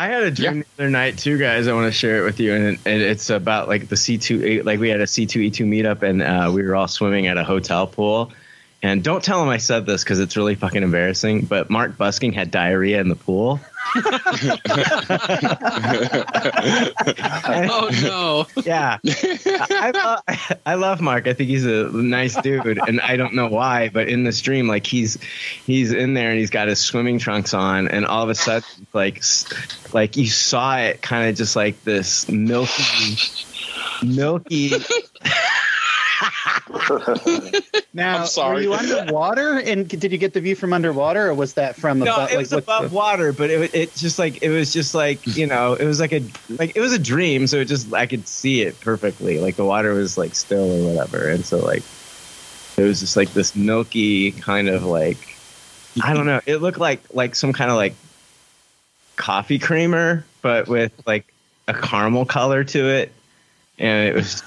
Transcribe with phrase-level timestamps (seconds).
[0.00, 1.68] I had a dream the other night too, guys.
[1.68, 4.62] I want to share it with you, and, and it's about like the C two,
[4.62, 7.26] like we had a C two E two meetup, and uh, we were all swimming
[7.26, 8.32] at a hotel pool.
[8.82, 11.42] And don't tell him I said this because it's really fucking embarrassing.
[11.42, 13.60] But Mark Busking had diarrhea in the pool.
[17.46, 18.46] oh no!
[18.64, 21.26] Yeah, I, I, I love Mark.
[21.26, 24.68] I think he's a nice dude, and I don't know why, but in the stream,
[24.68, 25.18] like he's
[25.66, 28.86] he's in there and he's got his swimming trunks on, and all of a sudden,
[28.92, 29.22] like
[29.92, 33.16] like you saw it, kind of just like this milky,
[34.02, 34.72] milky.
[37.92, 39.58] Now, were you underwater?
[39.58, 42.30] And did you get the view from underwater, or was that from No, above?
[42.30, 45.46] it was what's above water, but it it just like it was just like you
[45.46, 48.28] know it was like a like it was a dream, so it just I could
[48.28, 49.40] see it perfectly.
[49.40, 51.82] Like the water was like still or whatever, and so like
[52.76, 55.36] it was just like this milky kind of like
[56.02, 56.40] I don't know.
[56.46, 57.94] It looked like like some kind of like
[59.16, 61.32] coffee creamer, but with like
[61.66, 63.12] a caramel color to it,
[63.78, 64.44] and it was.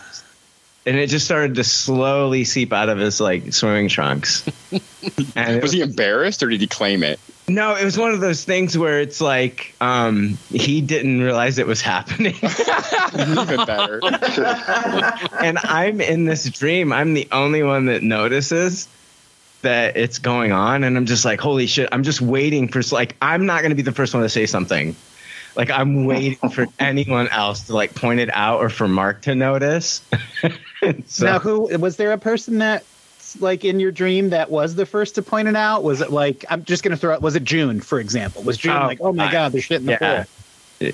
[0.85, 4.43] And it just started to slowly seep out of his like swimming trunks.
[5.35, 7.19] And it Was he embarrassed or did he claim it?
[7.49, 11.67] no, it was one of those things where it's like um, he didn't realize it
[11.67, 12.35] was happening,
[13.13, 13.99] Even better.
[15.41, 16.93] and I'm in this dream.
[16.93, 18.87] I'm the only one that notices
[19.61, 21.89] that it's going on, and I'm just like, holy shit!
[21.91, 24.45] I'm just waiting for like I'm not going to be the first one to say
[24.45, 24.95] something.
[25.55, 29.35] Like I'm waiting for anyone else to like point it out or for Mark to
[29.35, 30.01] notice.
[31.07, 32.83] so, Now, who was there a person that,
[33.39, 35.83] like in your dream, that was the first to point it out?
[35.83, 37.21] Was it like I'm just gonna throw out?
[37.21, 38.43] Was it June, for example?
[38.43, 40.23] Was June Oh, like, oh my I- god, there's shit in the yeah.
[40.23, 40.29] pool?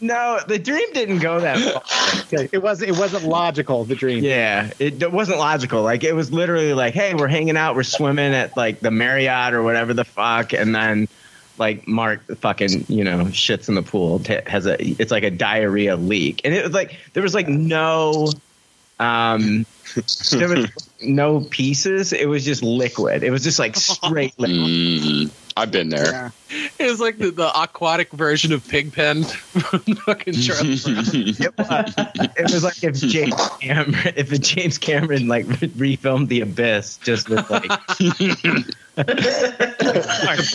[0.00, 1.58] no, the dream didn't go that
[2.30, 2.48] far.
[2.52, 2.90] It wasn't.
[2.90, 3.84] It wasn't logical.
[3.84, 4.22] The dream.
[4.22, 5.82] Yeah, it, it wasn't logical.
[5.82, 9.54] Like it was literally like, hey, we're hanging out, we're swimming at like the Marriott
[9.54, 11.08] or whatever the fuck, and then
[11.58, 14.18] like Mark fucking you know shits in the pool.
[14.18, 17.48] T- has a it's like a diarrhea leak, and it was like there was like
[17.48, 18.30] no
[19.00, 19.66] um
[20.30, 20.70] there was
[21.02, 22.12] no pieces.
[22.12, 23.22] It was just liquid.
[23.22, 24.58] It was just like straight liquid.
[24.58, 26.04] Mm, I've been there.
[26.10, 26.30] Yeah.
[26.78, 31.04] It was like the, the aquatic version of Pigpen from fucking Charlie Brown.
[31.14, 31.94] It was,
[32.36, 37.48] it was like if James Cameron, if James Cameron like refilmed The Abyss just with
[37.50, 37.70] like
[38.96, 39.04] A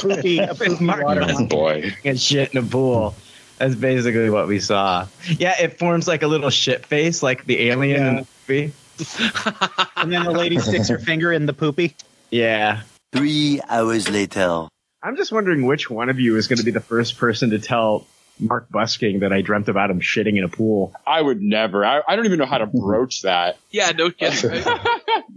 [0.02, 1.94] poopy, a poopy Mark water Oh, boy.
[2.06, 3.16] and shit in a pool.
[3.58, 5.08] That's basically what we saw.
[5.28, 8.74] Yeah, it forms like a little shit face, like the alien in the movie.
[9.98, 11.96] and then the lady sticks her finger in the poopy.
[12.30, 12.82] Yeah.
[13.12, 14.68] Three hours later.
[15.04, 17.60] I'm just wondering which one of you is going to be the first person to
[17.60, 18.06] tell
[18.40, 20.94] Mark Busking that I dreamt about him shitting in a pool.
[21.06, 21.86] I would never.
[21.86, 23.58] I, I don't even know how to broach that.
[23.70, 24.50] Yeah, no kidding.
[24.50, 24.66] Right?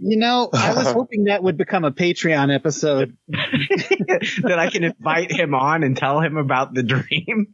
[0.05, 3.15] You know, I was um, hoping that would become a Patreon episode.
[3.27, 7.53] that I can invite him on and tell him about the dream.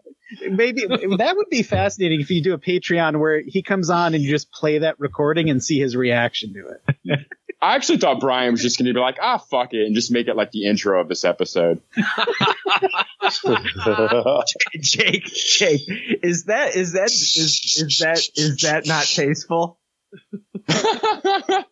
[0.49, 4.23] Maybe that would be fascinating if you do a Patreon where he comes on and
[4.23, 7.19] you just play that recording and see his reaction to it.
[7.61, 10.11] I actually thought Brian was just going to be like, ah, fuck it, and just
[10.11, 11.81] make it like the intro of this episode.
[14.79, 15.81] Jake, Jake,
[16.23, 19.77] is that is that is is that is that not tasteful?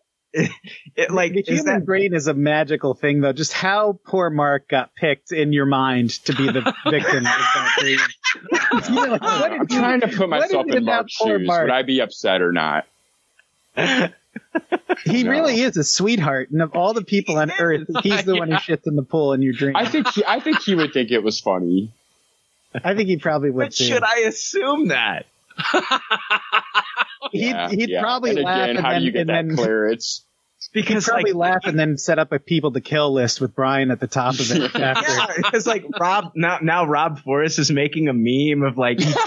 [0.96, 3.34] It, like the is human that brain is a magical thing, though.
[3.34, 7.78] Just how poor Mark got picked in your mind to be the victim of that
[7.80, 8.00] dream.
[8.88, 11.48] You know, like, what I'm did you- trying to put myself in Mark's shoes.
[11.48, 11.64] Mark?
[11.64, 12.86] Would I be upset or not?
[15.04, 15.30] He No.
[15.32, 18.56] really is a sweetheart, and of all the people on earth, he's the one who
[18.56, 19.76] shits in the pool in your dream.
[19.76, 21.92] I think he, I think he would think it was funny.
[22.74, 23.84] I think he probably would but too.
[23.86, 25.26] should I assume that?
[27.32, 28.02] He'd, Yeah, he'd yeah.
[28.02, 30.24] probably and laugh again, and how then, do you get and that then clearance?
[30.74, 33.56] He'd Because probably like, laugh and then set up a people to kill list with
[33.56, 35.12] Brian at the top of it after.
[35.12, 36.60] yeah, it's like Rob now.
[36.62, 39.16] Now Rob Forrest is making a meme of like it's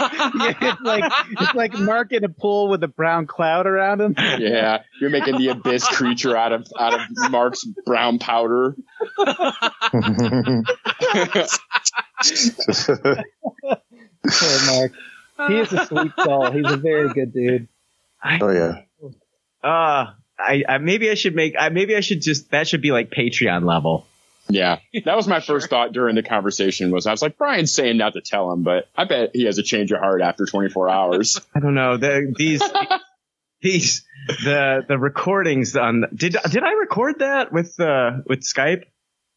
[0.82, 4.14] like it's like Mark in a pool with a brown cloud around him.
[4.16, 8.76] Yeah, you're making the abyss creature out of out of Mark's brown powder.
[14.30, 14.92] Poor Mark.
[15.48, 16.50] He is a sweet soul.
[16.50, 17.68] He's a very good dude.
[18.40, 18.82] Oh yeah.
[19.62, 20.06] Uh
[20.38, 23.10] I, I maybe I should make I maybe I should just that should be like
[23.10, 24.06] Patreon level.
[24.48, 26.90] Yeah, that was my first thought during the conversation.
[26.90, 29.58] Was I was like Brian's saying not to tell him, but I bet he has
[29.58, 31.40] a change of heart after 24 hours.
[31.54, 32.62] I don't know the, these
[33.62, 34.04] these
[34.44, 38.84] the the recordings on did did I record that with uh with Skype?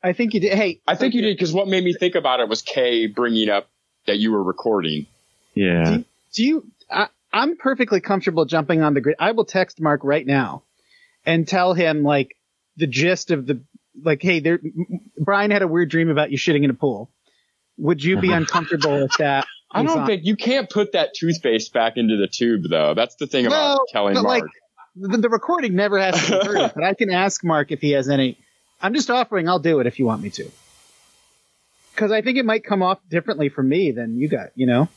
[0.03, 0.53] I think you did.
[0.53, 3.49] Hey, I think you did because what made me think about it was Kay bringing
[3.49, 3.69] up
[4.07, 5.05] that you were recording.
[5.53, 5.99] Yeah.
[6.33, 6.65] do you?
[6.80, 6.80] I,
[7.33, 9.15] I'm perfectly comfortable jumping on the grid.
[9.19, 10.63] I will text Mark right now
[11.25, 12.35] and tell him like
[12.77, 13.61] the gist of the
[14.03, 14.59] like, hey, there,
[15.17, 17.09] Brian had a weird dream about you shitting in a pool.
[17.77, 19.47] Would you be uncomfortable with that?
[19.71, 22.93] I don't on- think you can't put that toothpaste back into the tube though.
[22.93, 24.41] That's the thing about Well, telling but, Mark.
[24.43, 24.51] like,
[24.95, 27.91] the, the recording never has to be heard, but I can ask Mark if he
[27.91, 28.37] has any.
[28.81, 29.47] I'm just offering.
[29.47, 30.51] I'll do it if you want me to.
[31.93, 34.49] Because I think it might come off differently for me than you got.
[34.55, 34.89] You know.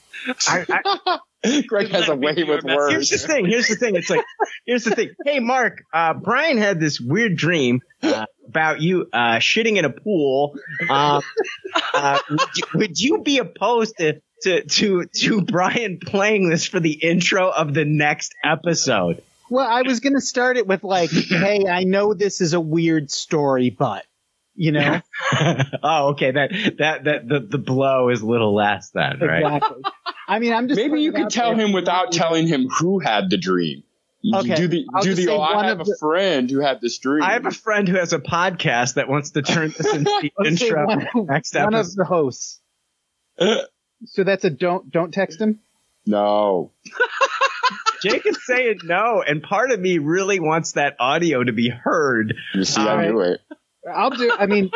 [0.48, 1.18] I, I,
[1.66, 2.92] Greg has a way with words.
[2.92, 3.46] here's the thing.
[3.46, 3.96] Here's the thing.
[3.96, 4.24] It's like,
[4.66, 5.10] here's the thing.
[5.24, 9.90] Hey, Mark, uh, Brian had this weird dream uh, about you uh, shitting in a
[9.90, 10.56] pool.
[10.88, 11.22] Um,
[11.92, 16.80] uh, would, you, would you be opposed to, to to to Brian playing this for
[16.80, 19.22] the intro of the next episode?
[19.50, 23.10] Well, I was gonna start it with like, "Hey, I know this is a weird
[23.10, 24.04] story, but,"
[24.54, 25.00] you know.
[25.82, 26.30] oh, okay.
[26.30, 29.56] That that that the the blow is a little less then, right?
[29.56, 29.82] Exactly.
[30.26, 33.36] I mean, I'm just Maybe you could tell him without telling him who had the
[33.36, 33.82] dream.
[34.34, 36.96] Okay, Do the I'll do the oh, I have of a friend who had this
[36.98, 37.22] dream.
[37.22, 40.04] I have a friend who has a podcast that wants to turn this into
[40.38, 40.86] the intro.
[40.86, 42.60] one, next one of the hosts.
[44.06, 45.60] So that's a don't don't text him.
[46.06, 46.72] no.
[48.02, 52.34] Jake is saying no, and part of me really wants that audio to be heard.
[52.54, 53.10] You see, I Alright.
[53.10, 53.40] knew it.
[53.90, 54.30] I'll do.
[54.38, 54.70] I mean,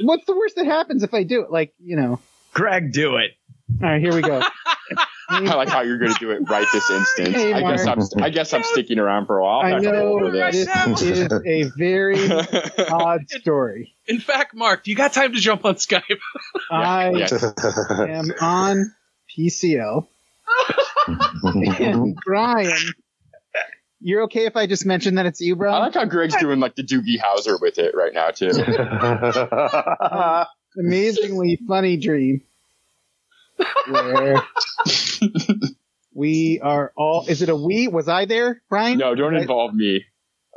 [0.00, 1.50] what's the worst that happens if I do it?
[1.50, 2.20] Like, you know.
[2.54, 3.32] Greg, do it.
[3.80, 4.42] All right, here we go.
[5.28, 7.28] I like how you're going to do it right this instant.
[7.28, 8.22] Hey, I guess I'm.
[8.22, 9.60] I guess I'm sticking around for a while.
[9.60, 10.66] I I'll to roll know this
[11.02, 12.30] is a very
[12.90, 13.94] odd story.
[14.06, 16.02] In fact, Mark, do you got time to jump on Skype?
[16.70, 17.12] I
[18.08, 18.94] am on
[19.36, 20.06] PCL.
[21.06, 22.76] and Brian,
[24.00, 26.74] you're okay if I just mention that it's you, I like how Greg's doing like
[26.74, 28.50] the Doogie Howser with it right now too.
[30.78, 32.42] Amazingly funny dream.
[33.88, 34.42] Where
[36.14, 37.26] we are all.
[37.26, 37.88] Is it a we?
[37.88, 38.98] Was I there, Brian?
[38.98, 39.42] No, don't Right.
[39.42, 40.04] involve me.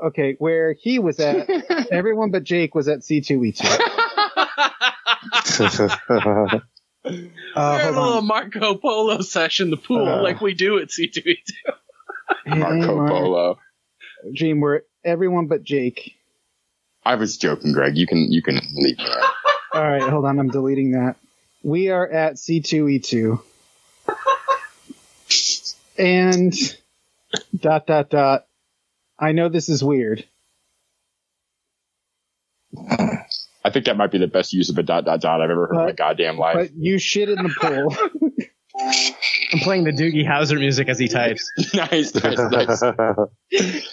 [0.04, 1.50] Okay, where he was at,
[1.92, 3.62] everyone but Jake was at C2E2.
[7.08, 7.12] Uh,
[7.56, 8.26] We're a little on.
[8.26, 10.24] Marco Polo session, the pool, Uh.
[10.24, 11.36] like we do at C2E2.
[12.48, 13.60] Marco Mark- Polo.
[14.34, 16.16] Dream where everyone but Jake.
[17.04, 17.96] I was joking, Greg.
[17.96, 19.06] You can you can leave me.
[19.74, 20.40] All right, hold on.
[20.40, 21.16] I'm deleting that.
[21.66, 23.42] We are at C2E2.
[25.98, 26.54] and
[27.60, 28.46] dot dot dot.
[29.18, 30.26] I know this is weird.
[32.78, 35.66] I think that might be the best use of a dot dot dot I've ever
[35.66, 36.56] heard in my goddamn life.
[36.56, 37.96] But you shit in the pool.
[39.52, 41.52] I'm playing the Doogie Howser music as he types.
[41.74, 43.88] nice, nice, nice.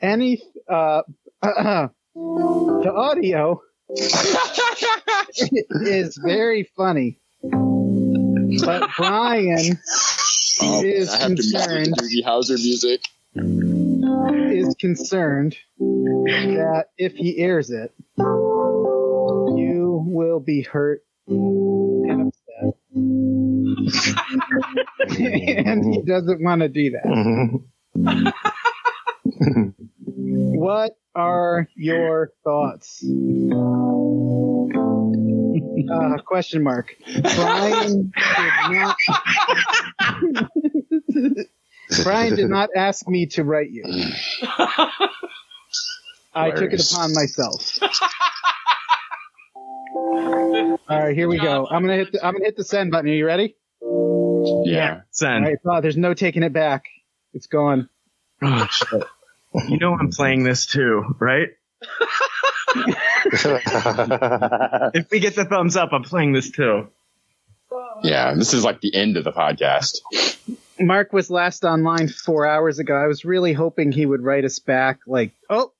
[0.00, 1.02] Any uh,
[1.42, 3.62] the audio
[5.86, 7.18] is very funny.
[8.64, 9.78] But Brian
[10.60, 13.00] Oh, is I have to mix with concerned the Doogie Howser music.
[14.54, 17.92] is concerned that if he airs it,
[19.56, 22.74] you will be hurt and upset.
[25.18, 27.62] and he doesn't want to do that.
[30.62, 33.04] What are your thoughts?
[35.92, 36.94] Uh, question mark.
[37.34, 38.96] Brian did not.
[42.04, 43.82] Brian did not ask me to write you.
[46.32, 47.80] I took it upon myself.
[49.82, 51.66] All right, here we go.
[51.68, 52.12] I'm gonna hit.
[52.12, 53.10] The, I'm gonna hit the send button.
[53.10, 53.56] Are you ready?
[53.82, 54.94] Yeah.
[54.94, 55.44] All Send.
[55.44, 55.58] right.
[55.66, 56.84] Oh, there's no taking it back.
[57.34, 57.88] It's gone.
[58.42, 59.02] Oh, shit.
[59.68, 61.48] You know I'm playing this too, right?
[63.24, 66.88] If we get the thumbs up, I'm playing this too.
[68.02, 68.34] Yeah.
[68.34, 69.92] This is like the end of the podcast.
[70.80, 72.94] Mark was last online four hours ago.
[72.94, 75.72] I was really hoping he would write us back, like, "Oh,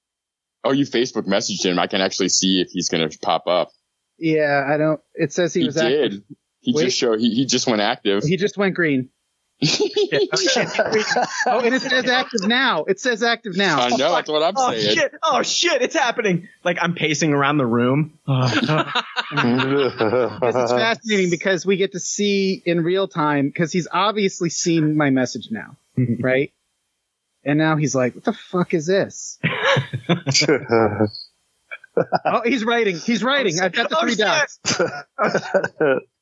[0.64, 1.78] Oh, you Facebook messaged him.
[1.80, 3.70] I can actually see if he's going to pop up.
[4.18, 6.04] yeah, I don't." It says he, He, was did.
[6.12, 6.22] active.
[6.60, 6.84] He Wait.
[6.84, 7.18] just showed.
[7.20, 8.22] He, he just went active.
[8.22, 9.08] He just went green.
[11.46, 12.84] Oh, and it says active now.
[12.84, 13.80] It says active now.
[13.80, 14.12] I know.
[14.14, 14.96] That's what I'm Oh saying.
[14.96, 15.12] shit!
[15.22, 15.82] Oh shit!
[15.82, 16.48] It's happening.
[16.64, 18.18] Like I'm pacing around the room.
[18.26, 18.48] Oh,
[19.32, 24.96] This is fascinating because we get to see in real time because he's obviously seen
[24.96, 25.76] my message now,
[26.20, 26.52] right?
[27.44, 29.38] And now he's like, "What the fuck is this?"
[32.24, 32.96] Oh, he's writing.
[32.96, 33.60] He's writing.
[33.60, 34.20] I've got the Oh, three shit.
[34.20, 34.58] dots.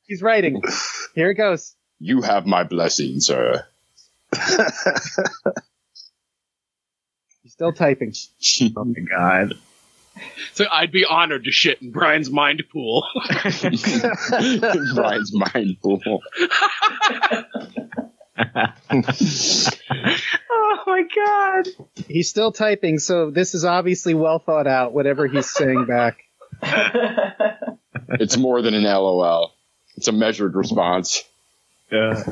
[0.05, 0.61] He's writing.
[1.15, 1.75] Here it goes.
[2.03, 3.63] You have my blessing, sir.
[7.43, 8.15] He's still typing.
[8.75, 9.53] oh my god!
[10.53, 13.05] So I'd be honored to shit in Brian's mind pool.
[14.95, 16.01] Brian's mind pool.
[20.51, 21.67] Oh my god!
[22.07, 24.91] He's still typing, so this is obviously well thought out.
[24.91, 26.17] Whatever he's saying back.
[28.19, 29.53] It's more than an LOL.
[29.97, 31.25] It's a measured response.
[31.91, 32.23] Yeah.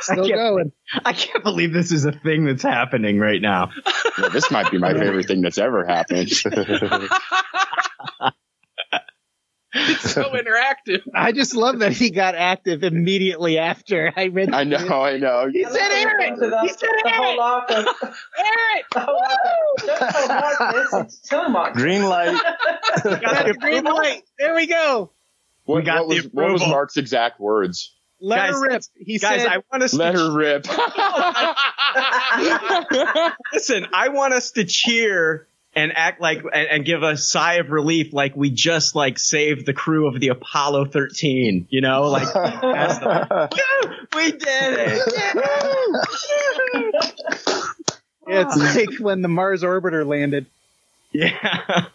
[0.00, 0.72] Still can't- going.
[1.04, 3.70] I can't believe this is a thing that's happening right now.
[4.18, 6.28] Yeah, this might be my favorite thing that's ever happened.
[6.30, 6.40] it's
[10.12, 11.02] so interactive.
[11.14, 14.52] I just love that he got active immediately after I read.
[14.52, 15.48] I know, I know.
[15.52, 16.34] He said Aaron.
[16.34, 17.38] He said the whole Aaron.
[17.38, 17.84] laugh Aaron.
[18.92, 21.74] the whole laugh of, don't tell Mark this, it's too much.
[21.74, 22.32] Green light.
[23.04, 24.22] Got the green light.
[24.38, 25.12] There we go.
[25.64, 26.62] What, got what the was, what was.
[26.62, 27.92] Mark's exact words?
[28.20, 28.82] Let Guys, her rip.
[28.96, 30.66] He Guys, said, I want us Let to her rip.
[33.52, 33.86] listen.
[33.92, 38.12] I want us to cheer and act like and, and give a sigh of relief,
[38.12, 41.66] like we just like saved the crew of the Apollo 13.
[41.70, 43.48] You know, like that's the-
[43.84, 43.90] Woo!
[44.16, 45.02] we did it.
[48.26, 50.44] it's like when the Mars orbiter landed.
[51.12, 51.86] yeah.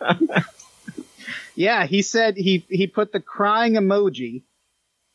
[1.56, 4.44] Yeah, he said he he put the crying emoji.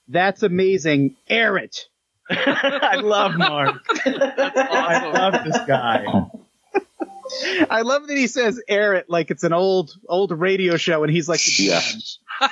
[0.08, 1.16] That's amazing.
[1.28, 1.86] Air it.
[2.30, 3.76] I love Mark.
[4.04, 6.04] I love this guy.
[7.70, 11.12] I love that he says air it like it's an old old radio show and
[11.12, 11.80] he's like Yeah.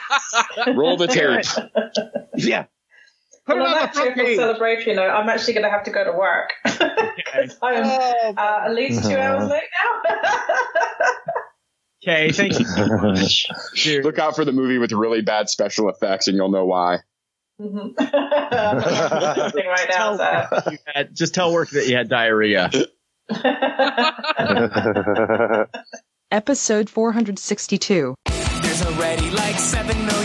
[0.74, 1.44] Roll the tape.
[2.36, 2.66] yeah.
[3.46, 4.36] Put Well, it on on that the front cheerful page.
[4.36, 6.52] celebration note, I'm actually going to have to go to work.
[6.66, 10.12] I am Oh, uh, at least two hours late now.
[12.06, 13.48] Okay, thank you so much.
[14.04, 16.98] Look out for the movie with really bad special effects, and you'll know why.
[17.60, 17.92] Mhm.
[17.98, 20.70] I'm right now, so.
[20.70, 22.70] You had- just tell work that you had diarrhea.
[26.30, 28.14] Episode 462.
[28.62, 30.17] There's already like 7 million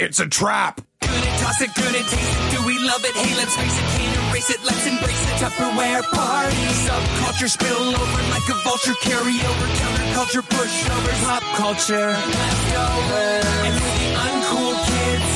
[0.00, 0.80] it's a trap.
[1.00, 2.56] Good at toss it, good at taste it.
[2.56, 3.12] Do we love it?
[3.12, 4.60] Hey, let's face it, can't erase it.
[4.64, 5.36] Let's embrace it.
[5.44, 6.64] Tupperware party.
[6.88, 8.96] Subculture spill over like a vulture.
[9.04, 12.16] Carry over counterculture, pushovers, pop culture.
[12.16, 13.44] Leftovers.
[13.44, 15.30] And for the uncool kids,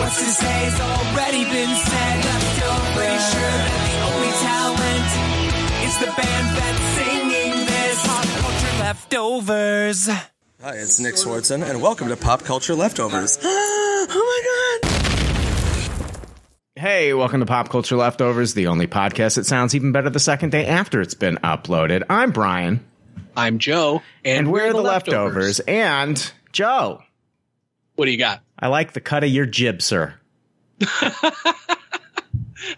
[0.00, 2.16] what's to say has already been said.
[2.24, 2.96] Leftovers.
[2.96, 5.08] Pretty sure that the only talent
[5.84, 7.98] is the band that's singing this.
[8.08, 10.08] Pop culture leftovers.
[10.60, 13.38] Hi, it's Nick Swartzen, and welcome to Pop Culture Leftovers.
[16.78, 20.50] Hey, welcome to Pop Culture Leftovers, the only podcast that sounds even better the second
[20.50, 22.04] day after it's been uploaded.
[22.08, 22.86] I'm Brian,
[23.36, 25.58] I'm Joe, and, and, we're, the leftovers.
[25.58, 27.02] And Joe,
[27.96, 28.42] What do you got?
[28.56, 30.14] I like the cut of your jib, sir.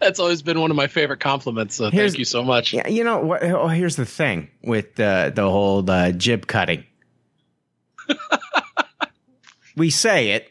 [0.01, 1.75] That's always been one of my favorite compliments.
[1.75, 2.73] So Here's- thank you so much.
[2.73, 3.43] Yeah, you know what?
[3.43, 6.85] Oh, here's the thing with uh, the whole uh, jib cutting.
[9.77, 10.50] we say it,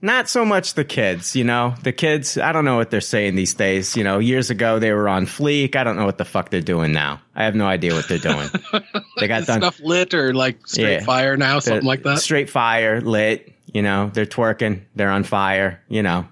[0.00, 1.34] not so much the kids.
[1.34, 2.38] You know, the kids.
[2.38, 3.96] I don't know what they're saying these days.
[3.96, 5.76] You know, years ago they were on fleek.
[5.76, 7.20] I don't know what the fuck they're doing now.
[7.34, 8.48] I have no idea what they're doing.
[9.18, 11.04] they got done Stuff lit or like straight Yeah.
[11.04, 12.18] fire now, something like that.
[12.20, 13.52] Straight fire, lit.
[13.72, 14.82] You know, they're twerking.
[14.94, 15.82] They're on fire.
[15.88, 16.26] You know,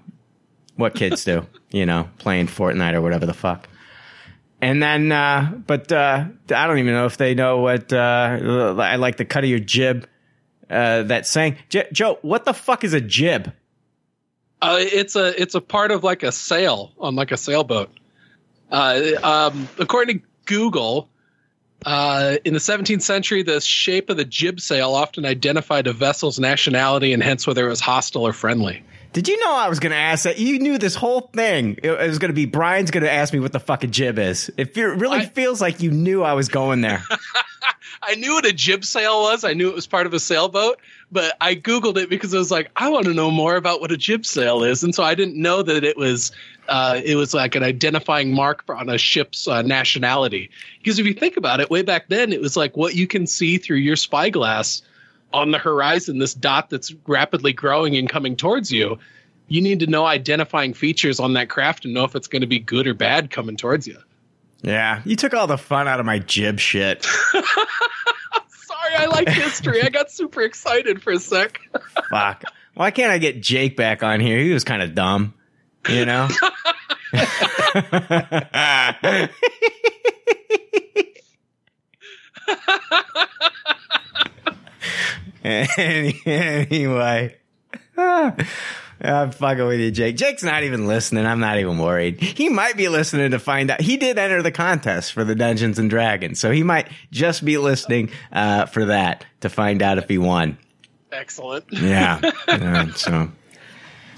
[0.75, 1.45] what kids do.
[1.69, 3.67] You know, playing Fortnite or whatever the fuck.
[4.61, 7.91] And then, uh, but uh, I don't even know if they know what.
[7.91, 10.07] Uh, I like the cut of your jib.
[10.69, 13.53] Uh, that saying, J- Joe, what the fuck is a jib?
[14.61, 17.89] Uh, it's a it's a part of like a sail on like a sailboat.
[18.71, 21.09] Uh, um, according to Google,
[21.85, 26.39] uh, in the 17th century, the shape of the jib sail often identified a vessel's
[26.39, 28.83] nationality and hence whether it was hostile or friendly.
[29.17, 30.37] Did you know I was going to ask that?
[30.37, 31.79] You knew this whole thing.
[31.81, 34.19] It was going to be Brian's going to ask me what the fuck a jib
[34.19, 34.51] is.
[34.57, 37.03] It fe- really I- feels like you knew I was going there.
[38.03, 39.43] I knew what a jib sail was.
[39.43, 40.79] I knew it was part of a sailboat,
[41.11, 43.91] but I googled it because I was like, I want to know more about what
[43.91, 46.31] a jib sail is, and so I didn't know that it was
[46.67, 50.51] uh, it was like an identifying mark on a ship's uh, nationality.
[50.77, 53.25] Because if you think about it, way back then, it was like what you can
[53.25, 54.83] see through your spyglass
[55.33, 58.99] on the horizon, this dot that's rapidly growing and coming towards you.
[59.47, 62.47] You need to know identifying features on that craft and know if it's going to
[62.47, 63.97] be good or bad coming towards you.
[64.61, 67.03] yeah, you took all the fun out of my jib shit.
[67.31, 69.81] Sorry, I like history.
[69.83, 71.59] I got super excited for a sec.
[72.09, 72.43] Fuck.
[72.73, 74.37] Why can't I get Jake back on here?
[74.39, 75.33] He was kind of dumb,
[75.89, 76.27] you know?
[85.43, 87.35] Any- anyway.
[88.99, 90.17] I'm fucking with you, Jake.
[90.17, 91.25] Jake's not even listening.
[91.25, 92.19] I'm not even worried.
[92.19, 93.79] He might be listening to find out.
[93.79, 97.57] He did enter the contest for the Dungeons and Dragons, so he might just be
[97.57, 100.57] listening uh, for that to find out if he won.
[101.11, 101.65] Excellent.
[101.71, 102.19] Yeah.
[102.47, 103.31] yeah so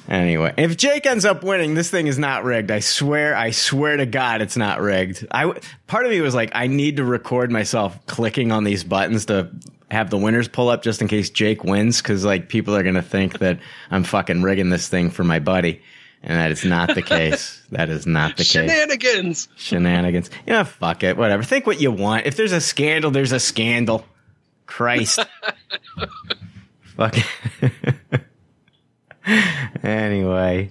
[0.08, 2.72] anyway, if Jake ends up winning, this thing is not rigged.
[2.72, 5.28] I swear, I swear to God, it's not rigged.
[5.30, 5.54] I
[5.88, 9.52] part of me was like, I need to record myself clicking on these buttons to
[9.92, 13.02] have the winners pull up just in case Jake wins, because like people are gonna
[13.02, 13.60] think that
[13.92, 15.82] I'm fucking rigging this thing for my buddy.
[16.22, 17.56] And that is not the case.
[17.72, 18.52] That is not the case.
[18.52, 19.48] Shenanigans.
[19.56, 20.32] Shenanigans.
[20.48, 21.18] You know, fuck it.
[21.18, 21.44] Whatever.
[21.44, 22.26] Think what you want.
[22.26, 24.04] If there's a scandal, there's a scandal.
[24.66, 25.20] Christ.
[26.82, 27.16] Fuck.
[29.84, 30.70] anyway,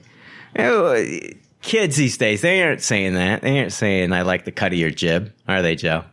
[1.62, 3.42] kids these days they aren't saying that.
[3.42, 6.04] They aren't saying I like the cut of your jib, are they, Joe?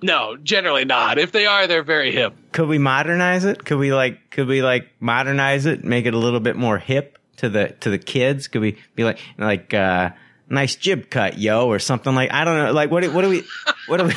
[0.00, 1.18] No, generally not.
[1.18, 2.34] If they are, they're very hip.
[2.52, 3.64] Could we modernize it?
[3.64, 4.30] Could we like?
[4.30, 5.82] Could we like modernize it?
[5.84, 8.46] Make it a little bit more hip to the to the kids?
[8.48, 10.10] Could we be like like uh
[10.48, 12.32] nice jib cut, yo, or something like?
[12.32, 12.72] I don't know.
[12.72, 13.02] Like what?
[13.02, 13.42] do- What do we?
[13.88, 14.14] What do we?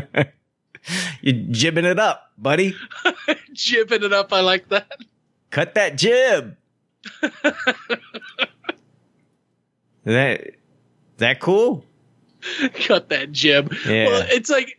[1.22, 2.74] You're jibbing it up, buddy.
[3.52, 4.90] Jibbing it up, I like that.
[5.50, 6.56] Cut that jib.
[10.04, 10.54] that is
[11.18, 11.84] that cool?
[12.86, 13.72] Cut that jib.
[13.86, 14.06] Yeah.
[14.06, 14.78] Well, it's like,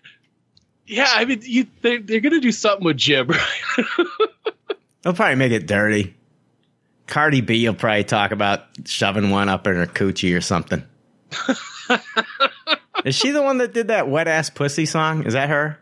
[0.88, 4.08] yeah, I mean, you they're, they're gonna do something with jib, right?
[5.02, 6.16] They'll probably make it dirty.
[7.08, 10.84] Cardi B will probably talk about shoving one up in her coochie or something.
[13.06, 15.24] Is she the one that did that wet ass pussy song?
[15.24, 15.80] Is that her?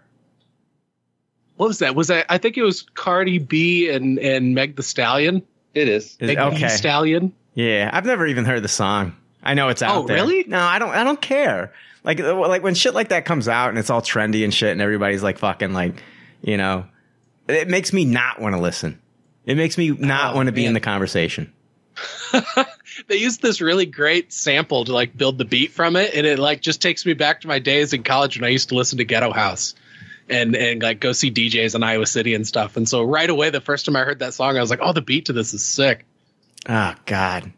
[1.55, 1.95] what was that?
[1.95, 2.25] Was that?
[2.29, 5.43] I think it was Cardi B and and Meg the Stallion.
[5.73, 6.17] It is.
[6.19, 6.67] Is- Meg the okay.
[6.67, 7.33] Stallion.
[7.53, 9.15] Yeah, I've never even heard the song.
[9.43, 10.15] I know it's out Oh, there.
[10.17, 10.43] really?
[10.47, 10.89] No, I don't.
[10.91, 11.73] I don't care.
[12.03, 14.71] Like, uh, like when shit like that comes out and it's all trendy and shit,
[14.71, 16.01] and everybody's like fucking like,
[16.41, 16.85] you know,
[17.47, 18.99] it makes me not want to listen.
[19.45, 21.51] It makes me not Oh, want to be in the conversation.
[23.07, 26.37] They used this really great sample to like build the beat from it, and it
[26.37, 28.99] like just takes me back to my days in college when I used to listen
[28.99, 29.73] to Ghetto House.
[30.29, 32.77] And, and like go see DJs in Iowa City and stuff.
[32.77, 34.93] And so right away, the first time I heard that song, I was like, "Oh,
[34.93, 36.05] the beat to this is sick."
[36.69, 37.51] Oh God,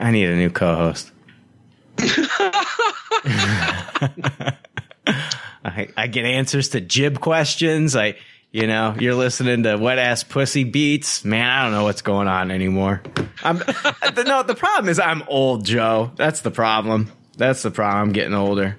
[0.00, 1.12] I need a new co-host.
[5.62, 7.94] I, I get answers to jib questions.
[7.94, 8.16] I,
[8.50, 11.22] you know, you're listening to wet ass pussy beats.
[11.24, 13.02] Man, I don't know what's going on anymore.
[13.44, 14.42] I'm the, no.
[14.42, 16.12] The problem is I'm old, Joe.
[16.16, 17.12] That's the problem.
[17.36, 18.08] That's the problem.
[18.08, 18.78] I'm getting older.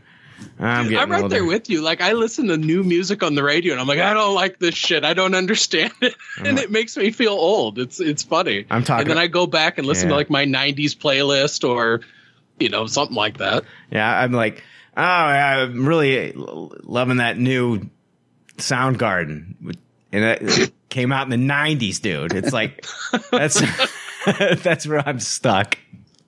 [0.62, 1.36] I'm I'm right older.
[1.36, 1.82] there with you.
[1.82, 4.60] Like I listen to new music on the radio, and I'm like, I don't like
[4.60, 5.04] this shit.
[5.04, 7.80] I don't understand it, and it makes me feel old.
[7.80, 8.66] It's it's funny.
[8.70, 10.14] I'm talking- and then I go back and listen Yeah.
[10.14, 12.02] to like my '90s playlist or,
[12.60, 13.64] you know, something like that.
[13.92, 14.64] Yeah, I'm like,
[14.96, 17.90] oh, I'm really loving that new
[18.58, 19.56] Soundgarden,
[20.12, 22.34] and it came out in the '90s, dude.
[22.34, 22.86] It's like
[23.32, 23.62] that's
[24.64, 25.78] that's where I'm stuck.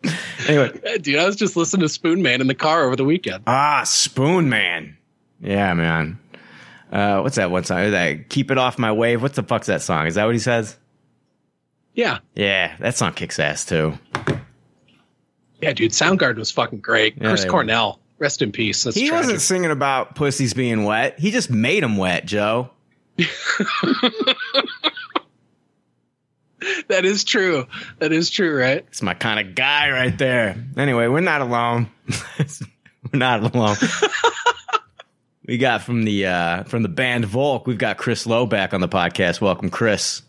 [0.48, 3.44] Anyway, dude, I was just listening to Spoon Man in the car over the weekend.
[3.48, 4.98] ah, Spoon Man,
[5.40, 6.20] yeah, man.
[6.92, 7.92] Uh, what's that one song?
[7.92, 10.06] That "Keep It Off My Wave." What the fuck's that song?
[10.06, 10.78] Is that what he says?
[11.94, 13.98] Yeah, Yeah, that song kicks ass too.
[15.62, 15.92] yeah, dude.
[15.92, 17.16] Soundgarden was fucking great.
[17.16, 17.52] Yeah, Chris they were.
[17.52, 18.84] Cornell, rest in peace.
[18.84, 19.24] That's he tragic.
[19.26, 21.20] wasn't singing about pussies being wet.
[21.20, 22.70] He just made them wet, Joe.
[26.88, 27.68] That is true.
[28.00, 28.86] That is true, right?
[28.88, 30.56] It's my kind of guy right there.
[30.78, 31.90] Anyway, we're not alone.
[32.40, 33.78] we're not alone.
[35.48, 37.68] we got from the uh, from the band Volk.
[37.68, 39.42] We've got Chris Lowe back on the podcast.
[39.42, 40.22] Welcome, Chris.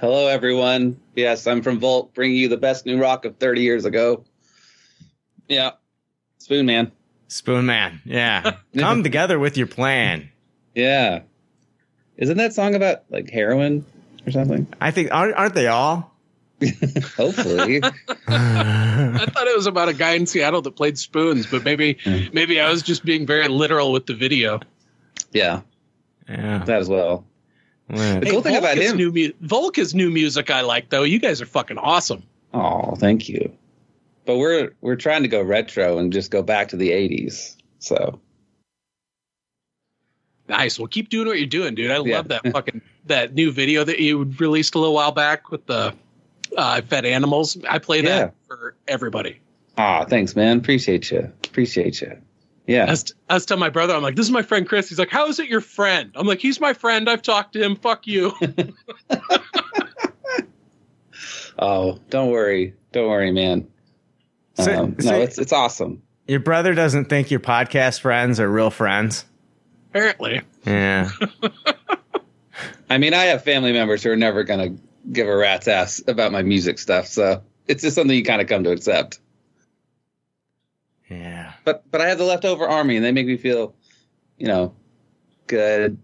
[0.00, 1.00] Hello, everyone.
[1.14, 4.24] Yes, I'm from Volk, bringing you the best new rock of 30 years ago.
[5.48, 5.72] Yeah,
[6.38, 6.92] Spoon Man.
[7.28, 8.00] Spoon Man.
[8.04, 10.30] Yeah, come together with your plan.
[10.74, 11.20] Yeah,
[12.16, 13.86] isn't that song about like heroin
[14.26, 14.66] or something?
[14.80, 16.12] I think aren't, aren't they all?
[17.16, 17.80] Hopefully.
[18.28, 22.32] I thought it was about a guy in Seattle that played spoons, but maybe mm.
[22.32, 24.60] maybe I was just being very literal with the video.
[25.32, 25.60] yeah,
[26.28, 26.64] Yeah.
[26.64, 27.24] that as well.
[27.88, 28.96] Well, The cool thing Volk about is him.
[28.96, 31.02] new mu- Volk is new music I like though.
[31.04, 32.22] You guys are fucking awesome.
[32.54, 33.52] Oh, thank you.
[34.24, 37.54] But we're we're trying to go retro and just go back to the 80s.
[37.78, 38.18] So
[40.48, 40.78] Nice.
[40.78, 41.90] Well, keep doing what you're doing, dude.
[41.90, 42.16] I Yeah.
[42.16, 45.94] love that fucking that new video that you released a little while back with the
[46.56, 47.56] uh, fed animals.
[47.68, 48.18] I play Yeah.
[48.18, 49.40] that for everybody.
[49.78, 50.58] Ah, thanks, man.
[50.58, 51.32] Appreciate you.
[51.44, 52.12] Appreciate you.
[52.12, 52.18] I
[52.66, 52.90] Yeah.
[52.90, 54.88] was, I was telling my brother, I'm like, this is my friend Chris.
[54.88, 56.10] He's like, how is it your friend?
[56.14, 57.08] I'm like, he's my friend.
[57.10, 57.76] I've talked to him.
[57.76, 58.32] Fuck you.
[61.58, 62.74] Oh, don't worry.
[62.92, 63.66] Don't worry, man.
[64.54, 66.02] So- Um, so- no, it's it's awesome.
[66.26, 69.24] your brother doesn't think your podcast friends are real friends.
[69.90, 70.42] Apparently.
[70.64, 71.10] Yeah.
[72.90, 74.76] I mean, I have family members who are never gonna
[75.10, 77.06] give a rat's ass about my music stuff.
[77.06, 79.20] So it's just something you kind of come to accept.
[81.08, 81.52] Yeah.
[81.64, 83.74] But but I have the leftover army, and they make me feel,
[84.38, 84.74] you know,
[85.46, 85.98] good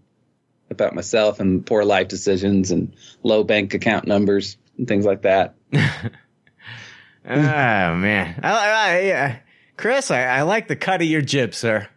[0.69, 5.55] about myself and poor life decisions and low bank account numbers and things like that.
[5.73, 5.79] Oh
[7.25, 9.41] man, I, I, I,
[9.77, 11.87] Chris, I, I like the cut of your jib, sir.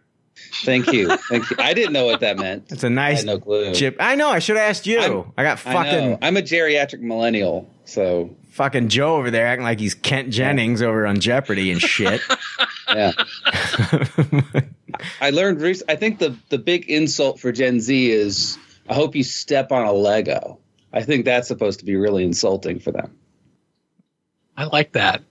[0.63, 1.55] Thank you, thank you.
[1.59, 2.71] I didn't know what that meant.
[2.71, 3.73] It's a nice had no clue.
[3.73, 3.95] jib.
[3.99, 4.29] I know.
[4.29, 4.99] I should have asked you.
[4.99, 6.17] I'm- I got I fucking know.
[6.21, 11.05] I'm a geriatric millennial, so fucking Joe over there acting like he's Ken Jennings over
[11.05, 12.21] on Jeopardy and shit.
[12.89, 13.11] yeah.
[15.21, 15.61] I learned.
[15.61, 18.57] Rec- I think the the big insult for Gen Z is,
[18.89, 20.59] "I hope you step on a Lego."
[20.93, 23.15] I think that's supposed to be really insulting for them.
[24.55, 25.21] I like that.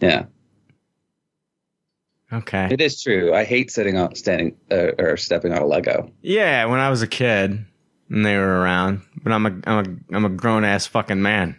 [0.00, 0.24] Yeah,
[2.34, 2.68] okay.
[2.70, 3.34] it is true.
[3.34, 6.10] I hate sitting on standing uh, or stepping on a Lego.
[6.22, 7.64] Yeah, when I was a kid
[8.10, 9.78] and they were around, but I'm a I'm
[10.10, 11.56] a I'm a grown ass fucking man.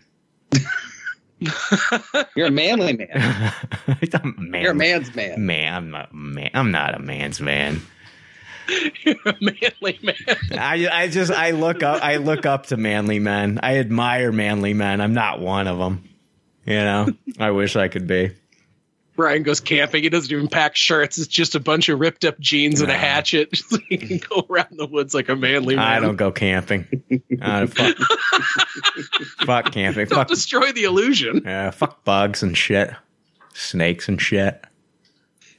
[2.35, 3.07] You're a manly man.
[4.13, 4.61] I'm a man.
[4.61, 5.45] You're a man's man.
[5.45, 6.51] Man, I'm not a man.
[6.53, 7.81] I'm not a man's man.
[9.03, 10.38] You're a manly man.
[10.51, 13.59] I I just I look up I look up to manly men.
[13.61, 15.01] I admire manly men.
[15.01, 16.07] I'm not one of them.
[16.65, 17.07] You know,
[17.39, 18.31] I wish I could be.
[19.15, 20.04] Brian goes camping.
[20.04, 21.17] He doesn't even pack shirts.
[21.17, 23.49] It's just a bunch of ripped up jeans and a hatchet.
[23.56, 25.86] So he can go around the woods like a manly man.
[25.86, 26.86] I don't go camping.
[27.41, 27.97] Uh, fuck,
[29.45, 30.08] fuck camping.
[30.08, 31.41] Don't Fuck, destroy the illusion.
[31.45, 32.91] yeah, fuck bugs and shit,
[33.54, 34.63] snakes and shit.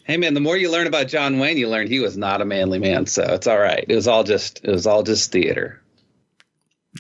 [0.04, 2.44] Hey man, the more you learn about John Wayne, you learn he was not a
[2.44, 3.06] manly man.
[3.06, 3.84] So it's all right.
[3.88, 5.82] It was all just it was all just theater.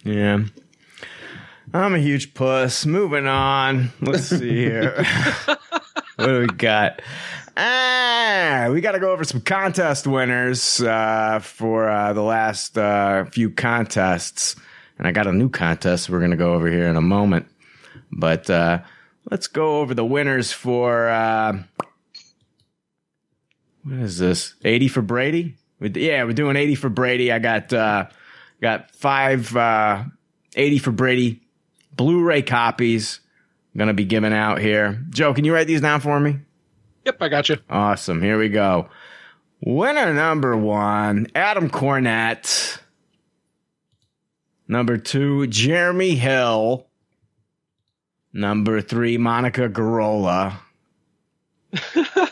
[0.04, 0.40] Yeah.
[1.74, 2.86] I'm a huge puss.
[2.86, 3.90] Moving on.
[4.00, 5.04] Let's see here.
[6.16, 7.02] what do we got?
[7.56, 13.24] Ah, we got to go over some contest winners uh, for uh, the last uh,
[13.26, 14.56] few contests.
[14.98, 17.48] And I got a new contest we're going to go over here in a moment.
[18.10, 18.80] But uh,
[19.30, 21.08] let's go over the winners for.
[21.08, 21.62] Uh,
[23.82, 24.54] what is this?
[24.64, 25.56] 80 for Brady?
[25.80, 27.30] Yeah, we're doing 80 for Brady.
[27.30, 28.06] I got uh,
[28.60, 30.04] got five uh,
[30.56, 31.42] 80 for Brady
[31.94, 33.20] Blu-ray copies
[33.76, 35.02] going to be given out here.
[35.10, 36.38] Joe, can you write these down for me?
[37.04, 37.56] Yep, I got you.
[37.70, 38.20] Awesome.
[38.22, 38.88] Here we go.
[39.64, 42.78] Winner number one, Adam Cornett.
[44.68, 46.86] Number two, Jeremy Hill.
[48.32, 50.58] Number three, Monica Garola.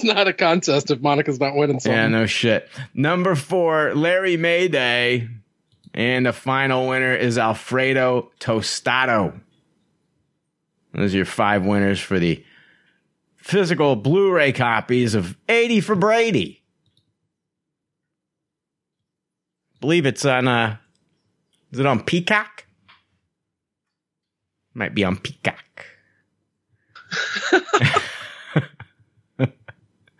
[0.00, 1.92] It's not a contest if Monica's not winning something.
[1.94, 2.66] Yeah, no shit.
[2.94, 5.28] Number four, Larry Mayday.
[5.92, 9.38] And the final winner is Alfredo Tostado.
[10.92, 12.44] Those are your five winners for the
[13.36, 16.60] physical Blu ray copies of 80 for Brady.
[19.80, 20.76] believe it's on, uh,
[21.72, 22.66] is it on Peacock?
[24.74, 25.86] Might be on Peacock.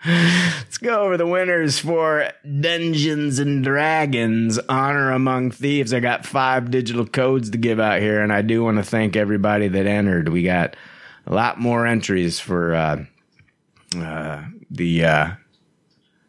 [0.06, 5.92] Let's go over the winners for Dungeons and Dragons Honor Among Thieves.
[5.92, 9.14] I got five digital codes to give out here, and I do want to thank
[9.14, 10.30] everybody that entered.
[10.30, 10.74] We got
[11.26, 13.04] a lot more entries for uh,
[13.94, 15.30] uh, the uh,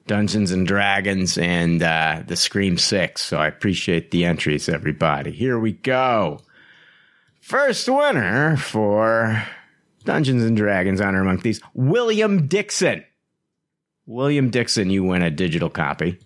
[0.05, 3.21] Dungeons and Dragons and uh, the Scream Six.
[3.21, 5.31] So I appreciate the entries, everybody.
[5.31, 6.41] Here we go.
[7.39, 9.43] First winner for
[10.03, 13.05] Dungeons and Dragons Honor Among Thieves, William Dixon.
[14.05, 16.19] William Dixon, you win a digital copy.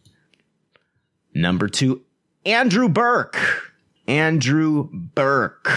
[1.34, 2.02] Number two,
[2.46, 3.74] Andrew Burke.
[4.08, 5.70] Andrew Burke.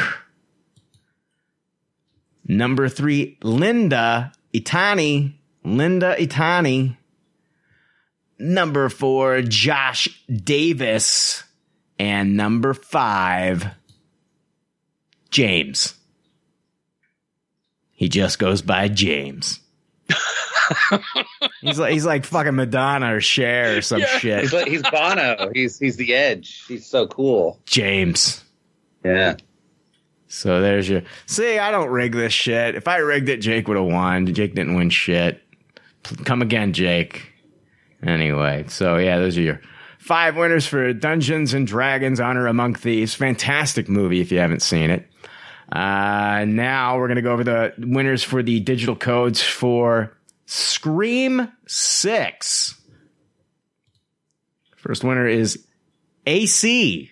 [2.47, 5.35] Number three, Linda Itani.
[5.65, 6.97] Linda Itani.
[8.39, 11.43] Number four, Josh Davis.
[11.99, 13.67] And number five,
[15.31, 15.95] James.
[17.91, 19.59] He just goes by James.
[21.61, 24.41] he's like he's like fucking Madonna or Cher or some shit.
[24.43, 25.51] He's, like, he's Bono.
[25.55, 26.65] He's he's the edge.
[26.67, 27.61] He's so cool.
[27.67, 28.43] James.
[29.05, 29.37] Yeah.
[30.29, 31.59] So there's your see.
[31.59, 32.75] I don't rig this shit.
[32.75, 34.27] If I rigged it, Jake would have won.
[34.27, 35.43] Jake didn't win shit.
[36.25, 37.33] Come again, Jake.
[38.03, 39.61] Anyway, so yeah, those are your
[39.99, 43.15] five winners for Dungeons and Dragons: Honor Among Thieves.
[43.15, 45.07] Fantastic movie if you haven't seen it.
[45.71, 52.75] Uh, now we're gonna go over the winners for the digital codes for Scream Six.
[54.77, 55.65] First winner is
[56.27, 57.11] AC.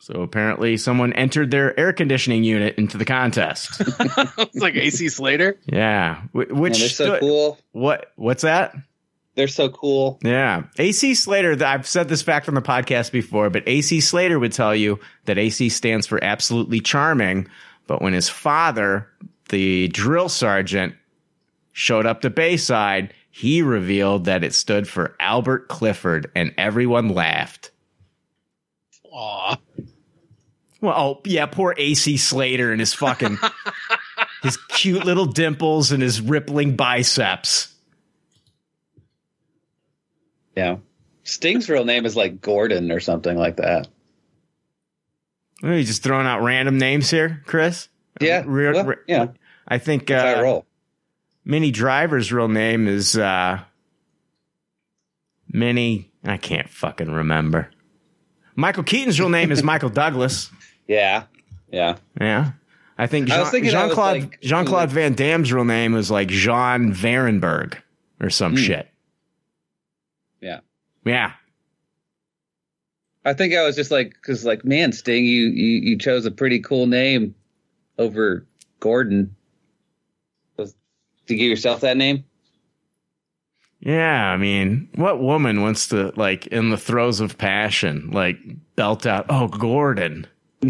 [0.00, 3.80] So apparently, someone entered their air conditioning unit into the contest.
[3.80, 5.58] it's like AC Slater.
[5.66, 7.58] yeah, Wh- which Man, they're so stood- cool.
[7.72, 8.12] What?
[8.16, 8.74] What's that?
[9.34, 10.18] They're so cool.
[10.22, 10.64] Yeah.
[10.78, 14.74] AC Slater, I've said this fact on the podcast before, but AC Slater would tell
[14.76, 17.48] you that AC stands for absolutely charming.
[17.86, 19.08] But when his father,
[19.48, 20.94] the drill sergeant,
[21.72, 27.70] showed up to Bayside, he revealed that it stood for Albert Clifford, and everyone laughed.
[29.10, 29.56] Aw.
[30.80, 33.38] Well, oh, yeah, poor AC Slater and his fucking,
[34.42, 37.72] his cute little dimples and his rippling biceps.
[40.56, 40.78] Yeah.
[41.24, 43.88] Sting's real name is like Gordon or something like that.
[45.62, 47.88] Are you just throwing out random names here, Chris?
[48.20, 48.44] Yeah.
[48.44, 49.26] Well, yeah.
[49.66, 50.62] I think uh.
[51.44, 53.60] Minnie Driver's real name is uh,
[55.48, 56.10] Minnie.
[56.24, 57.68] I can't fucking remember.
[58.54, 60.50] Michael Keaton's real name is Michael Douglas.
[60.86, 61.24] Yeah.
[61.70, 61.96] Yeah.
[62.20, 62.52] Yeah.
[62.98, 65.64] I think I was Jean, thinking I was Claude like- Jean Claude Van Damme's real
[65.64, 67.76] name was like Jean Varenberg
[68.20, 68.58] or some Hmm.
[68.58, 68.88] shit.
[70.40, 70.60] Yeah.
[71.04, 71.32] Yeah.
[73.24, 76.30] I think I was just like, because like, man, Sting, you, you you chose a
[76.30, 77.34] pretty cool name
[77.98, 78.46] over
[78.80, 79.34] Gordon.
[80.56, 80.74] Was
[81.26, 82.24] to give yourself that name?
[83.80, 88.38] Yeah, I mean, what woman wants to like in the throes of passion, like
[88.76, 90.26] belt out, "Oh, Gordon."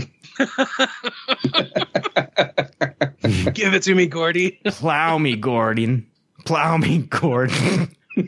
[3.53, 4.53] Give it to me, Gordy.
[4.67, 6.07] Plow me, Gordon.
[6.47, 7.95] Plow me, Gordon.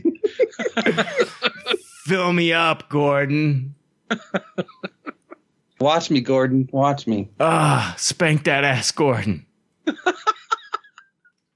[2.04, 3.74] Fill me up, Gordon.
[5.80, 6.68] Watch me, Gordon.
[6.72, 7.28] Watch me.
[7.40, 9.44] Ah, spank that ass, Gordon.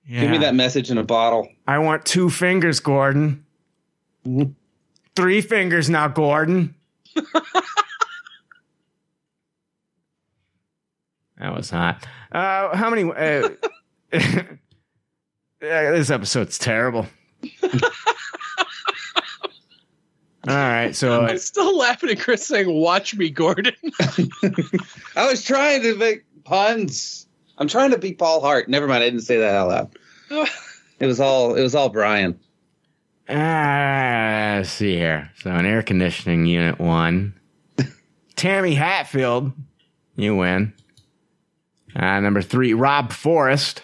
[0.08, 1.48] Give me that message in a bottle.
[1.66, 3.44] I want two fingers, Gordon.
[5.14, 6.74] Three fingers now, Gordon.
[7.14, 7.34] that
[11.54, 12.06] was hot.
[12.32, 13.10] Uh, how many?
[13.10, 13.50] Uh,
[15.60, 17.06] this episode's terrible.
[20.48, 23.74] All right, so I'm still laughing at Chris saying, "Watch me, Gordon."
[25.16, 27.26] I was trying to make puns.
[27.58, 28.68] I'm trying to be Paul Hart.
[28.68, 29.02] Never mind.
[29.02, 29.68] I didn't say that out
[30.30, 30.48] loud.
[31.00, 31.54] It was all.
[31.54, 32.36] It was all Brian.
[33.28, 35.30] Ah, let's see here.
[35.42, 37.34] So an air conditioning unit one.
[38.36, 39.52] Tammy Hatfield,
[40.16, 40.72] you win.
[41.94, 43.82] Uh, number three, Rob Forrest.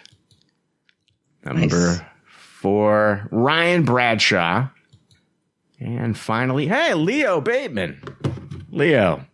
[1.45, 2.01] Number Nice.
[2.27, 4.69] four, Ryan Bradshaw.
[5.85, 8.03] And finally, hey, Leo Bateman.
[8.71, 9.27] Leo.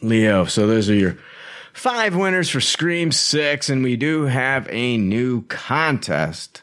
[0.00, 0.44] Leo.
[0.44, 1.18] So those are your
[1.72, 3.68] five winners for Scream 6.
[3.68, 6.62] And we do have a new contest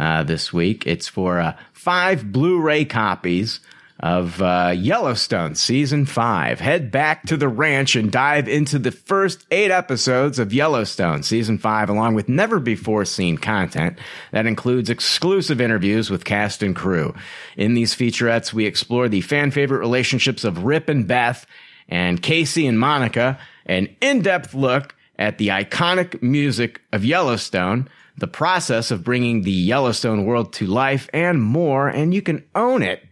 [0.00, 0.84] uh, this week.
[0.84, 3.60] It's for uh, five Blu ray copies
[4.00, 6.60] of uh, Yellowstone Season 5.
[6.60, 11.58] Head back to the ranch and dive into the first eight episodes of Yellowstone Season
[11.58, 13.98] 5, along with never before seen content
[14.30, 17.12] that includes exclusive interviews with cast and crew.
[17.56, 21.44] In these featurettes, we explore the fan favorite relationships of Rip and Beth
[21.88, 28.28] and Kayce and Monica, an in depth look at the iconic music of Yellowstone, the
[28.28, 31.88] process of bringing the Yellowstone world to life, and more.
[31.88, 33.07] And you can own it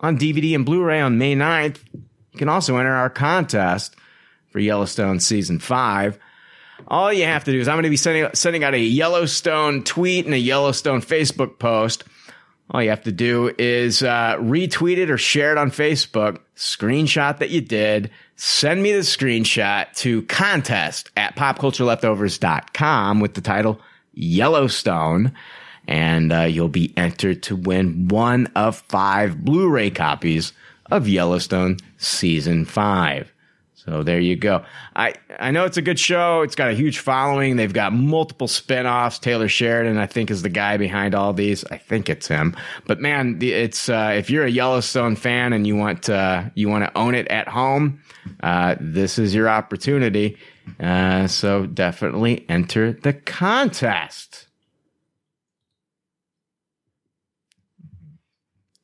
[0.00, 1.78] on DVD and Blu ray on May 9th.
[1.92, 3.96] You can also enter our contest
[4.50, 6.18] for Yellowstone Season 5.
[6.88, 9.84] All you have to do is I'm going to be sending, sending out a Yellowstone
[9.84, 12.04] tweet and a Yellowstone Facebook post.
[12.70, 17.38] All you have to do is uh, retweet it or share it on Facebook, screenshot
[17.38, 23.80] that you did, send me the screenshot to contest at popcultureleftovers.com with the title
[24.14, 25.32] Yellowstone,
[25.90, 30.52] and uh, you'll be entered to win one of five Blu ray copies
[30.90, 33.32] of Yellowstone Season 5.
[33.74, 34.64] So there you go.
[34.94, 36.42] I, I know it's a good show.
[36.42, 37.56] It's got a huge following.
[37.56, 39.18] They've got multiple spin-offs.
[39.18, 41.64] Taylor Sheridan, I think, is the guy behind all these.
[41.64, 42.54] I think it's him.
[42.86, 46.84] But man, it's uh, if you're a Yellowstone fan and you want uh, you want
[46.84, 48.02] to own it at home,
[48.42, 50.36] uh, this is your opportunity.
[50.78, 54.46] Uh, so definitely enter the contest.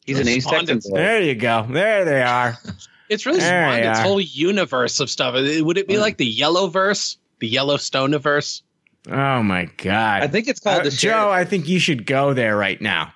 [0.06, 0.96] He's an East Texan boy.
[0.96, 1.66] There you go.
[1.68, 2.56] There they are.
[3.08, 4.02] It's really There spawned its are.
[4.02, 5.34] whole universe of stuff.
[5.34, 8.64] Would it be like the Yellow verse, the Yellowstone verse?
[9.08, 10.24] Oh my god!
[10.24, 10.96] I think it's called Uh, the Joe.
[11.10, 11.28] Sheridan.
[11.32, 13.14] I think you should go there right now.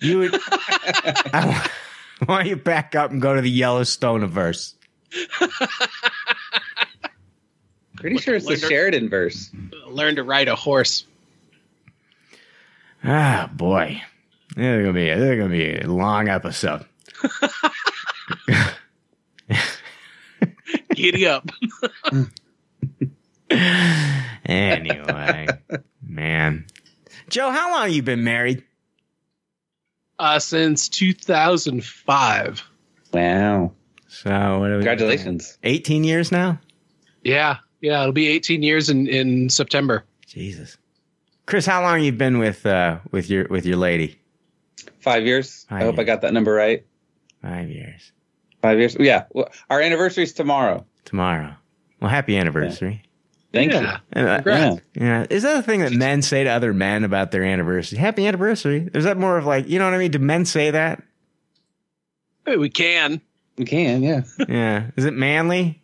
[0.00, 0.34] You would.
[0.50, 1.70] I want-
[2.22, 4.74] I want you back up and go to the Yellowstone verse.
[7.96, 9.50] Pretty sure it's the Sheridan verse.
[9.86, 11.06] Learn to ride a horse.
[13.04, 14.02] Ah, boy,
[14.54, 16.84] this is gonna be this is gonna be a long episode.
[20.94, 21.48] Giddy up.
[24.46, 25.46] Anyway,
[26.06, 26.66] man,
[27.30, 28.62] Joe, how long you been married?
[30.18, 32.62] uh, since 2005.
[33.12, 33.72] Wow.
[34.08, 35.58] So what are we Congratulations.
[35.62, 36.58] 18 years now?
[37.22, 40.04] Yeah, yeah, it'll be 18 years in in September.
[40.26, 40.76] Jesus.
[41.46, 44.18] Chris, how long you been with uh with your with your lady?
[45.00, 45.66] Five years.
[45.68, 46.84] Five I hope I got that number right.
[47.42, 48.12] Five years.
[48.62, 48.96] Five years.
[48.98, 49.24] Yeah.
[49.32, 50.86] Well, our anniversary's tomorrow.
[51.04, 51.54] Tomorrow.
[52.00, 53.02] Well, happy anniversary.
[53.52, 53.98] Thank Yeah.
[54.12, 54.80] And, uh, Congrats.
[54.94, 55.26] yeah.
[55.30, 57.98] Is that a thing that men say to other men about their anniversary?
[57.98, 58.88] Happy anniversary.
[58.94, 60.10] Is that more of like, you know what I mean?
[60.10, 61.02] Do men say that?
[62.46, 63.20] Hey, we can.
[63.56, 64.02] We can.
[64.02, 64.22] Yeah.
[64.48, 64.90] Yeah.
[64.96, 65.80] Is it manly?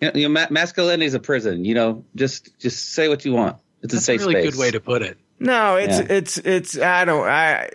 [0.00, 1.64] you know, you know, ma- masculinity is a prison.
[1.64, 3.56] You know, just just say what you want.
[3.82, 4.52] It's a That's a safe a really space.
[4.54, 5.18] good way to put it.
[5.38, 6.06] No, it's Yeah.
[6.08, 7.70] it's it's I don't I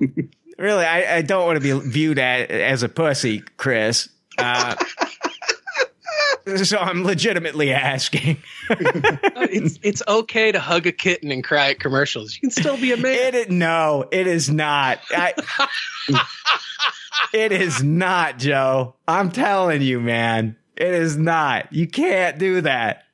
[0.58, 4.08] really I, I don't want to be viewed at, as a pussy, Chris.
[4.36, 4.74] Uh,
[6.64, 8.38] so I'm legitimately asking.
[9.50, 12.34] It's it's okay to hug a kitten and cry at commercials.
[12.34, 13.14] You can still be a man.
[13.14, 14.98] It is, no, it is not.
[15.10, 15.32] I,
[17.32, 18.94] it is not, Joe.
[19.06, 20.56] I'm telling you, man.
[20.76, 21.72] It is not.
[21.72, 23.04] You can't do that.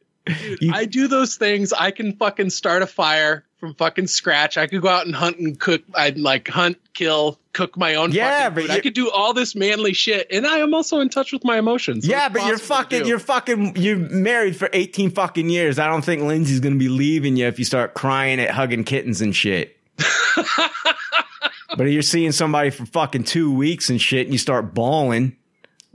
[0.60, 1.72] You- I do those things.
[1.72, 4.56] I can fucking start a fire from fucking scratch.
[4.56, 5.82] I could go out and hunt and cook.
[5.94, 8.12] I'd like hunt, kill, cook my own.
[8.12, 8.74] Yeah, fucking but.
[8.74, 11.58] I could do all this manly shit, and I am also in touch with my
[11.58, 12.04] emotions.
[12.06, 15.78] So yeah, but you're fucking, you're fucking, you're married for 18 fucking years.
[15.78, 19.20] I don't think Lindsay's gonna be leaving you if you start crying at hugging kittens
[19.20, 19.76] and shit.
[21.76, 25.36] but you're seeing somebody for fucking two weeks and shit, and you start bawling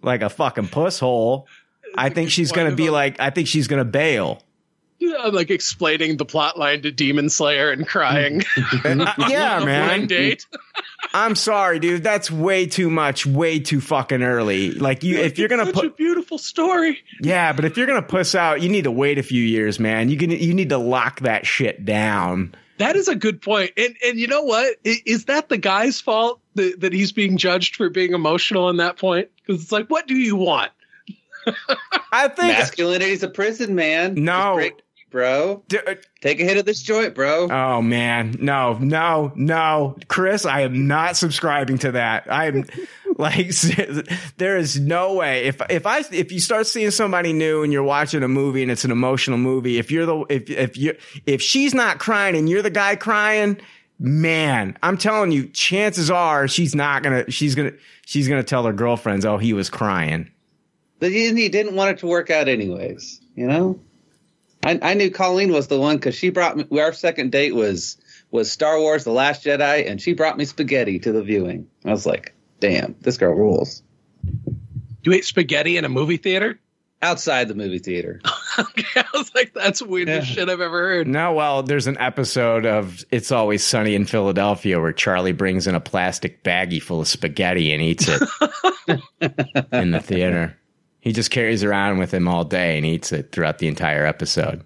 [0.02, 1.48] like a fucking puss hole.
[1.96, 4.42] I think she's gonna be like, I think she's gonna bail.
[5.02, 8.44] I'm like explaining the plot line to Demon Slayer and crying.
[8.84, 10.08] Uh, yeah, man.
[10.08, 10.46] date.
[11.14, 12.04] I'm sorry, dude.
[12.04, 14.72] That's way too much, way too fucking early.
[14.72, 17.00] Like you, if you're gonna put, a beautiful story.
[17.22, 20.10] yeah, but if you're gonna puss out, you need to wait a few years, man.
[20.10, 22.56] You can, you need to lock that shit down.
[22.78, 23.72] That is a good point.
[23.78, 24.78] And and you know what?
[24.84, 28.98] Is that the guy's fault that, that he's being judged for being emotional on that
[28.98, 29.30] point?
[29.46, 30.72] Because it's like, what do you want?
[32.12, 34.16] I think Masculinity is a prison, man.
[34.16, 34.56] No.
[34.56, 34.74] Break,
[35.10, 35.64] bro.
[35.68, 37.50] D- uh, Take a hit of this joint, bro.
[37.50, 42.28] Oh man, no, no, no, Chris, I am not subscribing to that.
[42.30, 42.66] I'm
[43.18, 43.50] like,
[44.38, 45.46] there is no way.
[45.46, 48.72] If if I if you start seeing somebody new and you're watching a movie and
[48.72, 52.50] it's an emotional movie, if you're the if if you if she's not crying and
[52.50, 53.60] you're the guy crying,
[53.98, 57.74] man, I'm telling you, chances are she's not gonna she's gonna
[58.06, 60.30] she's gonna tell her girlfriends, oh, he was crying.
[61.00, 63.22] But he, he didn't want it to work out anyways.
[63.36, 63.80] You know,
[64.64, 66.80] I, I knew Colleen was the one because she brought me.
[66.80, 67.98] Our second date was
[68.32, 71.68] was Star Wars: The Last Jedi, and she brought me spaghetti to the viewing.
[71.86, 73.82] I was like, damn, this girl rules.
[75.04, 76.60] You ate spaghetti in a movie theater?
[77.02, 78.20] Outside the movie theater.
[78.60, 81.08] okay, I was like, that's the weirdest shit I've ever heard.
[81.08, 85.76] No, well, there's an episode of It's Always Sunny in Philadelphia where Charlie brings in
[85.76, 88.22] a plastic baggie full of spaghetti and eats it
[89.72, 90.59] in the theater.
[91.02, 94.64] He just carries around with him all day and eats it throughout the entire episode.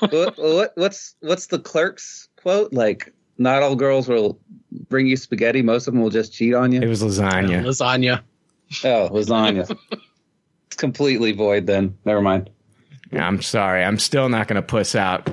[0.00, 2.72] what, what what's what's the clerk's quote?
[2.72, 4.38] Like, not all girls will
[4.88, 5.62] bring you spaghetti.
[5.62, 6.80] Most of them will just cheat on you.
[6.80, 7.62] It was lasagna.
[7.62, 8.22] Lasagna.
[8.84, 9.76] Oh, lasagna.
[10.66, 11.66] it's completely void.
[11.66, 12.50] Then never mind.
[13.12, 13.84] Yeah, I'm sorry.
[13.84, 15.28] I'm still not going to puss out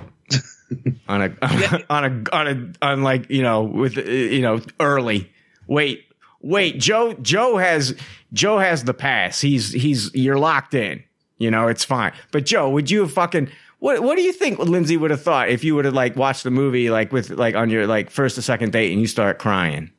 [1.07, 5.31] on a on a on a on like you know with you know early.
[5.67, 6.05] Wait,
[6.41, 6.79] wait.
[6.79, 7.95] Joe Joe has
[8.33, 9.41] Joe has the pass.
[9.41, 11.03] He's he's you're locked in.
[11.37, 12.13] You know it's fine.
[12.31, 13.49] But Joe, would you have fucking
[13.79, 16.43] what what do you think Lindsay would have thought if you would have like watched
[16.43, 19.39] the movie like with like on your like first or second date and you start
[19.39, 19.91] crying?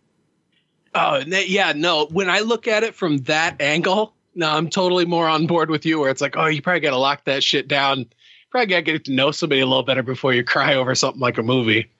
[0.94, 2.06] Oh, yeah, no.
[2.06, 5.86] When I look at it from that angle, no, I'm totally more on board with
[5.86, 5.98] you.
[5.98, 8.06] Where it's like, oh, you probably got to lock that shit down.
[8.50, 11.20] Probably got to get to know somebody a little better before you cry over something
[11.20, 11.90] like a movie.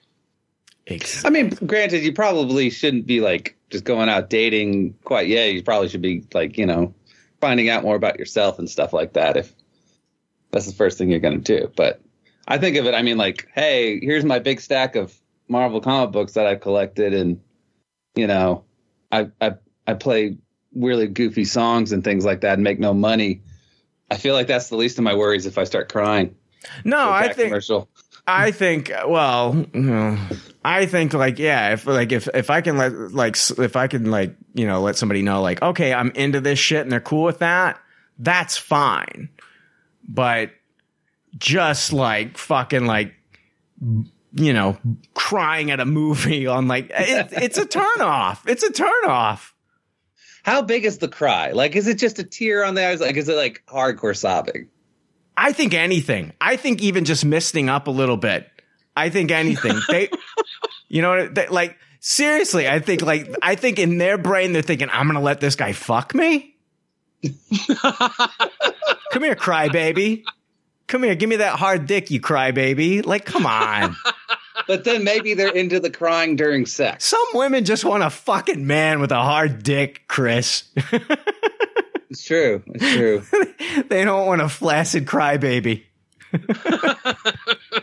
[1.24, 5.52] I mean, granted, you probably shouldn't be like just going out dating quite yet.
[5.52, 6.94] You probably should be like, you know,
[7.40, 9.52] finding out more about yourself and stuff like that if
[10.50, 11.70] that's the first thing you're going to do.
[11.76, 12.00] But
[12.46, 15.14] I think of it, I mean, like, hey, here's my big stack of
[15.48, 17.40] Marvel comic books that I've collected, and,
[18.14, 18.64] you know,
[19.10, 19.54] I, I,
[19.86, 20.38] I play
[20.74, 23.42] really goofy songs and things like that and make no money.
[24.10, 26.34] I feel like that's the least of my worries if I start crying.
[26.84, 27.88] No, I think commercial.
[28.26, 30.18] I think well, you know,
[30.64, 34.10] I think like yeah, if like if if I can let like if I can
[34.10, 37.24] like you know let somebody know like okay, I'm into this shit and they're cool
[37.24, 37.80] with that,
[38.18, 39.28] that's fine.
[40.08, 40.50] But
[41.38, 43.14] just like fucking like
[44.34, 44.78] you know
[45.14, 48.46] crying at a movie on like it, it's a turn off.
[48.46, 49.54] It's a turn off.
[50.42, 51.52] How big is the cry?
[51.52, 53.00] Like, is it just a tear on the eyes?
[53.00, 54.68] Like, is it like hardcore sobbing?
[55.36, 56.32] I think anything.
[56.40, 58.48] I think even just misting up a little bit.
[58.96, 59.78] I think anything.
[59.88, 60.08] They,
[60.92, 64.90] you know, they, like seriously, I think like I think in their brain they're thinking,
[64.92, 66.54] I'm gonna let this guy fuck me.
[67.22, 70.24] come here, crybaby.
[70.88, 73.06] Come here, give me that hard dick, you crybaby.
[73.06, 73.96] Like, come on.
[74.66, 77.06] But then maybe they're into the crying during sex.
[77.06, 80.64] Some women just want a fucking man with a hard dick, Chris.
[82.10, 82.62] It's true.
[82.66, 83.22] It's true.
[83.88, 85.84] they don't want a flaccid crybaby.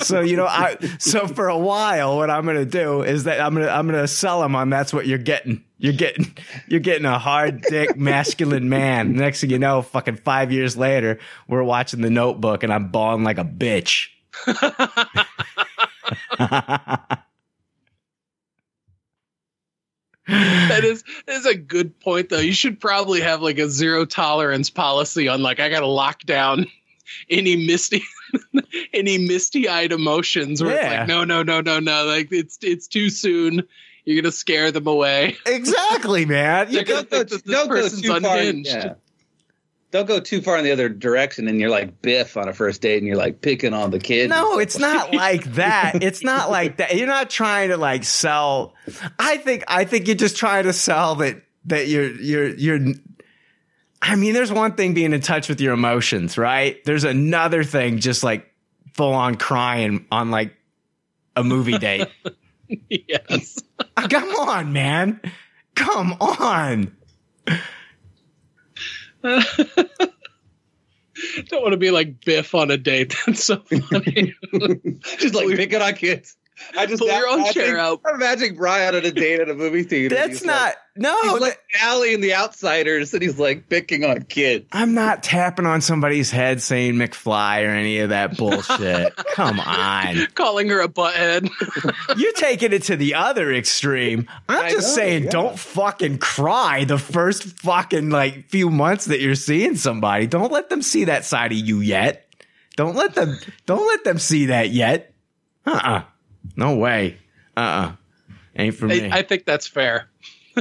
[0.00, 3.54] so you know, I so for a while, what I'm gonna do is that I'm
[3.54, 5.64] gonna I'm gonna sell them on that's what you're getting.
[5.78, 6.36] You're getting
[6.68, 9.14] you're getting a hard dick masculine man.
[9.14, 13.24] Next thing you know, fucking five years later, we're watching The Notebook, and I'm bawling
[13.24, 14.08] like a bitch.
[20.30, 22.38] that is that is a good point though.
[22.38, 26.66] You should probably have like a zero tolerance policy on like I gotta lock down
[27.28, 28.02] any misty
[28.94, 32.86] any misty eyed emotions where it's like no no no no no like it's it's
[32.86, 33.62] too soon.
[34.04, 35.36] You're gonna scare them away.
[35.46, 36.72] Exactly, man.
[36.72, 38.42] They're gonna this Don't go person's too far.
[38.42, 38.94] yeah.
[39.90, 42.80] Don't go too far in the other direction, and you're like Biff on a first
[42.80, 44.30] date, and you're like picking on the kid.
[44.30, 45.94] No, it's not like that.
[46.02, 46.96] It's not like that.
[46.96, 48.74] You're not trying to like sell.
[49.18, 52.94] I think I think you're just trying to sell that that you're you're you're.
[54.02, 56.82] I mean, there's one thing being in touch with your emotions, right?
[56.84, 58.50] There's another thing just like
[58.94, 60.54] full on crying on like
[61.36, 62.08] a movie date.
[62.88, 63.58] yes.
[63.96, 65.20] Ah, Come on, man.
[65.74, 66.96] Come on.
[71.48, 73.14] Don't want to be like Biff on a date.
[73.26, 74.34] That's so funny.
[75.18, 76.36] just like picking on kids.
[76.76, 78.00] I just Pull your own imagining- chair out.
[78.06, 80.14] I'm imagining Brian on a date at a movie theater.
[80.14, 81.18] That's He's not like- no.
[81.22, 84.66] He's like Allie in The Outsiders, and he's like picking on kids.
[84.72, 89.16] I'm not tapping on somebody's head saying McFly or any of that bullshit.
[89.34, 90.26] Come on.
[90.34, 91.48] Calling her a butthead.
[92.18, 94.28] You're taking it to the other extreme.
[94.48, 95.30] I'm I just know, saying, yeah.
[95.30, 100.26] don't fucking cry the first fucking like few months that you're seeing somebody.
[100.26, 102.26] Don't let them see that side of you yet.
[102.76, 103.38] Don't let them.
[103.66, 105.12] Don't let them see that yet.
[105.66, 106.02] Uh uh
[106.56, 107.18] No way.
[107.56, 107.92] Uh uh
[108.56, 109.08] Ain't for me.
[109.10, 110.08] I, I think that's fair.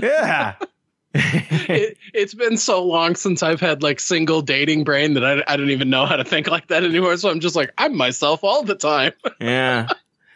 [0.02, 0.56] yeah.
[1.16, 5.58] it, it's been so long since I've had like single dating brain that I, I
[5.58, 7.18] don't even know how to think like that anymore.
[7.18, 9.14] So I'm just like, I'm myself all the time.
[9.42, 9.88] Yeah.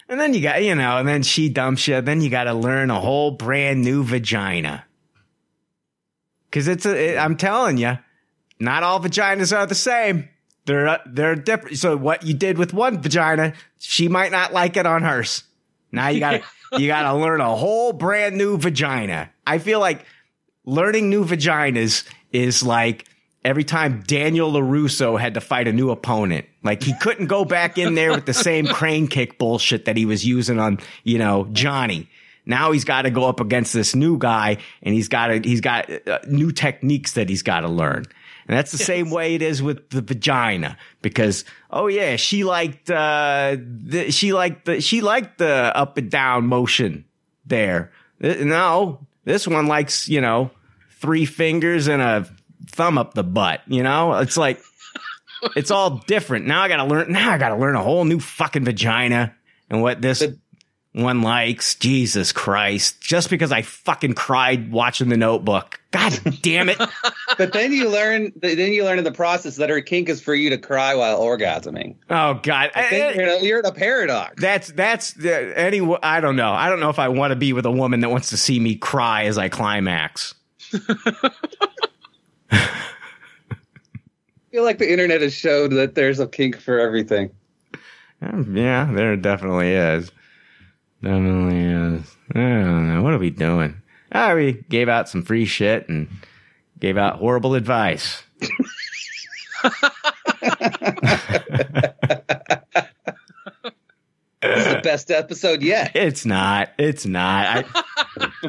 [0.10, 2.02] And then you got, you know, and then she dumps you.
[2.02, 4.86] Then you got to learn a whole brand new vagina.
[6.52, 7.98] Cause it's a, it, I'm telling you,
[8.60, 10.30] not all vaginas are the same.
[10.66, 11.78] They're, they're different.
[11.78, 15.44] So what you did with one vagina, she might not like it on hers.
[15.92, 16.44] Now you gotta,
[16.78, 19.30] you gotta learn a whole brand new vagina.
[19.46, 20.06] I feel like
[20.66, 23.06] learning new vaginas is like
[23.46, 26.46] every time Daniel LaRusso had to fight a new opponent.
[26.64, 30.06] Like he couldn't go back in there with the same crane kick bullshit that he
[30.06, 32.10] was using on, you know, Johnny.
[32.46, 35.62] Now he's got to go up against this new guy and he's got to, he's
[35.62, 38.06] got uh, new techniques that he's got to learn.
[38.48, 42.90] And that's the same way it is with the vagina because, oh yeah, she liked,
[42.90, 47.06] uh, the, she liked the, she liked the up and down motion
[47.46, 47.92] there.
[48.22, 50.52] Uh, No, this one likes, you know,
[51.00, 52.28] three fingers and a
[52.68, 54.14] thumb up the butt, you know?
[54.16, 54.62] It's like,
[55.56, 56.46] it's all different.
[56.46, 59.36] Now I gotta learn, now I gotta learn a whole new fucking vagina
[59.70, 60.24] and what this
[60.94, 61.76] one likes.
[61.76, 63.02] Jesus Christ.
[63.02, 65.80] Just because I fucking cried watching the notebook.
[65.92, 66.78] God damn it.
[67.38, 70.36] But then you learn, then you learn in the process that her kink is for
[70.36, 71.96] you to cry while orgasming.
[72.10, 72.72] Oh God.
[72.76, 74.42] I think you're, in a, you're in a paradox.
[74.42, 75.82] That's that's uh, any.
[76.04, 76.52] I don't know.
[76.52, 78.60] I don't know if I want to be with a woman that wants to see
[78.60, 80.36] me cry as I climax.
[82.52, 82.70] I
[84.52, 87.32] feel like the internet has showed that there's a kink for everything.
[88.22, 90.12] Yeah, there definitely is.
[91.04, 92.16] Definitely is.
[92.34, 93.04] I don't know.
[93.04, 93.82] What are we doing?
[94.14, 96.08] Ah, we gave out some free shit and
[96.80, 98.24] gave out horrible advice.
[98.40, 98.50] This
[104.68, 105.92] is the best episode yet.
[105.94, 106.70] It's not.
[106.78, 107.48] It's not.
[107.48, 107.66] I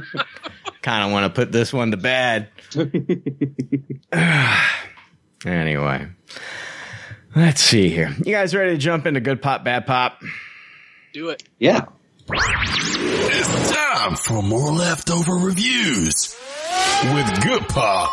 [0.82, 2.50] kind of want to put this one to bed.
[5.44, 6.06] anyway,
[7.34, 8.14] let's see here.
[8.18, 10.22] You guys ready to jump into good pop, bad pop?
[11.12, 11.42] Do it.
[11.58, 11.86] Yeah.
[12.26, 16.34] It's time for more leftover reviews
[17.12, 18.10] with Good Pop,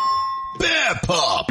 [0.58, 1.48] Bad Pop.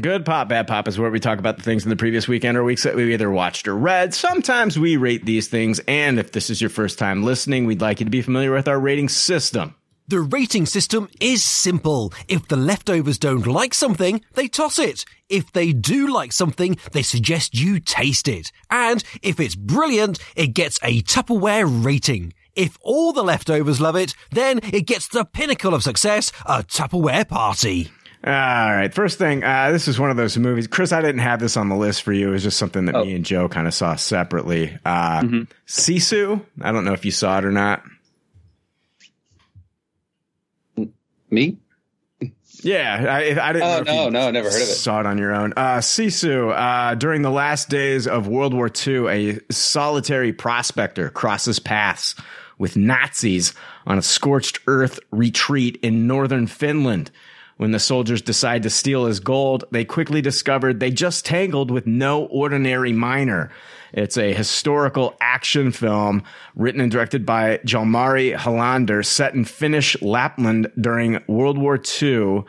[0.00, 2.58] Good pop, bad pop is where we talk about the things in the previous weekend
[2.58, 4.12] or weeks that we either watched or read.
[4.12, 8.00] Sometimes we rate these things, and if this is your first time listening, we'd like
[8.00, 9.74] you to be familiar with our rating system.
[10.08, 12.12] The rating system is simple.
[12.28, 15.04] If the leftovers don't like something, they toss it.
[15.28, 18.52] If they do like something, they suggest you taste it.
[18.70, 22.34] And if it's brilliant, it gets a Tupperware rating.
[22.54, 27.28] If all the leftovers love it, then it gets the pinnacle of success, a Tupperware
[27.28, 27.90] party.
[28.24, 28.94] All right.
[28.94, 30.68] First thing, uh, this is one of those movies.
[30.68, 32.28] Chris, I didn't have this on the list for you.
[32.28, 34.78] It was just something that me and Joe kind of saw separately.
[34.84, 35.22] Uh,
[35.66, 36.44] Sisu.
[36.60, 37.82] I don't know if you saw it or not.
[41.30, 41.58] Me?
[42.62, 43.62] Yeah, I, I didn't.
[43.62, 44.74] Oh, know no, no, never heard of it.
[44.74, 45.52] Saw it on your own.
[45.56, 46.52] Uh, Sisu.
[46.56, 52.14] Uh, during the last days of World War II, a solitary prospector crosses paths
[52.58, 53.52] with Nazis
[53.86, 57.10] on a scorched earth retreat in northern Finland.
[57.58, 61.86] When the soldiers decide to steal his gold, they quickly discovered they just tangled with
[61.86, 63.50] no ordinary miner.
[63.96, 66.22] It's a historical action film
[66.54, 72.44] written and directed by Jalmari Helander, set in Finnish Lapland during World War II.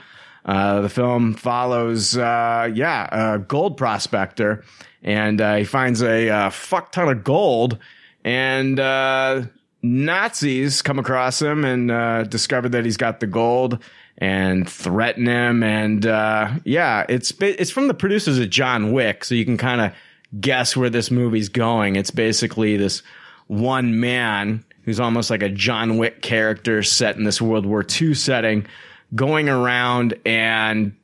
[0.46, 4.66] Uh, the film follows, uh, yeah, a gold prospector,
[5.02, 7.78] and uh, he finds a uh, fuck ton of gold,
[8.26, 9.44] and uh,
[9.82, 13.82] Nazis come across him and uh, discover that he's got the gold
[14.18, 15.64] and threaten him.
[15.64, 19.80] And uh, yeah, it's it's from the producers of John Wick, so you can kind
[19.80, 19.94] of
[20.40, 21.96] guess where this movie's going.
[21.96, 23.04] It's basically this
[23.48, 28.14] one man who's almost like a John Wick character set in this World War II
[28.14, 28.66] setting,
[29.16, 30.96] going around and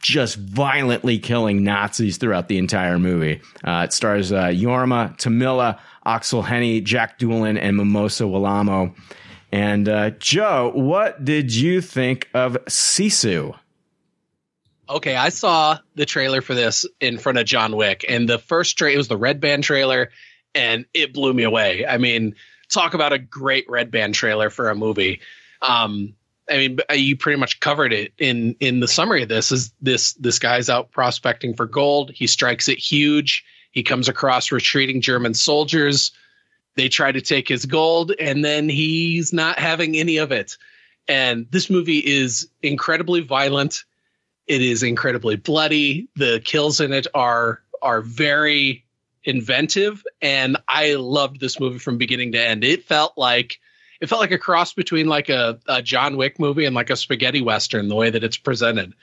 [0.00, 3.40] just violently killing Nazis throughout the entire movie.
[3.64, 8.94] Uh, it stars uh, Jorma, Tommila, Aksel Hennie, Jack Doolan, and Mimosa Willamo.
[9.52, 13.56] And uh, Joe, what did you think of Sisu?
[14.92, 18.76] Okay, I saw the trailer for this in front of John Wick, and the first
[18.76, 20.10] trailer was the Red Band trailer,
[20.54, 21.86] and it blew me away.
[21.86, 22.34] I mean,
[22.68, 25.20] talk about a great Red Band trailer for a movie.
[25.62, 26.14] Um,
[26.50, 29.50] I mean, you pretty much covered it in in the summary of this.
[29.50, 32.10] Is this this guy's out prospecting for gold?
[32.10, 33.44] He strikes it huge.
[33.70, 36.12] He comes across retreating German soldiers.
[36.74, 40.58] They try to take his gold, and then he's not having any of it.
[41.08, 43.84] And this movie is incredibly violent.
[44.46, 46.08] It is incredibly bloody.
[46.16, 48.84] The kills in it are are very
[49.24, 52.64] inventive, and I loved this movie from beginning to end.
[52.64, 53.60] It felt like
[54.00, 56.96] it felt like a cross between like a, a John Wick movie and like a
[56.96, 57.88] spaghetti western.
[57.88, 58.94] The way that it's presented,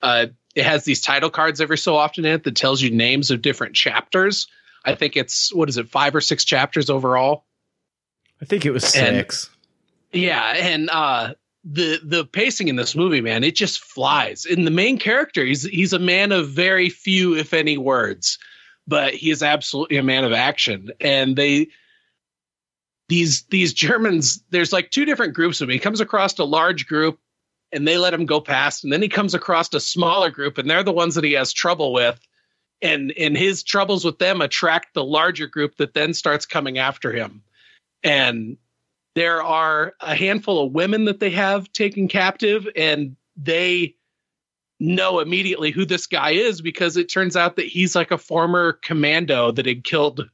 [0.00, 3.30] uh, it has these title cards every so often in it that tells you names
[3.32, 4.46] of different chapters.
[4.84, 7.44] I think it's what is it, five or six chapters overall.
[8.40, 9.50] I think it was And- six.
[10.12, 11.34] Yeah, and uh
[11.64, 14.44] the the pacing in this movie, man, it just flies.
[14.44, 18.38] And the main character, he's he's a man of very few, if any, words,
[18.86, 20.90] but he is absolutely a man of action.
[21.00, 21.68] And they
[23.08, 25.72] these these Germans, there's like two different groups of him.
[25.72, 27.18] He comes across a large group
[27.72, 30.68] and they let him go past, and then he comes across a smaller group, and
[30.68, 32.20] they're the ones that he has trouble with.
[32.82, 37.10] And and his troubles with them attract the larger group that then starts coming after
[37.10, 37.42] him.
[38.02, 38.58] And
[39.14, 43.94] there are a handful of women that they have taken captive and they
[44.80, 48.72] know immediately who this guy is because it turns out that he's like a former
[48.72, 50.28] commando that had killed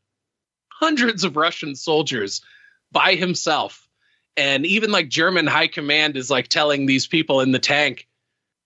[0.71, 2.41] hundreds of Russian soldiers
[2.91, 3.87] by himself.
[4.37, 8.09] And even like German high command is like telling these people in the tank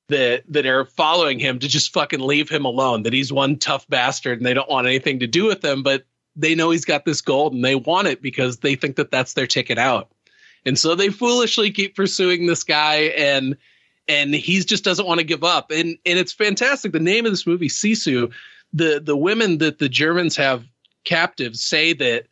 [0.09, 3.89] that that are following him to just fucking leave him alone, that he's one tough
[3.89, 6.05] bastard and they don't want anything to do with him, but
[6.37, 9.35] they know he's got this gold and they want it because they think that that's
[9.35, 10.11] their ticket out.
[10.67, 13.57] And so they foolishly keep pursuing this guy and
[14.07, 15.71] and he just doesn't want to give up.
[15.71, 16.93] And and it's fantastic.
[16.93, 18.33] The name of this movie, Sisu,
[18.73, 20.65] the the women that the Germans have
[21.05, 22.27] captive say that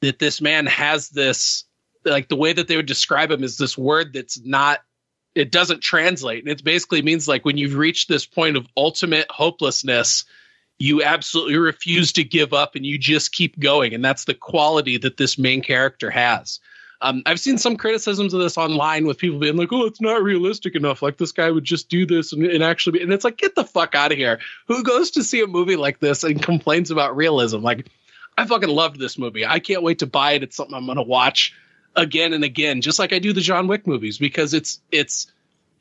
[0.00, 1.64] that this man has this
[2.04, 4.80] like the way that they would describe him is this word that's not
[5.34, 6.42] it doesn't translate.
[6.42, 10.24] And it basically means like when you've reached this point of ultimate hopelessness,
[10.80, 13.94] you absolutely refuse to give up and you just keep going.
[13.94, 16.58] And that's the quality that this main character has.
[17.02, 20.22] Um, I've seen some criticisms of this online with people being like, "Oh, it's not
[20.22, 21.00] realistic enough.
[21.00, 23.54] Like this guy would just do this and, and actually," be, and it's like, get
[23.54, 24.38] the fuck out of here.
[24.68, 27.60] Who goes to see a movie like this and complains about realism?
[27.60, 27.86] Like,
[28.36, 29.46] I fucking loved this movie.
[29.46, 30.42] I can't wait to buy it.
[30.42, 31.54] It's something I'm gonna watch
[31.96, 35.30] again and again, just like I do the John Wick movies because it's it's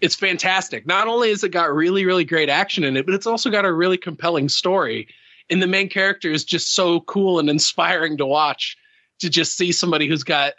[0.02, 0.86] it's fantastic.
[0.86, 3.66] Not only has it got really really great action in it, but it's also got
[3.66, 5.08] a really compelling story.
[5.50, 8.78] And the main character is just so cool and inspiring to watch.
[9.20, 10.54] To just see somebody who's got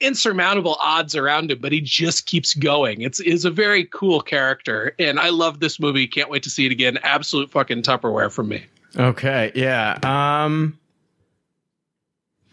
[0.00, 3.02] insurmountable odds around him, but he just keeps going.
[3.02, 6.06] It's is a very cool character, and I love this movie.
[6.06, 6.98] Can't wait to see it again.
[7.02, 8.64] Absolute fucking Tupperware from me.
[8.96, 9.98] Okay, yeah.
[10.02, 10.78] Um,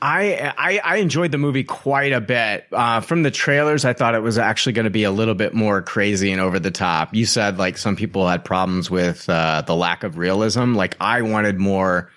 [0.06, 2.68] I, I I enjoyed the movie quite a bit.
[2.74, 5.54] Uh, from the trailers, I thought it was actually going to be a little bit
[5.54, 7.16] more crazy and over the top.
[7.16, 10.74] You said like some people had problems with uh, the lack of realism.
[10.74, 12.12] Like I wanted more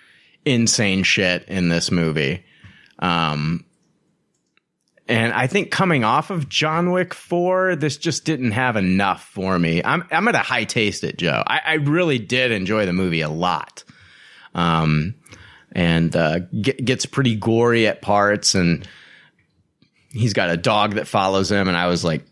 [0.45, 2.45] insane shit in this movie.
[2.99, 3.65] Um,
[5.07, 9.57] and I think coming off of John Wick 4, this just didn't have enough for
[9.57, 9.81] me.
[9.85, 11.45] I'm, I'm going to high taste it, Joe.
[11.47, 13.85] I, I really did enjoy the movie a lot.
[14.57, 15.15] Um,
[15.77, 18.89] and, uh, get, gets pretty gory at parts and
[20.11, 21.69] he's got a dog that follows him.
[21.69, 22.25] And I was like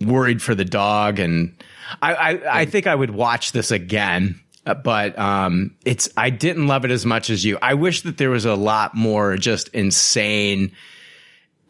[0.00, 1.20] worried for the dog.
[1.20, 1.56] And
[2.02, 4.40] I, I, I think I would watch this again.
[4.64, 7.58] But um, it's I didn't love it as much as you.
[7.60, 10.72] I wish that there was a lot more just insane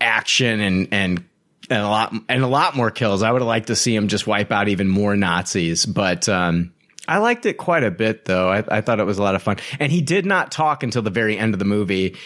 [0.01, 1.25] action and and
[1.69, 3.23] and a lot and a lot more kills.
[3.25, 6.73] I would have liked to see him just wipe out even more Nazis, but um,
[7.07, 8.51] I liked it quite a bit though.
[8.51, 11.03] I, I thought it was a lot of fun, and he did not talk until
[11.03, 12.17] the very end of the movie,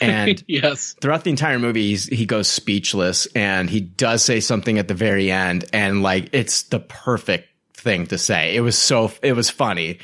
[0.00, 4.78] and yes, throughout the entire movie, he's, he goes speechless, and he does say something
[4.78, 8.54] at the very end, and like it's the perfect thing to say.
[8.56, 9.98] It was so it was funny.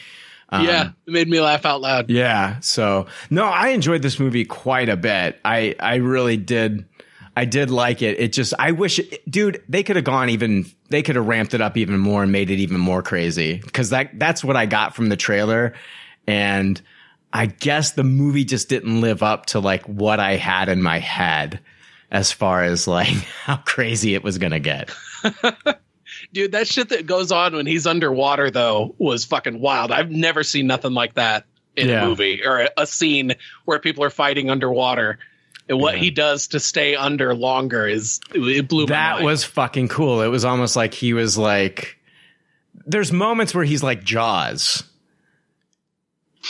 [0.49, 2.11] Um, yeah, it made me laugh out loud.
[2.11, 2.61] yeah.
[2.61, 5.41] So no, I enjoyed this movie quite a bit.
[5.45, 6.85] I I really did.
[7.37, 8.20] I did like it.
[8.20, 10.66] It just I wish, dude, they could have gone even.
[10.91, 13.91] They could have ramped it up even more and made it even more crazy because
[13.91, 15.72] that that's what I got from the trailer,
[16.26, 16.80] and
[17.33, 20.99] I guess the movie just didn't live up to like what I had in my
[20.99, 21.61] head
[22.11, 23.09] as far as like
[23.45, 24.91] how crazy it was gonna get.
[26.33, 29.91] Dude, that shit that goes on when he's underwater though was fucking wild.
[29.91, 32.05] I've never seen nothing like that in Yeah.
[32.05, 35.18] a movie or a, a scene where people are fighting underwater.
[35.69, 39.89] And what he does to stay under longer is it blew my that was fucking
[39.89, 40.21] cool.
[40.23, 41.99] It was almost like he was like.
[42.87, 44.83] There's moments where he's like Jaws,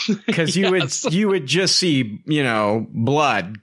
[0.25, 1.03] because you Yes.
[1.03, 3.57] would you would just see you know blood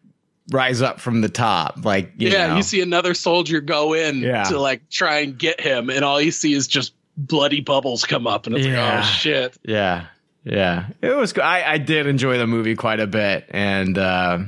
[0.52, 2.56] rise up from the top, like you yeah, know.
[2.56, 4.44] you see another soldier go in Yeah.
[4.44, 8.26] to like try and get him, and all you see is just bloody bubbles come
[8.26, 8.94] up, and it's Yeah.
[8.96, 9.58] like, oh shit.
[9.64, 10.06] Yeah.
[10.44, 10.86] Yeah.
[11.02, 14.38] It was I I did enjoy the movie quite a bit and uh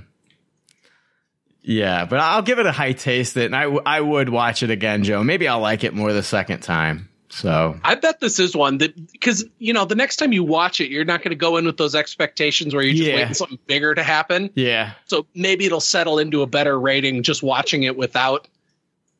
[1.62, 4.62] yeah, but I'll give it a high taste it and I w- I would watch
[4.62, 5.22] it again, Joe.
[5.24, 7.08] Maybe I'll like it more the second time.
[7.34, 10.82] So, I bet this is one that because you know the next time you watch
[10.82, 13.16] it, you're not going to go in with those expectations where you're just Yeah.
[13.16, 14.50] waiting something bigger to happen.
[14.54, 14.92] yeah.
[15.06, 18.48] So maybe it'll settle into a better rating just watching it without,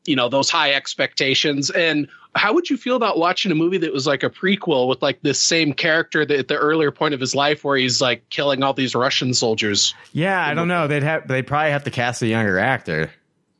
[0.05, 1.69] you know, those high expectations.
[1.69, 5.01] And how would you feel about watching a movie that was like a prequel with
[5.01, 8.29] like this same character that at the earlier point of his life where he's like
[8.29, 9.93] killing all these Russian soldiers?
[10.11, 10.87] Yeah, I don't know.
[10.87, 13.11] They'd have they'd probably have to cast a younger actor.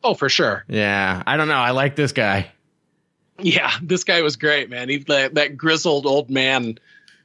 [0.04, 0.66] Oh, for sure.
[0.68, 1.24] Yeah.
[1.26, 1.54] I don't know.
[1.54, 2.52] I like this guy.
[3.40, 4.90] Yeah, this guy was great, man.
[4.90, 6.78] He that, that grizzled old man.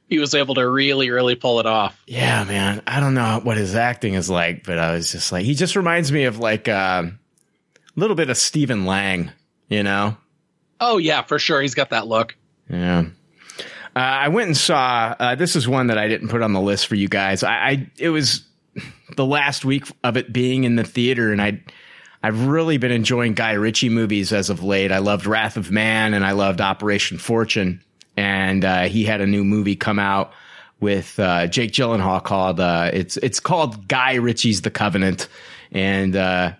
[0.07, 2.01] He was able to really, really pull it off.
[2.07, 2.81] Yeah, man.
[2.87, 5.75] I don't know what his acting is like, but I was just like he just
[5.75, 7.28] reminds me of like um, a
[7.95, 9.31] little bit of Stephen Lang,
[9.67, 10.17] you know?
[10.79, 11.61] Oh yeah, for sure.
[11.61, 12.35] He's got that look.
[12.69, 13.05] Yeah.
[13.95, 15.15] Uh, I went and saw.
[15.19, 17.43] Uh, this is one that I didn't put on the list for you guys.
[17.43, 18.45] I, I it was
[19.15, 21.61] the last week of it being in the theater, and I
[22.21, 24.91] I've really been enjoying Guy Ritchie movies as of late.
[24.91, 27.83] I loved Wrath of Man, and I loved Operation Fortune,
[28.15, 30.31] and uh, he had a new movie come out
[30.79, 35.27] with uh, Jake Gyllenhaal called uh, it's it's called Guy Ritchie's The Covenant,
[35.71, 36.53] and uh,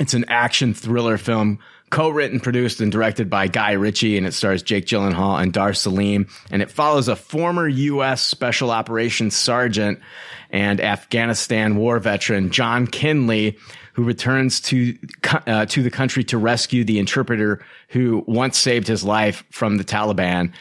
[0.00, 4.62] it's an action thriller film co-written, produced, and directed by Guy Ritchie, and it stars
[4.62, 6.28] Jake Gyllenhaal and Dar Salim.
[6.50, 8.22] And it follows a former U.S.
[8.22, 10.00] Special Operations Sergeant
[10.50, 13.58] and Afghanistan war veteran John Kinley,
[13.92, 14.96] who returns to
[15.46, 19.84] uh, to the country to rescue the interpreter who once saved his life from the
[19.84, 20.52] Taliban.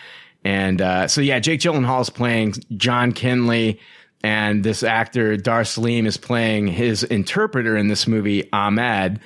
[0.43, 3.79] And uh, so, yeah, Jake Gyllenhaal is playing John Kinley.
[4.21, 9.21] And this actor, Dar Salim, is playing his interpreter in this movie, Ahmed.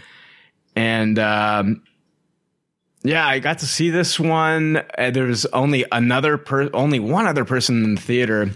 [0.75, 1.83] And um,
[3.03, 4.77] yeah, I got to see this one.
[4.97, 8.51] Uh, there was only another per, only one other person in the theater.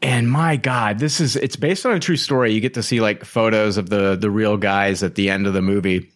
[0.00, 2.52] And my God, this is it's based on a true story.
[2.52, 5.52] You get to see like photos of the the real guys at the end of
[5.52, 6.10] the movie.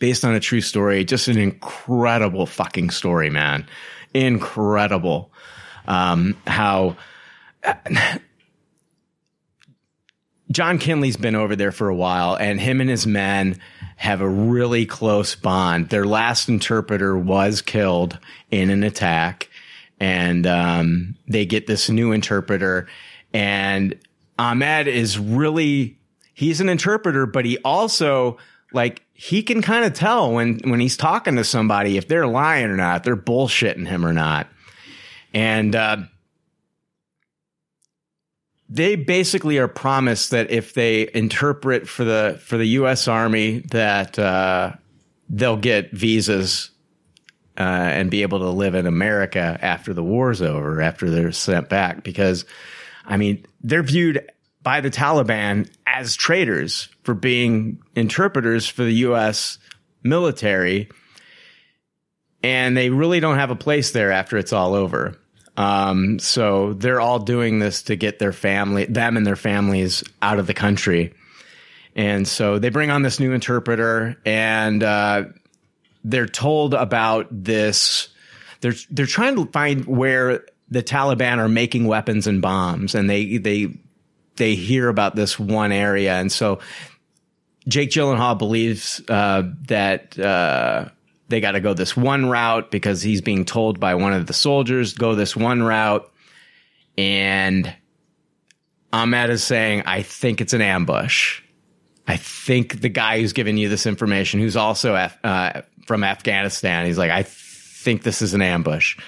[0.00, 1.04] Based on a true story.
[1.04, 3.66] Just an incredible fucking story, man.
[4.12, 5.32] Incredible.
[5.86, 6.96] Um, how
[10.50, 13.58] John Kinley's been over there for a while, and him and his men
[13.96, 15.88] have a really close bond.
[15.88, 18.18] Their last interpreter was killed
[18.50, 19.48] in an attack,
[19.98, 22.86] and um, they get this new interpreter.
[23.32, 23.98] And
[24.38, 25.98] Ahmed is really
[26.34, 28.36] he's an interpreter, but he also
[28.72, 32.66] like he can kind of tell when when he's talking to somebody if they're lying
[32.66, 34.48] or not, if they're bullshitting him or not.
[35.34, 35.98] And uh,
[38.68, 43.08] they basically are promised that if they interpret for the for the U.S.
[43.08, 44.72] Army that uh,
[45.28, 46.70] they'll get visas
[47.58, 51.68] uh, and be able to live in America after the war's over, after they're sent
[51.68, 52.02] back.
[52.02, 52.44] Because,
[53.04, 54.28] I mean, they're viewed
[54.62, 59.58] by the Taliban as traitors for being interpreters for the U.S.
[60.02, 60.88] military,
[62.42, 65.16] and they really don't have a place there after it's all over.
[65.56, 70.38] Um, so they're all doing this to get their family, them and their families out
[70.38, 71.14] of the country.
[71.94, 75.24] And so they bring on this new interpreter and, uh,
[76.02, 78.08] they're told about this.
[78.60, 83.38] They're, they're trying to find where the Taliban are making weapons and bombs and they,
[83.38, 83.78] they,
[84.36, 86.14] they hear about this one area.
[86.14, 86.58] And so
[87.68, 90.88] Jake Gyllenhaal believes, uh, that, uh,
[91.28, 94.32] they got to go this one route because he's being told by one of the
[94.32, 96.10] soldiers go this one route
[96.98, 97.74] and
[98.92, 101.42] Ahmed is saying I think it's an ambush.
[102.06, 106.98] I think the guy who's giving you this information who's also uh, from Afghanistan he's
[106.98, 108.98] like I think this is an ambush.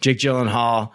[0.00, 0.92] Jake Gyllenhaal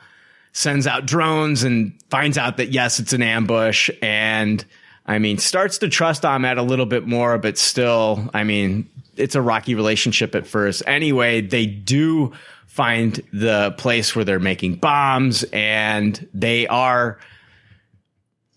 [0.53, 4.65] sends out drones and finds out that yes it's an ambush and
[5.05, 8.89] I mean starts to trust Ahmed a little bit more but still I mean
[9.22, 10.84] it's a rocky relationship at first.
[10.88, 12.34] Anyway, they do
[12.67, 17.19] find the place where they're making bombs and they are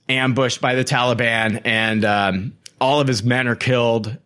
[0.08, 4.16] ambushed by the Taliban and um, all of his men are killed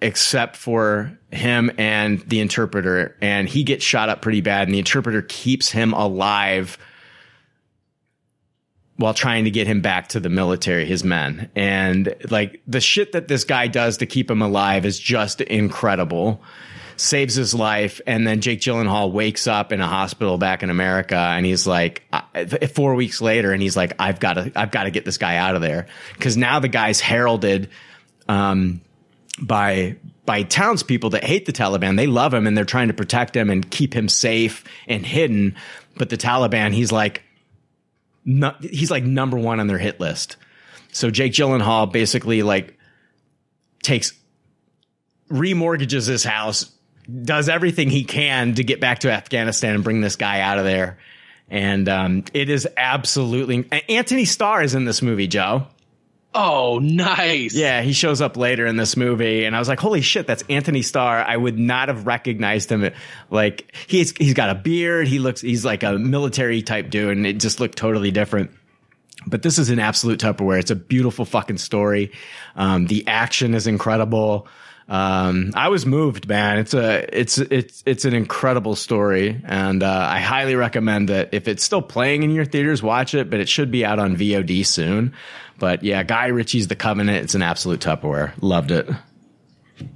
[0.00, 4.78] except for him and the interpreter and he gets shot up pretty bad and the
[4.78, 6.78] interpreter keeps him alive
[8.98, 11.48] while trying to get him back to the military, his men.
[11.54, 16.42] And like the shit that this guy does to keep him alive is just incredible.
[16.96, 18.00] Saves his life.
[18.08, 22.02] And then Jake Gyllenhaal wakes up in a hospital back in America and he's like,
[22.74, 25.36] four weeks later, and he's like, I've got to, I've got to get this guy
[25.36, 25.86] out of there.
[26.18, 27.70] Cause now the guy's heralded,
[28.28, 28.80] um,
[29.40, 29.94] by,
[30.26, 31.96] by townspeople that hate the Taliban.
[31.96, 35.54] They love him and they're trying to protect him and keep him safe and hidden.
[35.96, 37.22] But the Taliban, he's like,
[38.60, 40.36] he's like number one on their hit list.
[40.92, 42.78] So Jake Gyllenhaal basically like
[43.82, 44.12] takes
[45.30, 46.70] remortgages his house,
[47.22, 50.64] does everything he can to get back to Afghanistan and bring this guy out of
[50.64, 50.98] there.
[51.50, 55.66] And um, it is absolutely Anthony Starr is in this movie, Joe.
[56.34, 57.54] Oh, nice.
[57.54, 60.44] Yeah, he shows up later in this movie, and I was like, "Holy shit, that's
[60.48, 62.90] Anthony Starr!" I would not have recognized him.
[63.30, 65.08] Like he's he's got a beard.
[65.08, 68.50] He looks he's like a military type dude, and it just looked totally different.
[69.26, 70.60] But this is an absolute Tupperware.
[70.60, 72.12] It's a beautiful fucking story.
[72.56, 74.48] Um, the action is incredible.
[74.88, 76.58] Um, I was moved, man.
[76.58, 79.38] It's a, it's, it's, it's an incredible story.
[79.44, 83.28] And, uh, I highly recommend that if it's still playing in your theaters, watch it,
[83.28, 85.14] but it should be out on VOD soon.
[85.58, 87.24] But yeah, Guy Ritchie's The Covenant.
[87.24, 88.32] It's an absolute Tupperware.
[88.40, 88.88] Loved it.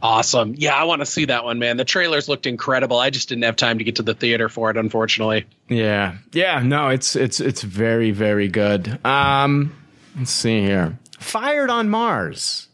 [0.01, 0.55] Awesome.
[0.57, 1.77] Yeah, I want to see that one, man.
[1.77, 2.99] The trailers looked incredible.
[2.99, 5.47] I just didn't have time to get to the theater for it, unfortunately.
[5.69, 6.17] Yeah.
[6.33, 9.05] Yeah, no, it's it's it's very very good.
[9.05, 9.75] Um
[10.17, 10.99] let's see here.
[11.19, 12.69] Fired on Mars.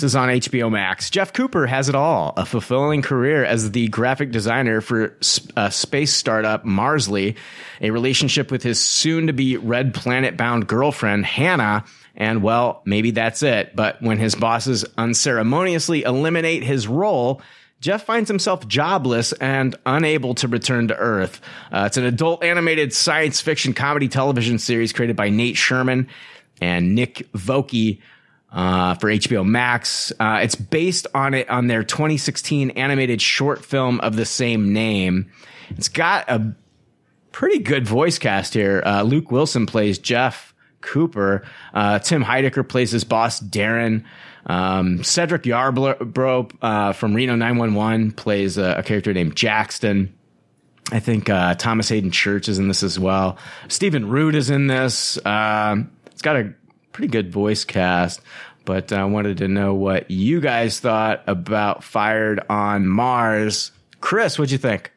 [0.00, 1.10] This is on HBO Max.
[1.10, 5.14] Jeff Cooper has it all a fulfilling career as the graphic designer for
[5.58, 7.36] a space startup Marsley,
[7.82, 11.84] a relationship with his soon to be Red Planet bound girlfriend, Hannah.
[12.16, 13.76] And well, maybe that's it.
[13.76, 17.42] But when his bosses unceremoniously eliminate his role,
[17.82, 21.42] Jeff finds himself jobless and unable to return to Earth.
[21.70, 26.08] Uh, it's an adult animated science fiction comedy television series created by Nate Sherman
[26.58, 28.00] and Nick Vokey
[28.52, 30.12] uh, for HBO Max.
[30.18, 35.30] Uh, it's based on it on their 2016 animated short film of the same name.
[35.70, 36.54] It's got a
[37.32, 38.82] pretty good voice cast here.
[38.84, 41.44] Uh, Luke Wilson plays Jeff Cooper.
[41.72, 44.04] Uh, Tim Heidecker plays his boss Darren.
[44.46, 50.14] Um, Cedric Yarbrough uh, from Reno 911 plays a, a, character named Jackson.
[50.90, 53.36] I think uh, Thomas Hayden Church is in this as well.
[53.68, 55.18] Stephen Root is in this.
[55.18, 55.22] It's
[56.22, 56.54] got a
[56.92, 58.20] pretty good voice cast.
[58.64, 63.72] But I wanted to know what you guys thought about Fired on Mars.
[64.00, 64.92] Chris, what'd you think?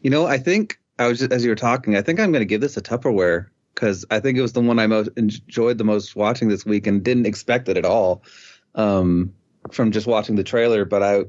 [0.00, 2.40] You know, I think I was just, as you were talking, I think I'm going
[2.40, 5.78] to give this a Tupperware because I think it was the one I most enjoyed
[5.78, 8.22] the most watching this week and didn't expect it at all
[8.74, 9.34] um,
[9.70, 10.84] from just watching the trailer.
[10.84, 11.24] But I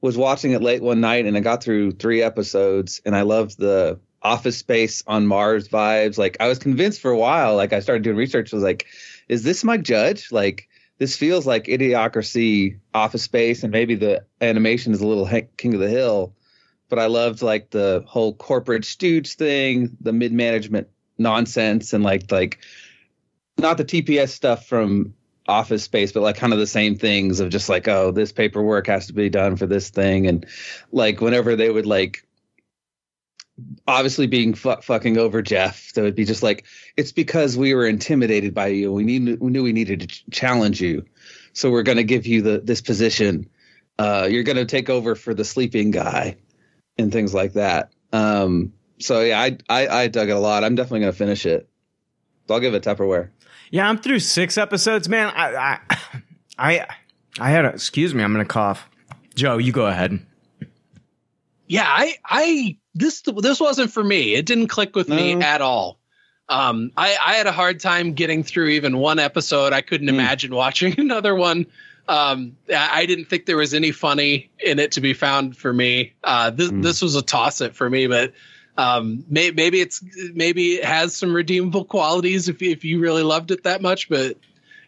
[0.00, 3.58] was watching it late one night and I got through three episodes and I loved
[3.58, 6.18] the office space on Mars vibes.
[6.18, 8.86] Like I was convinced for a while, like I started doing research, was like,
[9.28, 10.32] is this Mike Judge?
[10.32, 10.68] Like
[10.98, 15.80] this feels like idiocracy office space and maybe the animation is a little king of
[15.80, 16.34] the hill.
[16.88, 22.32] But I loved like the whole corporate stooge thing, the mid management nonsense and like
[22.32, 22.58] like
[23.58, 25.14] not the TPS stuff from
[25.46, 28.86] office space, but like kind of the same things of just like, oh, this paperwork
[28.86, 30.26] has to be done for this thing.
[30.26, 30.46] And
[30.90, 32.26] like whenever they would like
[33.86, 35.92] obviously being fu- fucking over Jeff.
[35.92, 36.64] That would be just like
[36.96, 38.92] it's because we were intimidated by you.
[38.92, 41.04] We need we knew we needed to ch- challenge you,
[41.52, 43.48] so we're going to give you the this position.
[43.98, 46.36] Uh, you're going to take over for the sleeping guy,
[46.98, 47.92] and things like that.
[48.12, 50.64] Um, so yeah, I, I I dug it a lot.
[50.64, 51.68] I'm definitely going to finish it.
[52.46, 53.30] So I'll give it Tupperware.
[53.70, 55.32] Yeah, I'm through six episodes, man.
[55.34, 55.98] I I
[56.58, 56.86] I,
[57.40, 58.22] I had a excuse me.
[58.22, 58.88] I'm gonna cough.
[59.34, 60.24] Joe, you go ahead.
[61.66, 64.34] Yeah, I I this this wasn't for me.
[64.34, 65.98] It didn't click with me at all.
[66.48, 69.72] Um, I I had a hard time getting through even one episode.
[69.72, 71.66] I couldn't imagine watching another one.
[72.06, 76.12] Um, I didn't think there was any funny in it to be found for me.
[76.22, 78.32] Uh, this this was a toss it for me, but
[78.76, 83.22] um, may, maybe it's maybe it has some redeemable qualities if you- if you really
[83.22, 84.36] loved it that much, but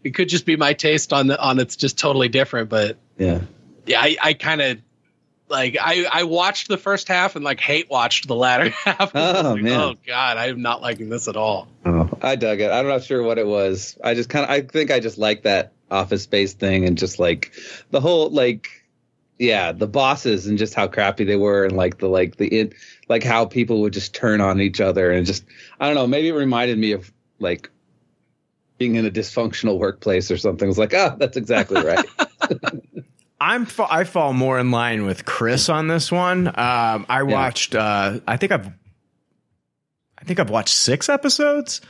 [0.04, 2.68] it could just be my taste on the on it's just totally different.
[2.68, 3.40] But Yeah.
[3.86, 4.78] yeah, I, I kind of
[5.48, 9.12] like I I watched the first half and like hate watched the latter half.
[9.14, 9.80] Oh, like, man.
[9.80, 11.68] oh god, I am not liking this at all.
[11.84, 12.70] Oh, I dug it.
[12.70, 13.98] I'm not sure what it was.
[14.02, 17.18] I just kind of, I think I just like that office space thing and just
[17.18, 17.52] like
[17.90, 18.68] the whole, like,
[19.38, 22.74] yeah, the bosses and just how crappy they were and like the, like the, it,
[23.08, 25.44] like how people would just turn on each other and just,
[25.78, 27.70] I don't know, maybe it reminded me of like
[28.78, 30.66] being in a dysfunctional workplace or something.
[30.66, 32.04] It was like, oh, that's exactly right.
[33.40, 36.48] I'm I fall more in line with Chris on this one.
[36.48, 37.74] Um, I watched.
[37.74, 38.66] Uh, I think I've.
[40.18, 41.80] I think I've watched six episodes.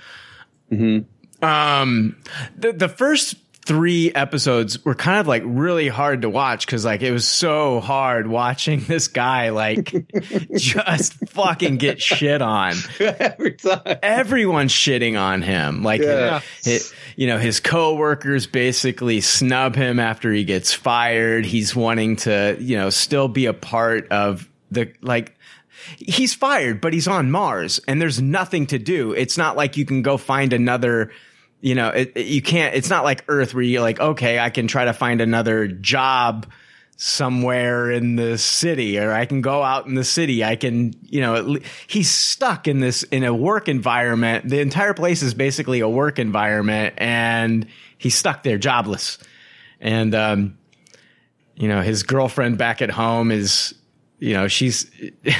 [0.71, 1.45] Mm-hmm.
[1.45, 2.17] Um,
[2.57, 7.03] the the first three episodes were kind of like really hard to watch because like
[7.03, 9.93] it was so hard watching this guy like
[10.57, 13.99] just fucking get shit on every time.
[14.03, 15.83] Everyone's shitting on him.
[15.83, 16.41] Like, Yeah.
[16.63, 21.45] his, you know, his coworkers basically snub him after he gets fired.
[21.45, 25.33] He's wanting to, you know, still be a part of the like.
[25.99, 29.13] He's fired, but he's on Mars, and there's nothing to do.
[29.13, 31.13] It's not like you can go find another.
[31.61, 32.75] You know, it, it- you can't.
[32.75, 36.47] It's not like Earth where you're like, okay, I can try to find another job
[36.99, 40.43] somewhere in the city or I can go out in the city.
[40.43, 44.49] I can, you know, le- he's stuck in this, in a work environment.
[44.49, 47.67] The entire place is basically a work environment and
[47.99, 49.19] he's stuck there jobless.
[49.79, 50.57] And, um,
[51.55, 53.75] you know, his girlfriend back at home is,
[54.19, 54.91] you know, she's,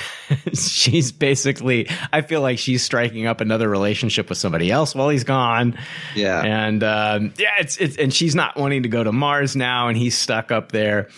[0.55, 5.25] she's basically, I feel like she's striking up another relationship with somebody else while he's
[5.25, 5.79] gone.
[6.15, 6.43] Yeah.
[6.43, 9.97] And, um, yeah, it's, it's, and she's not wanting to go to Mars now and
[9.97, 11.09] he's stuck up there.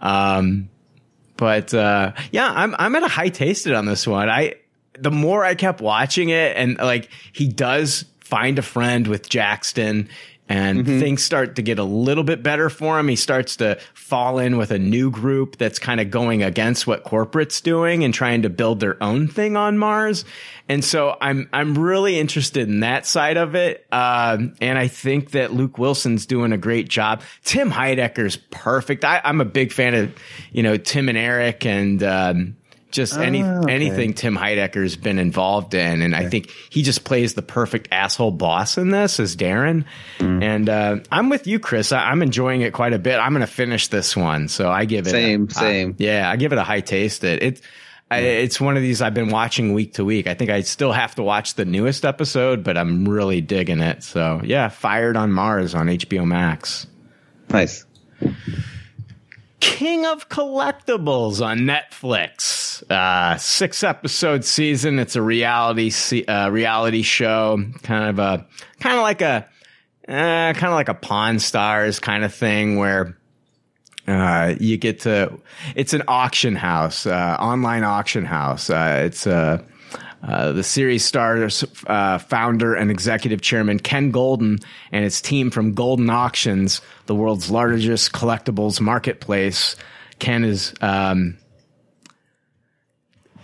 [0.00, 0.68] Um,
[1.36, 4.28] but, uh, yeah, I'm, I'm at a high tasted on this one.
[4.28, 4.54] I,
[4.98, 10.08] the more I kept watching it and like he does find a friend with Jackson
[10.48, 13.08] and things start to get a little bit better for him.
[13.08, 17.04] He starts to fall in with a new group that's kind of going against what
[17.04, 20.24] corporate's doing and trying to build their own thing on Mars.
[20.68, 23.86] And so I'm I'm really interested in that side of it.
[23.92, 27.22] Um, and I think that Luke Wilson's doing a great job.
[27.44, 29.04] Tim Heidecker's perfect.
[29.04, 30.14] I, I'm a big fan of
[30.52, 32.56] you know Tim and Eric and um,
[32.90, 33.72] just any Oh, okay.
[33.74, 38.30] anything Tim Heidecker's been involved in, and I think he just plays the perfect asshole
[38.32, 39.84] boss in this as Darren.
[40.18, 40.42] Mm.
[40.42, 41.92] And uh, I'm with you, Chris.
[41.92, 43.18] I, I'm enjoying it quite a bit.
[43.18, 45.90] I'm going to finish this one, so I give it Same, a, same.
[45.90, 47.24] I- yeah, I give it a high taste.
[47.24, 47.62] It it's
[48.10, 50.26] I, it's one of these I've been watching week to week.
[50.26, 54.02] I think I still have to watch the newest episode, but I'm really digging it.
[54.02, 56.86] So yeah, Fired on Mars on HBO Max.
[57.50, 57.84] Nice.
[59.60, 62.67] King of Collectibles on Netflix.
[62.82, 64.98] Uh, six episode season.
[64.98, 68.46] It's a reality se- uh, reality show, kind of a
[68.80, 69.48] kind of like a
[70.08, 73.16] uh, kind of like a Pawn Stars kind of thing where.
[74.06, 75.38] Uh, you get to,
[75.76, 78.70] it's an auction house, uh, online auction house.
[78.70, 79.62] Uh, it's, uh,
[80.22, 85.74] uh, the series stars uh, founder and executive chairman Ken Goldin and his team from
[85.74, 89.76] Goldin Auctions, the world's largest collectibles marketplace.
[90.18, 91.38] Ken is um,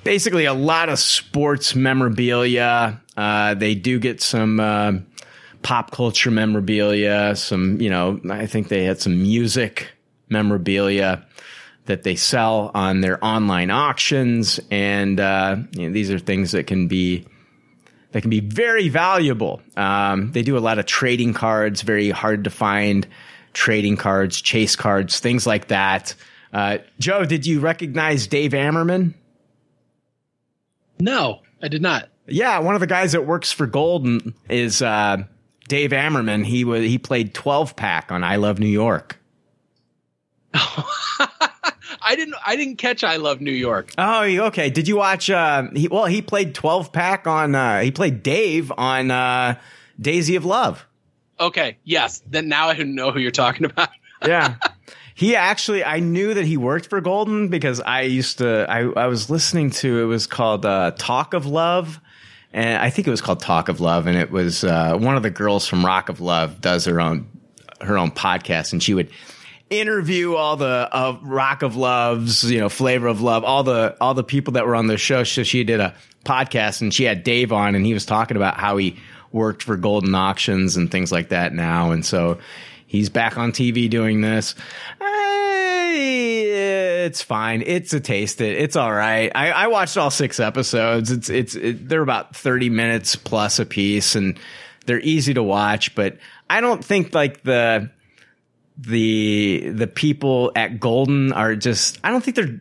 [0.04, 3.00] basically a lot of sports memorabilia.
[3.16, 4.92] Uh, they do get some uh,
[5.62, 7.34] pop culture memorabilia.
[7.34, 9.88] Some, you know, I think they had some music
[10.28, 11.26] memorabilia
[11.86, 16.66] that they sell on their online auctions, and uh, you know, these are things that
[16.66, 17.26] can be
[18.12, 19.60] that can be very valuable.
[19.76, 23.06] Um, they do a lot of trading cards, very hard to find
[23.52, 26.14] trading cards, chase cards, things like that.
[26.52, 29.14] Uh, Joe, did you recognize Dave Ammerman?
[31.00, 32.08] No, I did not.
[32.26, 35.24] Yeah, one of the guys that works for Goldin is uh,
[35.68, 36.44] Dave Ammerman.
[36.44, 39.18] He was he played twelve pack on I Love New York.
[40.54, 42.34] I didn't.
[42.46, 43.02] I didn't catch.
[43.02, 43.92] I love New York.
[43.98, 44.70] Oh, okay.
[44.70, 45.30] Did you watch?
[45.30, 47.54] Uh, he, well, he played twelve pack on.
[47.54, 49.58] Uh, he played Dave on uh,
[50.00, 50.86] Daisy of Love.
[51.40, 51.78] Okay.
[51.84, 52.22] Yes.
[52.28, 53.88] Then now I know who you're talking about.
[54.26, 54.56] yeah.
[55.14, 59.06] He actually, I knew that he worked for Goldin because I used to, I, I
[59.06, 62.00] was listening to, it was called uh, Talk of Love.
[62.52, 64.08] And I think it was called Talk of Love.
[64.08, 67.28] And it was uh, one of the girls from Rock of Love does her own,
[67.80, 68.72] her own podcast.
[68.72, 69.08] And she would
[69.70, 74.14] interview all the uh, Rock of Loves, you know, Flavor of Love, all the, all
[74.14, 75.22] the people that were on the show.
[75.22, 75.94] So she did a
[76.24, 78.98] podcast and she had Dave on and he was talking about how he
[79.30, 81.92] worked for Goldin Auctions and things like that now.
[81.92, 82.38] And so,
[82.86, 84.54] He's back on TV doing this.
[85.00, 87.62] Eh, It's fine.
[87.66, 88.56] It's a taste it.
[88.58, 89.30] It's all right.
[89.34, 91.10] I, I watched all six episodes.
[91.10, 94.38] It's it's it, they're about thirty minutes plus a piece, and
[94.86, 95.94] they're easy to watch.
[95.94, 96.18] But
[96.48, 97.90] I don't think like the
[98.78, 101.98] the the people at Goldin are just.
[102.04, 102.60] I don't think they're.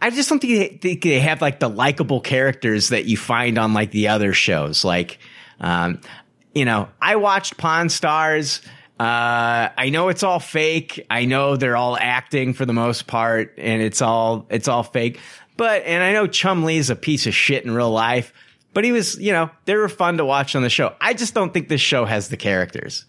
[0.00, 3.58] I just don't think they, think they have like the likable characters that you find
[3.58, 4.82] on like the other shows.
[4.84, 5.18] Like,
[5.60, 6.00] um,
[6.54, 8.62] you know, I watched Pawn Stars.
[8.98, 11.04] Uh, I know it's all fake.
[11.10, 15.18] I know they're all acting for the most part, and it's all it's all fake.
[15.56, 18.32] But and I know Chumlee is a piece of shit in real life,
[18.72, 20.94] but he was, you know, they were fun to watch on the show.
[21.00, 23.04] I just don't think this show has the characters.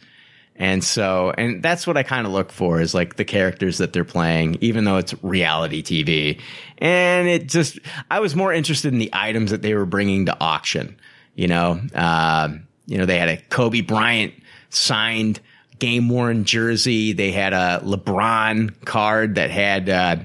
[0.55, 3.91] And so, and that's what I kind of look for is like the characters that
[3.91, 6.39] they're playing, even though it's reality TV.
[6.77, 7.77] And it just,
[8.09, 10.97] I was more interested in the items that they were bringing to auction.
[11.35, 14.33] You know, um, you know, they had a Kobe Bryant
[14.69, 15.41] signed
[15.79, 17.13] game worn jersey.
[17.13, 20.17] They had a LeBron card that had, uh,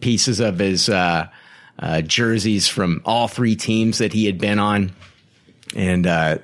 [0.00, 1.28] pieces of his, uh,
[1.78, 4.92] uh, jerseys from all three teams that he had been on.
[5.74, 6.38] And, uh,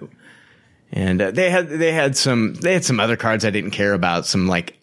[0.91, 3.93] and uh, they had they had some they had some other cards I didn't care
[3.93, 4.27] about.
[4.27, 4.79] Some like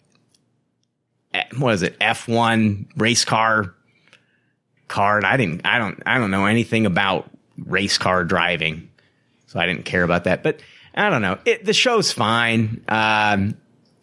[1.34, 3.74] eh, what is it F one race car
[4.88, 5.24] card.
[5.24, 8.88] I didn't I don't I don't know anything about race car driving,
[9.46, 10.42] so I didn't care about that.
[10.42, 10.60] But
[10.94, 11.38] I don't know.
[11.44, 12.84] It, the show's fine.
[12.88, 13.56] Um,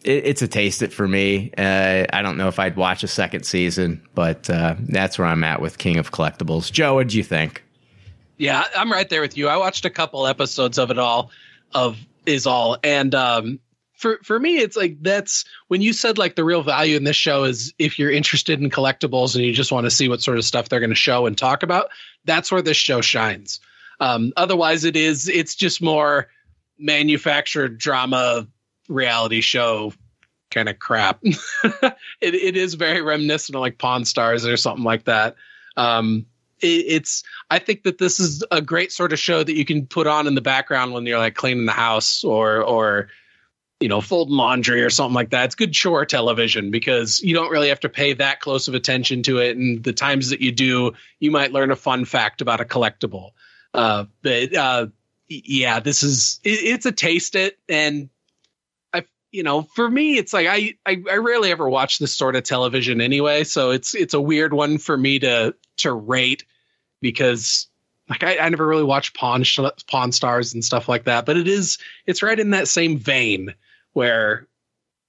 [0.04, 1.51] it, it's a taste it for me.
[1.58, 5.43] Uh, I don't know if I'd watch a second season, but uh, that's where I'm
[5.43, 6.72] at with King of Collectibles.
[6.72, 7.64] Joe, what do you think?
[8.38, 9.47] Yeah, I'm right there with you.
[9.47, 11.32] I watched a couple episodes of it all,
[11.74, 13.60] of is all, and um,
[13.93, 17.16] for for me, it's like that's when you said like the real value in this
[17.16, 20.38] show is if you're interested in collectibles and you just want to see what sort
[20.38, 21.89] of stuff they're going to show and talk about.
[22.26, 23.60] That's where this show shines.
[23.99, 26.28] Um, otherwise, it is it's just more
[26.78, 28.47] manufactured drama
[28.88, 29.93] reality show
[30.51, 31.19] kind of crap.
[31.23, 35.36] it, it is very reminiscent of like Pawn Stars or something like that.
[35.75, 36.27] Um,
[36.59, 39.88] it, it's I think that this is a great sort of show that you can
[39.88, 43.09] put on in the background when you're like cleaning the house or or
[43.79, 45.45] you know folding laundry or something like that.
[45.45, 49.23] It's good chore television because you don't really have to pay that close of attention
[49.23, 52.61] to it, and the times that you do, you might learn a fun fact about
[52.61, 53.31] a collectible.
[53.73, 54.88] Uh, but uh,
[55.27, 58.09] yeah, this is it, it's a taste it and
[59.34, 62.43] you know for me it's like I, I I rarely ever watch this sort of
[62.43, 66.45] television anyway, so it's it's a weird one for me to to rate
[67.01, 67.67] because
[68.09, 71.36] like I, I never really watched Pawn Sh- Pawn Stars and stuff like that, but
[71.36, 73.53] it is it's right in that same vein
[73.93, 74.47] where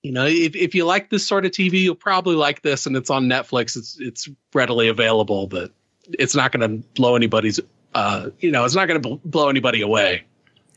[0.03, 2.97] you know if if you like this sort of TV, you'll probably like this, and
[2.97, 3.77] it's on Netflix.
[3.77, 5.71] It's it's readily available, but
[6.13, 7.61] it's not going to blow anybody's
[7.95, 10.25] uh you know it's not going to bl- blow anybody away.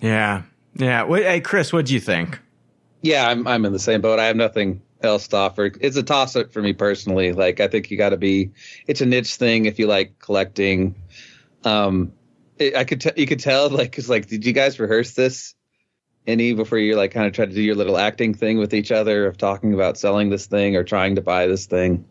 [0.02, 0.44] Yeah,
[0.76, 1.08] yeah.
[1.08, 2.40] Hey, Chris, what do you think?
[3.02, 4.20] Yeah, I'm I'm in the same boat.
[4.20, 5.72] I have nothing else to offer.
[5.80, 7.32] It's a toss up for me personally.
[7.32, 8.52] Like I think you got to be.
[8.88, 10.96] It's a niche thing if you like collecting.
[11.64, 12.14] Um,
[12.58, 15.56] it, I could t- you could tell like because like did you guys rehearse this
[16.26, 18.92] any before you like kind of tried to do your little acting thing with each
[18.92, 22.06] other of talking about selling this thing or trying to buy this thing?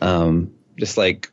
[0.00, 1.32] Um, just like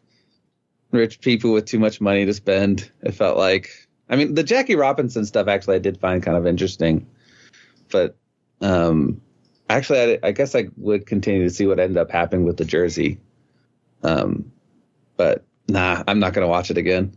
[0.92, 2.92] rich people with too much money to spend.
[3.02, 3.70] It felt like.
[4.08, 7.08] I mean, the Jackie Robinson stuff actually I did find kind of interesting,
[7.90, 8.16] but
[8.62, 9.22] um,
[9.70, 12.66] actually, I, I guess I would continue to see what ended up happening with the
[12.66, 13.20] jersey.
[14.04, 14.52] Um,
[15.18, 17.16] but nah, I'm not gonna watch it again.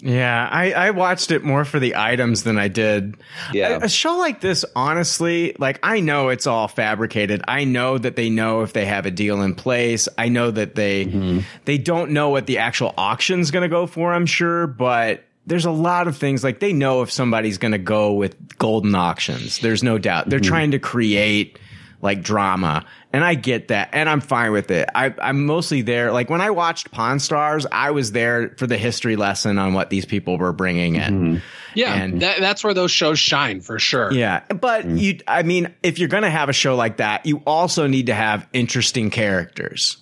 [0.00, 3.16] Yeah, I, I watched it more for the items than I did.
[3.52, 3.78] Yeah.
[3.80, 7.42] A, a show like this, honestly, like I know it's all fabricated.
[7.48, 10.08] I know that they know if they have a deal in place.
[10.16, 14.14] I know that they they don't know what the actual auction's going to go for.
[14.14, 17.78] I'm sure, but there's a lot of things like they know if somebody's going to
[17.78, 19.58] go with Goldin auctions.
[19.58, 20.28] There's no doubt.
[20.28, 20.48] They're mm-hmm.
[20.48, 21.58] trying to create
[22.00, 22.84] like drama.
[23.12, 23.88] And I get that.
[23.92, 24.88] And I'm fine with it.
[24.94, 26.12] I, I'm mostly there.
[26.12, 29.90] Like when I watched Pawn Stars, I was there for the history lesson on what
[29.90, 31.02] these people were bringing in.
[31.02, 31.36] Mm-hmm.
[31.74, 34.12] Yeah, And- that, that's where those shows shine for sure.
[34.12, 34.44] Yeah.
[34.48, 35.00] But mm.
[35.00, 38.06] you, I mean, if you're going to have a show like that, you also need
[38.06, 39.96] to have interesting characters.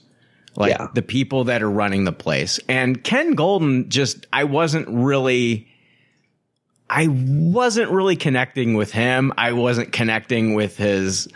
[0.56, 0.88] Like Yeah.
[0.94, 2.58] the people that are running the place.
[2.68, 5.68] And Ken Goldin just, I wasn't really,
[6.88, 9.32] I wasn't really connecting with him.
[9.36, 11.28] I wasn't connecting with his,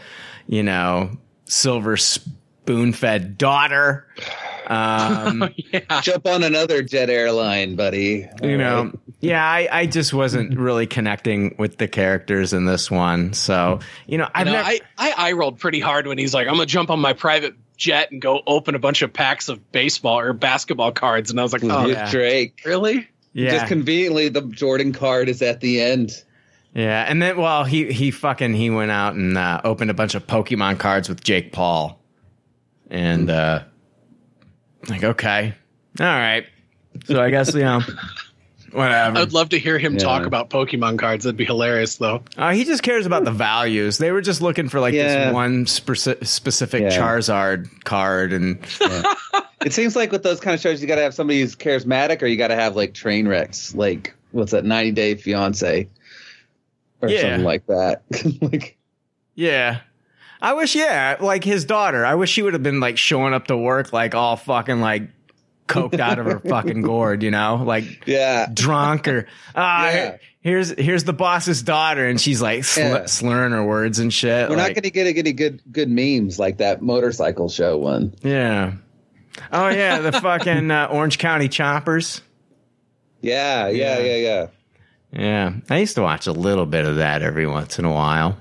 [0.47, 1.11] you know,
[1.45, 4.07] silver spoon fed daughter.
[4.69, 5.49] Um,
[6.03, 8.29] Jump on another jet airline, buddy.
[8.43, 8.93] you know
[9.23, 14.17] yeah I, I just wasn't really connecting with the characters in this one so you
[14.17, 16.55] know i've You know, never I, I eye rolled pretty hard when he's like, I'm
[16.55, 20.21] gonna jump on my private jet and go open a bunch of packs of baseball
[20.21, 22.61] or basketball cards, and I was like, oh, With Drake.
[22.65, 23.09] really?
[23.33, 23.51] Yeah.
[23.51, 26.13] Just conveniently, the Jordan card is at the end.
[26.75, 30.15] yeah and then well he he fucking he went out and uh, opened a bunch
[30.15, 31.99] of pokemon cards with jake paul
[32.89, 33.61] and uh
[34.89, 35.53] like okay
[35.99, 36.47] all right
[37.07, 37.81] so i guess you know
[38.73, 39.99] whatever I'd love to hear him Yeah.
[40.01, 41.25] talk about Pokemon cards.
[41.25, 42.23] That'd be hilarious, though.
[42.37, 43.99] Uh, he just cares about the values.
[43.99, 45.27] They were just looking for like Yeah.
[45.27, 46.91] this one speci- specific Yeah.
[46.99, 48.59] Charizard card, and
[49.65, 52.23] It seems like with those kind of shows, you got to have somebody who's charismatic,
[52.23, 55.87] or you got to have like train wrecks, like what's that, 90 Day Fiance,
[57.03, 57.21] or Yeah.
[57.21, 58.03] something like that.
[58.41, 58.77] like,
[59.35, 59.81] Yeah.
[60.43, 62.07] I wish, yeah, like his daughter.
[62.07, 65.03] I wish she would have been like showing up to work like all fucking like
[65.71, 70.17] coked out of her fucking gourd, you know, like yeah, drunk or ah, Yeah.
[70.41, 73.07] here's here's the boss's daughter, and she's like sl- Yeah.
[73.07, 74.49] slurring her words and shit.
[74.51, 78.15] we're like, not going to get any good good memes like that motorcycle show one.
[78.23, 78.73] yeah.
[79.53, 82.21] Oh yeah, the fucking uh, Orange County Choppers.
[83.23, 84.47] Yeah, yeah, yeah, yeah.
[85.13, 88.37] Yeah, I used to watch a little bit of that every once in a while.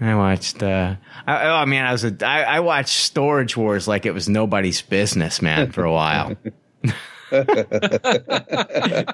[0.00, 0.62] I watched.
[0.62, 0.96] uh
[1.26, 2.16] I, Oh man, I was a.
[2.24, 6.36] I, I watched Storage Wars like it was nobody's business, man, for a while.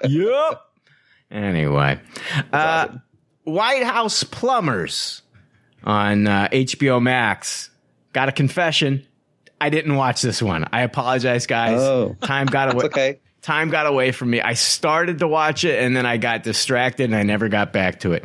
[0.09, 0.61] yep.
[1.31, 2.01] Anyway,
[2.53, 2.89] uh,
[3.45, 5.23] White House Plumbers
[5.83, 7.71] on uh, HBO Max.
[8.13, 9.07] Got a confession.
[9.61, 10.67] I didn't watch this one.
[10.73, 11.81] I apologize, guys.
[11.81, 12.17] Oh.
[12.21, 12.85] Time got away.
[12.85, 13.21] Okay.
[13.43, 14.41] Time got away from me.
[14.41, 18.01] I started to watch it and then I got distracted and I never got back
[18.01, 18.25] to it.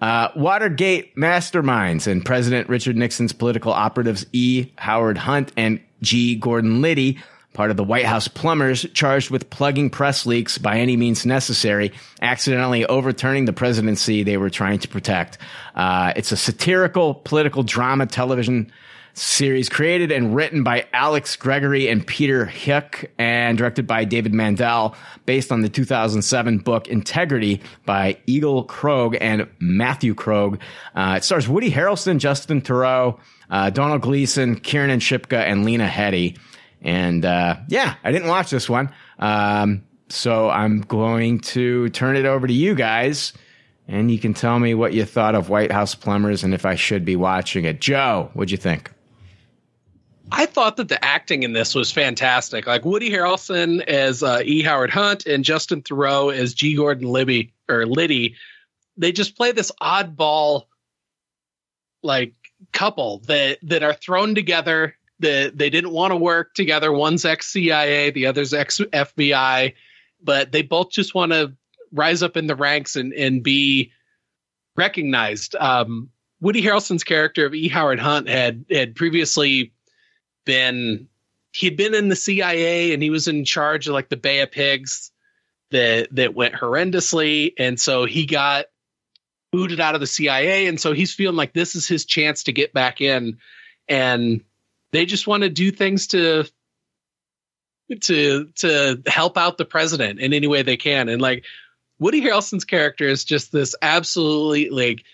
[0.00, 4.70] Uh, Watergate masterminds and President Richard Nixon's political operatives E.
[4.76, 6.36] Howard Hunt and G.
[6.36, 7.18] Gordon Liddy,
[7.52, 11.92] part of the White House plumbers charged with plugging press leaks by any means necessary,
[12.22, 15.38] accidentally overturning the presidency they were trying to protect.
[15.74, 18.70] Uh, it's a satirical political drama television
[19.18, 24.94] series created and written by Alex Gregory and Peter Huyck and directed by David Mandel
[25.26, 30.60] based on the 2007 book Integrity by Egil Krogh and Matthew Krogh.
[30.94, 33.18] Uh, it stars Woody Harrelson, Justin Theroux,
[33.50, 36.38] uh, Domhnall Gleeson, Kiernan Shipka, and Lena Headey.
[36.80, 38.92] And uh, yeah, I didn't watch this one.
[39.18, 43.32] Um, so I'm going to turn it over to you guys.
[43.88, 46.74] And you can tell me what you thought of White House Plumbers and if I
[46.74, 47.80] should be watching it.
[47.80, 48.92] Joe, what'd you think?
[50.30, 52.66] I thought that the acting in this was fantastic.
[52.66, 54.62] Like Woody Harrelson as uh, E.
[54.62, 56.76] Howard Hunt and Justin Theroux as G.
[56.76, 58.36] Gordon Libby or Liddy.
[58.96, 60.64] They just play this oddball
[62.02, 62.34] like
[62.72, 64.94] couple that that are thrown together.
[65.20, 66.92] That they didn't want to work together.
[66.92, 69.74] One's ex CIA, the other's ex FBI,
[70.22, 71.54] but they both just want to
[71.92, 73.92] rise up in the ranks and and be
[74.76, 75.56] recognized.
[75.56, 76.10] Um,
[76.40, 77.68] Woody Harrelson's character of E.
[77.68, 79.72] Howard Hunt had had previously
[80.48, 81.08] been
[81.52, 84.50] he'd been in the CIA and he was in charge of like the Bay of
[84.50, 85.12] Pigs
[85.70, 87.52] that that went horrendously.
[87.58, 88.64] And so he got
[89.52, 92.52] booted out of the CIA and so he's feeling like this is his chance to
[92.52, 93.36] get back in.
[93.88, 94.42] And
[94.90, 96.44] they just want to do things to
[98.00, 101.10] to to help out the president in any way they can.
[101.10, 101.44] And like
[101.98, 105.04] Woody Harrelson's character is just this absolutely like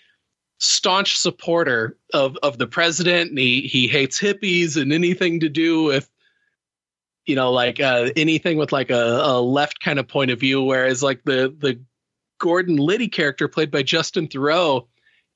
[0.57, 5.83] staunch supporter of of the president and he he hates hippies and anything to do
[5.83, 6.09] with
[7.25, 10.61] you know like uh anything with like a, a left kind of point of view
[10.61, 11.79] whereas like the the
[12.37, 14.85] Gordon Liddy character played by Justin Theroux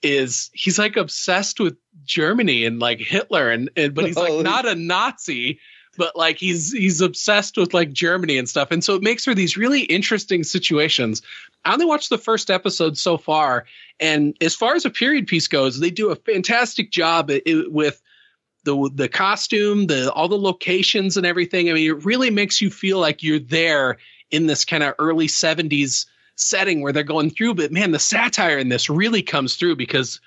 [0.01, 4.41] is he's like obsessed with Germany and like Hitler and, and but he's like Oh.
[4.41, 5.59] not a Nazi
[5.97, 9.35] but like he's he's obsessed with like Germany and stuff and so it makes for
[9.35, 11.21] these really interesting situations
[11.65, 13.65] I only watched the first episode so far,
[13.99, 18.01] and as far as a period piece goes, they do a fantastic job with
[18.63, 21.69] the the costume, the all the locations and everything.
[21.69, 23.97] I mean, it really makes you feel like you're there
[24.31, 26.05] in this kind of early '70s
[26.35, 27.55] setting where they're going through.
[27.55, 30.21] But man, the satire in this really comes through because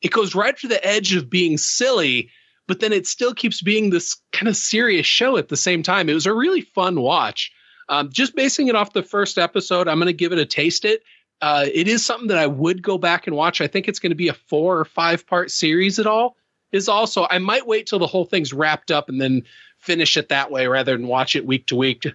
[0.00, 2.30] it goes right to the edge of being silly,
[2.68, 6.08] but then it still keeps being this kind of serious show at the same time.
[6.08, 7.50] It was a really fun watch.
[7.88, 10.84] Um, just basing it off the first episode, I'm going to give it a taste
[10.84, 11.02] it.
[11.40, 13.62] Uh, it is something that I would go back and watch.
[13.62, 15.98] I think it's going to be a four or five part series.
[15.98, 16.36] At all
[16.70, 19.44] is also I might wait till the whole thing's wrapped up and then
[19.78, 22.06] finish it that way rather than watch it week to week.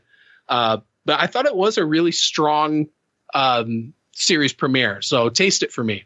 [0.48, 2.88] Uh, but I thought it was a really strong
[3.34, 5.02] um, series premiere.
[5.02, 6.04] So taste it for me.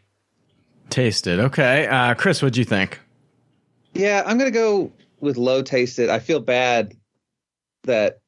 [0.88, 1.38] Taste it.
[1.38, 1.86] Okay.
[1.86, 3.00] Uh, Chris, what'd you think?
[3.94, 6.10] Yeah, I'm gonna go with low tasted.
[6.10, 6.94] I feel bad
[7.84, 8.20] that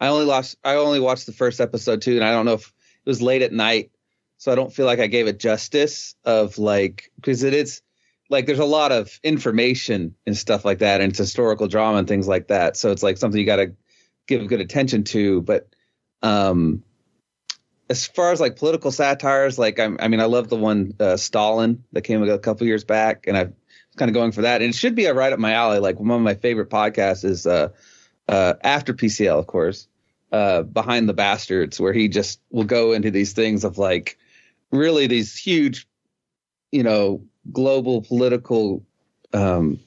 [0.00, 0.56] I only lost.
[0.64, 2.72] I only watched the first episode too, and I don't know if
[3.04, 3.90] it was late at night,
[4.36, 6.14] so I don't feel like I gave it justice.
[6.24, 7.82] Of like because it is
[8.28, 12.08] like there's a lot of information and stuff like that, and it's historical drama and
[12.08, 12.76] things like that.
[12.76, 13.72] So it's like something you got to
[14.26, 15.40] give good attention to.
[15.42, 15.68] But
[16.22, 16.82] um,
[17.88, 21.16] as far as like political satires, like I'm, I mean, I love the one uh,
[21.16, 23.52] Stalin that came a couple years back, and I've
[23.96, 24.62] kind of going for that.
[24.62, 25.78] And it should be a right up my alley.
[25.78, 27.70] Like one of my favorite podcasts is uh,
[28.28, 29.88] uh, after PCL, of course,
[30.32, 34.18] uh, behind the bastards, where he just will go into these things of like
[34.70, 35.88] really these huge,
[36.72, 38.84] you know, global political
[39.32, 39.80] um,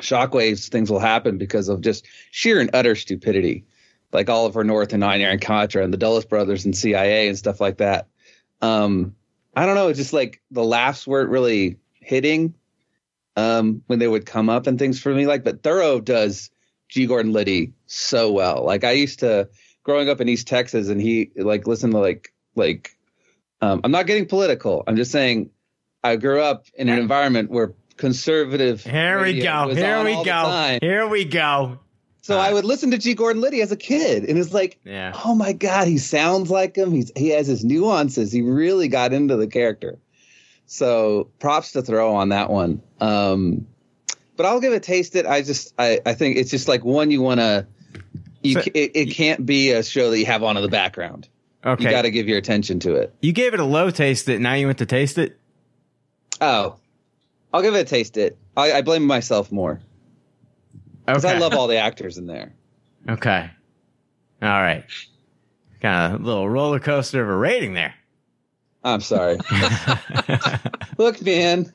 [0.00, 0.68] shockwaves.
[0.68, 3.64] Things will happen because of just sheer and utter stupidity,
[4.12, 7.60] like Oliver North and Nine Iran Contra and the Dulles brothers and CIA and stuff
[7.60, 8.08] like that.
[8.60, 9.14] Um,
[9.56, 9.88] I don't know.
[9.88, 12.54] It's just like the laughs weren't really hitting
[13.38, 15.26] um, when they would come up and things for me.
[15.26, 16.50] Like, but Theroux does
[16.88, 17.06] G.
[17.06, 18.64] Gordon Liddy so well.
[18.64, 19.48] Like, I used to
[19.84, 22.90] growing up in East Texas, and he like listen to like like.
[23.60, 24.84] Um, I'm not getting political.
[24.86, 25.50] I'm just saying
[26.04, 28.84] I grew up in an environment where conservative.
[28.84, 29.74] Here we go.
[29.74, 30.78] Here we go.
[30.80, 31.80] Here we go.
[32.22, 33.14] So I would listen to G.
[33.14, 35.18] Gordon Liddy as a kid, and it's like, Yeah.
[35.24, 36.92] oh my god, he sounds like him.
[36.92, 38.30] He's he has his nuances.
[38.30, 39.98] He really got into the character.
[40.70, 42.82] So props to Theroux on that one.
[43.00, 43.66] Um,
[44.36, 45.24] but I'll give it a taste it.
[45.24, 47.66] I just I, I think it's just like one you want to.
[48.42, 51.26] You it, it can't be a show that you have on in the background.
[51.64, 51.84] Okay.
[51.84, 53.12] You got to give your attention to it.
[53.20, 54.40] You gave it a low taste it.
[54.40, 55.40] Now you went to taste it.
[56.40, 56.76] Oh,
[57.52, 58.36] I'll give it a taste it.
[58.56, 59.80] I, I blame myself more
[61.06, 62.52] because I love all the actors in there.
[63.08, 63.50] Okay.
[64.42, 64.84] All right.
[65.80, 67.94] Kind of a little roller coaster of a rating there.
[68.84, 69.38] I'm sorry.
[70.98, 71.72] Look, man,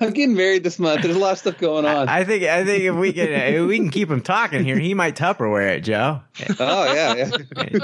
[0.00, 1.02] I'm getting married this month.
[1.02, 2.08] There's a lot of stuff going on.
[2.08, 4.94] I think I think if we can if we can keep him talking here, he
[4.94, 6.20] might Tupperware it, Joe.
[6.60, 7.78] oh yeah, yeah.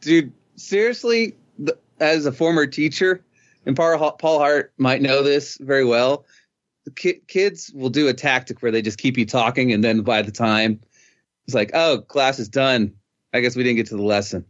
[0.00, 0.32] dude.
[0.56, 1.36] Seriously,
[2.00, 3.22] as a former teacher,
[3.66, 6.24] and Paul, Paul Hart might know this very well.
[6.94, 10.22] Ki- kids will do a tactic where they just keep you talking, and then by
[10.22, 10.80] the time
[11.46, 12.94] it's like, "Oh, class is done.
[13.34, 14.46] I guess we didn't get to the lesson,"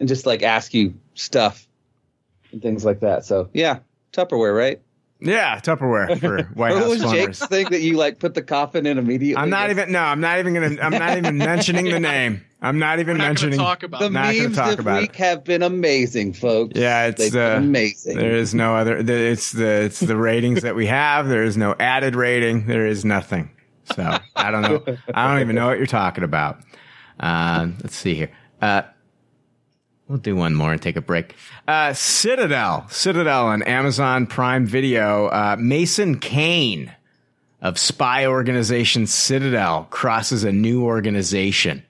[0.00, 1.67] and just like ask you stuff
[2.52, 3.24] and things like that.
[3.24, 3.78] So yeah,
[4.12, 4.80] Tupperware, right?
[5.20, 8.86] Yeah, Tupperware for White what House was Jake's thing that you like put the coffin
[8.86, 9.42] in immediately?
[9.42, 12.44] I'm not even no, I'm not even gonna I'm not even mentioning the name.
[12.60, 14.10] I'm not even We're not mentioning talk about the it.
[14.10, 15.16] not gonna memes talk this about week it.
[15.16, 16.72] have been amazing, folks.
[16.78, 18.16] Yeah, it's They've been uh, amazing.
[18.18, 19.02] There is no other.
[19.02, 21.28] the- It's the it's the ratings that we have.
[21.28, 22.66] There is no added rating.
[22.66, 23.50] There is nothing.
[23.96, 24.84] So I don't know.
[25.14, 26.60] I don't even know what you're talking about.
[27.18, 28.30] Uh, let's see here.
[28.62, 28.82] Uh,
[30.08, 31.34] we'll do one more and take a break.
[31.66, 35.26] Uh, Citadel, Citadel on Amazon Prime Video.
[35.26, 36.92] Uh, Mason Kane
[37.60, 41.82] of spy organization Citadel crosses a new organization.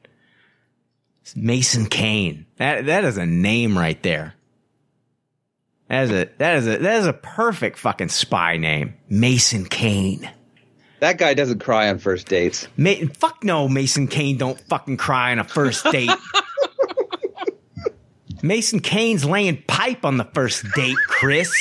[1.36, 2.46] Mason Kane.
[2.56, 4.34] That that is a name right there.
[5.88, 8.94] That is a that is a that is a perfect fucking spy name.
[9.08, 10.28] Mason Kane.
[11.00, 12.66] That guy doesn't cry on first dates.
[12.76, 16.10] Ma- fuck no, Mason Kane don't fucking cry on a first date.
[18.42, 21.52] Mason Kane's laying pipe on the first date, Chris.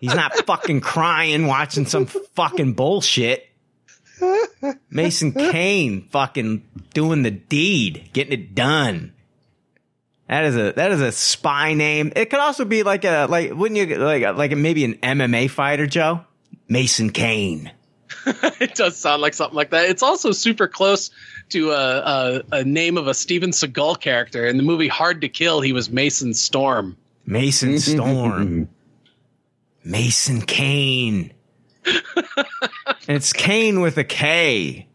[0.00, 3.48] He's not fucking crying watching some fucking bullshit.
[4.90, 9.12] Mason Kane fucking doing the deed, getting it done.
[10.28, 12.12] That is a that is a spy name.
[12.16, 15.86] It could also be like a like wouldn't you like like maybe an MMA fighter,
[15.86, 16.24] Joe?
[16.68, 17.70] Mason Kane.
[18.26, 19.88] it does sound like something like that.
[19.88, 21.10] It's also super close
[21.50, 25.28] to a, a, a name of a Steven Seagal character in the movie Hard to
[25.28, 25.60] Kill.
[25.60, 26.96] He was Mason Storm.
[27.24, 28.68] Mason Storm.
[29.84, 31.32] Mason Kane.
[31.84, 31.96] and
[33.08, 34.88] it's Kane with a K.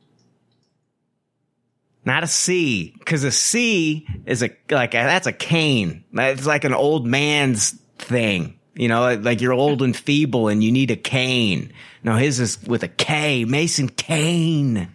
[2.03, 6.03] Not a C, because a C is a like that's a cane.
[6.11, 8.57] That's like an old man's thing.
[8.73, 11.71] You know, like, like you're old and feeble and you need a cane.
[12.03, 13.45] No, his is with a K.
[13.45, 14.87] Mason Kane.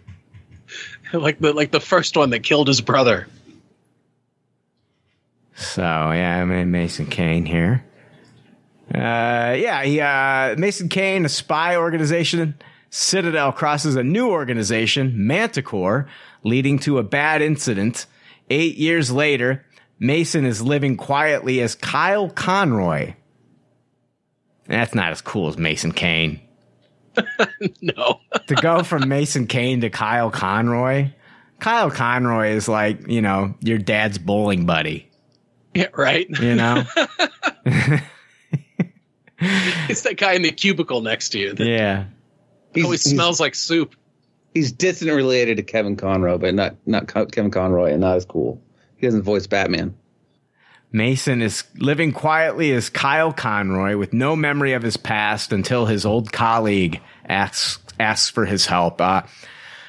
[1.13, 3.27] like the like the first one that killed his brother.
[5.55, 7.83] So yeah, I'm in Mason Kane here.
[8.93, 12.55] Uh, yeah, he, uh, Mason Kane, a spy organization.
[12.89, 16.07] Citadel crosses a new organization, Manticore,
[16.43, 18.05] leading to a bad incident.
[18.49, 19.65] Eight years later,
[19.99, 23.15] Mason is living quietly as Kyle Conroy.
[24.67, 26.39] That's not as cool as Mason Kane.
[27.81, 28.19] no.
[28.47, 31.11] to go from Mason Kane to Kyle Conroy.
[31.59, 35.09] Kyle Conroy is like, you know, your dad's bowling buddy.
[35.73, 36.27] Yeah, right.
[36.29, 36.83] You know?
[39.39, 42.05] it's that guy in the cubicle next to you that yeah.
[42.83, 43.95] always smells like soup.
[44.53, 48.59] He's distant related to Kevin Conroy, but not not Kevin Conroy, and not as cool.
[48.97, 49.95] He doesn't voice Batman.
[50.97, 56.05] Mason is living quietly as Kyle Conroy with no memory of his past until his
[56.05, 58.99] old colleague asks asks for his help.
[58.99, 59.21] Uh,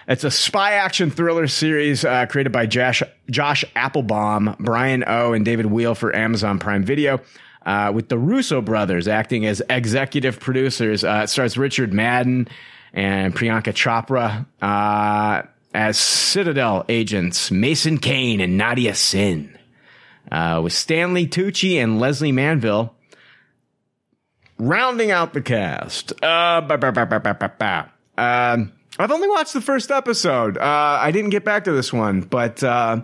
[0.06, 5.44] it's a spy action thriller series uh, created by Josh, Josh Applebaum, Brian O, and
[5.44, 7.20] David Weil for Amazon Prime Video.
[7.66, 11.04] Uh, with the Russo brothers acting as executive producers.
[11.04, 12.48] Uh, it stars Richard Madden
[12.94, 19.54] and Priyanka Chopra uh, as Citadel agents Mason Kane and Nadia Sinh.
[20.30, 22.94] Uh, with Stanley Tucci and Lesley Manville
[24.58, 26.12] rounding out the cast.
[26.22, 27.92] Uh, ba, ba, ba, ba, ba, ba, ba.
[28.18, 30.58] Um, I've only watched the first episode.
[30.58, 33.02] Uh, I didn't get back to this one, but uh,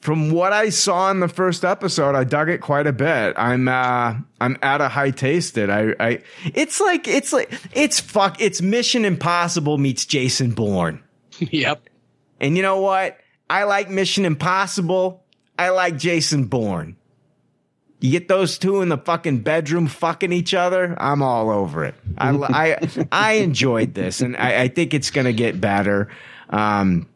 [0.00, 3.34] from what I saw in the first episode, I dug it quite a bit.
[3.38, 5.70] I'm uh, I'm at a high tasted.
[5.70, 8.40] I, I it's like it's like it's fuck.
[8.40, 11.02] It's Mission Impossible meets Jason Bourne.
[11.38, 11.88] yep.
[12.40, 13.18] And you know what?
[13.48, 15.23] I like Mission Impossible.
[15.58, 16.96] I like Jason Bourne.
[18.00, 20.94] You get those two in the fucking bedroom fucking each other.
[20.98, 21.94] I'm all over it.
[22.18, 26.08] I I, I enjoyed this, and I, I think it's gonna get better.
[26.50, 27.06] Um,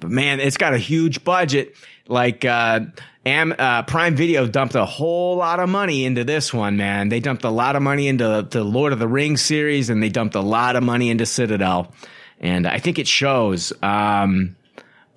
[0.00, 1.76] but man, it's got a huge budget.
[2.08, 2.80] Like uh,
[3.24, 6.76] Am, uh, Prime Video dumped a whole lot of money into this one.
[6.76, 10.02] Man, they dumped a lot of money into the Lord of the Rings series, and
[10.02, 11.92] they dumped a lot of money into Citadel,
[12.40, 13.72] and I think it shows.
[13.80, 14.56] Um,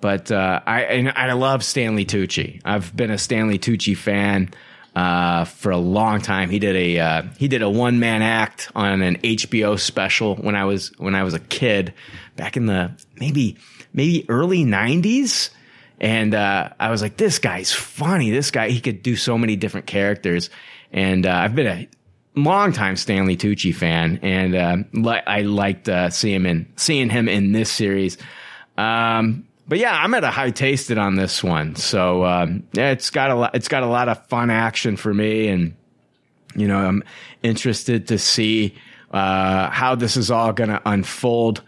[0.06, 2.60] but uh, I and I love Stanley Tucci.
[2.64, 4.50] I've been a Stanley Tucci fan
[4.94, 6.48] uh, for a long time.
[6.48, 10.54] He did a uh, he did a one man act on an HBO special when
[10.54, 11.92] I was when I was a kid
[12.36, 13.56] back in the maybe
[13.92, 15.50] maybe early '90s.
[15.98, 18.30] And uh, I was like, this guy's funny.
[18.30, 20.50] This guy, he could do so many different characters.
[20.92, 21.88] And uh, I've been a
[22.36, 27.10] long time Stanley Tucci fan, and uh, li- I liked uh, seeing him in seeing
[27.10, 28.18] him in this series.
[28.78, 31.76] Um, but yeah, I'm at a high tasted on this one.
[31.76, 33.54] So um, yeah, it's got a lot.
[33.54, 35.74] It's got a lot of fun action for me, and
[36.54, 37.02] you know, I'm
[37.42, 38.74] interested to see
[39.10, 41.62] uh, how this is all going to unfold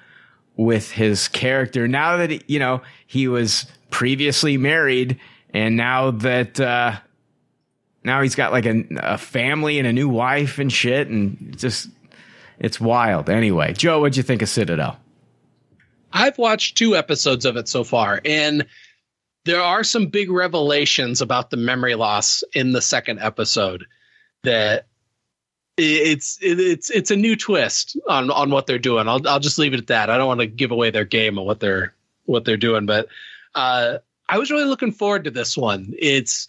[0.56, 1.88] with his character.
[1.88, 5.18] Now that you know he was previously married,
[5.50, 6.98] and now that uh,
[8.04, 11.88] now he's got like a, a family and a new wife and shit, and just
[12.60, 13.28] it's wild.
[13.28, 14.98] Anyway, Joe, what'd you think of Citadel?
[16.12, 18.66] I've watched two episodes of it so far, and
[19.44, 23.84] there are some big revelations about the memory loss in the second episode
[24.42, 24.86] that
[25.76, 29.08] it's it's it's a new twist on on what they're doing.
[29.08, 30.10] I'll I'll just leave it at that.
[30.10, 31.94] I don't want to give away their game and what they're
[32.24, 33.08] what they're doing, but
[33.54, 33.98] uh,
[34.28, 35.94] I was really looking forward to this one.
[35.98, 36.48] It's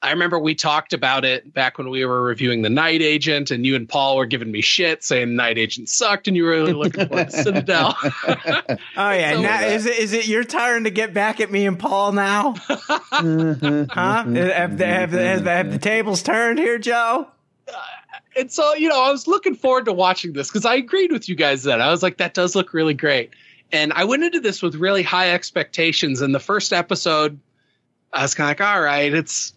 [0.00, 3.66] I remember we talked about it back when we were reviewing the Night Agent, and
[3.66, 6.72] you and Paul were giving me shit saying Night Agent sucked, and you were really
[6.72, 7.96] looking for Citadel.
[8.04, 11.50] oh yeah, So, now uh, is it is it your turn to get back at
[11.50, 12.54] me and Paul now?
[13.18, 14.22] Mm-hmm, huh?
[14.22, 17.26] Mm-hmm, mm-hmm, have the, have, the, have, the, have the tables turned here, Joe?
[17.66, 17.72] Uh,
[18.36, 21.28] and so you know i was looking forward to watching this because i agreed with
[21.28, 23.30] you guys then i was like that does look really great
[23.72, 27.38] and i went into this with really high expectations and the first episode
[28.12, 29.54] i was kind of like all right it's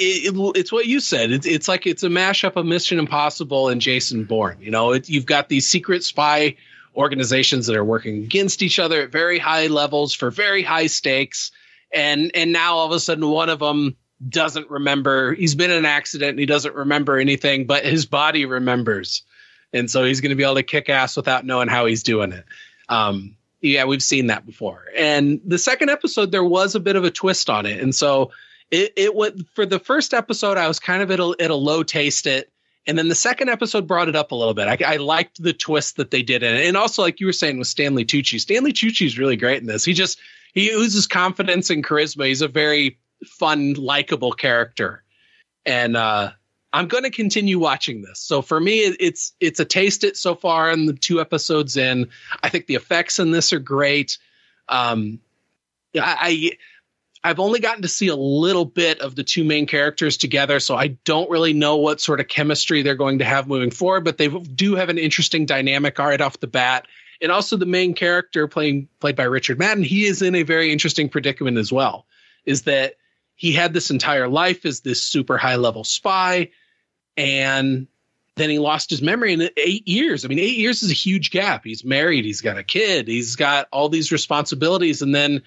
[0.00, 1.30] it, it- it's what you said.
[1.30, 4.58] It's, it's like it's a mashup of mission impossible and jason bourne.
[4.60, 6.56] You know it, you've got these secret spy
[6.96, 11.52] organizations that are working against each other at very high levels for very high stakes.
[11.92, 13.96] And and now all of a sudden one of them
[14.28, 15.32] doesn't remember.
[15.34, 19.22] He's been in an accident and he doesn't remember anything but his body remembers.
[19.72, 22.32] And so he's going to be able to kick ass without knowing how he's doing
[22.32, 22.44] it.
[22.88, 24.84] Um yeah we've seen that before.
[24.96, 27.80] And the second episode there was a bit of a twist on it.
[27.80, 28.32] And so
[28.70, 31.54] it it went for the first episode i was kind of at a, at a
[31.54, 32.50] low taste it
[32.86, 34.66] and then the second episode brought it up a little bit.
[34.66, 37.32] I, I liked the twist that they did in it, and also like you were
[37.32, 38.40] saying with Stanley Tucci.
[38.40, 39.84] Stanley Tucci is really great in this.
[39.84, 40.18] He just
[40.54, 42.26] he oozes confidence and charisma.
[42.26, 45.04] He's a very fun, likable character,
[45.66, 46.32] and uh,
[46.72, 48.18] I'm going to continue watching this.
[48.18, 51.76] So for me, it, it's it's a taste it so far in the two episodes
[51.76, 52.08] in.
[52.42, 54.16] I think the effects in this are great.
[54.68, 55.20] Um,
[55.94, 56.50] I, I
[57.22, 60.74] I've only gotten to see a little bit of the two main characters together, so
[60.74, 64.04] I don't really know what sort of chemistry they're going to have moving forward.
[64.04, 66.86] But they do have an interesting dynamic right off the bat,
[67.20, 70.72] and also the main character playing played by Richard Madden, he is in a very
[70.72, 72.06] interesting predicament as well.
[72.46, 72.94] Is that
[73.36, 76.50] he had this entire life as this super high level spy,
[77.18, 77.86] and
[78.36, 80.24] then he lost his memory in eight years.
[80.24, 81.64] I mean, eight years is a huge gap.
[81.64, 85.42] He's married, he's got a kid, he's got all these responsibilities, and then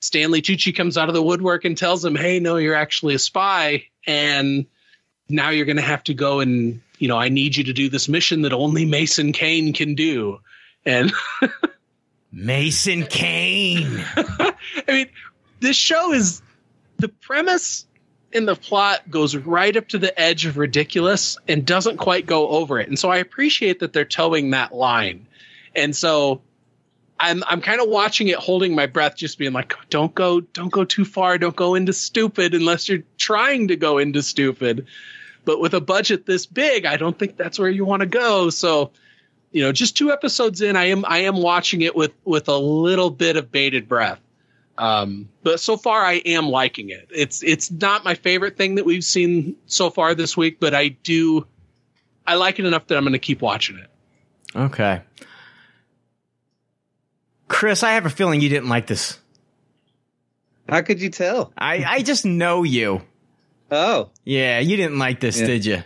[0.00, 3.18] Stanley Tucci comes out of the woodwork and tells him, "Hey, no, you're actually a
[3.18, 4.66] spy, and
[5.28, 7.90] now you're going to have to go and you know, I need you to do
[7.90, 10.40] this mission that only Mason Kane can do."
[10.84, 11.12] And
[12.32, 14.04] Mason Kane.
[14.16, 14.54] I
[14.88, 15.08] mean,
[15.60, 16.42] this show is
[16.98, 17.86] the premise
[18.32, 22.48] and the plot goes right up to the edge of ridiculous and doesn't quite go
[22.48, 22.88] over it.
[22.88, 25.26] And so I appreciate that they're towing that line.
[25.74, 26.42] And so
[27.18, 30.72] I'm I'm kind of watching it holding my breath just being like don't go don't
[30.72, 34.86] go too far, don't go into stupid unless you're trying to go into stupid.
[35.44, 38.50] But with a budget this big, I don't think that's where you want to go.
[38.50, 38.90] So,
[39.52, 42.56] you know, just two episodes in, I am I am watching it with with a
[42.56, 44.20] little bit of bated breath.
[44.78, 47.08] Um, but so far, I am liking it.
[47.14, 50.88] It's it's not my favorite thing that we've seen so far this week, but I
[50.88, 51.46] do
[52.26, 53.88] I like it enough that I'm going to keep watching it.
[54.54, 55.00] Okay.
[57.48, 59.18] Chris, I have a feeling you didn't like this.
[60.68, 61.52] How could you tell?
[61.56, 63.02] I, I just know you.
[63.70, 64.10] Oh.
[64.24, 65.46] Yeah, you didn't like this, Yeah.
[65.46, 65.82] did you?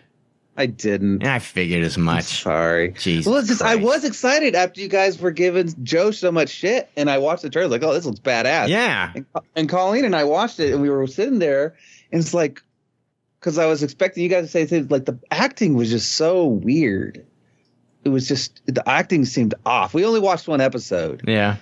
[0.56, 1.24] I didn't.
[1.26, 2.42] I figured as much.
[2.42, 2.92] Sorry.
[2.92, 3.26] Jesus.
[3.26, 6.90] Well, it's just I was excited after you guys were giving Joe so much shit,
[6.96, 8.68] and I watched the trailer like, oh, this looks badass.
[8.68, 9.12] Yeah.
[9.14, 9.26] And,
[9.56, 11.76] and Colleen and I watched it, and we were sitting there,
[12.12, 12.62] and it's like,
[13.38, 16.44] because I was expecting you guys to say things like the acting was just so
[16.46, 17.24] weird.
[18.04, 19.92] It was just the acting seemed off.
[19.94, 21.56] We only watched one episode, Yeah.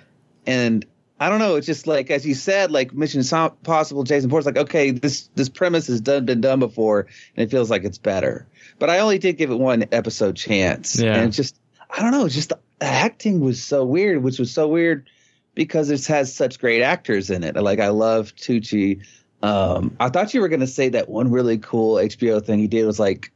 [0.46, 0.84] and
[1.20, 1.56] I don't know.
[1.56, 5.48] It's just like as you said, like Mission Impossible, Jason Bourne's like, okay, this this
[5.48, 7.00] premise has done been done before,
[7.36, 8.46] and it feels like it's better.
[8.78, 11.14] But I only did give it one episode chance, Yeah.
[11.16, 11.56] and it's just
[11.90, 12.24] I don't know.
[12.26, 15.08] It's just the acting was so weird, which was so weird
[15.56, 17.56] because it has such great actors in it.
[17.56, 19.04] Like I love Tucci.
[19.42, 22.68] Um, I thought you were going to say that one really cool HBO thing he
[22.68, 23.32] did was like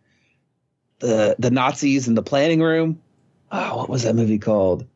[1.02, 3.00] the the Nazis in the planning room.
[3.50, 4.86] Oh, what was that movie called?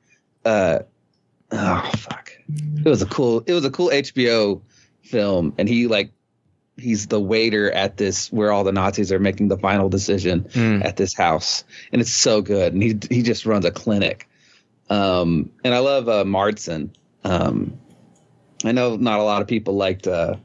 [0.44, 0.78] Uh,
[1.52, 2.32] oh fuck!
[2.48, 3.40] It was a cool.
[3.46, 4.62] It was a cool HBO
[5.02, 6.12] film, and he like
[6.78, 10.80] he's the waiter at this where all the Nazis are making the final decision Hmm.
[10.82, 12.72] at this house, and it's so good.
[12.72, 14.28] And he he just runs a clinic.
[14.88, 16.90] Um, and I love uh, Martson.
[17.24, 17.78] Um,
[18.64, 20.36] I know not a lot of people liked uh,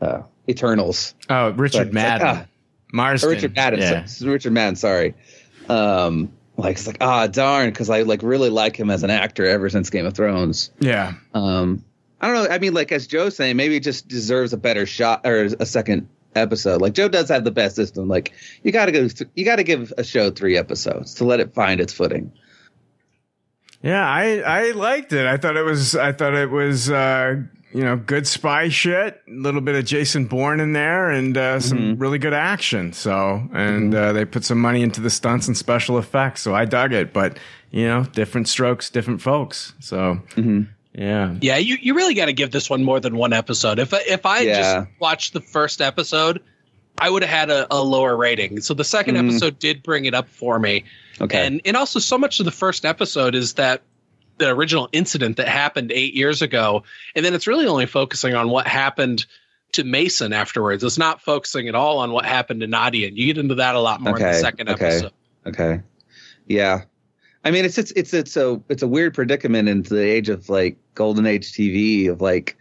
[0.00, 1.14] uh, Eternals.
[1.28, 2.26] Oh, Richard it's like, Madden.
[2.26, 2.46] ah,
[2.92, 3.30] Marston.
[3.30, 3.80] Richard Madden.
[3.80, 4.04] Yeah.
[4.04, 4.76] so- Richard Madden.
[4.76, 5.14] Sorry.
[5.68, 9.46] Um, like it's like ah darn because I like really like him as an actor
[9.46, 10.70] ever since Game of Thrones.
[10.80, 11.14] Yeah.
[11.32, 11.84] Um,
[12.20, 12.50] I don't know.
[12.54, 15.64] I mean, like as Joe's saying, maybe it just deserves a better shot or a
[15.64, 16.82] second episode.
[16.82, 18.08] Like Joe does have the best system.
[18.08, 19.08] Like you got to go.
[19.08, 22.30] Th- you got to give a show three episodes to let it find its footing.
[23.82, 25.26] Yeah, I I liked it.
[25.26, 27.36] I thought it was I thought it was uh
[27.72, 31.60] you know good spy shit, a little bit of Jason Bourne in there, and uh,
[31.60, 32.00] some Mm-hmm.
[32.02, 32.92] really good action.
[32.92, 36.64] So and uh, they put some money into the stunts and special effects, so I
[36.64, 37.12] dug it.
[37.12, 37.38] But
[37.70, 39.72] you know, different strokes, different folks.
[39.80, 40.62] So Mm-hmm.
[40.94, 43.78] yeah, Yeah, you, you really got to give this one more than one episode.
[43.78, 44.56] If I- if I Yeah.
[44.80, 46.40] just watched the first episode,
[46.98, 48.60] I would have had a, a lower rating.
[48.60, 49.28] So the 2nd Mhm.
[49.30, 50.84] episode did bring it up for me.
[51.20, 51.46] Okay.
[51.46, 53.82] And and also so much of the first episode is that
[54.40, 56.82] the original incident that happened 8 years ago
[57.14, 59.24] and then it's really only focusing on what happened
[59.72, 60.82] to Mason afterwards.
[60.82, 63.08] It's not focusing at all on what happened to Nadia.
[63.08, 64.86] And you get into that a lot more in the second okay.
[64.86, 65.12] episode.
[65.46, 65.82] Okay.
[66.46, 66.82] Yeah.
[67.44, 70.48] I mean, it's it's it's it's a it's a weird predicament in the age of
[70.48, 72.58] like golden age TV of like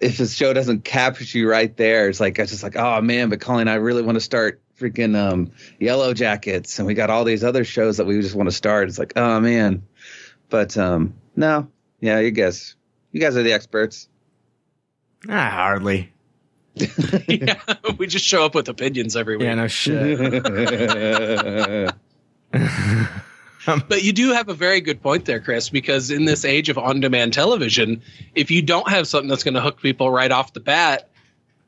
[0.00, 3.28] if the show doesn't capture you right there, it's like it's just like oh man,
[3.28, 7.24] but Colleen, I really want to start freaking um Yellow Jackets, and we got all
[7.24, 8.88] these other shows that we just want to start.
[8.88, 9.82] It's like oh man,
[10.52, 11.66] but um no,
[12.00, 12.76] yeah, you guys,
[13.10, 14.08] you guys are the experts.
[15.28, 16.12] ah, hardly.
[17.28, 17.60] yeah,
[17.98, 19.46] we just show up with opinions every week.
[19.46, 20.04] Yeah, no shit.
[23.64, 26.78] But you do have a very good point there, Chris, because in this age of
[26.78, 28.02] on demand television,
[28.34, 31.08] if you don't have something that's going to hook people right off the bat,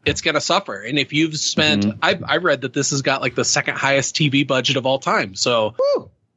[0.05, 0.81] it's going to suffer.
[0.81, 4.17] And if you've spent, I, I read that this has got like the second highest
[4.17, 5.37] TV budget of all time.
[5.37, 5.77] So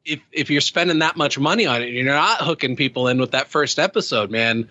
[0.08, 3.20] if, if you're spending that much money on it and you're not hooking people in
[3.20, 4.70] with that first episode, man,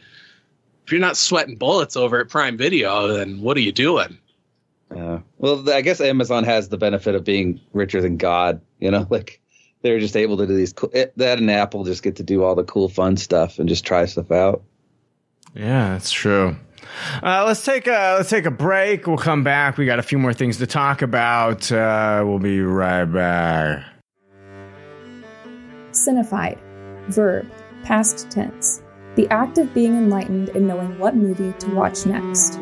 [0.84, 4.18] if you're not sweating bullets over at Prime Video, then what are you doing?
[4.90, 8.62] Uh, well, I guess Amazon has the benefit of being richer than God.
[8.78, 9.40] You know, like
[9.82, 10.72] they're just able to do these.
[10.72, 13.68] Cool, it, that and Apple just get to do all the cool, fun stuff and
[13.68, 14.62] just try stuff out.
[15.54, 16.56] Yeah, that's true.
[17.22, 19.06] Uh, let's take a let's take a break.
[19.06, 19.76] We'll come back.
[19.76, 21.70] We got a few more things to talk about.
[21.70, 23.95] Uh, we'll be right back.
[25.96, 26.58] Cinefied.
[27.08, 27.50] Verb.
[27.82, 28.82] Past tense.
[29.14, 32.58] The act of being enlightened and knowing what movie to watch next.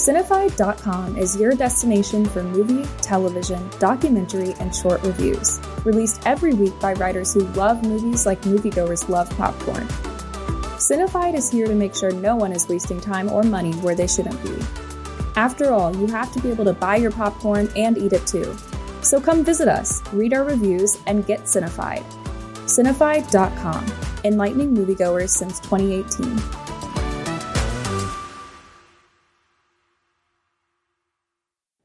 [0.00, 6.94] Cinefied.com is your destination for movie, television, documentary, and short reviews, released every week by
[6.94, 9.86] writers who love movies like moviegoers love popcorn.
[10.78, 14.06] Cinefied is here to make sure no one is wasting time or money where they
[14.06, 14.89] shouldn't be.
[15.36, 18.56] After all, you have to be able to buy your popcorn and eat it too.
[19.02, 22.04] So come visit us, read our reviews, and get Cinefied.
[22.66, 23.86] Cinefied.com,
[24.24, 26.70] enlightening moviegoers since 2018.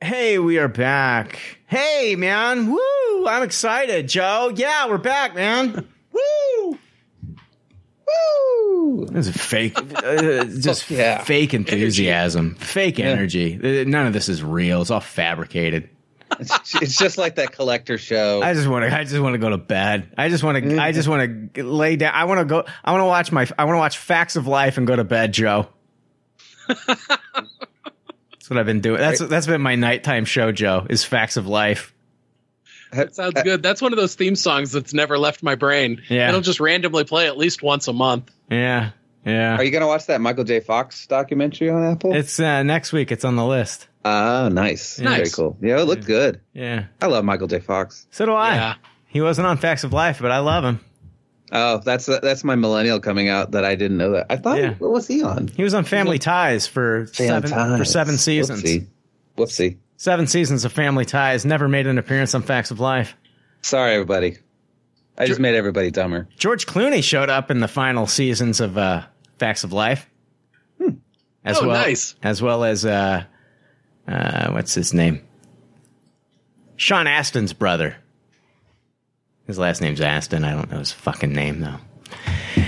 [0.01, 1.39] Hey, we are back.
[1.65, 2.69] Hey, man.
[2.69, 3.27] Woo!
[3.27, 4.51] I'm excited, Joe.
[4.53, 5.87] Yeah, we're back, man.
[6.11, 6.77] Woo!
[8.07, 9.05] Woo!
[9.07, 10.83] This is fake, uh, just
[11.25, 13.07] fake enthusiasm, fake Yeah.
[13.07, 13.55] energy.
[13.55, 14.81] Uh, None of this is real.
[14.81, 15.89] It's all fabricated.
[16.39, 18.41] It's, it's just like that collector show.
[18.41, 18.93] I just want to.
[18.95, 20.11] I just want to go to bed.
[20.17, 20.77] I just want to.
[20.81, 22.13] I just want to lay down.
[22.13, 22.65] I want to go.
[22.83, 23.47] I want to watch my.
[23.57, 25.67] I want to watch Facts of Life and go to bed, Joe.
[26.67, 28.97] that's what I've been doing.
[28.99, 30.85] That's that's been my nighttime show, Joe.
[30.89, 31.93] Is Facts of Life.
[32.95, 33.61] That sounds good.
[33.63, 36.01] That's one of those theme songs that's never left my brain.
[36.09, 36.29] Yeah.
[36.29, 38.31] It'll just randomly play at least once a month.
[38.49, 38.91] Yeah,
[39.25, 39.57] yeah.
[39.57, 40.59] Are you gonna watch that Michael J.
[40.59, 42.13] Fox documentary on Apple?
[42.15, 43.11] It's uh, next week.
[43.11, 43.87] It's on the list.
[44.03, 44.97] Oh, nice.
[44.97, 45.33] Very Nice.
[45.35, 45.57] cool.
[45.61, 46.39] Yeah, it looked good.
[46.53, 46.85] Yeah.
[47.01, 47.59] I love Michael J.
[47.59, 48.05] Fox.
[48.11, 48.55] So do I.
[48.55, 48.75] Yeah.
[49.07, 50.79] He wasn't on Facts of Life, but I love him.
[51.51, 54.27] Oh, that's that's my millennial coming out that I didn't know that.
[54.29, 54.73] I thought Yeah.
[54.75, 55.47] what was he on?
[55.47, 57.77] He was on Family Ties for seven Ties.
[57.79, 58.61] for seven seasons.
[58.63, 58.87] Whoopsie.
[59.37, 59.77] Whoopsie.
[60.05, 61.45] Seven seasons of Family Ties.
[61.47, 63.17] Never made an appearance on Facts of Life.
[63.63, 64.37] Sorry, everybody.
[65.17, 66.27] I just made everybody dumber.
[66.37, 69.01] George Clooney showed up in the final seasons of uh,
[69.39, 70.07] Facts of Life.
[71.43, 72.13] As Oh, well, nice.
[72.21, 73.23] As well as uh,
[74.07, 75.25] uh, what's his name?
[76.75, 77.95] Sean Astin's brother.
[79.47, 80.43] His last name's Astin.
[80.43, 81.77] I don't know his fucking name though.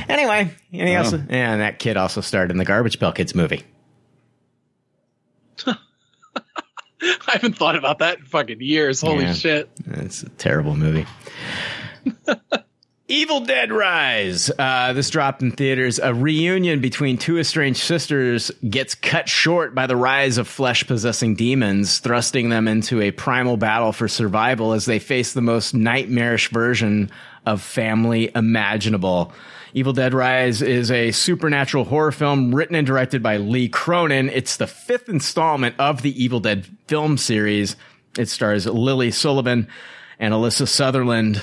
[0.10, 1.04] Anyway, and he Oh.
[1.04, 3.62] also yeah, and that kid also starred in the Garbage Pail Kids movie.
[7.30, 9.02] I haven't thought about that in fucking years.
[9.02, 9.34] Holy Yeah.
[9.34, 9.70] shit.
[9.86, 11.06] It's a terrible movie.
[13.10, 14.52] Evil Dead Rise.
[14.60, 15.98] Uh, this dropped in theaters.
[15.98, 21.34] A reunion between two estranged sisters gets cut short by the rise of flesh possessing
[21.34, 26.50] demons, thrusting them into a primal battle for survival as they face the most nightmarish
[26.50, 27.10] version
[27.48, 29.32] of family imaginable.
[29.74, 34.30] Evil Dead Rise is a supernatural horror film written and directed by Lee Cronin.
[34.30, 37.76] It's the fifth installment of the Evil Dead film series.
[38.18, 39.68] It stars Lily Sullivan
[40.20, 41.38] and Alyssa Sutherland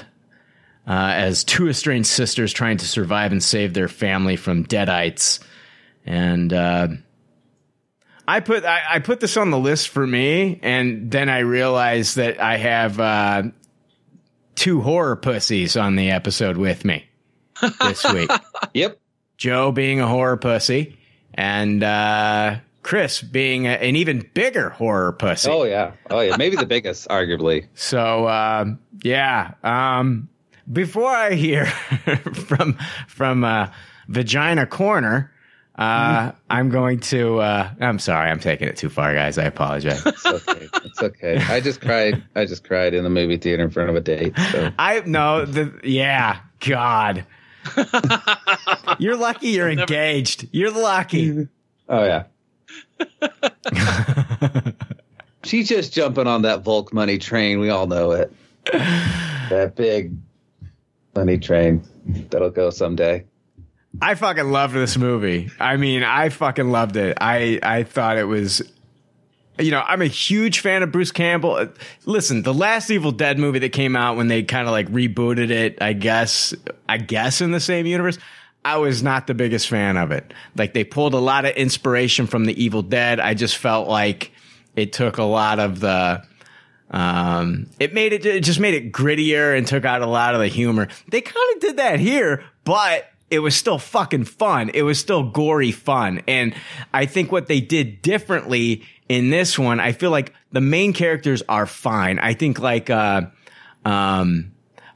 [0.86, 5.42] uh, as two estranged sisters trying to survive and save their family from deadites.
[6.04, 6.88] And uh,
[8.26, 12.16] I put I, I put this on the list for me, and then I realized
[12.16, 13.42] that I have uh,
[14.54, 17.06] two horror pussies on the episode with me
[17.80, 18.30] this week.
[18.74, 18.98] Yep.
[19.36, 20.96] Joe being a horror pussy,
[21.34, 25.50] and uh, Chris being a, an even bigger horror pussy.
[25.50, 25.92] Oh yeah.
[26.10, 26.36] Oh yeah.
[26.36, 27.66] Maybe the biggest, arguably.
[27.74, 29.54] So um, yeah.
[29.64, 30.28] Um,
[30.70, 31.66] before I hear
[32.46, 32.78] from
[33.08, 33.68] from uh,
[34.08, 35.32] Vagina Corner,
[35.76, 37.40] uh, I'm going to.
[37.40, 39.38] Uh, I'm sorry, I'm taking it too far, guys.
[39.38, 40.02] I apologize.
[40.14, 40.68] It's okay.
[40.84, 41.36] It's okay.
[41.48, 42.22] I just cried.
[42.36, 44.34] I just cried in the movie theater in front of a date.
[44.52, 45.44] So I no.
[45.44, 46.40] The yeah.
[46.60, 47.26] God.
[48.98, 50.46] you're lucky you're engaged.
[50.52, 51.48] You're lucky.
[51.88, 52.24] Oh yeah.
[55.44, 57.58] She's just jumping on that Volk money train.
[57.60, 58.32] We all know it.
[58.64, 60.16] That big
[61.14, 61.82] money train
[62.30, 63.24] that'll go someday.
[64.00, 65.50] I fucking loved this movie.
[65.60, 67.18] I mean, I fucking loved it.
[67.20, 68.62] I I thought it was
[69.58, 71.68] you know, I'm a huge fan of Bruce Campbell.
[72.06, 75.50] Listen, the last Evil Dead movie that came out when they kind of like rebooted
[75.50, 76.52] it, I guess,
[76.88, 78.18] I guess in the same universe,
[78.64, 80.34] I was not the biggest fan of it.
[80.56, 83.20] Like they pulled a lot of inspiration from the Evil Dead.
[83.20, 84.32] I just felt like
[84.74, 86.24] it took a lot of the
[86.90, 90.40] um, it made it, it just made it grittier and took out a lot of
[90.40, 90.88] the humor.
[91.08, 94.70] They kind of did that here, but it was still fucking fun.
[94.72, 96.22] It was still gory fun.
[96.28, 96.54] And
[96.92, 101.42] I think what they did differently in this one, I feel like the main characters
[101.48, 102.18] are fine.
[102.18, 103.22] I think like, uh,
[103.84, 104.52] um,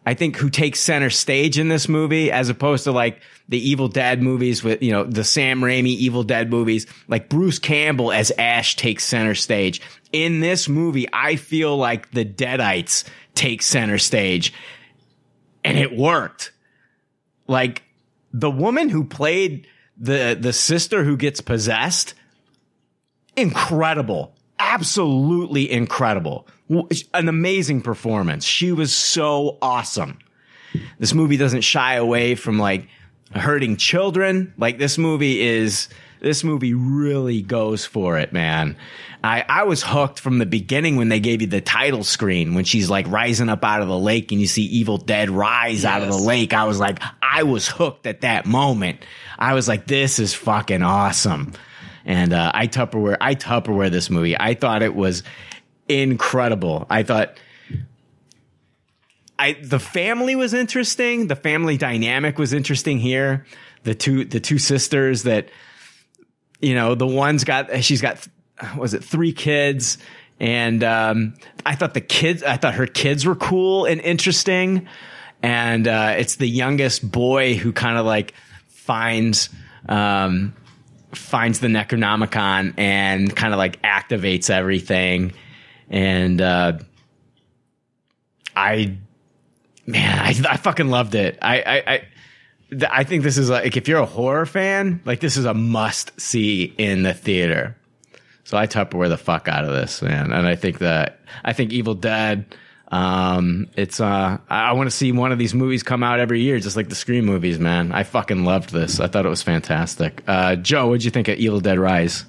[0.06, 3.88] I think who takes center stage in this movie as opposed to like the Evil
[3.88, 8.30] Dead movies with, you know, the Sam Raimi Evil Dead movies, like Bruce Campbell as
[8.38, 9.82] Ash takes center stage.
[10.12, 13.04] In this movie, I feel like the Deadites
[13.34, 14.54] take center stage
[15.64, 16.52] and it worked.
[17.46, 17.82] Like
[18.38, 19.66] the woman who played
[19.96, 22.14] the, the sister who gets possessed,
[23.36, 24.34] incredible.
[24.60, 26.46] Absolutely incredible.
[27.14, 28.44] An amazing performance.
[28.44, 30.18] She was so awesome.
[30.98, 32.88] This movie doesn't shy away from like
[33.32, 34.54] hurting children.
[34.56, 35.88] Like this movie is
[36.20, 38.76] This movie really goes for it, man.
[39.22, 42.64] I, I was hooked from the beginning when they gave you the title screen when
[42.64, 46.02] she's like rising up out of the lake and you see Evil Dead rise out
[46.02, 46.52] of the lake.
[46.52, 49.04] I was like, I was hooked at that moment.
[49.38, 51.52] I was like, this is fucking awesome.
[52.04, 54.38] And uh, I Tupperware, I Tupperware this movie.
[54.38, 55.24] I thought it was
[55.88, 56.86] incredible.
[56.88, 57.38] I thought
[59.38, 61.28] I the family was interesting.
[61.28, 63.46] The family dynamic was interesting here.
[63.84, 65.48] The two the two sisters that
[66.60, 68.26] you know the one's got she's got
[68.76, 69.98] was it three kids
[70.40, 71.34] and um,
[71.66, 74.86] I thought the kids I thought her kids were cool and interesting.
[75.42, 78.34] And uh, it's the youngest boy who kind of like
[78.68, 79.50] finds
[79.88, 80.54] um,
[81.12, 85.32] finds the Necronomicon and kind of like activates everything.
[85.90, 86.78] And uh,
[88.54, 88.96] I
[89.86, 91.38] man, I, I fucking loved it.
[91.42, 92.08] I, I, I,
[92.90, 96.20] I think this is like, if you're a horror fan, like this is a must
[96.20, 97.77] see in the theater.
[98.48, 100.32] So I Tupperware the fuck out of this, man.
[100.32, 102.46] And I think that, I think Evil Dead,
[102.90, 106.40] um, it's, uh, I, I want to see one of these movies come out every
[106.40, 107.92] year, just like the Scream movies, man.
[107.92, 109.00] I fucking loved this.
[109.00, 110.22] I thought it was fantastic.
[110.26, 112.24] Uh, Joe, what'd you think of Evil Dead Rise?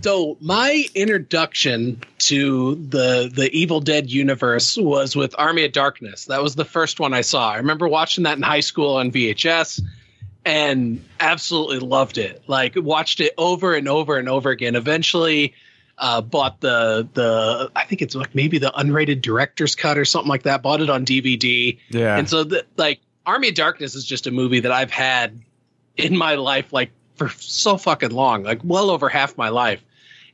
[0.00, 6.24] So my introduction to the the Evil Dead universe was with Army of Darkness.
[6.24, 7.50] That was the first one I saw.
[7.50, 9.82] I remember watching that in high school on VHS
[10.46, 12.44] and absolutely loved it.
[12.46, 14.76] Like watched it over and over and over again.
[14.76, 15.54] Eventually
[15.98, 20.28] uh, bought the the I think it's like maybe the unrated director's cut or something
[20.28, 20.62] like that.
[20.62, 21.76] Bought it on DVD.
[21.90, 22.16] Yeah.
[22.16, 25.40] And so the, like Army of Darkness is just a movie that I've had
[25.96, 29.82] in my life like for so fucking long, like well over half my life.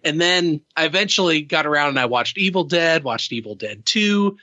[0.05, 4.37] And then I eventually got around and I watched Evil Dead, watched Evil Dead 2.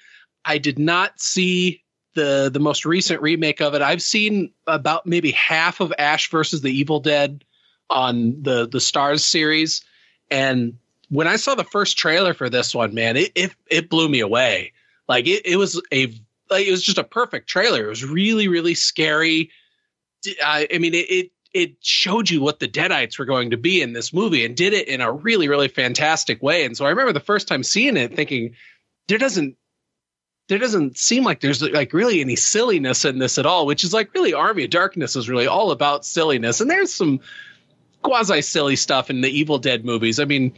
[0.45, 1.83] I did not see
[2.15, 3.81] the the most recent remake of it.
[3.81, 7.43] I've seen about maybe half of Ash versus the Evil Dead
[7.89, 9.83] on the the Starz series
[10.31, 10.77] and
[11.09, 14.19] when I saw the first trailer for this one, man, it it, it blew me
[14.19, 14.73] away.
[15.07, 16.07] Like it, it was a
[16.49, 17.85] like it was just a perfect trailer.
[17.85, 19.51] It was really really scary.
[20.43, 23.81] I, I mean, it, it it showed you what the Deadites were going to be
[23.81, 26.63] in this movie and did it in a really really fantastic way.
[26.63, 28.55] And so I remember the first time seeing it, thinking
[29.07, 29.57] there doesn't
[30.49, 33.93] there doesn't seem like there's like really any silliness in this at all, which is
[33.93, 36.59] like really Army of Darkness is really all about silliness.
[36.59, 37.19] And there's some
[38.01, 40.19] quasi silly stuff in the Evil Dead movies.
[40.19, 40.53] I mean,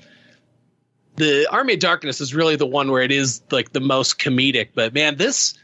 [1.17, 4.69] the Army of Darkness is really the one where it is like the most comedic,
[4.73, 5.55] but man, this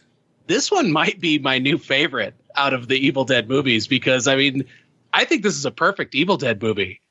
[0.45, 4.35] this one might be my new favorite out of the Evil Dead movies because I
[4.35, 4.65] mean,
[5.13, 7.01] I think this is a perfect Evil Dead movie.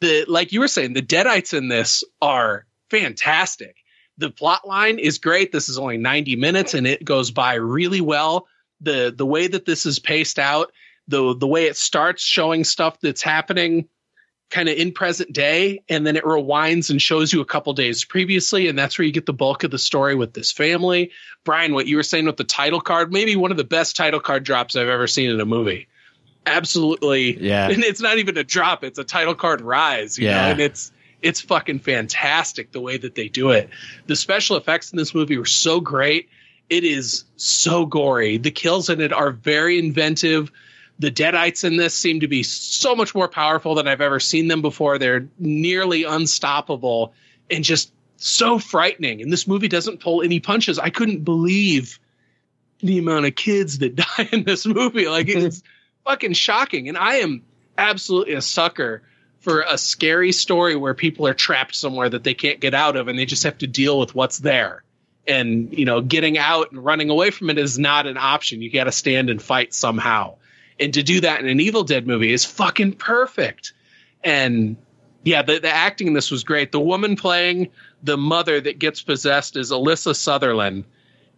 [0.00, 3.74] The like you were saying, the Deadites in this are fantastic.
[4.18, 5.52] The plot line is great.
[5.52, 8.46] This is only 90 minutes and it goes by really well.
[8.80, 10.72] The the way that this is paced out,
[11.08, 13.88] the the way it starts showing stuff that's happening
[14.48, 18.04] kind of in present day and then it rewinds and shows you a couple days
[18.04, 21.10] previously and that's where you get the bulk of the story with this family
[21.44, 24.20] brian what you were saying with the title card maybe one of the best title
[24.20, 25.88] card drops i've ever seen in a movie
[26.46, 27.68] absolutely Yeah.
[27.68, 30.42] and it's not even a drop it's a title card rise you Yeah.
[30.46, 30.92] know and it's
[31.26, 33.68] it's fucking fantastic the way that they do it
[34.06, 36.28] the special effects in this movie were so great
[36.70, 40.50] it is so gory the kills in it are very inventive
[40.98, 44.48] the Deadites in this seem to be so much more powerful than I've ever seen
[44.48, 44.98] them before.
[44.98, 47.12] They're nearly unstoppable
[47.50, 49.20] and just so frightening.
[49.20, 50.78] And this movie doesn't pull any punches.
[50.78, 51.98] I couldn't believe
[52.80, 55.08] the amount of kids that die in this movie.
[55.08, 55.62] Like it's
[56.04, 56.88] fucking shocking.
[56.88, 57.42] And I am
[57.76, 59.02] absolutely a sucker
[59.46, 63.06] for a scary story where people are trapped somewhere that they can't get out of
[63.06, 64.82] and they just have to deal with what's there.
[65.24, 68.60] And, you know, getting out and running away from it is not an option.
[68.60, 70.34] You got to stand and fight somehow.
[70.80, 73.72] And to do that in an Evil Dead movie is fucking perfect.
[74.24, 74.78] And
[75.22, 76.72] yeah, the, the acting in this was great.
[76.72, 77.68] The woman playing
[78.02, 80.86] the mother that gets possessed is Alyssa Sutherland.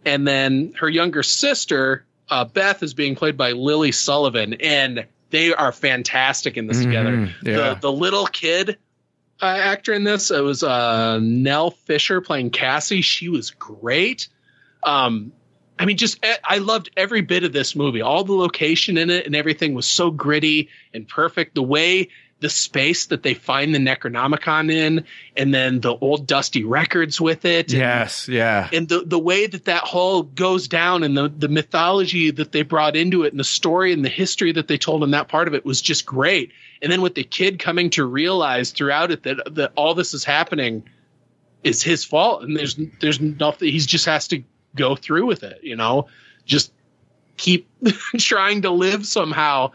[0.03, 4.55] And then her younger sister, uh, Beth, is being played by Lily Sullivan.
[4.55, 7.33] And they are fantastic in this Mhm, together.
[7.43, 7.73] yeah.
[7.73, 8.77] The, the little kid
[9.41, 13.01] uh, actor in this, it was uh, Nell Fisher playing Cassie.
[13.01, 14.27] She was great.
[14.83, 15.31] Um,
[15.77, 18.01] I mean, just I loved every bit of this movie.
[18.01, 21.55] All the location in it and everything was so gritty and perfect.
[21.55, 22.09] The way
[22.41, 25.03] the space that they find the Necronomicon in,
[25.35, 27.71] and then the old dusty records with it.
[27.71, 28.69] and- Yes, yeah.
[28.71, 32.61] and the the way that that whole goes down and the the mythology that they
[32.61, 35.47] brought into it and the story and the history that they told in that part
[35.49, 36.51] of it was just great
[36.81, 40.23] and then with the kid coming to realize throughout it that that all this is
[40.23, 40.81] happening
[41.63, 44.41] is his fault and there's there's nothing he just has to
[44.75, 46.07] go through with it you know
[46.45, 46.71] just
[47.37, 47.67] keep
[48.17, 49.69] trying to live somehow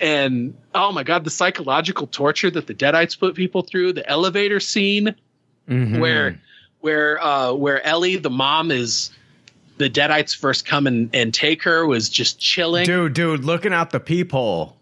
[0.00, 4.60] and oh my god, the psychological torture that the Deadites put people through, the elevator
[4.60, 5.14] scene
[5.68, 6.00] Mhm.
[6.00, 6.40] where
[6.80, 9.10] where uh where Ellie, the mom, is
[9.76, 12.84] the Deadites first come and, and take her was just chilling.
[12.86, 14.76] dude, dude, looking out the peephole.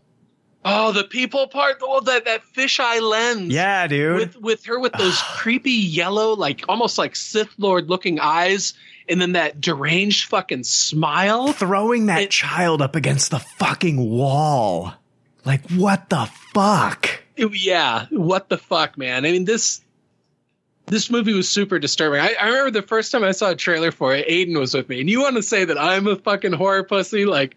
[0.64, 3.52] Oh, the people part, oh, that that fisheye lens.
[3.54, 4.16] Yeah, dude.
[4.16, 8.74] with with her with those creepy yellow, like almost like Sith Lord looking eyes,
[9.08, 11.52] and then that deranged fucking smile.
[11.52, 14.92] Throwing that child up against the fucking wall.
[15.44, 17.08] Like, what the fuck?
[17.36, 19.24] Yeah, what the fuck, man?
[19.24, 19.80] I mean this
[20.86, 22.20] this movie was super disturbing.
[22.20, 24.88] I, I remember the first time I saw a trailer for it, Aiden was with
[24.88, 27.26] me, and you want to say that I'm a fucking horror pussy?
[27.26, 27.56] Like,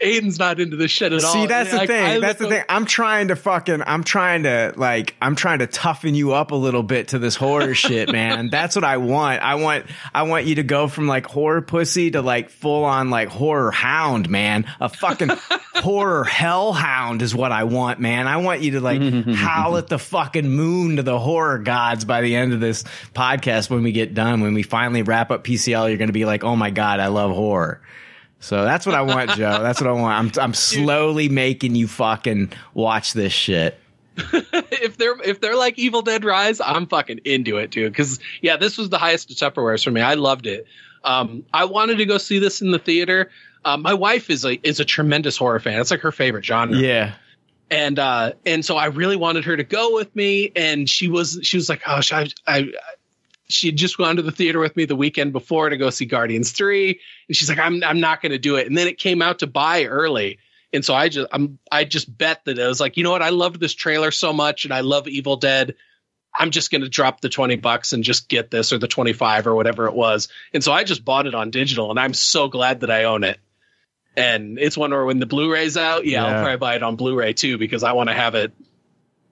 [0.00, 1.32] Aiden's not into this shit at all.
[1.32, 2.04] See, that's the thing.
[2.04, 2.64] I that's the thing.
[2.68, 6.56] I'm trying to fucking, I'm trying to like, I'm trying to toughen you up a
[6.56, 8.48] little bit to this horror shit, man.
[8.50, 9.42] That's what I want.
[9.42, 13.10] I want, I want you to go from like horror pussy to like full on
[13.10, 14.66] like horror hound, man.
[14.80, 15.30] A fucking
[15.74, 18.26] horror hellhound is what I want, man.
[18.26, 19.02] I want you to like
[19.34, 23.68] howl at the fucking moon to the horror gods by the end of this podcast
[23.68, 24.40] when we get done.
[24.40, 27.08] When we finally wrap up PCL, you're going to be like, oh my God, I
[27.08, 27.80] love horror.
[28.40, 29.58] So that's what I want, Joe.
[29.62, 30.36] That's what I want.
[30.36, 33.78] I'm I'm slowly making you fucking watch this shit.
[34.16, 37.92] if they're if they're like Evil Dead Rise, I'm fucking into it, dude.
[37.92, 40.00] Because yeah, this was the highest of Tupperwares for me.
[40.00, 40.66] I loved it.
[41.04, 43.30] Um, I wanted to go see this in the theater.
[43.64, 45.78] Um, my wife is a is a tremendous horror fan.
[45.78, 46.76] It's like her favorite genre.
[46.76, 47.14] Yeah.
[47.70, 51.38] and uh and so I really wanted her to go with me and she was
[51.42, 52.72] she was like oh I, I
[53.52, 56.06] she had just gone to the theater with me the weekend before to go see
[56.06, 58.66] Guardians 3 and she's like I'm I'm not going to do it.
[58.66, 60.38] And then it came out to buy early.
[60.72, 63.22] And so I just I'm I just bet that it was like you know what?
[63.22, 65.74] I loved this trailer so much and I love Evil Dead.
[66.38, 69.48] I'm just going to drop the 20 bucks and just get this or the 25
[69.48, 70.28] or whatever it was.
[70.54, 73.24] And so I just bought it on digital and I'm so glad that I own
[73.24, 73.38] it.
[74.16, 77.32] And it's one where when the Blu-ray's out, yeah, I'll probably buy it on Blu-ray
[77.32, 78.52] too because I want to have it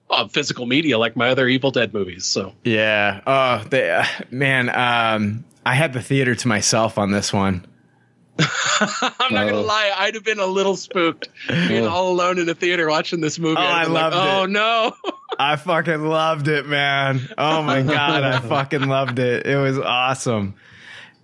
[0.09, 2.25] on physical media like my other Evil Dead movies.
[2.25, 3.21] So Yeah.
[3.27, 4.69] Oh, they, uh, man.
[4.69, 7.65] Um, I had the theater to myself on this one.
[8.39, 12.55] I'm not gonna lie, I'd have been a little spooked being all alone in a
[12.55, 13.57] theater watching this movie.
[13.59, 14.95] Oh, I like, loved oh no!
[15.39, 17.19] I fucking loved it, man.
[17.37, 19.45] Oh my god, I fucking loved it.
[19.45, 20.55] It was awesome.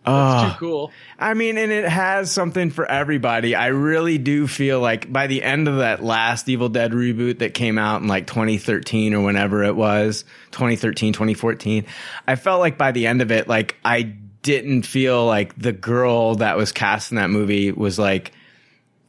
[0.05, 0.49] That's Oh.
[0.51, 0.91] too cool.
[1.17, 3.55] I mean, and it has something for everybody.
[3.55, 7.53] I really do feel like by the end of that last Evil Dead reboot that
[7.53, 11.85] came out in like 2013 or whenever it was, 2013, 2014,
[12.27, 14.01] I felt like by the end of it, like I
[14.41, 18.33] didn't feel like the girl that was cast in that movie was like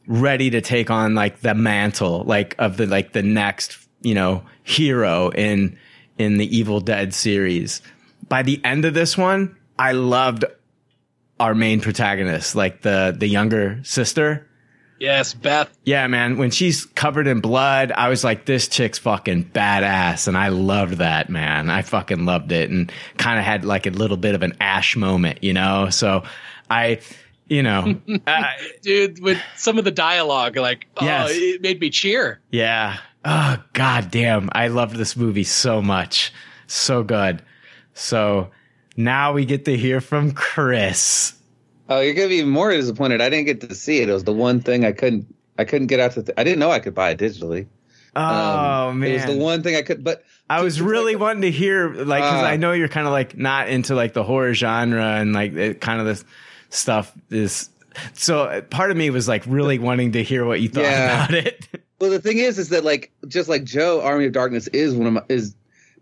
[0.07, 4.43] ready to take on like the mantle, like of the, like the next, you know,
[4.63, 5.77] hero in,
[6.17, 7.81] in the Evil Dead series.
[8.29, 10.45] By the end of this one, I loved
[11.39, 14.43] our main protagonist, like the the younger sister.
[14.99, 15.69] Yes, Beth.
[15.83, 16.37] Yeah, man.
[16.39, 20.27] When she's covered in blood, I was like, this chick's fucking badass.
[20.27, 21.69] And I loved that, man.
[21.69, 24.95] I fucking loved it and kind of had like a little bit of an ash
[24.95, 25.91] moment, you know?
[25.91, 26.23] So
[26.67, 27.01] I,
[27.47, 31.29] you know, I, Dude, with some of the dialogue, like, oh, Yes.
[31.31, 32.39] it made me cheer.
[32.49, 32.97] yeah.
[33.23, 34.49] Oh, god damn.
[34.53, 36.33] I loved this movie so much.
[36.65, 37.43] So good.
[37.93, 38.49] So
[38.97, 41.33] now we get to hear from Chris.
[41.89, 43.21] Oh, you're gonna be more disappointed.
[43.21, 44.09] I didn't get to see it.
[44.09, 45.33] It was the one thing I couldn't.
[45.57, 46.23] I couldn't get out to.
[46.23, 47.67] Th- I didn't know I could buy it digitally.
[48.15, 49.11] Oh, man.
[49.11, 50.03] It was the one thing I could.
[50.03, 52.47] But I was really wanting to hear, like, because Uh.
[52.47, 55.81] I know you're kind of like not into like the horror genre and like it,
[55.81, 56.25] kind of this
[56.69, 57.69] stuff is.
[58.13, 61.25] So uh, part of me was like really wanting to hear what you thought Yeah.
[61.25, 61.67] about it.
[61.99, 65.07] well, the thing is, is that like just like Joe, Army of Darkness is one
[65.07, 65.55] of my is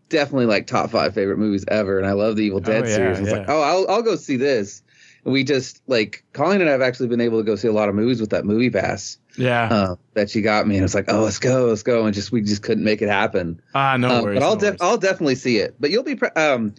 [0.09, 3.19] definitely like top five favorite movies ever, and I love the Evil Dead yeah, series.
[3.19, 3.37] It's yeah.
[3.39, 4.81] like, oh, I'll I'll go see this.
[5.23, 7.73] And we just like Colleen and I have actually been able to go see a
[7.73, 9.17] lot of movies with that movie pass.
[9.37, 9.67] Yeah.
[9.69, 12.31] uh, that she got me, and it's like, oh, let's go, let's go, and just
[12.31, 13.59] we just couldn't make it happen.
[13.73, 14.39] Ah, no Um, worries.
[14.39, 14.81] but I'll no def- worries.
[14.81, 15.75] I'll definitely see it.
[15.79, 16.73] But you'll be pre- um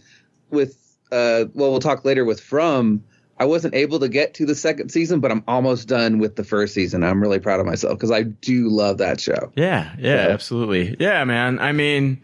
[0.51, 0.77] with
[1.13, 3.05] uh well we'll talk later with From.
[3.39, 6.45] I wasn't able to get to the second season, but I'm almost done with the
[6.45, 7.05] first season.
[7.05, 9.53] I'm really proud of myself because I do love that show.
[9.55, 10.33] Yeah, yeah, Yeah.
[10.33, 10.97] absolutely.
[10.99, 11.59] Yeah, man.
[11.59, 12.23] I mean,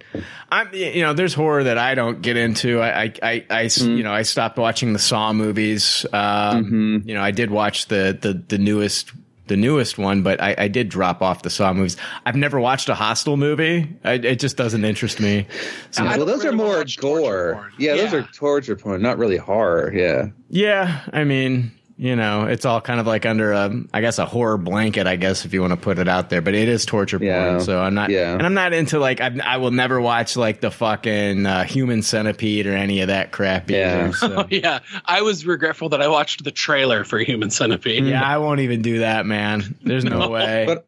[0.51, 2.81] I'm you know, there's horror that I don't get into.
[2.81, 3.97] I, Mm-hmm.
[3.97, 6.07] you know, I stopped watching the Saw movies.
[6.13, 9.13] Um, you know, I did watch the the the newest
[9.49, 11.97] the newest one, but I, I did drop off the Saw movies.
[12.25, 13.89] I've never watched a Hostel movie.
[14.05, 15.47] I, it just doesn't interest me.
[15.91, 17.71] So, well, those are more gore.
[17.79, 19.93] Yeah, those are torture porn, not really horror.
[19.93, 20.29] Yeah.
[20.49, 21.73] Yeah, I mean,
[22.03, 25.15] you know, it's all kind of like under a, I guess, a horror blanket, I
[25.15, 26.41] guess, if you want to put it out there.
[26.43, 27.51] But it is torture Yeah.
[27.51, 28.33] porn, so I'm not, Yeah.
[28.33, 32.03] and I'm not into like, I, I will never watch like the fucking uh, Human
[32.03, 33.71] Centipede or any of that crap.
[33.71, 34.07] Yeah.
[34.09, 34.47] Either, so.
[34.51, 38.05] yeah, I was regretful that I watched the trailer for Human Centipede.
[38.05, 39.77] yeah, I won't even do that, man.
[39.85, 40.65] There's no, way.
[40.67, 40.85] But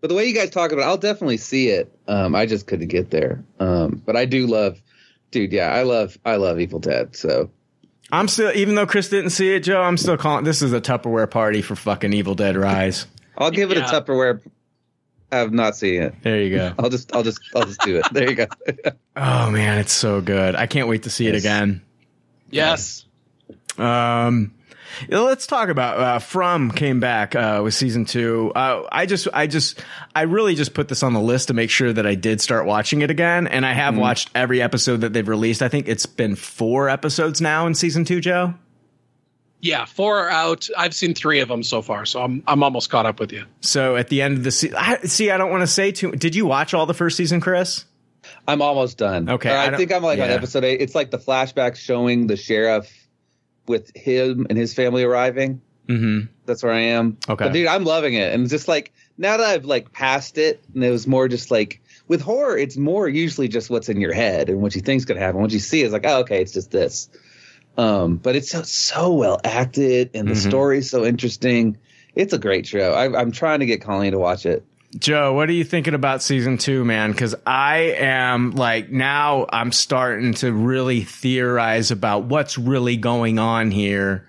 [0.00, 1.96] But the way you guys talk about it, I'll definitely see it.
[2.08, 3.44] Um, I just couldn't get there.
[3.60, 4.82] Um, but I do love,
[5.30, 5.52] dude.
[5.52, 7.14] Yeah, I love, I love Evil Dead.
[7.14, 7.48] So
[8.10, 10.44] I'm still, even though Chris didn't see it, Joe, I'm still calling.
[10.44, 13.06] This is a Tupperware party for fucking Evil Dead Rise.
[13.36, 13.88] I'll give it Yeah.
[13.88, 14.40] a Tupperware.
[15.30, 16.14] I have not seen it.
[16.22, 16.72] There you go.
[16.78, 18.06] I'll just, I'll just, I'll just do it.
[18.12, 18.46] There you go.
[19.20, 20.54] Oh man, it's so good.
[20.54, 21.82] I can't wait to see it again.
[22.50, 23.04] Yes.
[23.76, 24.57] Um, yeah,
[25.08, 28.52] let's talk about uh, From came back uh, with season two.
[28.54, 29.82] Uh, I just, I just,
[30.14, 32.66] I really just put this on the list to make sure that I did start
[32.66, 35.62] watching it again, and I have watched every episode that they've released.
[35.62, 38.54] I think it's been four episodes now in season two, Joe.
[39.60, 40.68] Yeah, four are out.
[40.76, 43.44] I've seen three of them so far, so I'm I'm almost caught up with you.
[43.60, 46.12] So at the end of the season, see, I don't want to say too.
[46.12, 47.84] Did you watch all the first season, Chris?
[48.46, 49.28] I'm almost done.
[49.28, 50.80] Okay, I I, think I'm like on episode eight.
[50.80, 52.97] It's like the flashback showing the sheriff
[53.68, 55.60] with him and his family arriving.
[55.88, 56.26] Mm-hmm.
[56.46, 57.16] That's where I am.
[57.28, 57.44] Okay.
[57.44, 58.32] But dude, I'm loving it.
[58.34, 61.80] And just like now that I've like passed it and it was more just like
[62.08, 65.20] with horror, it's more usually just what's in your head and what you think's gonna
[65.20, 65.40] happen.
[65.40, 67.08] What you see is like, oh, okay, it's just this.
[67.76, 70.48] Um, but it's so, so well acted and the Mhm.
[70.48, 71.76] story's so interesting.
[72.14, 72.92] It's a great show.
[72.92, 74.64] I, I'm trying to get Colleen to watch it.
[74.98, 77.12] Joe, what are you thinking about season two, man?
[77.12, 83.70] Because I am like now I'm starting to really theorize about what's really going on
[83.70, 84.26] here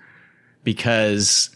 [0.62, 1.50] because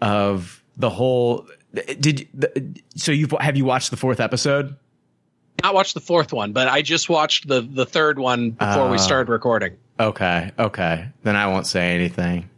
[0.00, 1.46] of the whole.
[1.74, 3.12] Did the, so?
[3.12, 4.74] You have you watched the fourth episode?
[5.62, 8.96] Not watched the fourth one, but I just watched the the third one before we
[8.96, 9.00] Ah.
[9.00, 9.76] started recording.
[10.00, 11.08] Okay, okay.
[11.22, 12.48] Then I won't say anything.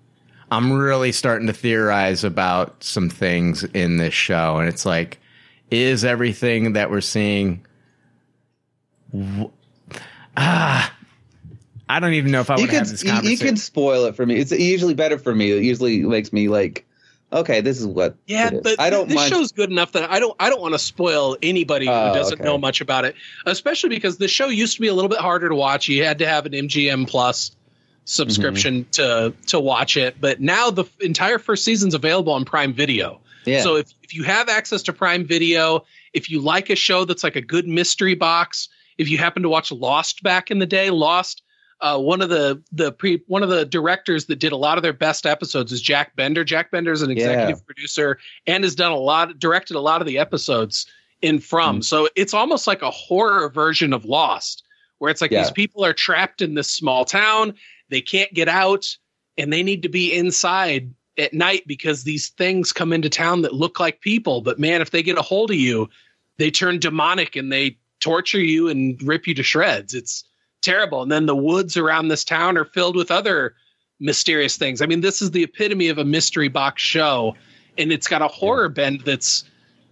[0.51, 5.19] I'm really starting to theorize about some things in this show, and it's like,
[5.73, 7.65] is everything that we're seeing?
[9.12, 9.51] w-
[10.36, 10.94] Ah,
[11.89, 13.47] I don't even know if I you would can have this you, you conversation.
[13.49, 14.36] can spoil it for me.
[14.36, 15.51] It's usually better for me.
[15.51, 16.86] It usually makes me like,
[17.32, 18.16] okay, this is what.
[18.27, 18.61] Yeah, it is.
[18.62, 19.31] but I don't this mind.
[19.32, 22.40] show's good enough that I don't I don't want to spoil anybody who Oh, doesn't
[22.40, 22.44] okay.
[22.44, 25.49] know much about it, especially because the show used to be a little bit harder
[25.51, 25.89] to watch.
[25.89, 27.55] You had to have an MGM Plus
[28.05, 28.90] subscription Mm-hmm.
[28.93, 33.20] to to watch it, but now the entire first season's available on Prime Video.
[33.44, 33.62] Yeah.
[33.62, 37.24] So if if you have access to Prime Video, if you like a show that's
[37.24, 40.90] like a good mystery box, if you happen to watch Lost back in the day,
[40.90, 41.43] Lost
[41.81, 44.82] uh, one of the the pre one of the directors that did a lot of
[44.82, 46.44] their best episodes is Jack Bender.
[46.44, 47.64] Jack Bender is an executive Yeah.
[47.66, 50.86] producer and has done a lot, directed a lot of the episodes
[51.23, 51.81] in From.
[51.81, 51.85] Mm.
[51.85, 54.62] So it's almost like a horror version of Lost,
[54.98, 55.43] where it's like Yeah.
[55.43, 57.55] these people are trapped in this small town,
[57.90, 58.97] they can't get out,
[59.36, 63.55] and they need to be inside at night because these things come into town that
[63.55, 64.40] look like people.
[64.40, 65.89] But man, if they get a hold of you,
[66.39, 69.94] they turn demonic and they torture you and rip you to shreds.
[69.94, 70.24] It's
[70.62, 71.02] terrible.
[71.02, 73.55] And then the woods around this town are filled with other
[74.01, 74.80] mysterious things.
[74.82, 77.36] I mean, this is the epitome of a mystery box show,
[77.78, 79.44] and it's got a horror bend that's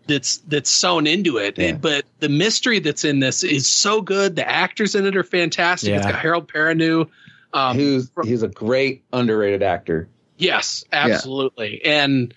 [0.06, 1.56] that's that's sewn into it.
[1.58, 1.68] Yeah.
[1.68, 4.34] And- but the mystery that's in this is so good.
[4.36, 5.92] The actors in it are fantastic.
[5.94, 7.08] It's got Harold Perrineau.
[7.52, 10.08] Um, who's he's a great underrated actor.
[10.40, 11.84] Yes, absolutely.
[11.84, 12.34] And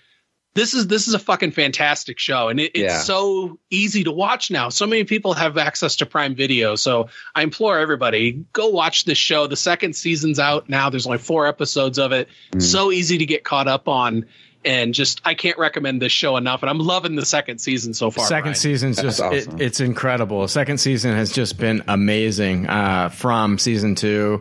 [0.54, 2.98] this is this is a fucking fantastic show, and it, it's Yeah.
[3.00, 4.68] so easy to watch now.
[4.68, 9.18] So many people have access to Prime Video, so I implore everybody go watch this
[9.18, 9.48] show.
[9.48, 10.90] The second season's out now.
[10.90, 12.28] There's only four episodes of it.
[12.52, 12.62] Mm.
[12.62, 14.26] So easy to get caught up on,
[14.64, 16.62] and just I can't recommend this show enough.
[16.62, 18.24] And I'm loving the second season so far.
[18.26, 18.54] Second Brian.
[18.54, 19.56] season's That's just awesome.
[19.56, 20.46] it, it's incredible.
[20.46, 22.68] Second season has just been amazing.
[22.68, 24.40] Uh, from season two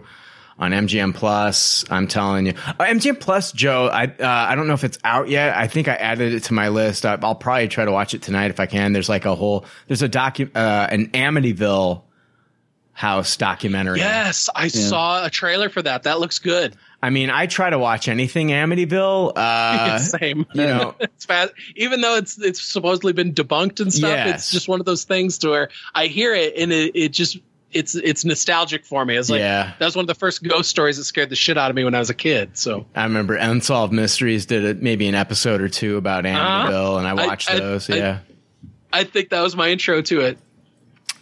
[0.60, 3.88] on MGM Plus, I'm telling you, uh, MGM Plus, Joe.
[3.88, 5.58] I uh, I don't know if it's out yet.
[5.58, 7.06] I think I added it to my list.
[7.06, 8.94] I, I'll probably try to watch it tonight if I can.
[8.94, 12.04] There's like a whole there's a docu uh, an Amityville
[12.96, 14.00] house documentary.
[14.00, 16.04] Yes, I saw a trailer for that.
[16.04, 16.76] That looks good.
[17.02, 19.34] I mean, I try to watch anything Amityville.
[19.36, 20.46] Uh, Same.
[20.54, 21.54] you know, it's fast.
[21.76, 24.36] Even though it's it's supposedly been debunked and stuff, Yes.
[24.42, 27.40] it's just one of those things to where I hear it and it, it just
[27.74, 29.16] it's it's nostalgic for me.
[29.18, 29.74] It's like Yeah.
[29.80, 31.84] that was one of the first ghost stories that scared the shit out of me
[31.84, 32.58] when I was a kid.
[32.58, 37.08] So I remember Unsolved Mysteries did a, maybe an episode or two about Amityville, and
[37.08, 37.22] I Uh-huh.
[37.24, 37.90] I- watched I- those.
[37.90, 38.18] I- yeah.
[38.92, 40.38] I think that was my intro to it.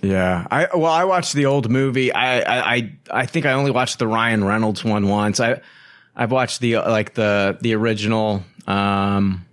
[0.04, 2.12] Yeah, I well, I watched the old movie.
[2.12, 5.40] I I I, I think I only watched the Ryan Reynolds one once.
[5.40, 5.62] I
[6.16, 9.46] I've watched the uh, like the the original, um,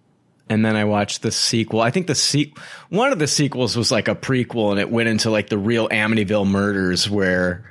[0.49, 1.81] and then I watched the sequel.
[1.81, 2.53] I think the se-
[2.89, 5.89] one of the sequels was like a prequel, and it went into like the real
[5.89, 7.71] Amityville murders, where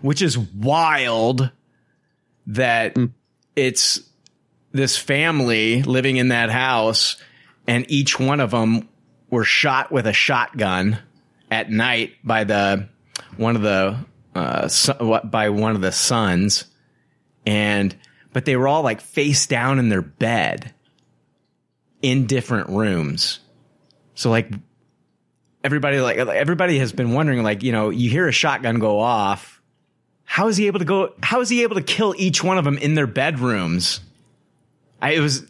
[0.00, 1.50] which is wild
[2.46, 2.96] that
[3.56, 4.00] it's
[4.72, 7.16] this family living in that house,
[7.66, 8.88] and each one of them
[9.30, 10.98] were shot with a shotgun
[11.50, 12.88] at night by the
[13.36, 13.96] one of the
[14.34, 14.68] uh,
[14.98, 16.64] what- by one of the sons,
[17.46, 17.94] and
[18.32, 20.74] but they were all like face down in their bed
[22.04, 23.40] in different rooms.
[24.14, 24.50] So like
[25.64, 29.62] everybody like everybody has been wondering like you know you hear a shotgun go off.
[30.24, 32.64] How is he able to go how is he able to kill each one of
[32.64, 34.00] them in their bedrooms?
[35.00, 35.46] I, it was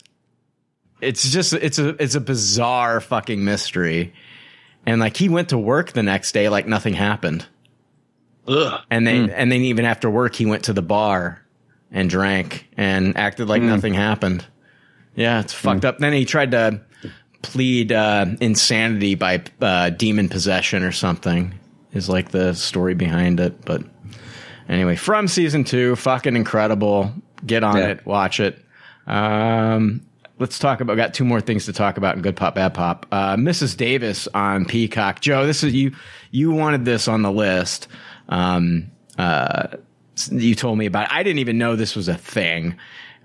[1.01, 4.15] it's just it's a it's a bizarre fucking mystery.
[4.87, 7.47] And like he went to work the next day like nothing happened.
[8.47, 8.81] Ugh.
[8.91, 9.35] and then hmm.
[9.35, 11.43] and then even after work he went to the bar
[11.91, 13.69] and drank and acted like hmm.
[13.69, 14.47] nothing happened
[15.17, 15.99] yeah it's fucked up.
[15.99, 16.81] Then he tried to
[17.43, 21.53] plead uh, insanity by uh, demon possession or something
[21.93, 23.83] is like the story behind it but
[24.69, 27.13] anyway from season two fucking incredible.
[27.47, 27.89] Get on Yeah.
[27.89, 28.59] it watch it.
[29.07, 30.01] Um
[30.39, 33.07] let's talk about got two more things to talk about in good pop bad pop.
[33.13, 35.21] Uh mrs davis on peacock.
[35.21, 35.93] Joe this is you
[36.31, 37.87] you wanted this on the list.
[38.31, 39.69] Um uh
[40.31, 41.13] you told me about it.
[41.13, 42.77] i didn't even know this was a thing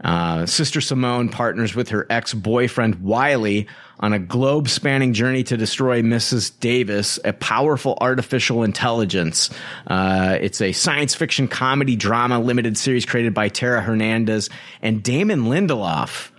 [0.04, 3.68] uh, Sister Simone partners with her ex boyfriend Wiley
[4.00, 6.58] on a globe spanning journey to destroy Mrs.
[6.60, 9.50] Davis, a powerful artificial intelligence.
[9.88, 14.50] Uh, it's a science fiction comedy drama limited series created by Tara Hernandez
[14.82, 16.32] and Damon Lindelof.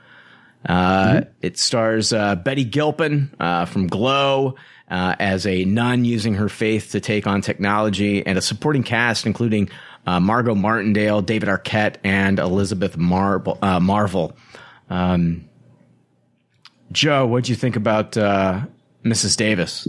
[0.67, 4.57] Uh, It stars uh, Betty Gilpin uh, from Glow
[4.91, 9.25] uh, as a nun using her faith to take on technology, and a supporting cast
[9.27, 9.71] including
[10.07, 14.37] uh, Margot Martindale, David Arquette, and Elizabeth uh, Marvel.
[14.89, 15.49] Um,
[16.93, 18.63] Joe, what'd you think about uh,
[19.05, 19.37] Mrs.
[19.37, 19.87] Davis?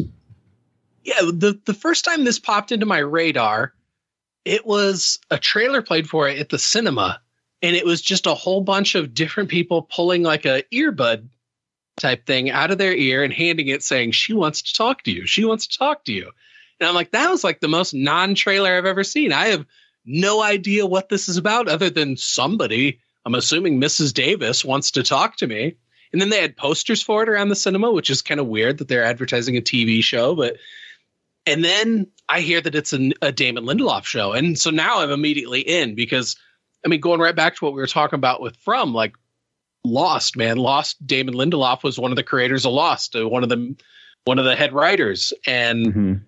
[1.04, 3.74] Yeah, the the first time this popped into my radar,
[4.46, 7.20] it was a trailer played for it at the cinema,
[7.64, 11.28] and it was just a whole bunch of different people pulling like a earbud
[11.98, 15.12] type thing out of their ear and handing it, saying she wants to talk to
[15.12, 15.26] you.
[15.26, 16.32] She wants to talk to you.
[16.80, 19.34] And I'm like, that was like the most non-trailer I've ever seen.
[19.34, 19.66] I have
[20.06, 22.99] no idea what this is about, other than somebody.
[23.26, 24.14] I'm assuming Mrs.
[24.14, 25.76] Davis wants to talk to me.
[26.11, 28.80] And then they had posters for it around the cinema, which is kind of weird
[28.80, 30.36] that they're advertising a TV show.
[30.36, 30.57] But
[31.45, 35.11] and then I hear that it's a, a Damon Lindelof show, and so now I'm
[35.11, 36.36] immediately in because
[36.86, 39.15] I mean, going right back to what we were talking about with From, like
[39.84, 41.06] Lost, man, Lost.
[41.06, 43.76] Damon Lindelof was one of the creators of Lost, uh, one of the
[44.26, 46.22] one of the head writers, and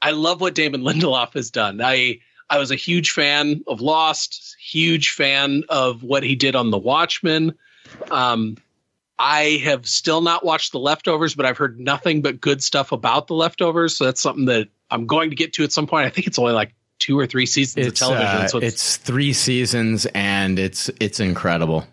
[0.00, 1.80] I love what Damon Lindelof has done.
[1.80, 2.20] I
[2.50, 6.78] I was a huge fan of Lost, huge fan of what he did on The
[6.78, 7.54] Watchmen.
[8.10, 8.56] Um,
[9.18, 13.26] I have still not watched The Leftovers, but I've heard nothing but good stuff about
[13.28, 13.96] The Leftovers.
[13.96, 16.06] So that's something that I'm going to get to at some point.
[16.06, 18.36] I think it's only like two or three seasons It's of television.
[18.42, 21.84] uh, so it's, it's three seasons and it's it's incredible.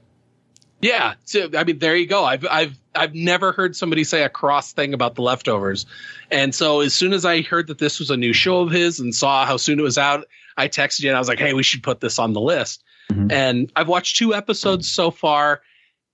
[0.82, 1.16] yeah.
[1.26, 2.24] So I mean, there you go.
[2.24, 5.86] I've I've I've never heard somebody say a cross thing about The Leftovers,
[6.32, 9.00] and so as soon as I heard that this was a new show of his
[9.00, 10.26] and saw how soon it was out,
[10.60, 12.84] I texted you and I was like, "Hey, we should put this on the list."
[13.12, 13.32] Mm-hmm.
[13.32, 15.62] And I've watched two episodes so far,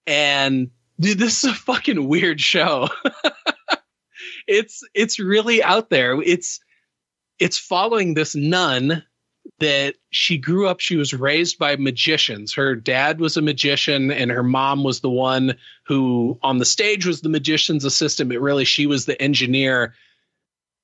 [0.06, 0.70] and
[1.00, 2.90] dude, this is a fucking weird show.
[4.48, 6.22] it's it's really out there.
[6.22, 6.60] It's
[7.40, 9.04] it's following this nun
[9.60, 14.32] that she grew up she was raised by magicians her dad was a magician and
[14.32, 15.56] her mom was the one
[15.86, 19.94] who on the stage was the magician's assistant but really she was the engineer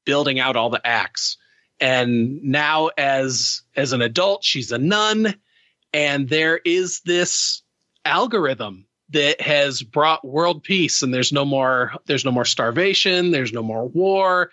[0.06, 1.38] building out all the acts
[1.82, 5.36] and now as as an adult she's a nun.
[5.94, 7.64] And there is this
[8.06, 13.52] algorithm that has brought world peace and there's no more there's no more starvation there's
[13.52, 14.52] no more war.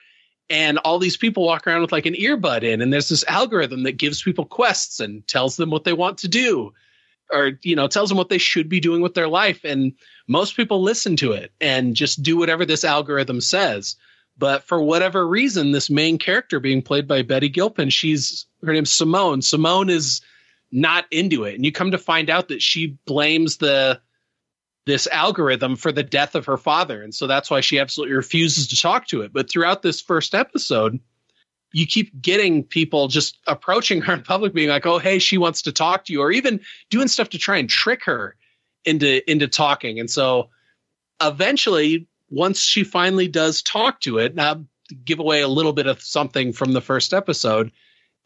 [0.50, 3.82] And all these people walk around with like an earbud in and there's this algorithm
[3.82, 6.72] that gives people quests and tells them what they want to do
[7.30, 9.60] or you know tells them what they should be doing with their life.
[9.64, 9.92] And
[10.26, 13.96] most people listen to it and just do whatever this algorithm says
[14.39, 18.93] but for whatever reason this main character being played by Betty Gilpin she's her name's
[18.93, 20.20] Simone Simone is
[20.70, 24.01] not into it and you come to find out that she blames the
[24.89, 27.02] this algorithm for the death of her father.
[27.02, 29.35] And so that's why she absolutely refuses to talk to it.
[29.35, 30.98] But throughout this first episode,
[31.73, 35.60] you keep getting people just approaching her in public, being like, oh, hey, she wants
[35.62, 38.35] to talk to you, or even doing stuff to try and trick her
[38.86, 40.01] into into talking.
[40.01, 40.48] And so
[41.20, 44.64] eventually, once she finally does talk to it, now
[45.05, 47.72] give away a little bit of something from the first episode,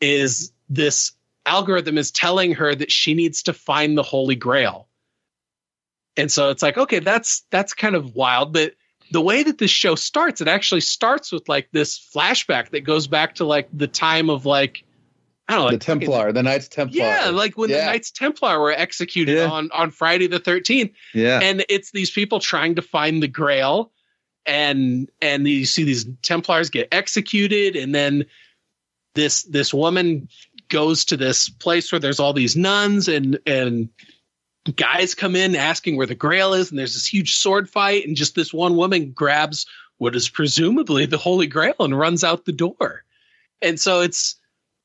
[0.01, 1.12] is this
[1.47, 4.89] algorithm is telling her that she needs to find the Holy Grail
[6.16, 8.74] and so it's like okay that's that's kind of wild but
[9.11, 13.07] the way that this show starts it actually starts with like this flashback that goes
[13.07, 14.85] back to like the time of like
[15.49, 16.97] i don't know the like, Templar, the Knights Templar.
[16.99, 19.51] yeah like when the knights templar were executed Yeah.
[19.51, 21.41] on on friday the 13th Yeah.
[21.43, 23.91] and it's these people trying to find the grail
[24.47, 28.24] and and you see these templars get executed and then
[29.14, 30.28] this this woman
[30.69, 33.89] goes to this place where there's all these nuns and and
[34.77, 38.16] guys come in asking where the grail is and there's this huge sword fight and
[38.16, 39.66] just this one woman grabs
[40.02, 43.05] what is presumably the Holy Grail and runs out the door.
[43.62, 44.35] And so it's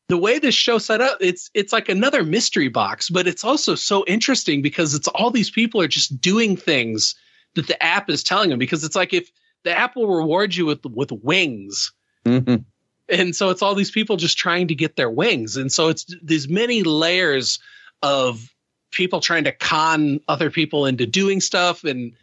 [0.09, 1.17] the way this show set up.
[1.19, 5.49] It's it's like another mystery box, but it's also so interesting because it's all these
[5.49, 7.15] people are just doing things
[7.55, 8.59] that the app is telling them.
[8.59, 9.31] Because it's like if
[9.63, 11.93] the app will reward you with with wings.
[12.25, 12.63] Mm-hmm.
[13.09, 15.55] And so it's all these people just trying to get their wings.
[15.55, 17.59] And so it's these many layers
[18.01, 18.53] of
[18.91, 21.83] people trying to con other people into doing stuff.
[21.83, 22.13] And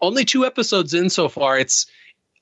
[0.00, 1.86] only two episodes in so far, it's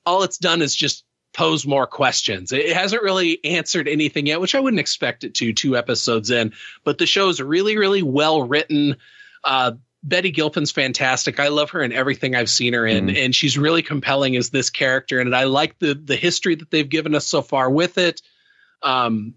[0.05, 1.03] all it's done is just
[1.33, 2.51] pose more questions.
[2.51, 6.53] It hasn't really answered anything yet, which I wouldn't expect it to two episodes in.
[6.83, 8.97] But the show is really, really well written.
[9.43, 9.73] Uh,
[10.03, 11.39] Betty Gilpin's fantastic.
[11.39, 13.25] I love her in everything I've seen her in, Mhm.
[13.25, 15.19] and she's really compelling as this character.
[15.19, 18.21] And I like the the history that they've given us so far with it.
[18.81, 19.33] Um,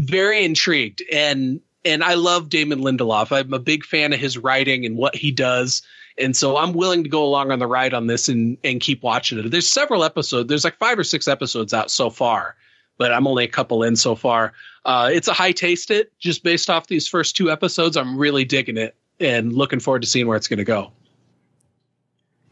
[0.00, 3.30] very intrigued, and and I love Damon Lindelof.
[3.34, 5.82] I'm a big fan of his writing and what he does,
[6.18, 9.02] and so I'm willing to go along on the ride on this and and keep
[9.02, 9.48] watching it.
[9.50, 10.48] There's several episodes.
[10.48, 12.56] There's like five or six episodes out so far,
[12.98, 14.54] but I'm only a couple in so far.
[14.84, 17.96] Uh, it's a high taste it just based off these first two episodes.
[17.96, 20.92] I'm really digging it and looking forward to seeing where it's going to go.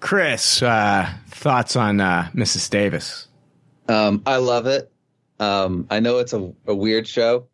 [0.01, 2.70] Chris, uh, thoughts on uh, Mrs.
[2.70, 3.27] Davis?
[3.89, 4.93] Um, I love it.
[5.40, 7.47] Um, I know it's a, a weird show,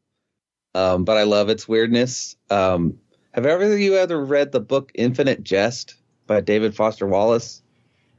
[0.75, 2.37] um, but I love its weirdness.
[2.51, 2.99] Um,
[3.33, 5.95] have ever of you ever read the book Infinite Jest
[6.27, 7.63] by David Foster Wallace?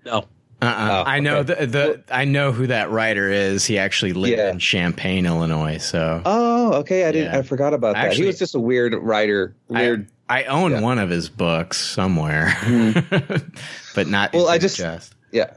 [0.05, 0.25] No.
[0.61, 1.03] Uh-uh.
[1.05, 1.65] Oh, I know okay.
[1.65, 3.65] the, the I know who that writer is.
[3.65, 4.51] He actually lived Yeah.
[4.51, 5.77] in Champaign, Illinois.
[5.77, 7.05] So Oh, okay.
[7.05, 7.33] I didn't.
[7.33, 7.39] Yeah.
[7.39, 8.05] I forgot about that.
[8.05, 9.55] Actually- he was just a weird writer.
[9.67, 10.07] Weird.
[10.27, 12.53] I own one of his books somewhere,
[13.95, 14.33] but not.
[14.33, 15.13] Well, I just- Jest.
[15.31, 15.51] Yeah.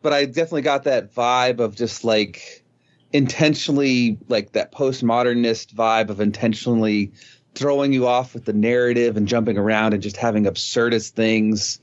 [0.00, 2.64] But I definitely got that vibe of just like
[3.12, 7.12] intentionally like that postmodernist vibe of intentionally
[7.54, 11.80] throwing you off with the narrative and jumping around and just having absurdist things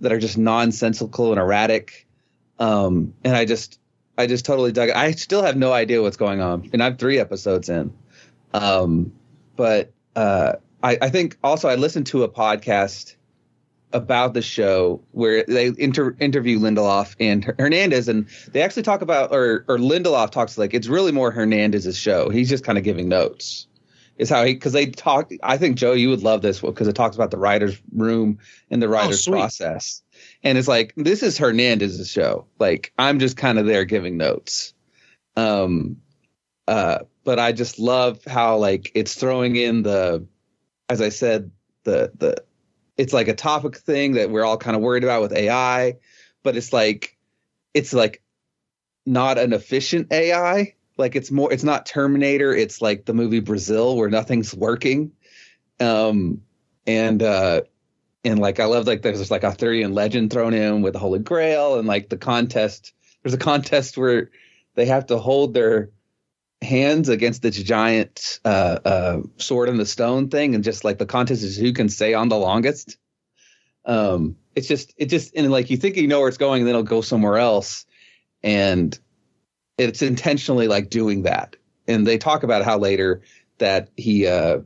[0.00, 2.06] that are just nonsensical and erratic.
[2.58, 3.78] Um, and I just,
[4.18, 4.96] I just totally dug it.
[4.96, 7.92] I still have no idea what's going on, and I'm three episodes in.
[8.52, 9.12] Um,
[9.56, 13.16] but uh, I, I think also I listened to a podcast
[13.92, 19.32] about the show where they inter- interview Lindelof and Hernandez, and they actually talk about,
[19.32, 22.30] or or Lindelof talks like it's really more Hernandez's show.
[22.30, 23.66] He's just kind of giving notes.
[24.18, 25.30] Is how he because they talk.
[25.42, 28.38] I think Joe, you would love this because it talks about the writers' room
[28.70, 29.38] and the writers' sweet.
[29.38, 30.02] process,
[30.42, 32.46] and it's like this is Hernandez's show.
[32.58, 34.74] Like I'm just kind of there giving notes.
[35.34, 35.96] Um,
[36.68, 40.26] uh, but I just love how like it's throwing in the,
[40.92, 41.50] as I said,
[41.84, 42.44] the the
[42.98, 45.96] it's like a topic thing that we're all kind of worried about with AI,
[46.42, 47.16] but it's like
[47.72, 48.22] it's like
[49.06, 50.74] not an efficient AI.
[50.98, 55.12] Like it's more it's not Terminator, it's like the movie Brazil where nothing's working.
[55.80, 56.42] Um
[56.86, 57.62] and uh
[58.22, 61.78] and like I love like there's like Arthurian legend thrown in with the Holy Grail
[61.78, 62.92] and like the contest.
[63.22, 64.30] There's a contest where
[64.74, 65.90] they have to hold their
[66.62, 71.06] hands against this giant uh, uh, sword in the stone thing, and just like the
[71.06, 72.96] contest is who can stay on the longest.
[73.84, 76.68] Um, it's just it just and like you think you know where it's going, and
[76.68, 77.84] then it'll go somewhere else,
[78.42, 78.98] and
[79.76, 81.56] it's intentionally like doing that.
[81.88, 83.22] And they talk about how later
[83.58, 84.60] that he uh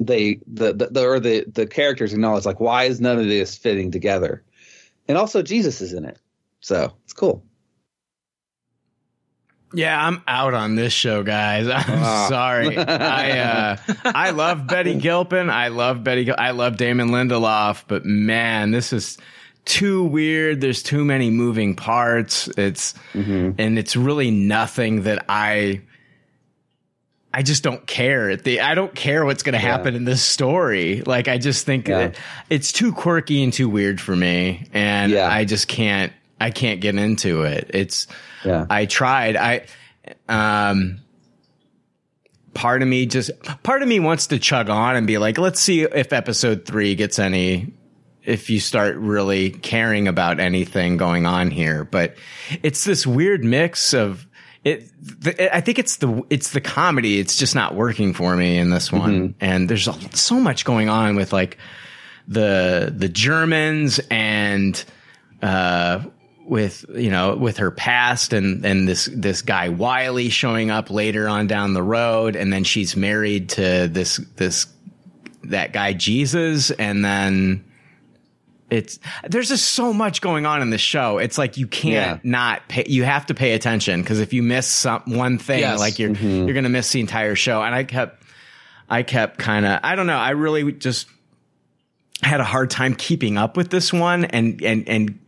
[0.00, 3.56] they the the, the or the the characters acknowledge like why is none of this
[3.56, 4.42] fitting together,
[5.06, 6.18] and also Jesus is in it,
[6.60, 7.44] so it's cool.
[9.74, 11.66] Yeah, I'm out on this show, guys.
[11.72, 12.26] I'm Ah.
[12.28, 12.76] sorry.
[12.78, 15.50] I uh, I love Betty Gilpin.
[15.50, 16.24] I love Betty.
[16.24, 17.84] Gil- I love Damon Lindelof.
[17.86, 19.18] But man, this is
[19.66, 20.62] too weird.
[20.62, 22.48] There's too many moving parts.
[22.56, 25.82] It's and it's really nothing that I.
[27.32, 28.36] I just don't care.
[28.36, 31.02] The I don't care what's going to happen in this story.
[31.04, 32.12] Like I just think Yeah.
[32.48, 35.28] it's too quirky and too weird for me, and yeah.
[35.30, 36.10] I just can't.
[36.40, 37.70] I can't get into it.
[37.74, 38.06] It's.
[38.44, 38.66] Yeah.
[38.68, 39.36] I tried.
[39.36, 39.66] I.
[40.28, 41.00] Um.
[42.54, 43.30] Part of me just
[43.62, 46.96] part of me wants to chug on and be like, let's see if episode three
[46.96, 47.72] gets any
[48.24, 51.84] if you start really caring about anything going on here.
[51.84, 52.16] But
[52.62, 54.26] it's this weird mix of
[54.64, 54.90] it.
[55.00, 57.20] The, I think it's the it's the comedy.
[57.20, 59.34] It's just not working for me in this one.
[59.40, 59.88] And there's
[60.18, 61.58] so much going on with like
[62.26, 64.84] the the Germans and
[65.42, 66.04] uh
[66.48, 71.28] with you know with her past and and this this guy Wiley showing up later
[71.28, 74.66] on down the road and then she's married to this this
[75.44, 77.64] that guy Jesus and then
[78.70, 81.16] it's there's just so much going on in the show.
[81.18, 82.84] It's like you can't not pay.
[82.86, 85.78] You have to pay attention because if you miss some one thing, Yes.
[85.78, 86.44] like you're mm-hmm.
[86.46, 87.62] you're gonna miss the entire show.
[87.62, 88.22] And I kept
[88.88, 90.18] I kept kind of I don't know.
[90.18, 91.08] I really just
[92.22, 95.18] had a hard time keeping up with this one and and and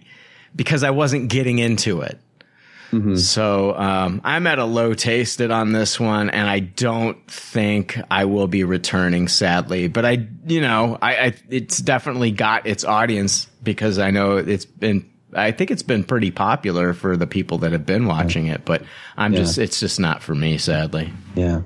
[0.55, 2.19] because I wasn't getting into it.
[3.15, 8.25] So um, I'm at a low tasted on this one, and I don't think I
[8.25, 9.29] will be returning.
[9.29, 14.39] Sadly, but I, you know, I, I it's definitely got its audience because I know
[14.39, 15.09] it's been.
[15.33, 18.83] I think it's been pretty popular for the people that have been watching it, but
[19.17, 19.39] I'm Yeah.
[19.39, 21.13] just it's just not for me, sadly.
[21.37, 21.63] Yeah.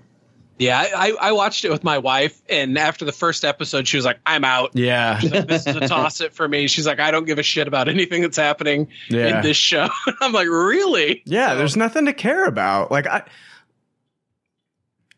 [0.58, 4.04] Yeah, I, I watched it with my wife, and after the first episode, she was
[4.06, 6.68] like, "I'm out." Yeah, like, this is a toss it for me.
[6.68, 9.36] She's like, "I don't give a shit about anything that's happening Yeah.
[9.38, 9.88] in this show."
[10.20, 12.92] I'm like, "Really?" Yeah, there's nothing to care about.
[12.92, 13.22] Like I,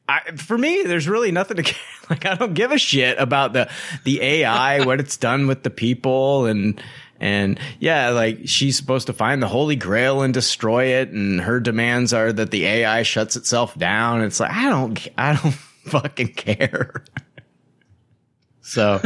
[0.09, 1.77] I for me, there's really nothing to care.
[2.09, 3.69] Like I don't give a shit about the
[4.05, 6.81] the AI, what it's done with the people, and
[7.21, 11.61] and yeah, like she's supposed to find the Holy Grail and destroy it, and her
[11.61, 14.23] demands are that the AI shuts itself down.
[14.23, 15.55] It's like I don't, I don't
[15.87, 17.05] fucking care.
[18.67, 19.01] So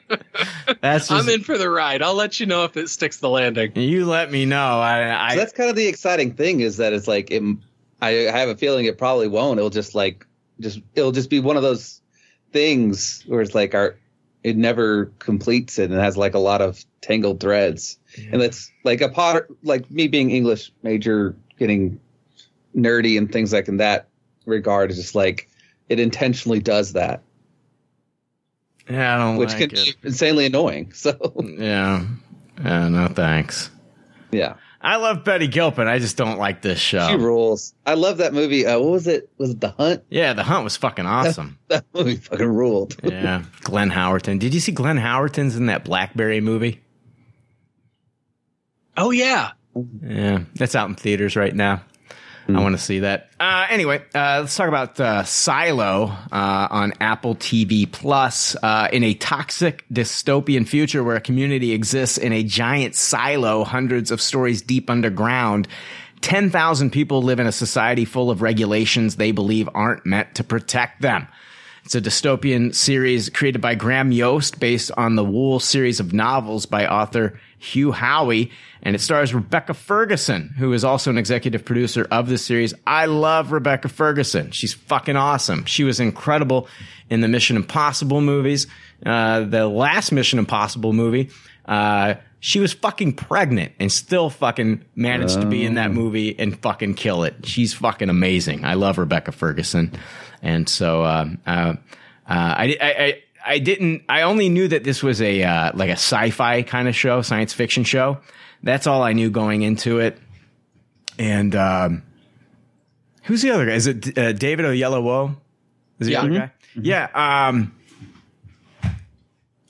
[0.80, 2.02] that's I'm in for the ride.
[2.02, 3.72] I'll let you know if it sticks the landing.
[3.74, 4.78] you let me know.
[4.78, 7.42] I, I So that's kind of the exciting thing is that it's like it,
[8.00, 9.58] I have a feeling it probably won't.
[9.58, 10.24] It'll just like
[10.60, 12.00] just it'll just be one of those
[12.52, 13.96] things where it's like our
[14.42, 17.98] it never completes it and has like a lot of tangled threads.
[18.32, 22.00] And that's like a potter like me being English major getting
[22.74, 24.08] nerdy and things like in that
[24.44, 25.48] regard is just like
[25.88, 27.22] it intentionally does that.
[28.88, 29.96] yeah, I don't which like can it.
[30.02, 30.92] be insanely annoying.
[30.94, 32.04] So Yeah.
[32.62, 33.70] Yeah, no thanks.
[34.32, 34.54] yeah.
[34.86, 35.88] I love Betty Gilpin.
[35.88, 37.08] I just don't like this show.
[37.08, 37.74] She rules.
[37.84, 38.64] I love that movie.
[38.64, 39.28] Uh, what was it?
[39.36, 40.04] Was it The Hunt?
[40.10, 41.58] yeah, The Hunt was fucking awesome.
[41.68, 42.94] That movie fucking ruled.
[43.02, 43.42] yeah.
[43.62, 44.38] Glenn Howerton.
[44.38, 46.80] Did you see Glenn Howerton's in that Blackberry movie?
[48.96, 49.50] Oh yeah,
[50.02, 51.82] Yeah, that's out in theaters right now.
[52.48, 53.30] I want to see that.
[53.40, 58.56] Uh, anyway, uh, let's talk about uh, Silo uh, on Apple TV Plus.
[58.62, 64.10] Uh, in a toxic dystopian future where a community exists in a giant silo, hundreds
[64.10, 65.66] of stories deep underground,
[66.20, 71.02] 10,000 people live in a society full of regulations they believe aren't meant to protect
[71.02, 71.26] them.
[71.84, 76.66] It's a dystopian series created by Graham Yost based on the Wool series of novels
[76.66, 78.50] by author Hugh Howey.
[78.82, 82.74] And it stars Rebecca Ferguson, who is also an executive producer of the series.
[82.86, 84.52] I love Rebecca Ferguson.
[84.52, 85.64] She's fucking awesome.
[85.64, 86.68] She was incredible
[87.10, 88.66] in the Mission Impossible movies.
[89.04, 91.30] Uh, the last Mission Impossible movie,
[91.66, 96.58] uh, she was fucking pregnant and still fucking managed to be in that movie and
[96.60, 97.44] fucking kill it.
[97.44, 98.64] She's fucking amazing.
[98.64, 99.92] I love Rebecca Ferguson.
[100.42, 101.74] And so, um, uh, uh,
[102.28, 105.92] I, I, I, I didn't, I only knew that this was a, uh, like a
[105.92, 108.18] sci-fi kind of show, science fiction show.
[108.62, 110.18] That's all I knew going into it.
[111.18, 112.02] And, um,
[113.22, 113.72] who's the other guy?
[113.72, 115.36] Is it uh, David Oyelowo?
[116.00, 116.20] Is the Yeah.
[116.20, 116.38] other Mhm.
[116.38, 116.50] guy?
[116.80, 117.08] Yeah.
[117.48, 117.72] Um,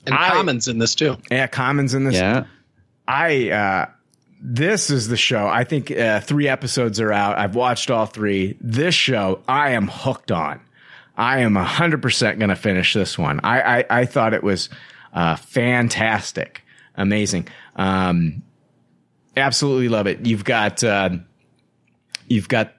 [0.05, 1.17] and Common's in this too.
[1.29, 2.15] yeah, Common's in this.
[2.15, 2.45] Yeah.
[3.07, 3.85] I uh
[4.41, 5.47] this is the show.
[5.47, 7.37] I think uh, three episodes are out.
[7.39, 8.55] I've watched all three.
[8.61, 10.59] This show, I am hooked on.
[11.17, 13.39] I am hundred percent going to finish this one.
[13.43, 14.69] I, I I thought it was
[15.13, 16.63] uh, fantastic,
[16.95, 17.47] amazing.
[17.75, 18.43] Um,
[19.35, 20.25] absolutely love it.
[20.25, 21.09] You've got uh,
[22.27, 22.73] you've got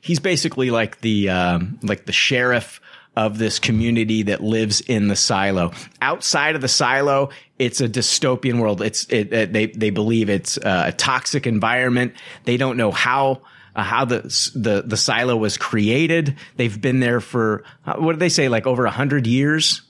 [0.00, 2.80] he's basically like the um, like the sheriff
[3.16, 5.72] of this community that lives in the silo.
[6.00, 8.82] Outside of the silo, it's a dystopian world.
[8.82, 12.14] It's it, it they they believe it's uh, a toxic environment.
[12.44, 13.42] They don't know how.
[13.80, 14.20] Uh, how the
[14.54, 16.36] the the silo was created?
[16.56, 18.48] They've been there for uh, what did they say?
[18.48, 19.82] Like over a hundred years.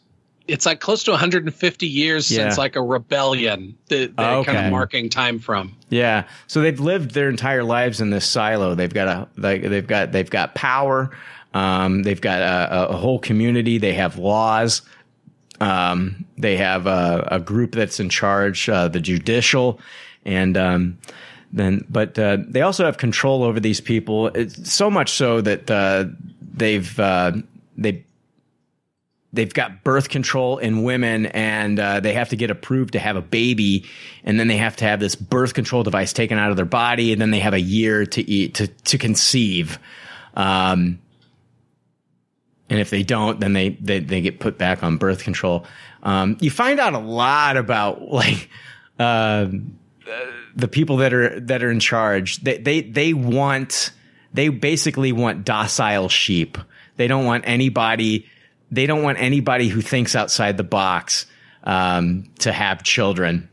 [0.49, 2.39] It's like close to 150 years Yeah.
[2.49, 5.77] since like a rebellion that they're Oh, kind of marking time from.
[5.91, 6.25] Yeah.
[6.49, 8.75] So they've lived their entire lives in this silo.
[8.75, 11.11] They've got a like they've got they've got power.
[11.55, 13.79] Um, they've got a, a whole community.
[13.79, 14.83] They have laws.
[15.61, 19.79] Um, they have a, a group that's in charge, uh, the judicial,
[20.25, 20.99] and um,
[21.53, 24.29] then but uh, they also have control over these people.
[24.29, 26.05] It's so much so that uh,
[26.41, 27.33] they've uh,
[27.77, 28.05] they
[29.33, 33.17] they've got birth control in women and uh, they have to get approved to have
[33.17, 33.85] a baby.
[34.25, 37.13] And then they have to have this birth control device taken out of their body.
[37.13, 39.79] And then they have a year to eat to, to conceive.
[40.35, 40.99] Um,
[42.69, 45.65] and if they don't then they, they, they get put back on birth control.
[46.03, 48.49] Um, you find out a lot about like
[48.99, 49.79] um
[50.57, 53.93] the people that are that are in charge they they they want
[54.33, 56.57] they basically want docile sheep.
[56.97, 58.27] They don't want anybody
[58.71, 61.27] they don't want anybody who thinks outside the box
[61.65, 63.49] um, to have children.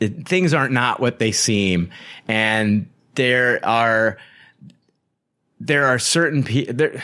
[0.00, 1.90] It- things aren't not what they seem.
[2.26, 4.18] And there are
[5.60, 7.02] there are certain people there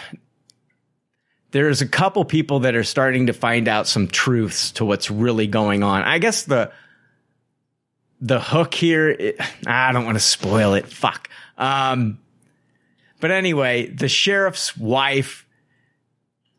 [1.53, 5.49] there's a couple people that are starting to find out some truths to what's really
[5.49, 6.03] going on.
[6.03, 6.71] I guess the
[8.21, 9.37] the hook here, it,
[9.67, 10.87] I don't want to spoil it.
[10.87, 11.29] Fuck.
[11.59, 12.19] Um,
[13.21, 15.47] but anyway, the sheriff's wife.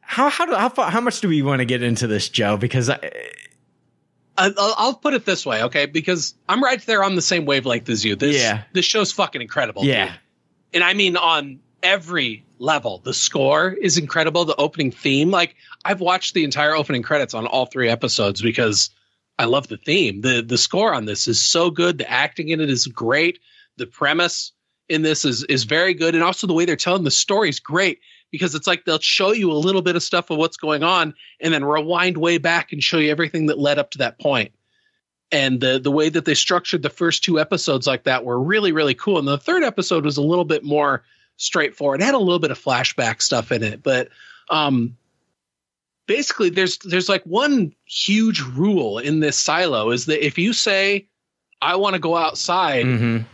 [0.02, 2.58] How how do, how far, how much do we want to get into this, Joe?
[2.58, 2.96] Because I,
[4.38, 5.86] I- I'll, I'll put it this way, okay?
[5.86, 8.16] Because I'm right there on the same wavelength as you.
[8.16, 8.64] This, Yeah.
[8.74, 9.84] this show's fucking incredible.
[9.86, 10.06] Yeah.
[10.08, 10.16] dude.
[10.74, 13.00] And I mean on every level.
[13.04, 14.46] The score is incredible.
[14.46, 15.56] The opening theme, like
[15.86, 18.90] I've watched the entire opening credits on all three episodes because
[19.42, 20.22] I love the theme.
[20.22, 21.98] The the score on this is so good.
[21.98, 23.40] The acting in it is great.
[23.78, 24.52] The premise
[24.88, 27.60] in this is is very good, and also the way they're telling the story is
[27.60, 30.84] great because it's like they'll show you a little bit of stuff of what's going
[30.84, 34.20] on, and then rewind way back and show you everything that led up to that
[34.20, 34.52] point.
[35.32, 38.72] And the the way that they structured the first two episodes like that were really
[38.72, 39.18] really cool.
[39.18, 41.04] And the third episode was a little bit more
[41.38, 42.02] straightforward.
[42.02, 44.10] It had a little bit of flashback stuff in it, but
[44.52, 44.98] um,
[46.08, 51.08] basically there's there's like one huge rule in this silo is that if you say
[51.62, 53.26] I want to go outside, Mhm.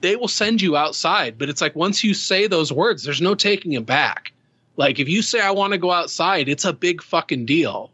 [0.00, 1.36] they will send you outside.
[1.38, 4.32] But it's like once you say those words, there's no taking it back.
[4.76, 7.90] Like if you say I want to go outside, it's a big fucking deal.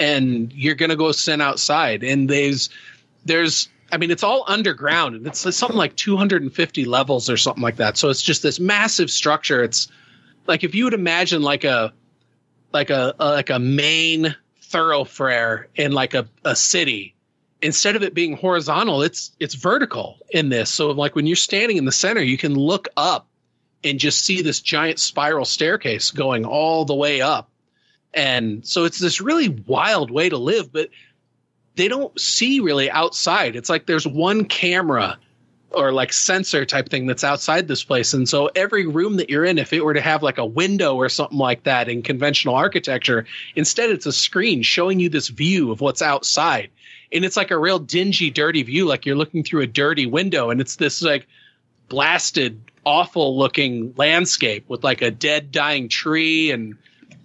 [0.00, 2.02] And you're gonna go send outside.
[2.02, 2.70] And there's
[3.24, 7.76] there's I mean it's all underground and it's something like 250 levels or something like
[7.76, 7.96] that.
[7.96, 9.62] So it's just this massive structure.
[9.62, 9.86] It's
[10.48, 11.92] like if you would imagine like a
[12.74, 17.14] like a, a like a main thoroughfare in like a, a city.
[17.62, 20.70] Instead of it being horizontal it's it's vertical in this.
[20.70, 23.28] So like when you're standing in the center you can look up
[23.82, 27.50] and just see this giant spiral staircase going all the way up.
[28.12, 30.90] And so it's this really wild way to live but
[31.76, 33.56] they don't see really outside.
[33.56, 35.18] It's like there's one camera
[35.76, 38.14] or like sensor type thing that's outside this place.
[38.14, 40.94] And so every room that you're in, if it were to have like a window
[40.96, 43.26] or something like that in conventional architecture,
[43.56, 46.70] instead it's a screen showing you this view of what's outside.
[47.12, 50.50] And it's like a real dingy, dirty view, like you're looking through a dirty window.
[50.50, 51.26] And it's this like
[51.88, 56.50] blasted, awful looking landscape with like a dead, dying tree.
[56.50, 56.76] And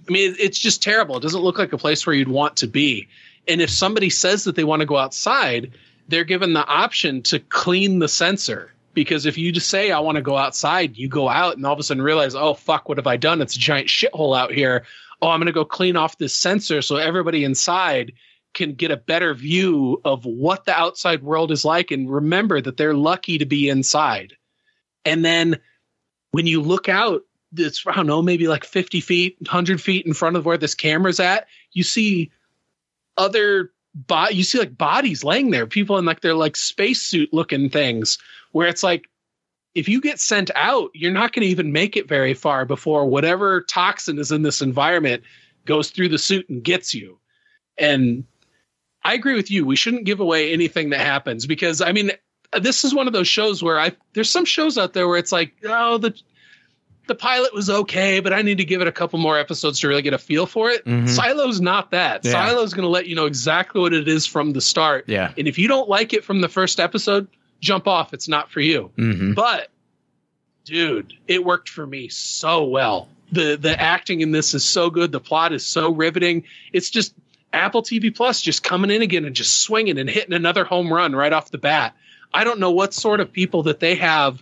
[0.08, 1.18] I mean, it's just terrible.
[1.18, 3.08] It doesn't look like a place where you'd want to be.
[3.48, 5.72] And if somebody says that they want to go outside,
[6.10, 8.74] they're given the option to clean the sensor.
[8.94, 11.74] Because if you just say, I want to go outside, you go out and all
[11.74, 13.42] of a sudden realize, oh, fuck, what have I done?
[13.42, 14.84] It's a giant shithole out here.
[15.22, 18.14] Oh, I'm going to go clean off this sensor so everybody inside
[18.54, 22.78] can get a better view of what the outside world is like and remember that
[22.78, 24.36] they're lucky to be inside.
[25.06, 25.60] And then
[26.32, 27.22] when you look out,
[27.56, 30.74] it's, I don't know, maybe like 50 feet, 100 feet in front of where this
[30.74, 32.32] camera's at, you see
[33.18, 33.72] other
[34.08, 38.18] body you see like bodies laying there people in like their like spacesuit looking things
[38.52, 39.10] where it's like
[39.76, 43.06] if you get sent out you're not going to even make it very far before
[43.06, 45.24] whatever toxin is in this environment
[45.66, 47.20] goes through the suit and gets you.
[47.78, 48.26] And
[49.04, 52.12] i agree with you we shouldn't give away anything that happens because i mean
[52.62, 55.32] this is one of those shows where i there's some shows out there where it's
[55.32, 56.14] like oh the
[57.10, 59.90] the pilot was okay, but I need to give it a couple more episodes to
[59.90, 60.86] really get a feel for it.
[60.86, 61.10] Mhm.
[61.10, 62.24] Silo's not that.
[62.24, 62.32] Yeah.
[62.32, 65.04] Silo's going to let you know exactly what it is from the start.
[65.08, 65.34] Yeah.
[65.38, 67.28] And if you don't like it from the first episode,
[67.60, 68.14] jump off.
[68.14, 68.92] It's not for you.
[68.98, 69.36] Mhm.
[69.36, 69.70] But
[70.64, 73.10] dude, it worked for me so well.
[73.32, 75.12] The the acting in this is so good.
[75.12, 76.46] The plot is so riveting.
[76.74, 77.14] It's just
[77.52, 81.16] Apple TV Plus just coming in again and just swinging and hitting another home run
[81.16, 81.96] right off the bat.
[82.34, 84.42] I don't know what sort of people that they have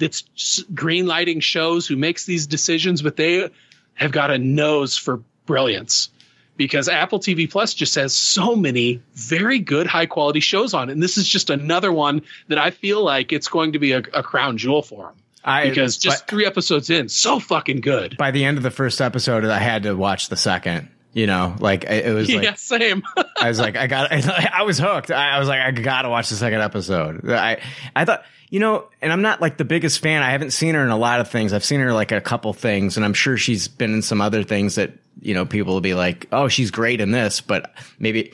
[0.00, 3.48] that's green lighting shows who makes these decisions, but they
[3.94, 6.08] have got a nose for brilliance
[6.56, 10.92] because Apple TV Plus just has so many very good, high quality shows on it.
[10.92, 13.98] And this is just another one that I feel like it's going to be a,
[14.12, 15.14] a crown jewel for them.
[15.42, 18.16] I- because just three episodes in, so fucking good.
[18.18, 20.88] By the end of the first episode, I had to watch the second.
[21.12, 23.02] You know, like it it was like yeah, same.
[23.40, 24.12] I was like, I got,
[24.54, 25.10] I was hooked.
[25.10, 27.28] I, I was like, I gotta watch the second episode.
[27.28, 27.60] I,
[27.96, 30.22] I thought, you know, and I'm not like the biggest fan.
[30.22, 31.52] I haven't seen her in a lot of things.
[31.52, 34.44] I've seen her like a couple things, and I'm sure she's been in some other
[34.44, 38.32] things that you know people will be like, oh, she's great in this, but maybe.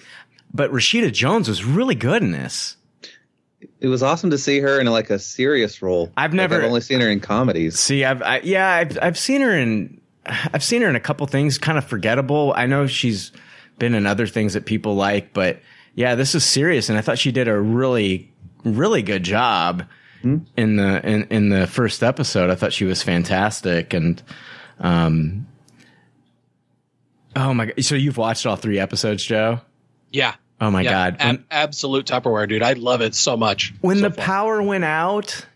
[0.54, 2.76] But Rashida Jones was really good in this.
[3.80, 6.12] It was awesome to see her in like a serious role.
[6.16, 7.78] I've Like, never- I've only seen her in comedies.
[7.78, 11.26] See, I've, I, yeah, I've, I've seen her in, I've seen her in a couple
[11.26, 12.52] things, kind of forgettable.
[12.56, 13.32] I know she's
[13.78, 15.60] been in other things that people like, but
[15.94, 16.88] yeah, this is serious.
[16.88, 18.32] And I thought she did a really,
[18.64, 19.84] really good job
[20.22, 22.50] in the, in, in the first episode.
[22.50, 23.94] I thought she was fantastic.
[23.94, 24.20] And,
[24.80, 25.46] um,
[27.36, 27.84] oh my God.
[27.84, 29.60] So you've watched all three episodes, Joe?
[30.10, 30.34] Yeah.
[30.60, 31.16] Oh my Yeah, God.
[31.20, 32.62] ab- absolute Tupperware, dude.
[32.62, 33.72] I love it so much.
[33.82, 35.46] when the power went out,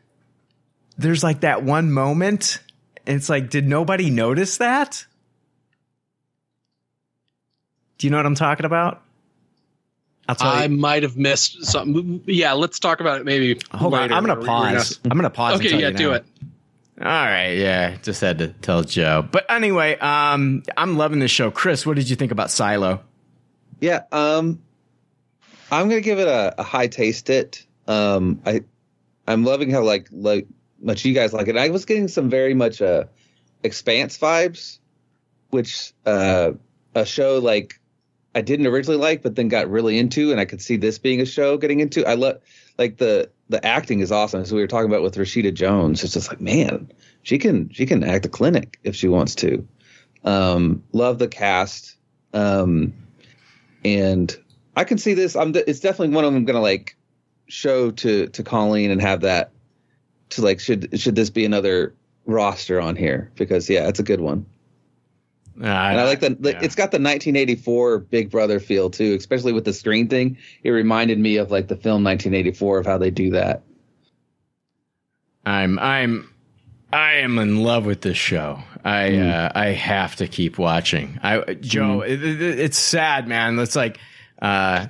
[0.98, 2.60] there's like that one moment.
[3.10, 5.04] And It's like, did nobody notice that?
[7.98, 9.02] Do you know what I'm talking about?
[10.38, 12.22] tell I you- might have missed something.
[12.26, 13.58] Yeah, let's talk about it maybe.
[13.72, 14.12] Hold on.
[14.12, 15.00] I'm gonna We're pause.
[15.04, 15.54] I'm gonna pause.
[15.54, 16.14] and Okay, tell yeah, you do now.
[16.14, 16.24] it.
[17.00, 19.26] All right, yeah, just had to tell Joe.
[19.30, 21.50] But anyway, um, I'm loving this show.
[21.50, 23.00] Chris, what did you think about Silo?
[23.80, 24.60] Yeah, um,
[25.72, 27.28] I'm gonna give it a, a high taste.
[27.30, 27.64] It.
[27.88, 28.62] Um, I,
[29.26, 30.46] I'm loving how like like
[30.80, 31.56] much you guys like it.
[31.56, 33.04] I was getting some very much uh,
[33.62, 34.78] Expanse vibes,
[35.50, 36.52] which uh,
[36.94, 37.80] a show like
[38.34, 41.20] I didn't originally like, but then got really into, and I could see this being
[41.20, 42.06] a show getting into.
[42.06, 42.38] I love
[42.78, 44.42] like the the acting is awesome.
[44.42, 46.90] As we were talking about with Rashida Jones, it's just like man,
[47.22, 49.66] she can she can act a clinic if she wants to.
[50.24, 51.96] Um, love the cast.
[52.32, 52.92] Um,
[53.84, 54.34] and
[54.76, 55.34] I can see this.
[55.34, 55.52] I'm.
[55.54, 56.44] It's definitely one of them.
[56.44, 56.96] Going to like
[57.48, 59.50] show to to Colleen and have that
[60.30, 61.94] to like should should this be another
[62.26, 64.46] roster on here because yeah, it's a good one.
[65.60, 69.52] Uh, and I like the, the it's got the 1984 Big Brother feel too, especially
[69.52, 70.38] with the screen thing.
[70.62, 73.62] It reminded me of like the film 1984 of how they do that.
[75.44, 76.28] I'm I'm
[76.92, 78.62] I am in love with this show.
[78.84, 79.30] I Mm.
[79.30, 81.18] uh, I have to keep watching.
[81.22, 83.58] I Joe, it, it- it's sad, man.
[83.58, 83.98] It's like
[84.40, 84.86] uh,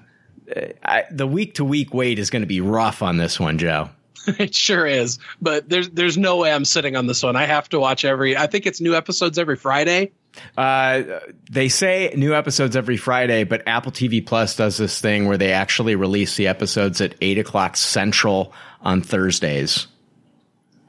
[0.84, 3.90] I, the week to week wait is going to be rough on this one, Joe.
[4.38, 5.18] it sure is.
[5.40, 7.36] But there's there's no way I'm sitting on this one.
[7.36, 8.36] I have to watch every.
[8.36, 10.12] I think it's new episodes every Friday.
[10.56, 11.02] Uh,
[11.50, 15.52] they say new episodes every Friday, but Apple TV Plus does this thing where they
[15.52, 19.86] actually release the episodes at eight o'clock central on Thursdays.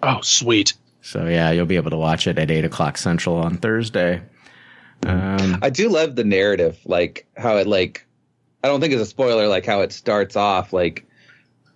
[0.03, 0.74] Oh, sweet.
[1.02, 4.22] So yeah, you'll be able to watch it at eight o'clock central on Thursday.
[5.06, 8.06] Um, I do love the narrative, like how it like.
[8.64, 11.08] I don't think it's a spoiler, like how it starts off, like,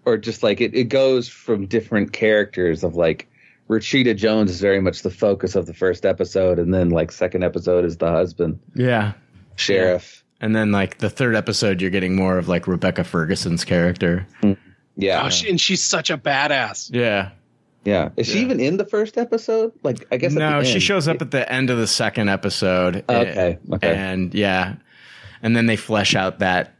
[0.06, 3.28] or just like it, it goes from different characters of like
[3.70, 7.44] Rashida Jones is very much the focus of the first episode, and then like second
[7.44, 9.14] episode is the husband yeah.
[9.56, 10.24] sheriff.
[10.40, 14.28] And then like the third episode, you're getting more of like Rebecca Ferguson's character.
[14.42, 14.54] Hmm.
[14.98, 16.90] Yeah, Oh, she, and she's such a badass.
[16.94, 17.32] Yeah.
[17.84, 18.10] yeah.
[18.16, 19.74] Is she even in the first episode?
[19.84, 23.04] Like, I guess No, she shows up at the end of the second episode.
[23.10, 23.96] Okay, okay.
[23.96, 24.76] And yeah,
[25.42, 26.75] and then they flesh out that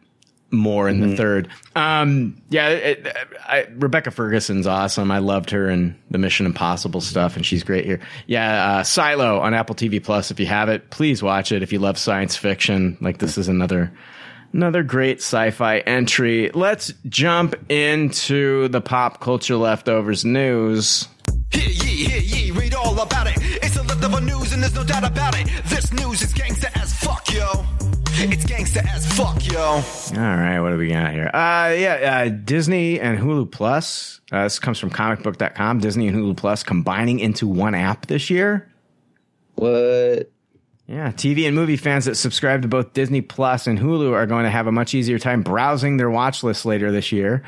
[0.52, 1.10] more in Mm-hmm.
[1.12, 1.50] the third.
[1.76, 3.08] Um, yeah, it,
[3.48, 5.12] I, Rebecca Ferguson's awesome.
[5.12, 8.00] I loved her in the Mission Impossible stuff, and she's great here.
[8.28, 10.32] Yeah, uh, Silo on Apple TV Plus.
[10.32, 11.62] If you have it, please watch it.
[11.64, 13.92] If you love science fiction, like this is another
[14.54, 16.50] another great sci-fi entry.
[16.54, 21.10] Let's jump into the pop culture leftovers news.
[21.52, 23.34] Hear ye, hear ye, read all about it.
[23.38, 25.48] It's a leftover news and there's no doubt about it.
[25.66, 27.66] This news is gangsta as fuck, yo.
[28.28, 29.60] It's gangsta as fuck, yo.
[29.62, 29.84] All
[30.16, 31.28] right, what do we got here?
[31.28, 34.20] Uh, yeah, uh, Disney and Hulu Plus.
[34.32, 35.80] Uh, this comes from comicbook.com.
[35.80, 38.68] Disney and Hulu Plus combining into one app this year.
[39.54, 40.32] What?
[40.88, 44.46] Yeah, TV and movie fans that subscribe to both Disney Plus and Hulu are going
[44.46, 47.44] to have a much easier time browsing their watch list later this year.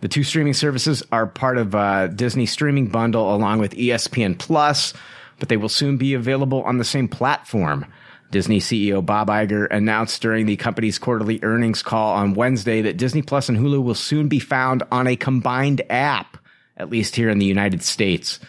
[0.00, 4.94] The two streaming services are part of uh, Disney streaming bundle along with ESPN Plus,
[5.38, 7.84] but they will soon be available on the same platform.
[8.32, 13.22] Disney CEO Bob Iger announced during the company's quarterly earnings call on Wednesday that Disney
[13.22, 16.38] Plus and Hulu will soon be found on a combined app,
[16.76, 18.40] at least here in the United States.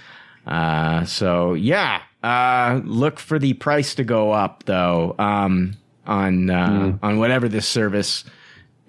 [0.48, 5.76] Uh, so yeah, uh, look for the price to go up though, um,
[6.08, 8.24] on, uh, on whatever this service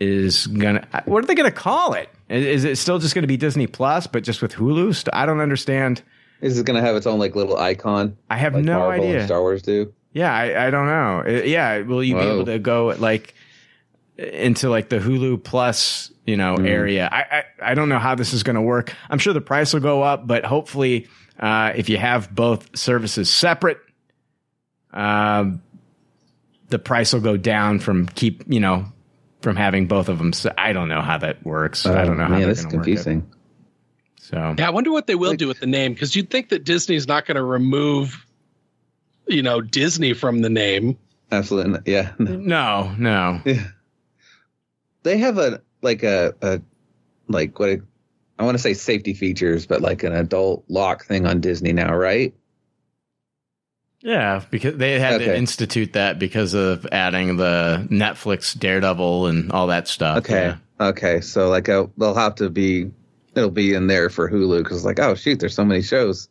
[0.01, 2.09] is gonna, what are they gonna call it?
[2.29, 5.09] Is, it still just gonna be Disney Plus, but just with Hulu?
[5.13, 6.03] I don't understand.
[6.41, 8.19] Is it going to have its own like little icon?
[8.29, 9.25] I have like no Marvel idea.
[9.25, 9.95] Star Wars do.
[10.15, 11.23] Yeah, I, I don't know.
[11.27, 13.35] Uh, Yeah, will you be able to go like
[14.17, 16.67] into like the Hulu Plus, you know, Mm.
[16.69, 17.09] area?
[17.13, 18.95] I, I I don't know how this is going to work.
[19.11, 21.09] I'm sure the price will go up, but hopefully,
[21.39, 23.79] uh, if you have both services separate,
[24.93, 25.61] um,
[26.69, 28.87] the price will go down from keep you know
[29.43, 30.33] from having both of them.
[30.33, 31.85] So I don't know how that works.
[31.87, 32.95] I don't know Oh, how man, they're gonna work it.
[32.97, 33.27] confusing.
[34.21, 36.65] So Yeah, I wonder what they will do with the name because you'd think that
[36.65, 38.25] Disney's not going to remove,
[39.27, 40.99] you know, Disney from the name.
[41.33, 41.87] Absolutely, not.
[41.87, 42.13] yeah.
[42.19, 43.41] no, no.
[45.03, 46.61] They have a like a, a
[47.29, 47.83] like what a,
[48.39, 51.95] I want to say safety features, but like an adult lock thing on Disney now,
[51.95, 52.35] right?
[54.01, 59.69] Yeah, because they had to institute that because of adding the Netflix Daredevil and all
[59.69, 60.19] that stuff.
[60.19, 60.57] Okay, Yeah.
[60.89, 61.21] okay.
[61.23, 62.91] So like uh they'll have to be
[63.35, 66.29] it'll be in there for Hulu because like oh shoot, there's so many shows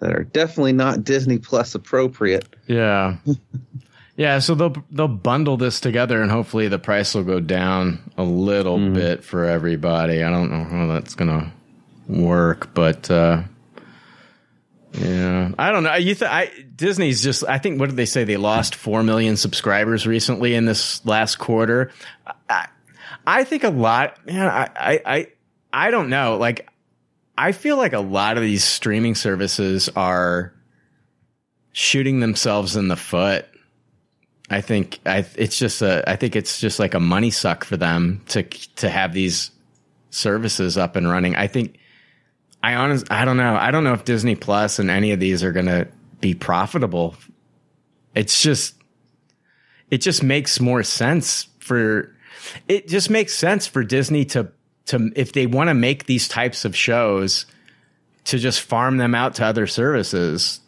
[0.00, 2.46] that are definitely not Disney Plus appropriate.
[2.66, 3.16] Yeah.
[4.16, 8.22] yeah, so they'll they'll bundle this together and hopefully the price will go down a
[8.24, 8.94] little Mm.
[8.94, 10.22] bit for everybody.
[10.22, 11.52] I don't know how that's going to
[12.12, 13.42] work, but uh
[14.92, 15.94] yeah, I don't know.
[15.96, 19.36] You th- I Disney's just I think what did they say they lost 4 million
[19.36, 21.90] subscribers recently in this last quarter.
[22.48, 22.68] I,
[23.26, 24.46] I think a lot, man.
[24.46, 25.26] I, I, I,
[25.72, 26.36] I don't know.
[26.36, 26.68] Like,
[27.36, 30.54] I feel like a lot of these streaming services are
[31.72, 33.46] shooting themselves in the foot.
[34.50, 37.76] I think I, it's just a, I think it's just like a money suck for
[37.76, 39.50] them to, to have these
[40.10, 41.34] services up and running.
[41.34, 41.78] I think,
[42.62, 43.56] I honest, I don't know.
[43.56, 45.88] I don't know if Disney Plus and any of these are going to
[46.20, 47.16] be profitable.
[48.14, 48.76] It's just,
[49.90, 52.14] it just makes more sense for,
[52.68, 54.52] it just makes sense for Disney to,
[54.86, 57.46] to, if they want to make these types of shows,
[58.24, 60.60] to just farm them out to other services.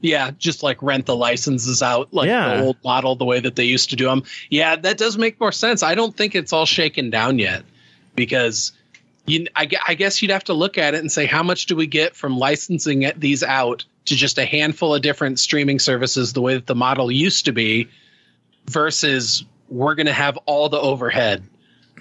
[0.00, 2.56] Yeah, just like rent the licenses out, like Yeah.
[2.56, 4.24] the old model, the way that they used to do them.
[4.50, 5.82] Yeah, that does make more sense.
[5.82, 7.62] I don't think it's all shaken down yet
[8.16, 8.72] because
[9.26, 11.76] you, I, I guess you'd have to look at it and say, how much do
[11.76, 16.32] we get from licensing it- these out to just a handful of different streaming services,
[16.32, 17.88] the way that the model used to be,
[18.68, 21.44] versus we're going to have all the overhead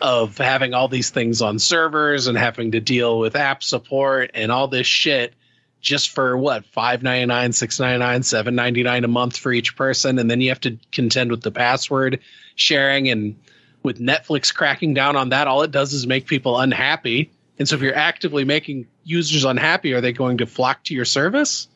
[0.01, 4.51] of having all these things on servers and having to deal with app support and
[4.51, 5.33] all this shit
[5.79, 9.51] just for what five ninety nine, six ninety nine, seven ninety nine a month for
[9.51, 12.19] each person, and then you have to contend with the password
[12.55, 13.35] sharing and
[13.83, 17.31] with Netflix cracking down on that, all it does is make people unhappy.
[17.57, 21.05] And so if you're actively making users unhappy, are they going to flock to your
[21.05, 21.67] service?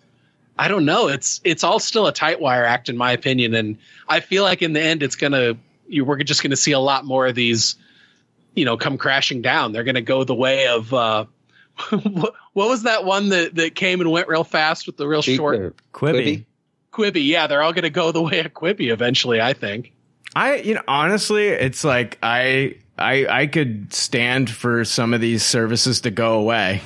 [0.57, 1.07] I don't know.
[1.07, 3.77] It's it's all still a tight wire act in my opinion, and
[4.07, 5.57] I feel like in the end it's gonna
[5.87, 7.75] you, we're just gonna see a lot more of these,
[8.55, 9.71] you know, come crashing down.
[9.71, 11.25] They're gonna go the way of uh,
[11.89, 15.21] what, what was that one that that came and went real fast with the real
[15.21, 16.45] short Quibi.
[16.91, 17.25] Quibi?
[17.25, 19.41] Yeah, they're all gonna go the way of Quibi eventually.
[19.41, 19.91] I think.
[20.35, 25.43] I, you know, honestly, it's like I, I, I could stand for some of these
[25.43, 26.81] services to go away.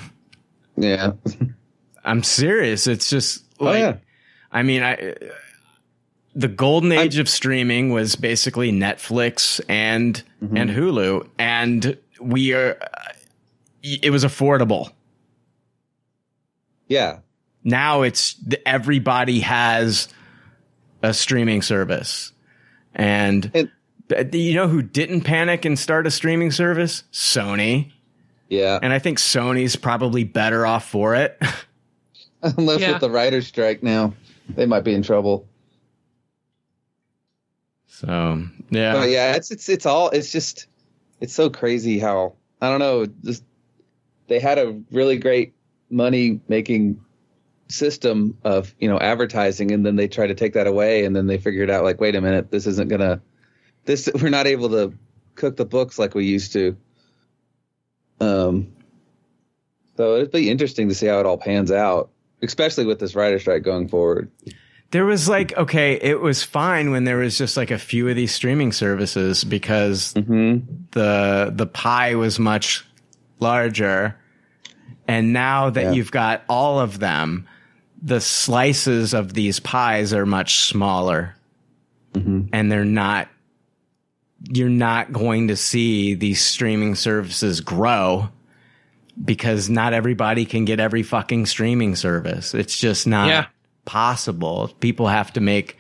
[0.78, 1.14] Yeah.
[2.06, 2.86] I'm serious.
[2.86, 3.96] It's just Oh, like, yeah.
[4.52, 5.16] I mean, I,
[6.40, 10.56] the golden age of streaming was basically Netflix and, Mm-hmm.
[10.58, 11.28] and Hulu.
[11.38, 12.80] And we are,
[13.84, 14.90] it was affordable.
[16.88, 17.20] Yeah.
[17.66, 18.36] Now it's
[18.66, 20.08] everybody has
[21.04, 22.32] a streaming service.
[22.96, 23.70] And,
[24.08, 27.04] but you know who didn't panic and start a streaming service?
[27.12, 27.92] Sony.
[28.48, 28.80] Yeah.
[28.82, 31.38] And I think Sony's probably better off for it.
[32.42, 32.94] Unless Yeah.
[32.94, 34.14] with the writer's strike now,
[34.48, 35.49] they might be in trouble.
[38.00, 40.68] So yeah, But yeah, it's it's it's all it's just
[41.20, 43.08] it's so crazy how I don't know.
[43.26, 43.44] Just
[44.28, 45.54] they had a really great
[45.90, 47.04] money making
[47.68, 51.28] system of you know advertising, and then they try to take that away, and then
[51.28, 53.22] they figured out like, wait a minute, this isn't gonna
[53.84, 54.94] this we're not able to
[55.36, 56.78] cook the books like we used to.
[58.22, 58.72] Um,
[59.98, 62.12] so it'd be interesting to see how it all pans out,
[62.42, 64.32] especially with this writer strike going forward.
[64.92, 68.16] There was like, okay, it was fine when there was just like a few of
[68.16, 70.66] these streaming services because mm-hmm.
[70.92, 72.86] the the pie was much
[73.40, 74.16] larger.
[75.08, 75.92] And now that Yeah.
[75.92, 77.48] you've got all of them,
[78.02, 81.36] the slices of these pies are much smaller.
[82.14, 82.48] Mm-hmm.
[82.54, 83.28] And they're not
[84.52, 88.30] you're not going to see these streaming services grow
[89.24, 92.54] because not everybody can get every fucking streaming service.
[92.54, 93.46] It's just not Yeah.
[93.90, 94.70] Possible.
[94.82, 95.76] People have to make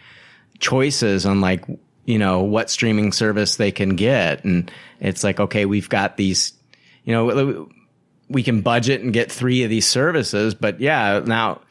[0.57, 1.63] choices on like,
[2.05, 4.43] you know, what streaming service they can get.
[4.43, 6.53] And it's like, okay, we've got these,
[7.03, 7.69] you know,
[8.27, 11.61] we can budget and get three of these services, but yeah, now,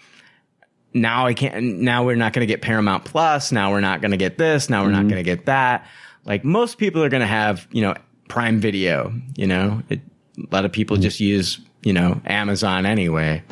[0.94, 3.50] now I can't, now we're not going to get Paramount Plus.
[3.50, 4.70] Now we're not going to get this.
[4.70, 5.08] Now we're not mm-hmm.
[5.08, 5.88] going to get that.
[6.24, 7.94] Like most people are going to have, you know,
[8.28, 10.02] Prime Video, you know, it,
[10.38, 11.02] a lot of people mm-hmm.
[11.02, 13.42] just use, you know, Amazon anyway.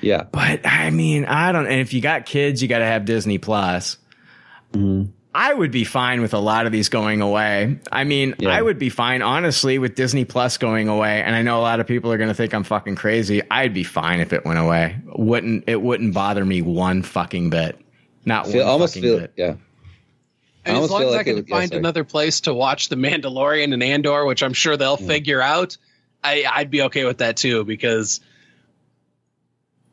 [0.00, 0.24] Yeah.
[0.30, 3.38] But I mean, I don't, and if you got kids, you got to have Disney
[3.38, 3.96] Plus.
[4.72, 5.10] Mm-hmm.
[5.32, 7.78] I would be fine with a lot of these going away.
[7.92, 11.22] I mean, I would be fine, honestly, with Disney Plus going away.
[11.22, 13.40] And I know a lot of people are going to think I'm fucking crazy.
[13.48, 14.96] I'd be fine if it went away.
[15.06, 17.80] Wouldn't, it wouldn't bother me one fucking bit.
[18.24, 19.32] Not Feel, one almost fucking feel bit.
[19.36, 19.54] yeah.
[20.64, 21.78] And as long as like I can would- find sorry.
[21.78, 25.06] another place to watch The Mandalorian and Andor, which I'm sure they'll mm.
[25.06, 25.78] figure out,
[26.24, 28.20] I, I'd be okay with that too because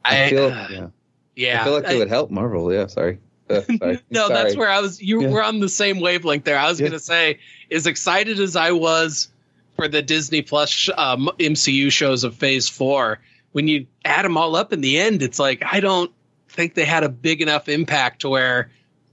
[0.09, 0.87] I, I feel uh, yeah.
[1.35, 2.71] yeah, I feel like I- it would help Marvel.
[2.73, 3.19] Yeah, sorry.
[3.49, 3.99] Uh, sorry.
[4.09, 4.33] no, Sorry.
[4.33, 5.01] that's where I was.
[5.01, 5.29] You Yeah.
[5.29, 6.57] were on the same wavelength there.
[6.59, 6.87] I was Yeah.
[6.89, 7.39] going to say,
[7.71, 9.29] as excited as I was
[9.77, 13.19] for the Disney Plus um, MCU shows of Phase Four,
[13.53, 16.11] when you add them all up in the end, it's like I don't
[16.49, 18.69] think they had a big enough impact to where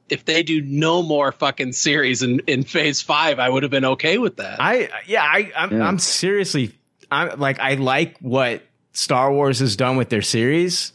[0.08, 3.84] if they do no more fucking series in, in Phase Five, I would have been
[3.84, 4.60] okay with that.
[4.60, 6.72] I yeah, I I'm, I'm seriously
[7.10, 8.62] I'm like I like what
[8.94, 10.92] Star Wars is done with their series.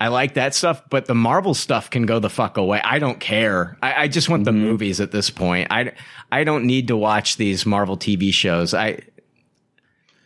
[0.00, 2.80] I like that stuff, but the Marvel stuff can go the fuck away.
[2.82, 3.76] I don't care.
[3.82, 4.60] I, I just want the mm-hmm.
[4.60, 5.68] movies at this point.
[5.70, 5.92] I
[6.30, 8.74] I don't need to watch these Marvel TV shows.
[8.74, 9.00] I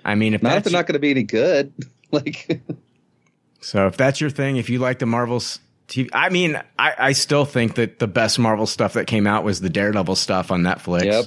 [0.04, 1.72] I mean, if Not if that's they're not going to be any good.
[2.12, 2.62] Like,
[3.60, 5.58] so, if that's your thing, if you like the Marvels
[5.88, 9.42] TV, I mean, I, I still think that the best Marvel stuff that came out
[9.42, 11.04] was the Daredevil stuff on Netflix.
[11.04, 11.24] Yep.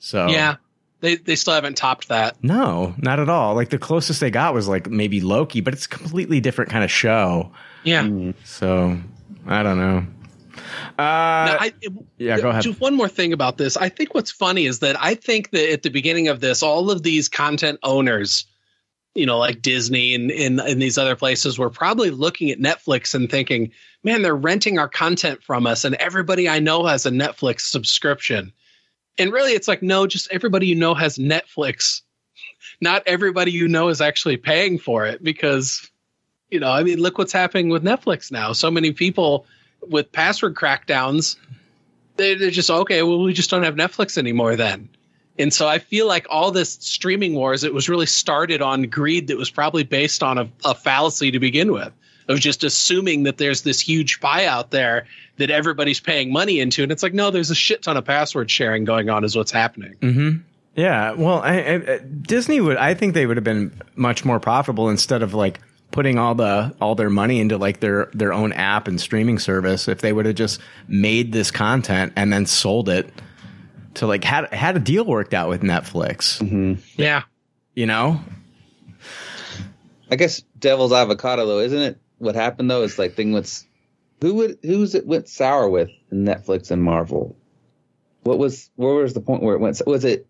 [0.00, 0.56] So Yeah,
[1.00, 2.36] they they still haven't topped that.
[2.42, 3.54] no, not at all.
[3.54, 6.84] Like the closest they got was like maybe Loki, but it's a completely different kind
[6.84, 7.52] of show.
[7.84, 8.32] Yeah.
[8.44, 8.98] So
[9.46, 10.06] I don't know.
[10.98, 11.72] Uh, Now, I,
[12.18, 12.62] yeah, go ahead.
[12.62, 13.76] Just one more thing about this.
[13.76, 16.90] I think what's funny is that I think that at the beginning of this, all
[16.90, 18.44] of these content owners,
[19.14, 23.14] you know, like Disney and in and these other places, were probably looking at Netflix
[23.14, 23.70] and thinking,
[24.02, 28.52] "Man, they're renting our content from us, and everybody I know has a Netflix subscription."
[29.18, 32.02] And really, it's like, no, just everybody you know has Netflix.
[32.80, 35.90] Not everybody you know is actually paying for it because,
[36.50, 38.52] you know, I mean, look what's happening with Netflix now.
[38.52, 39.46] So many people
[39.88, 41.36] with password crackdowns,
[42.16, 43.02] they, they're just okay.
[43.02, 44.88] Well, we just don't have Netflix anymore then.
[45.38, 49.28] And so I feel like all this streaming wars, it was really started on greed
[49.28, 51.92] that was probably based on a, a fallacy to begin with
[52.28, 55.06] of just assuming that there's this huge pie out there
[55.38, 56.82] that everybody's paying money into.
[56.82, 59.50] And it's like, no, there's a shit ton of password sharing going on, is what's
[59.50, 59.94] happening.
[60.00, 60.30] hmm
[60.74, 61.12] Yeah.
[61.12, 62.76] Well, I, I, uh, Disney would.
[62.76, 65.60] I think they would have been much more profitable instead of like
[65.90, 69.88] putting all the all their money into like their their own app and streaming service.
[69.88, 73.10] If they would have just made this content and then sold it
[73.94, 76.38] to like had had a deal worked out with Netflix.
[76.42, 76.74] Mm-hmm.
[77.00, 77.22] Yeah.
[77.74, 78.20] You know.
[80.10, 81.98] I guess Devil's Avocado though, isn't it?
[82.18, 83.64] What happened though is like thing with
[84.20, 87.36] who would who's it went sour with Netflix and Marvel.
[88.24, 89.80] What was where was the point where it went?
[89.86, 90.26] Was it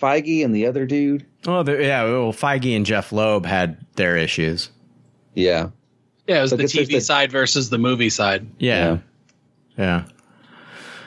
[0.00, 1.24] Feige and the other dude?
[1.46, 2.02] Oh, the, yeah.
[2.04, 4.70] Well, Feige and Jeph Loeb had their issues.
[5.34, 5.68] Yeah.
[6.26, 8.46] Yeah, it was So the TV the- side versus the movie side.
[8.58, 8.98] Yeah.
[9.78, 10.04] Yeah.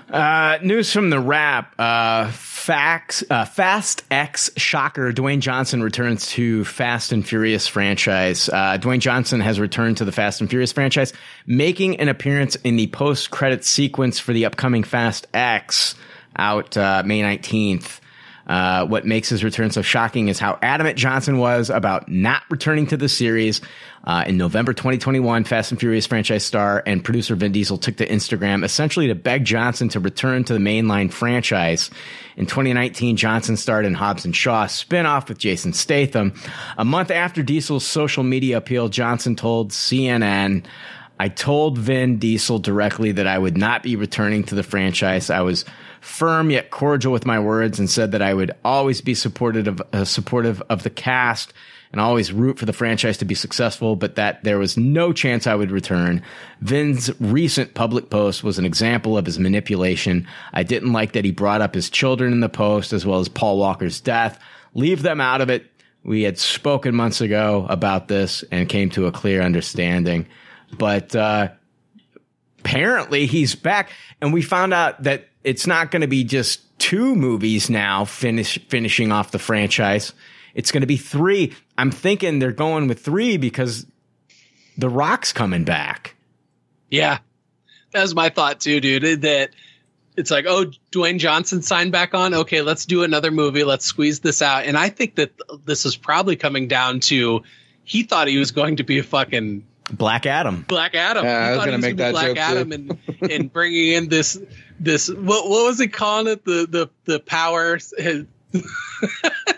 [0.10, 1.74] Uh, news from the Wrap.
[1.78, 5.12] Uh, Fax, uh, Fast X shocker.
[5.12, 8.50] Dwayne Johnson returns to Fast and Furious franchise.
[8.50, 11.14] Uh, Dwayne Johnson has returned to the Fast and Furious franchise,
[11.46, 15.96] making an appearance in the post credit sequence for the upcoming Fast X
[16.38, 18.00] out uh, May 19th.
[18.48, 22.88] Uh, what makes his return so shocking is how adamant Johnson was about not returning
[22.88, 23.62] to the series.
[24.06, 28.08] Uh, in November 2021, Fast and Furious franchise star and producer Vin Diesel took to
[28.08, 31.90] Instagram essentially to beg Johnson to return to the mainline franchise.
[32.38, 36.34] In 2019, Johnson starred in Hobbs and Shaw spinoff with Jason Statham.
[36.78, 40.64] A month after Diesel's social media appeal, Johnson told CNN,
[41.20, 45.30] I told Vin Diesel directly that I would not be returning to the franchise.
[45.30, 45.66] I was
[46.02, 49.82] firm yet cordial with my words and said that I would always be supportive of,
[49.94, 51.54] uh, supportive of the cast
[51.92, 55.48] and always root for the franchise to be successful, but that there was no chance
[55.48, 56.22] I would return.
[56.62, 60.28] Vin's recent public post was an example of his manipulation.
[60.54, 63.30] I didn't like that he brought up his children in the post as well as
[63.30, 64.40] Paul Walker's death.
[64.74, 65.72] Leave them out of it.
[66.04, 70.28] We had spoken months ago about this and came to a clear understanding.
[70.74, 71.50] But uh,
[72.60, 77.16] apparently he's back, and we found out that it's not going to be just two
[77.16, 80.14] movies now finish finishing off the franchise.
[80.54, 81.54] It's going to be three.
[81.78, 83.86] I'm thinking they're going with three because
[84.78, 86.16] The Rock's coming back.
[86.90, 87.20] Yeah,
[87.92, 89.22] that was my thought too, dude.
[89.22, 89.52] That
[90.18, 92.34] it's like, oh, Dwayne Johnson signed back on.
[92.34, 93.64] Okay, let's do another movie.
[93.64, 94.66] Let's squeeze this out.
[94.66, 95.32] And I think that
[95.66, 97.44] this is probably coming down to
[97.84, 100.66] he thought he was going to be a fucking Black Adam.
[100.68, 101.26] Black Adam.
[101.26, 102.42] Yeah, I was gonna make that Black joke, too.
[102.42, 104.40] Adam and and bringing in this
[104.80, 107.78] this what what was he calling it the the the power.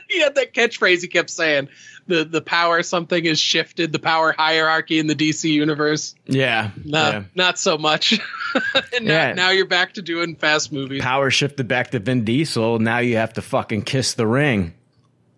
[0.10, 1.70] he had that catchphrase he kept saying.
[2.08, 3.92] The the power something has shifted.
[3.92, 6.16] The power hierarchy in the DC universe.
[6.26, 6.72] Yeah.
[6.84, 7.24] No, yeah.
[7.36, 8.14] not so much.
[8.96, 9.34] and now, Yeah.
[9.34, 11.04] now you're back to doing fast movies.
[11.04, 12.80] Power shifted back to Vin Diesel.
[12.80, 14.74] Now you have to fucking kiss the ring.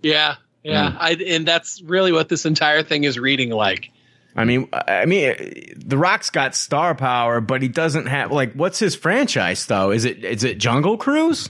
[0.01, 0.91] Yeah, yeah.
[0.91, 0.97] Mm.
[0.97, 3.91] I, and that's really what this entire thing is reading like.
[4.35, 8.53] I mean, I mean, The Rock's got star power, but he doesn't have like.
[8.53, 9.91] What's his franchise though?
[9.91, 11.49] Is it is it Jungle Cruise?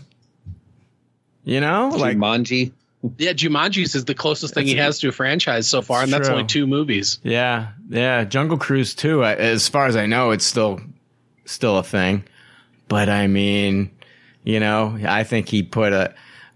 [1.44, 2.72] You know, like Jumanji.
[3.18, 6.28] Yeah, Jumanji's is the closest thing he has to a franchise so far, and that's
[6.28, 6.36] true.
[6.36, 7.20] only two movies.
[7.24, 9.26] Yeah, yeah, Jungle Cruise too.
[9.26, 10.80] As far as I know, it's still
[11.46, 12.24] still a thing.
[12.88, 13.90] But I mean,
[14.44, 16.14] you know, I think he put a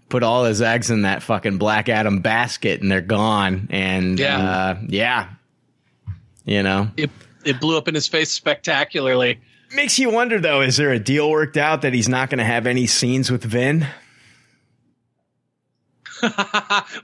[0.08, 3.66] put all his eggs in that fucking Black Adam basket, and they're gone.
[3.70, 4.38] And Yeah.
[4.38, 5.28] uh, yeah,
[6.46, 7.10] you know, It
[7.44, 9.38] it blew up in his face spectacularly.
[9.74, 12.44] makes you wonder though: is there a deal worked out that he's not going to
[12.44, 13.86] have any scenes with Vin?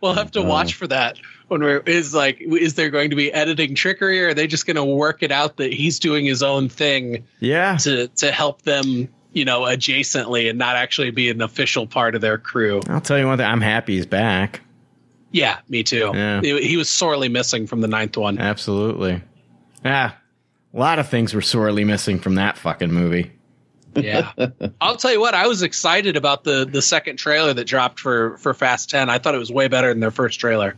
[0.00, 3.30] we'll have to watch for that when we're is like is there going to be
[3.32, 6.42] editing trickery or are they just going to work it out that he's doing his
[6.42, 7.76] own thing Yeah.
[7.78, 12.22] to to help them you know adjacently and not actually be an official part of
[12.22, 13.46] their crew I'll tell you one thing.
[13.46, 14.62] I'm happy he's back.
[15.30, 16.40] yeah me too Yeah.
[16.40, 19.20] he, he was sorely missing from the ninth one Absolutely.
[19.84, 20.12] Yeah.
[20.74, 23.32] A lot of things were sorely missing from that fucking movie.
[23.94, 24.32] yeah
[24.80, 28.38] i'll tell you what i was excited about the the second trailer that dropped for
[28.38, 30.76] for fast 10 i thought it was way better than their first trailer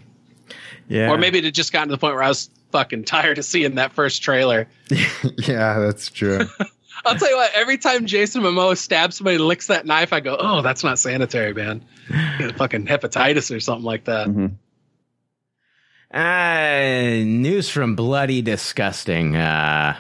[0.89, 1.11] Yeah.
[1.13, 3.45] or maybe it had just gotten to the point where i was fucking tired of
[3.45, 4.67] seeing that first trailer
[5.39, 6.41] yeah, that's true.
[7.07, 7.53] I'll tell you what.
[7.55, 10.99] Every time Jason Momoa stabs somebody, and licks that knife, I go, "Oh, that's not
[10.99, 11.85] sanitary, man.
[12.57, 14.47] Fucking hepatitis or something like that." Mm-hmm.
[16.15, 19.35] Uh, news from Bloody Disgusting.
[19.35, 19.97] Uh,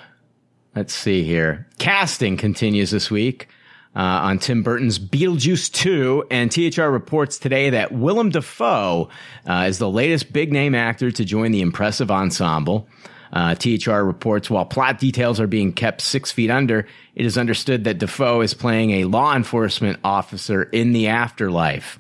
[0.77, 1.67] let's see here.
[1.79, 3.49] Casting continues this week
[3.97, 9.09] uh, on Tim Burton's Beetlejuice 2, and THR reports today that Willem Dafoe
[9.45, 12.89] uh, is the latest big name actor to join the impressive ensemble.
[13.33, 16.87] Uh, THR reports while plot details are being kept six feet under,
[17.17, 21.99] it is understood that Dafoe is playing a law enforcement officer in the afterlife.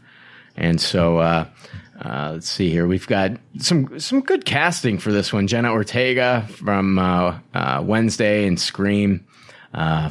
[0.56, 1.48] And so,
[2.02, 2.86] uh, let's see here.
[2.86, 5.46] We've got some some good casting for this one.
[5.46, 9.26] Jenna Ortega from uh, uh, Wednesday and Scream
[9.72, 10.10] uh,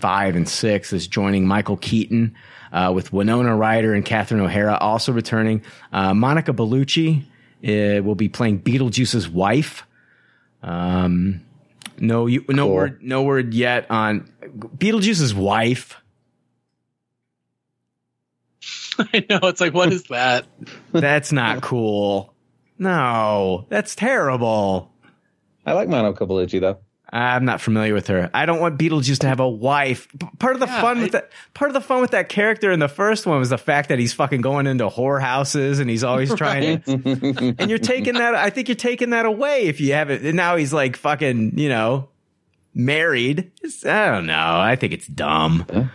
[0.00, 2.34] five and six is joining Michael Keaton
[2.72, 5.62] uh, with Winona Ryder and Catherine O'Hara also returning.
[5.92, 7.22] Uh, Monica Bellucci
[7.64, 9.86] uh, will be playing Beetlejuice's wife.
[10.62, 11.40] Um,
[11.98, 12.74] no, you, no Cool.
[12.74, 15.96] word, no word yet on Beetlejuice's wife.
[19.12, 19.40] I know.
[19.44, 20.46] It's like, what is that?
[20.92, 22.32] That's not cool.
[22.78, 24.90] No, that's terrible.
[25.64, 26.78] I like Monica Bellucci though.
[27.14, 28.28] I'm not familiar with her.
[28.32, 30.08] I don't want Beetlejuice to have a wife.
[30.40, 32.88] Part of the fun with that part of the fun with that character in the
[32.88, 36.80] first one was the fact that he's fucking going into whorehouses and he's always trying
[36.82, 40.22] to and you're taking that I think you're taking that away if you have it
[40.22, 42.08] and now he's like fucking, you know,
[42.74, 43.52] married.
[43.62, 44.58] It's- I don't know.
[44.58, 45.66] I think it's dumb.
[45.72, 45.88] I,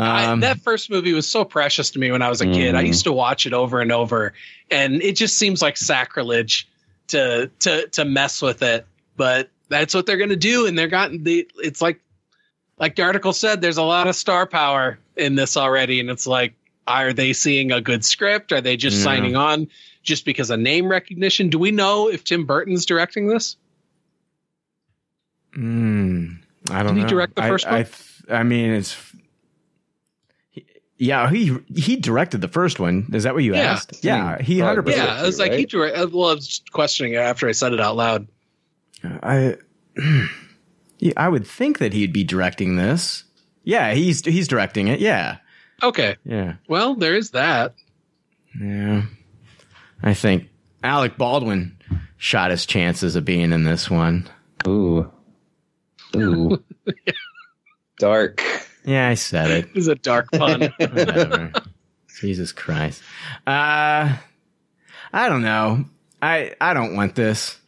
[0.00, 2.74] Um, that first movie was so precious to me when I was a kid.
[2.74, 2.88] I Mhm.
[2.88, 4.32] used to watch it over and over,
[4.70, 6.68] and it just seems like sacrilege
[7.08, 8.86] to to to mess with it.
[9.16, 11.48] But that's what they're going to do, and they're gotten the.
[11.56, 12.00] It's like,
[12.78, 16.26] like the article said, there's a lot of star power in this already, and it's
[16.26, 16.54] like,
[16.86, 18.52] are they seeing a good script?
[18.52, 19.04] Are they just Yeah.
[19.04, 19.68] signing on
[20.02, 21.48] just because of name recognition?
[21.48, 23.56] Do we know if Tim Burton's directing this?
[25.56, 26.38] Mm,
[26.70, 27.08] I don't Did he know.
[27.08, 27.84] direct the first I, one?
[27.84, 27.94] th-
[28.28, 28.96] I mean, it's.
[30.98, 33.08] He- Yeah, he he directed the first one.
[33.12, 33.72] Is that what you Yeah.
[33.72, 34.02] asked?
[34.04, 35.08] Yeah, he hundred percent.
[35.08, 35.96] Yeah, I was like, he direct.
[35.96, 38.28] uh, Well, I was just questioning it after I said it out loud.
[39.04, 39.56] I,
[40.98, 43.24] yeah, I would think that he'd be directing this.
[43.64, 45.00] Yeah, he's he's directing it.
[45.00, 45.38] Yeah,
[45.82, 46.16] Okay.
[46.24, 47.74] yeah, Well, there is that.
[48.60, 49.02] yeah.
[50.02, 50.48] I think
[50.84, 51.76] Alec Baldwin
[52.16, 54.28] shot his chances of being in this one.
[54.66, 55.10] Ooh,
[56.14, 56.62] ooh,
[57.98, 58.42] dark.
[58.86, 59.64] Yeah, I said it.
[59.68, 60.60] It was a dark pun.
[60.78, 61.52] Whatever.
[62.20, 63.02] Jesus Christ.
[63.46, 64.16] Uh,
[65.12, 65.84] I don't know.
[66.22, 67.58] I I don't want this.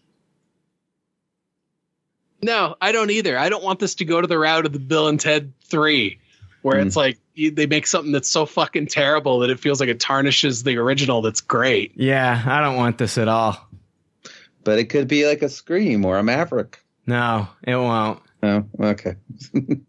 [2.42, 3.36] no, I don't either.
[3.36, 6.18] I don't want this to go to the route of the Bill and Ted 3,
[6.62, 10.00] where it's like they make something that's so fucking terrible that it feels like it
[10.00, 11.92] tarnishes the original that's great.
[11.96, 13.68] Yeah, I don't want this at all.
[14.64, 16.78] But it could be like a Scream or a Maverick.
[17.06, 18.20] No, it won't.
[18.42, 19.16] Oh, okay.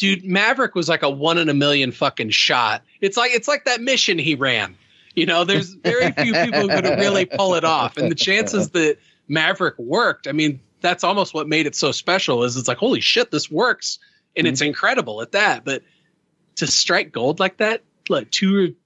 [0.00, 2.82] Dude, Maverick was like a one in a million fucking shot.
[3.02, 4.74] It's like it's like that mission he ran.
[5.14, 7.98] You know, there's very few people who could really pull it off.
[7.98, 8.96] And the chances that
[9.28, 13.02] Maverick worked, I mean, that's almost what made it so special is it's like, holy
[13.02, 13.98] shit, this works.
[14.34, 15.66] And it's incredible at that.
[15.66, 15.82] But
[16.56, 18.76] to strike gold like that, like two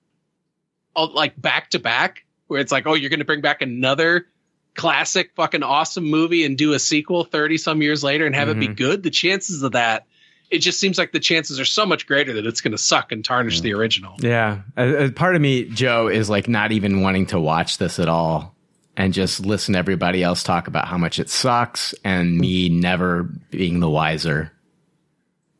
[0.96, 4.26] like back to back, where it's like, oh, you're gonna bring back another
[4.74, 8.58] classic fucking awesome movie and do a sequel 30 some years later and have it
[8.58, 8.76] be Mhm.
[8.76, 10.06] good, the chances of that
[10.50, 13.12] it just seems like the chances are so much greater that it's going to suck
[13.12, 14.14] and tarnish the original.
[14.18, 17.98] Yeah, a, a part of me, Joe, is like not even wanting to watch this
[17.98, 18.54] at all,
[18.96, 23.24] and just listen to everybody else talk about how much it sucks, and me never
[23.50, 24.52] being the wiser,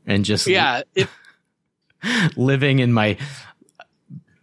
[0.07, 1.11] and just Yeah, if
[2.37, 3.17] living in my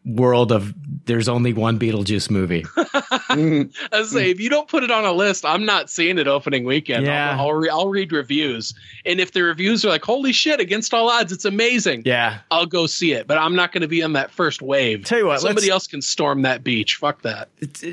[0.06, 0.74] world of
[1.06, 2.66] there's only one Beetlejuice movie.
[2.78, 6.66] I say if you don't put it on a list, I'm not seeing it opening
[6.66, 7.06] weekend.
[7.06, 7.32] Yeah.
[7.32, 8.74] I'll I'll, re- I'll read reviews,
[9.06, 12.04] and if the reviews are like, "Holy shit!" Against all odds, it's amazing.
[12.06, 15.06] Yeah, I'll go see it, but I'm not going to be on that first wave.
[15.06, 16.96] Tell you what, somebody else can storm that beach.
[16.96, 17.50] Fuck that.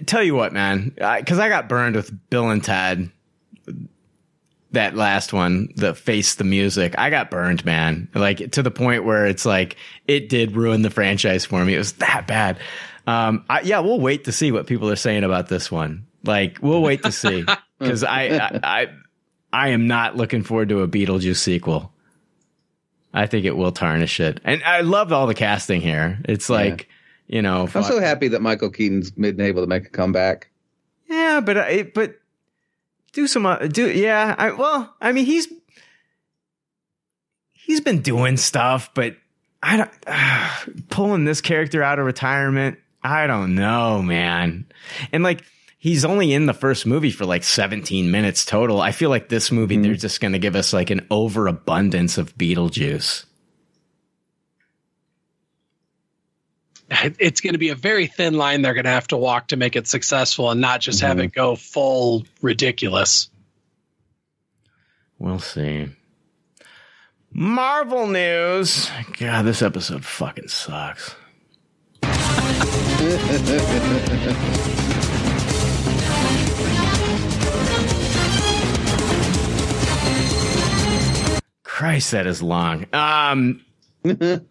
[0.06, 3.10] Tell you what, man, because I, got burned with Bill and Ted.
[4.72, 8.06] That last one, the face the music, I got burned, man.
[8.14, 11.74] Like to the point where it's like it did ruin the franchise for me.
[11.74, 12.58] It was that bad.
[13.08, 16.06] Um, I, yeah, we'll wait to see what people are saying about this one.
[16.24, 17.42] Like, we'll wait to see
[17.78, 18.86] because I, I, I,
[19.50, 21.90] I am not looking forward to a Beetlejuice sequel.
[23.14, 26.18] I think it will tarnish it, and I love all the casting here.
[26.26, 26.90] It's like,
[27.26, 30.50] you know, I'm so happy that Michael Keaton's been able to make a comeback.
[31.08, 32.16] Yeah, but I, but
[33.12, 34.34] do some uh, do yeah.
[34.36, 35.48] I well, I mean he's
[37.54, 39.16] he's been doing stuff, but
[39.62, 40.50] I don't uh,
[40.90, 42.78] pulling this character out of retirement.
[43.08, 44.66] I don't know, man.
[45.12, 45.42] And like
[45.78, 48.80] he's only in the first movie for like 17 minutes total.
[48.80, 49.82] I feel like this movie hmm.
[49.82, 53.24] they're just going to give us like an overabundance of Beetlejuice.
[56.90, 59.56] It's going to be a very thin line they're going to have to walk to
[59.56, 61.38] make it successful and not just have it mm-hmm.
[61.38, 63.28] go full ridiculous.
[65.18, 65.88] We'll see.
[67.30, 68.90] Marvel news.
[69.18, 71.14] God, this episode fucking sucks.
[81.62, 82.84] Christ, that is long.
[82.92, 83.64] Um,
[84.04, 84.42] it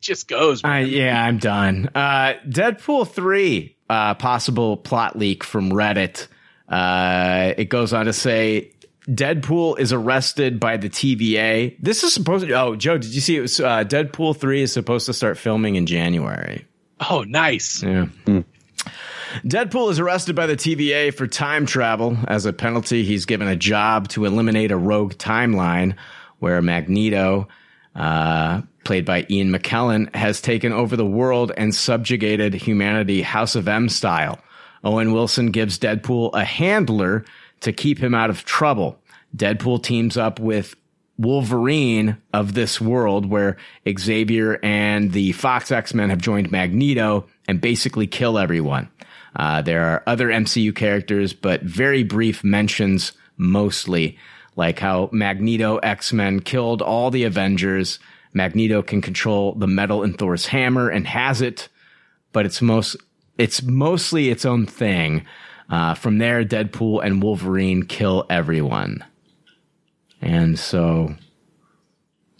[0.00, 0.64] just goes.
[0.64, 1.90] I, yeah, I'm done.
[1.94, 6.26] Uh, Deadpool 3, uh, possible plot leak from Reddit.
[6.68, 8.72] Uh, it goes on to say
[9.06, 11.76] Deadpool is arrested by the TVA.
[11.78, 14.72] This is supposed to, oh, Joe, did you see it was, uh, Deadpool 3 is
[14.72, 16.66] supposed to start filming in January.
[17.10, 17.82] Oh, nice.
[17.82, 18.06] Yeah.
[19.44, 22.16] Deadpool is arrested by the TVA for time travel.
[22.28, 25.96] As a penalty, he's given a job to eliminate a rogue timeline
[26.38, 27.48] where Magneto,
[27.96, 33.68] uh, played by Ian McKellen, has taken over the world and subjugated humanity House of
[33.68, 34.38] M style.
[34.84, 37.24] Owen Wilson gives Deadpool a handler
[37.60, 38.98] to keep him out of trouble.
[39.36, 40.74] Deadpool teams up with
[41.18, 43.56] Wolverine of this world where
[43.98, 48.88] Xavier and the Fox X-Men have joined Magneto and basically kill everyone.
[49.36, 54.18] Uh, there are other MCU characters, but very brief mentions mostly,
[54.56, 57.98] like how Magneto X-Men killed all the Avengers.
[58.34, 61.68] Magneto can control the metal in Thor's hammer and has it,
[62.32, 62.96] but it's most,
[63.38, 65.24] it's mostly its own thing.
[65.70, 69.04] Uh, from there, Deadpool and Wolverine kill everyone.
[70.22, 71.14] And so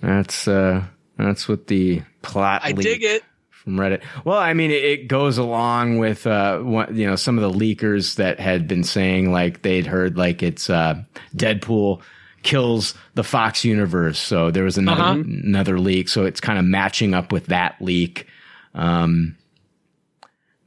[0.00, 0.84] that's uh
[1.18, 3.22] that's what the plot I leak dig it.
[3.50, 4.02] from Reddit.
[4.24, 7.58] Well, I mean, it, it goes along with uh what you know some of the
[7.58, 11.02] leakers that had been saying like they'd heard like it's uh
[11.36, 12.00] Deadpool
[12.42, 14.18] kills the Fox universe.
[14.18, 15.20] So there was another Uh-huh.
[15.20, 16.08] another leak.
[16.08, 18.26] So it's kind of matching up with that leak.
[18.74, 19.36] Um,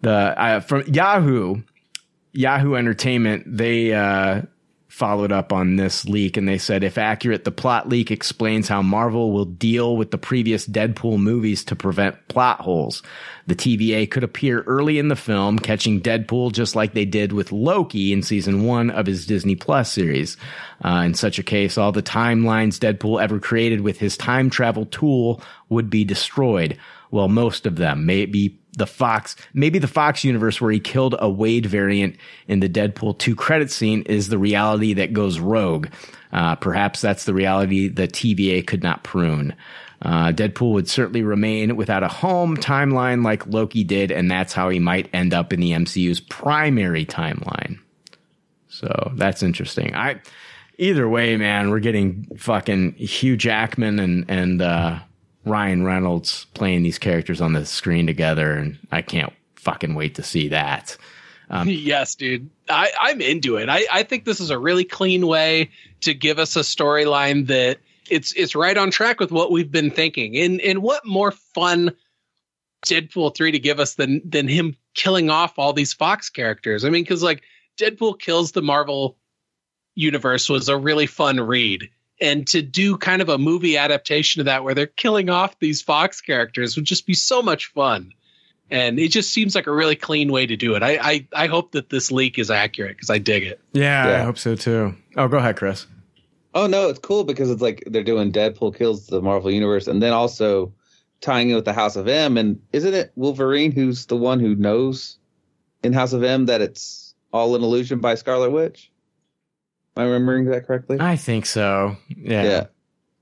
[0.02, 1.62] the uh, from Yahoo,
[2.34, 4.44] Yahoo Entertainment, they uh,
[4.96, 8.82] followed up on this leak and they said, if accurate, the plot leak explains how
[8.82, 13.04] Marvel will deal with the previous Deadpool movies to prevent plot holes.
[13.46, 17.52] The TVA could appear early in the film, catching Deadpool just like they did with
[17.52, 20.38] Loki in season one of his Disney Plus series.
[20.84, 24.86] Uh, in such a case, all the timelines Deadpool ever created with his time travel
[24.86, 26.78] tool would be destroyed.
[27.12, 28.06] Well, most of them.
[28.06, 32.70] Maybe the Fox, maybe the Fox universe where he killed a Wade variant in the
[32.70, 35.88] Deadpool 2 credit scene is the reality that goes rogue.
[36.32, 39.56] Uh, perhaps that's the reality the TVA could not prune.
[40.02, 44.70] Uh, Deadpool would certainly remain without a home timeline like Loki did, and that's how
[44.70, 47.80] he might end up in the MCU's primary timeline.
[48.68, 49.96] So that's interesting.
[49.96, 50.22] I,
[50.78, 55.00] either way, man, we're getting fucking Hugh Jackman and, and, uh,
[55.46, 60.24] Ryan Reynolds playing these characters on the screen together, and I can't fucking wait to
[60.24, 60.98] see that.
[61.50, 62.50] Um, yes, dude.
[62.70, 63.70] I, I'm into it.
[63.70, 65.70] I, I think this is a really clean way
[66.02, 69.92] to give us a storyline that it's it's right on track with what we've been
[69.92, 70.38] thinking.
[70.38, 71.92] And and what more fun
[72.86, 76.86] Deadpool three to give us than than him killing off all these Fox characters?
[76.86, 77.44] I mean, because like
[77.78, 79.18] Deadpool kills the Marvel
[79.96, 81.90] universe was a really fun read.
[82.22, 85.82] And to do kind of a movie adaptation of that where they're killing off these
[85.82, 88.14] Fox characters would just be so much fun
[88.70, 90.84] and it just seems like a really clean way to do it.
[90.84, 93.60] I I, I hope that this leak is accurate because I dig it.
[93.74, 94.22] yeah, Yeah.
[94.22, 94.96] I hope so too.
[95.16, 95.86] Oh, go ahead, Chris.
[96.54, 100.02] Oh no, it's cool because it's like they're doing Deadpool kills the Marvel universe, and
[100.02, 100.74] then also
[101.22, 102.38] tying in with the House of M.
[102.38, 105.18] And isn't it Wolverine who's the one who knows
[105.84, 108.92] in House of M that it's all an illusion by Scarlet Witch?
[109.98, 110.98] Am I remembering that correctly?
[111.00, 111.96] I think so.
[112.10, 112.44] Yeah.
[112.44, 112.66] yeah,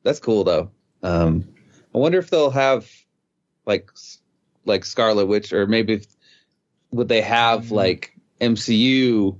[0.03, 0.71] that's cool though.
[1.03, 1.47] Um,
[1.93, 2.89] I wonder if they'll have
[3.65, 3.91] like
[4.65, 6.05] like Scarlet Witch, or maybe if,
[6.91, 9.37] would they have like MCU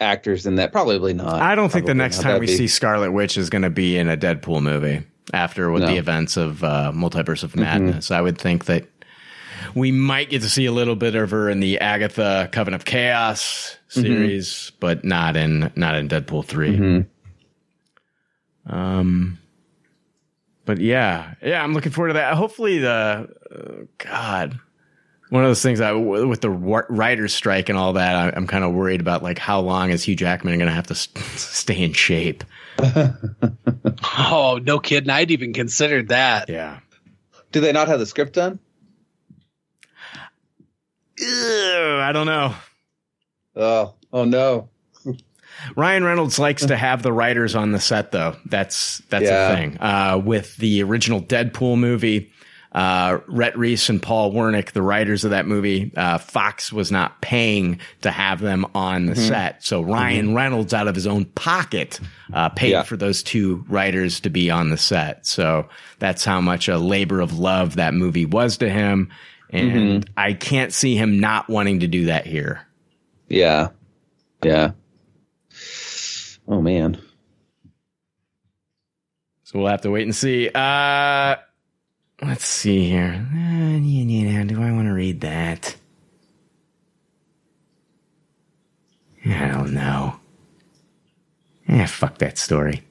[0.00, 0.72] actors in that?
[0.72, 1.40] Probably not.
[1.40, 3.96] I don't think the next time we be- see Scarlet Witch is going to be
[3.96, 5.02] in a Deadpool movie
[5.32, 5.88] after with No.
[5.88, 8.10] the events of uh, Multiverse of Madness.
[8.10, 8.86] I would think that
[9.74, 12.84] We might get to see a little bit of her in the Agatha Coven of
[12.84, 17.04] Chaos series, but not in not in Deadpool 3
[18.66, 19.38] Um,
[20.64, 22.34] but yeah, yeah, I'm looking forward to that.
[22.34, 24.58] Hopefully, the uh, God,
[25.28, 28.46] one of those things I, with the wa- writers' strike and all that, I, I'm
[28.46, 31.08] kind of worried about like how long is Hugh Jackman going to have to s-
[31.36, 32.44] stay in shape?
[34.16, 35.10] Oh, no kidding.
[35.10, 36.48] I'd even considered that.
[36.48, 36.80] Yeah.
[37.52, 38.58] Do they not have the script done?
[41.18, 41.26] Ew,
[42.00, 42.54] I don't know.
[43.56, 44.68] Oh, oh no.
[45.76, 48.36] Ryan Reynolds likes to have the writers on the set, though.
[48.46, 49.50] That's that's Yeah.
[49.52, 49.76] a thing.
[49.80, 52.32] Uh, with the original Deadpool movie,
[52.72, 57.20] uh, Rhett Reese and Paul Wernick, the writers of that movie, uh, Fox was not
[57.22, 59.28] paying to have them on the Mhm.
[59.28, 62.00] set, so Ryan Reynolds, out of his own pocket,
[62.32, 62.82] uh, paid Yeah.
[62.82, 65.24] for those two writers to be on the set.
[65.24, 65.68] So
[66.00, 69.08] that's how much a labor of love that movie was to him,
[69.50, 72.62] and I can't see him not wanting to do that here.
[73.28, 73.68] Yeah.
[74.42, 74.72] Yeah.
[76.46, 77.00] Oh man.
[79.44, 80.48] So we'll have to wait and see.
[80.54, 81.36] Uh,
[82.22, 83.26] let's see here.
[83.32, 85.76] Uh, Do I want to read that?
[89.26, 90.16] I don't know.
[91.68, 92.82] Yeah, fuck that story.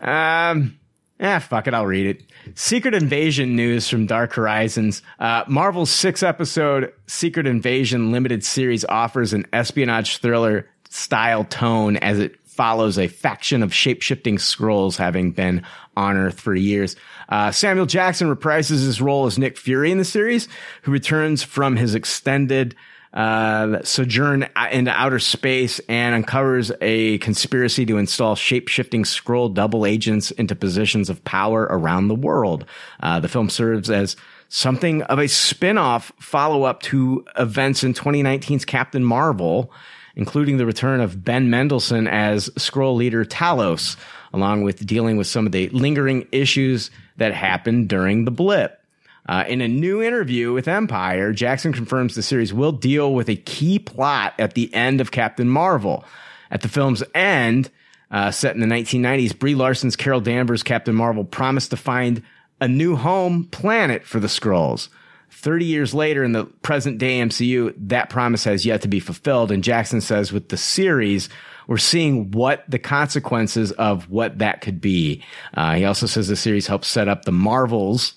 [0.00, 0.78] Um,
[1.20, 1.74] ah, fuck it.
[1.74, 2.22] I'll read it.
[2.54, 5.02] Secret Invasion news from Dark Horizons.
[5.18, 12.18] Uh, Marvel's six episode Secret Invasion limited series offers an espionage thriller style tone as
[12.18, 15.64] it follows a faction of shape shifting Skrulls having been
[15.96, 16.96] on Earth for years.
[17.28, 20.48] Uh, Samuel Jackson reprises his role as Nick Fury in the series,
[20.82, 22.74] who returns from his extended
[23.12, 30.30] uh, sojourn into outer space and uncovers a conspiracy to install shape-shifting Skrull double agents
[30.32, 32.64] into positions of power around the world.
[33.00, 34.16] Uh, the film serves as
[34.48, 39.72] something of a spin-off follow-up to events in 2019's Captain Marvel,
[40.16, 43.96] including the return of Ben Mendelsohn as Skrull leader Talos,
[44.32, 48.81] along with dealing with some of the lingering issues that happened during the blip.
[49.26, 53.36] Uh, in a new interview with Empire, Jackson confirms the series will deal with a
[53.36, 56.04] key plot at the end of Captain Marvel.
[56.50, 57.70] At the film's end,
[58.10, 62.22] uh, set in the 1990s, Brie Larson's Carol Danvers' Captain Marvel promised to find
[62.60, 64.88] a new home planet for the Skrulls.
[65.30, 69.50] 30 years later in the present day MCU, that promise has yet to be fulfilled.
[69.50, 71.28] And Jackson says with the series,
[71.66, 75.24] we're seeing what the consequences of what that could be.
[75.54, 78.14] Uh, he also says the series helps set up the Marvels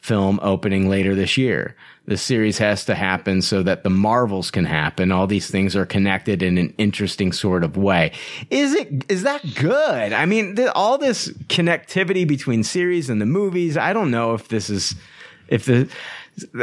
[0.00, 1.76] film opening later this year.
[2.06, 5.12] The series has to happen so that the Marvels can happen.
[5.12, 8.12] All these things are connected in an interesting sort of way.
[8.48, 10.12] Is it, is that good?
[10.14, 14.48] I mean, th- all this connectivity between series and the movies, I don't know if
[14.48, 14.94] this is,
[15.48, 15.90] if the,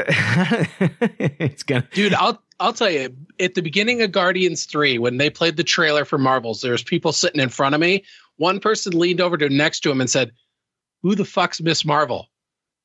[1.20, 2.14] it's gonna, dude.
[2.14, 3.16] I'll I'll tell you.
[3.40, 6.84] At the beginning of Guardians Three, when they played the trailer for Marvels, there was
[6.84, 8.04] people sitting in front of me.
[8.38, 10.32] One person leaned over to next to him and said,
[11.02, 12.30] "Who the fuck's Miss Marvel?"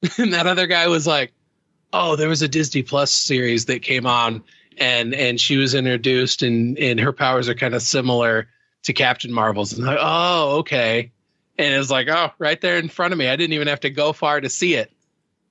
[0.19, 1.33] and that other guy was like,
[1.93, 4.43] "Oh, there was a Disney Plus series that came on,
[4.79, 8.49] and and she was introduced, and and her powers are kind of similar
[8.85, 11.13] to Captain Marvel's." And I'm like, "Oh, okay."
[11.59, 13.29] And it was like, "Oh, right there in front of me.
[13.29, 14.91] I didn't even have to go far to see it."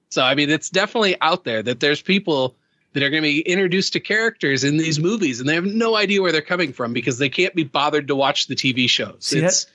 [0.09, 2.55] So I mean, it's definitely out there that there's people
[2.93, 5.95] that are going to be introduced to characters in these movies, and they have no
[5.95, 9.17] idea where they're coming from because they can't be bothered to watch the TV shows.
[9.19, 9.67] See, it's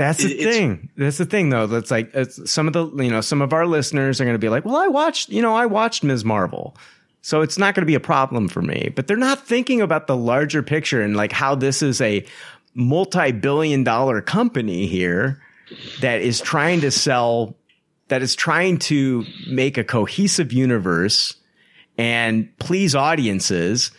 [0.00, 0.88] That's the it's- thing.
[0.96, 1.66] That's the thing, though.
[1.66, 4.38] That's like it's, some of the you know some of our listeners are going to
[4.38, 6.24] be like, "Well, I watched you know I watched Ms.
[6.24, 6.74] Marvel,
[7.20, 10.06] so it's not going to be a problem for me." But they're not thinking about
[10.06, 12.24] the larger picture and like how this is a
[12.74, 15.42] multi-billion-dollar company here
[16.00, 17.54] that is trying to sell,
[18.08, 21.34] that is trying to make a cohesive universe
[21.98, 23.90] and please audiences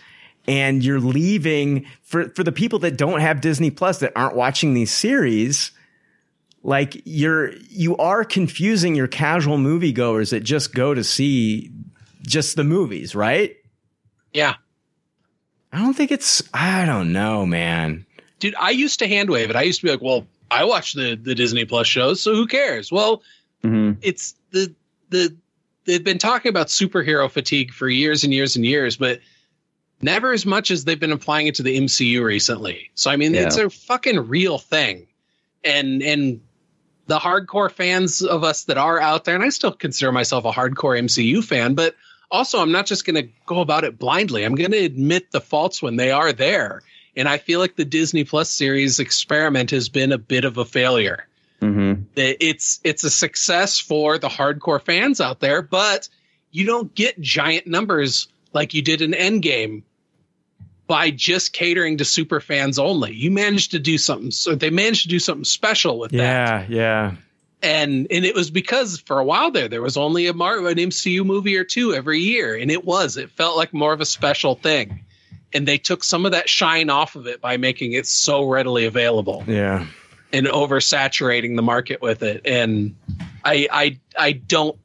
[0.47, 4.73] and you're leaving for for the people that don't have Disney Plus that aren't watching
[4.73, 5.71] these series
[6.63, 11.71] like you're you are confusing your casual moviegoers that just go to see
[12.21, 13.55] just the movies, right?
[14.33, 14.55] yeah,
[15.73, 18.05] I don't think it's I don't know, man.
[18.39, 18.55] dude.
[18.59, 19.55] I used to hand wave it.
[19.55, 22.45] I used to be like, "Well, I watch the the Disney Plus shows, so who
[22.47, 23.23] cares?" Well,
[23.63, 23.99] mm-hmm.
[24.01, 24.73] it's the
[25.09, 25.35] the
[25.85, 29.19] they've been talking about superhero fatigue for years and years and years, but
[30.01, 32.91] never as much as they've been applying it to the MCU recently.
[32.95, 33.47] So I mean, Yeah.
[33.47, 35.07] it's a fucking real thing,
[35.63, 36.41] and and
[37.07, 40.51] the hardcore fans of us that are out there, and I still consider myself a
[40.51, 41.95] hardcore MCU fan, but
[42.29, 44.43] also I'm not just going to go about it blindly.
[44.43, 46.83] I'm going to admit the faults when they are there.
[47.15, 50.65] And I feel like the Disney Plus series experiment has been a bit of a
[50.65, 51.27] failure
[51.61, 52.05] Mm-hmm.
[52.15, 56.09] it's it's a success for the hardcore fans out there, but
[56.49, 59.83] you don't get giant numbers like you did in Endgame
[60.91, 63.13] by just catering to super fans only.
[63.13, 64.29] You managed to do something.
[64.29, 66.69] So they managed to do something special with that.
[66.69, 67.15] Yeah, yeah.
[67.63, 70.75] And and it was because for a while there there was only a Mar- an
[70.75, 74.05] MCU movie or two every year, and it was it felt like more of a
[74.05, 75.05] special thing.
[75.53, 78.83] And they took some of that shine off of it by making it so readily
[78.85, 79.85] available Yeah.
[80.33, 82.41] and oversaturating the market with it.
[82.45, 82.95] And
[83.45, 84.77] I I I don't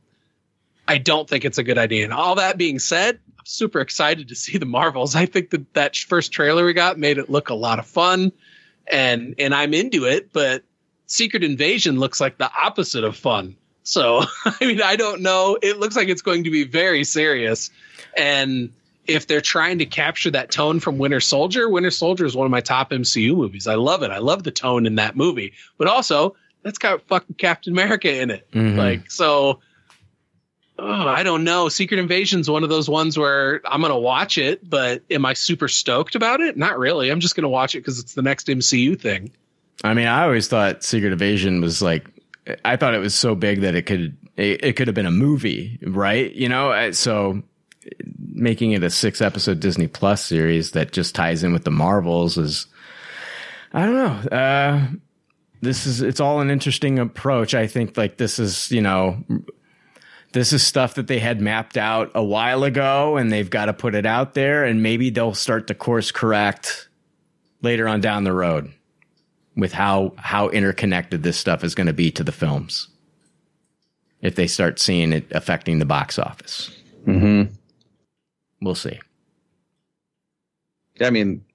[0.86, 2.04] I don't think it's a good idea.
[2.04, 5.14] And all that being said, super excited to see the Marvels.
[5.14, 8.32] I think that that first trailer we got made it look a lot of fun,
[8.86, 10.32] and and I'm into it.
[10.32, 10.64] But
[11.06, 13.56] Secret Invasion looks like the opposite of fun.
[13.84, 15.56] So I mean, I don't know.
[15.62, 17.70] It looks like it's going to be very serious,
[18.16, 18.72] and
[19.06, 22.50] if they're trying to capture that tone from Winter Soldier, Winter Soldier is one of
[22.50, 23.68] my top MCU movies.
[23.68, 24.10] I love it.
[24.10, 28.30] I love the tone in that movie, but also that's got fucking Captain America in
[28.30, 28.50] it.
[28.50, 28.76] Mhm.
[28.76, 29.60] Like so.
[30.78, 31.68] Oh, I don't know.
[31.70, 35.32] Secret Invasion's one of those ones where I'm going to watch it, but am I
[35.32, 36.56] super stoked about it?
[36.56, 37.10] Not really.
[37.10, 39.32] I'm just going to watch it because it's the next MCU thing.
[39.84, 42.06] I mean, I always thought Secret Invasion was like,
[42.64, 45.10] I thought it was so big that it could, it, it could have been a
[45.10, 46.30] movie, right?
[46.32, 47.42] You know, so
[48.18, 52.36] making it a six episode Disney Plus series that just ties in with the Marvels
[52.36, 52.66] is,
[53.72, 54.36] I don't know.
[54.36, 54.86] Uh,
[55.62, 57.54] this is, it's all an interesting approach.
[57.54, 59.24] I think like this is, you know,
[60.36, 63.72] this is stuff that they had mapped out a while ago and they've got to
[63.72, 66.90] put it out there and maybe they'll start to course correct
[67.62, 68.70] later on down the road
[69.56, 72.88] with how how interconnected this stuff is going to be to the films
[74.20, 76.70] if they start seeing it affecting the box office.
[77.06, 77.54] Mm-hmm.
[78.60, 79.00] We'll see.
[81.00, 81.46] Yeah, I mean,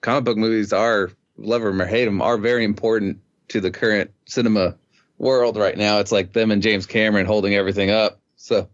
[0.00, 4.10] comic book movies are, love them or hate them, are very important to the current
[4.24, 4.74] cinema
[5.18, 5.98] world right now.
[5.98, 8.21] It's like them and James Cameron holding everything up.
[8.42, 8.68] So,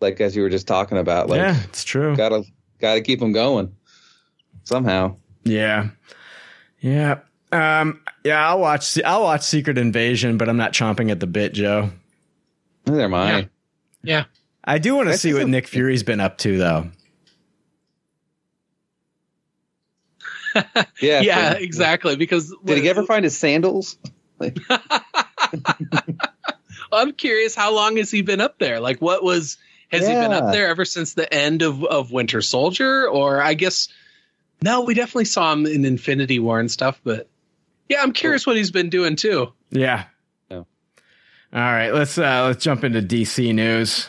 [0.00, 2.14] like as you were just talking about, like yeah, it's true.
[2.14, 2.44] Gotta
[2.78, 3.74] gotta keep them going
[4.62, 5.16] somehow.
[5.42, 5.88] Yeah,
[6.78, 7.18] yeah,
[7.50, 8.48] um, yeah.
[8.48, 9.02] I'll watch.
[9.02, 11.90] I'll watch Secret Invasion, but I'm not chomping at the bit, Joe.
[12.86, 13.48] Neither am I.
[14.04, 14.26] Yeah.
[14.62, 16.90] I do want to see what a- Nick Fury's been up to, though.
[21.02, 22.14] Yeah, yeah, so- exactly.
[22.14, 23.98] Because Did he ever find his sandals?
[26.96, 28.80] I'm curious, how long has he been up there?
[28.80, 29.56] Like, what was
[29.90, 33.08] has he been up there ever since the end of of Winter Soldier?
[33.08, 33.88] Or I guess
[34.62, 37.00] no, we definitely saw him in Infinity War and stuff.
[37.04, 37.28] But
[37.88, 39.52] yeah, I'm curious what he's been doing too.
[39.70, 40.04] Yeah.
[40.50, 40.66] No.
[41.52, 44.08] All right, let's uh let's jump into DC news.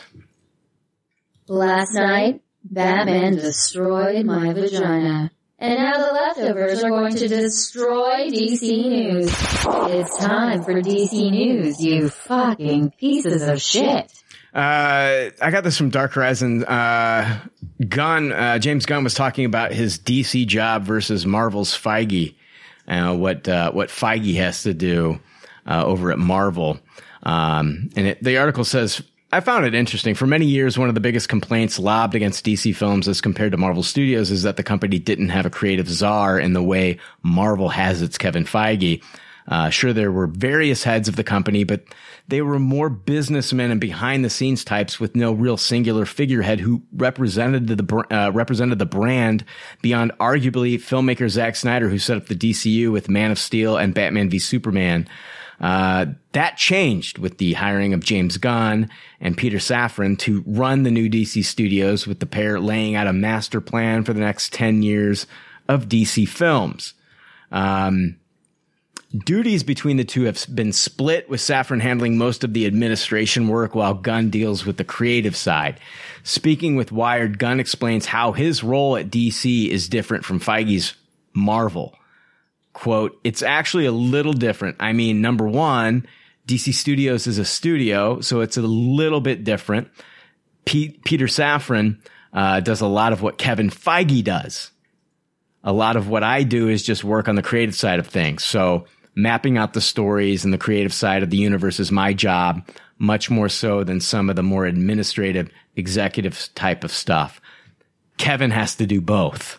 [1.46, 5.30] Last night, Batman destroyed my vagina.
[5.60, 9.28] And now the leftovers are going to destroy DC News.
[9.28, 14.12] It's time for DC News, you fucking pieces of shit.
[14.54, 16.64] Uh, I got this from Dark Horizon.
[16.64, 17.40] Uh,
[17.88, 22.36] Gunn, uh, James Gunn was talking about his DC job versus Marvel's Feige,
[22.86, 25.18] uh, what uh, what Feige has to do
[25.66, 26.78] uh, over at Marvel.
[27.24, 30.14] Um, and it, the article says, I found it interesting.
[30.14, 33.58] For many years, one of the biggest complaints lobbed against DC films as compared to
[33.58, 37.68] Marvel Studios is that the company didn't have a creative czar in the way Marvel
[37.68, 39.02] has its Kevin Feige.
[39.46, 41.82] Uh, sure, there were various heads of the company, but
[42.28, 46.82] they were more businessmen and behind the scenes types with no real singular figurehead who
[46.92, 49.44] represented the uh, represented the brand
[49.82, 53.94] beyond arguably filmmaker Zack Snyder, who set up the DCU with Man of Steel and
[53.94, 55.08] Batman v Superman.
[55.60, 58.88] Uh, that changed with the hiring of James Gunn
[59.20, 63.12] and Peter Safran to run the new DC studios with the pair laying out a
[63.12, 65.26] master plan for the next 10 years
[65.68, 66.94] of DC films.
[67.50, 68.18] Um,
[69.24, 73.74] duties between the two have been split with Safran handling most of the administration work
[73.74, 75.80] while Gunn deals with the creative side.
[76.22, 80.94] Speaking with Wired, Gunn explains how his role at DC is different from Feige's
[81.34, 81.96] Marvel
[82.78, 84.76] quote, it's actually a little different.
[84.78, 86.06] I mean, number one,
[86.46, 89.88] DC Studios is a studio, so it's a little bit different.
[90.64, 91.98] Pete, Peter Safran
[92.32, 94.70] uh, does a lot of what Kevin Feige does.
[95.64, 98.44] A lot of what I do is just work on the creative side of things.
[98.44, 102.64] So mapping out the stories and the creative side of the universe is my job,
[102.96, 107.40] much more so than some of the more administrative, executive type of stuff.
[108.18, 109.58] Kevin has to do both.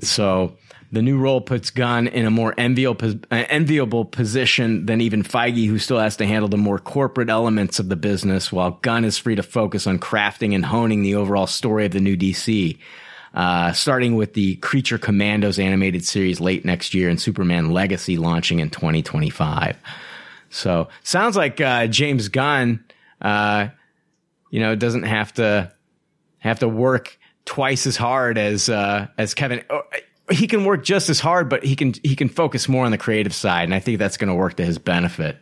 [0.00, 0.56] So
[0.94, 5.66] the new role puts Gunn in a more enviable, uh, enviable position than even Feige,
[5.66, 9.18] who still has to handle the more corporate elements of the business, while Gunn is
[9.18, 12.78] free to focus on crafting and honing the overall story of the new DC.
[13.34, 18.60] Uh, starting with the Creature Commandos animated series late next year and Superman Legacy launching
[18.60, 19.76] in 2025.
[20.50, 22.84] So sounds like uh, James Gunn
[23.20, 23.68] Uh,
[24.50, 25.72] you know, doesn't have to
[26.38, 29.64] have to work twice as hard as uh, as Kevin.
[29.68, 29.82] or,
[30.30, 32.98] He can work just as hard, but he can he can focus more on the
[32.98, 35.36] creative side, and I think that's going to work to his benefit.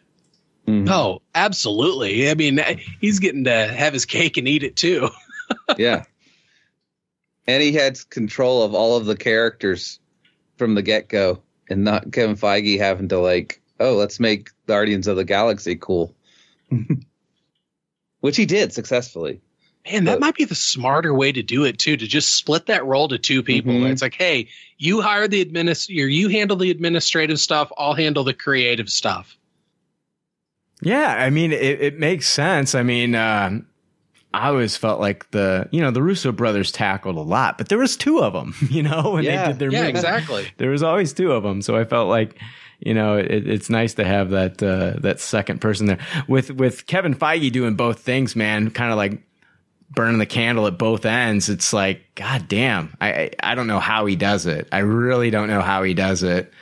[0.66, 0.88] Mm-hmm.
[0.90, 2.30] Oh, absolutely.
[2.30, 2.60] I mean,
[3.00, 5.08] he's getting to have his cake and eat it too.
[5.76, 6.04] yeah.
[7.46, 9.98] And he had control of all of the characters
[10.56, 15.08] from the get go, and not Kevin Feige having to like, oh, let's make Guardians
[15.08, 16.14] of the Galaxy cool,
[18.20, 19.40] which he did successfully.
[19.90, 21.96] Man, that might be the smarter way to do it too.
[21.96, 23.72] To just split that role to two people.
[23.72, 23.90] Mhm.
[23.90, 24.46] It's like, hey,
[24.78, 27.72] you hire the administrator, you handle the administrative stuff.
[27.76, 29.36] I'll handle the creative stuff.
[30.82, 32.74] Yeah, I mean, it, it makes sense.
[32.74, 33.66] I mean, um,
[34.34, 37.78] I always felt like the you know the Russo brothers tackled a lot, but there
[37.78, 38.54] was two of them.
[38.70, 39.46] You know, when Yeah.
[39.46, 40.46] they did their Yeah, exactly.
[40.58, 42.38] There was always two of them, so I felt like
[42.80, 46.86] you know it, it's nice to have that uh, that second person there with with
[46.86, 48.34] Kevin Feige doing both things.
[48.34, 49.22] Man, kind of like
[49.94, 51.48] burning the candle at both ends.
[51.48, 54.68] It's like, god damn, I I, I don't know how he does it.
[54.72, 56.52] I really don't know how he does it.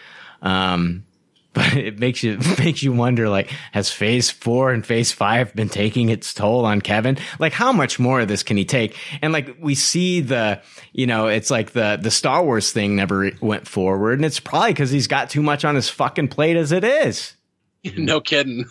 [0.43, 1.05] Um,
[1.53, 5.69] but it makes you makes you wonder like has phase four and phase five been
[5.69, 9.33] taking its toll on kevin like how much more of this can he take and
[9.33, 13.67] like we see the you know it's like the the star wars thing never went
[13.67, 16.85] forward and it's probably because he's got too much on his fucking plate as it
[16.85, 17.35] is
[17.97, 18.67] no kidding.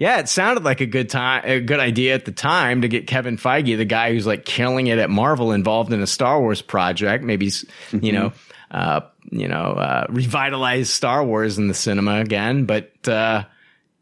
[0.00, 3.08] Yeah, it sounded like a good time, a good idea at the time to get
[3.08, 6.62] Kevin Feige, the guy who's like killing it at Marvel, involved in a Star Wars
[6.62, 7.24] project.
[7.24, 8.32] Maybe, s- you know,
[8.70, 9.00] uh,
[9.32, 12.64] you know, uh, revitalize Star Wars in the cinema again.
[12.64, 13.42] But uh,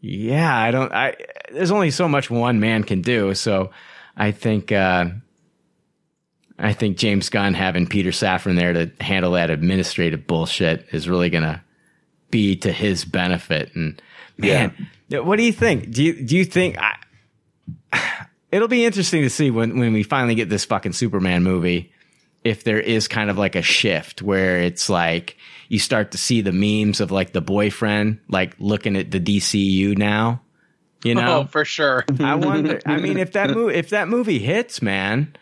[0.02, 0.92] yeah, I don't.
[0.92, 1.16] I
[1.50, 3.32] there's only so much one man can do.
[3.32, 3.70] So
[4.16, 4.72] I think.
[4.72, 5.06] Uh,
[6.58, 11.28] I think James Gunn having Peter Safran there to handle that administrative bullshit is really
[11.30, 11.62] gonna
[12.30, 13.74] be to his benefit.
[13.74, 14.00] And
[14.38, 15.90] man, what do you think?
[15.90, 16.96] Do you do you think I,
[18.52, 21.92] it'll be interesting to see when when we finally get this fucking Superman movie
[22.46, 25.36] if there is kind of like a shift where it's like
[25.68, 29.98] you start to see the memes of like the boyfriend like looking at the DCU
[29.98, 30.40] now.
[31.02, 32.04] You oh, know, oh, for sure.
[32.20, 32.80] I wonder.
[32.86, 35.36] I mean, if that movie if that movie hits, man,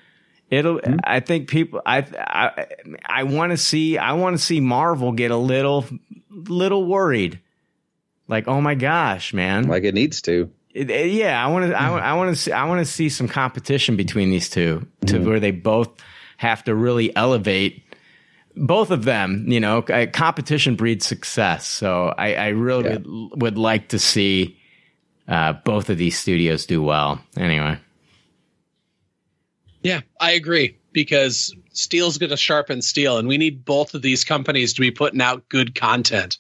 [0.51, 0.78] it'll.
[0.78, 0.97] Hmm?
[1.05, 1.83] I think people.
[1.84, 2.67] I I
[3.05, 3.99] I want to see.
[3.99, 5.84] I want to see Marvel get a little
[6.31, 7.41] little worried.
[8.28, 9.68] Like, oh my gosh, man!
[9.68, 10.50] Like it needs to.
[10.72, 11.80] It- it- yeah, I want to.
[11.80, 12.52] I, want to see.
[12.52, 15.90] I want to see some competition between these two to where they both
[16.38, 17.82] have to really elevate.
[18.56, 21.66] Both of them, you know, competition breeds success.
[21.66, 24.56] So I, I really would, would like to see
[25.26, 27.20] uh, both of these studios do well.
[27.36, 27.78] Anyway,
[29.82, 34.24] Yeah, I agree because steel's going to sharpen steel, and we need both of these
[34.24, 36.38] companies to be putting out good content.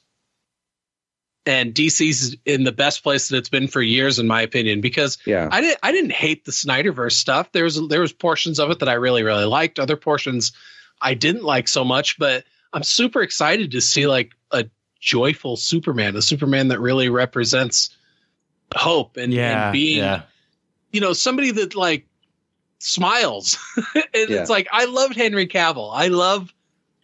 [1.46, 5.18] And DC's in the best place that it's been for years, in my opinion, because
[5.26, 5.48] Yeah.
[5.52, 7.52] I didn't I didn't hate the Snyderverse stuff.
[7.52, 9.78] There was there was portions of it that I really really liked.
[9.78, 10.52] Other portions
[11.02, 14.64] I didn't like so much, but I'm super excited to see like a
[15.00, 17.94] joyful Superman, a Superman that really represents
[18.74, 20.22] hope and, Yeah, and being yeah.
[20.92, 22.06] you know somebody that like
[22.78, 23.58] smiles
[23.94, 24.40] and Yeah.
[24.40, 26.52] it's like i loved henry cavill i love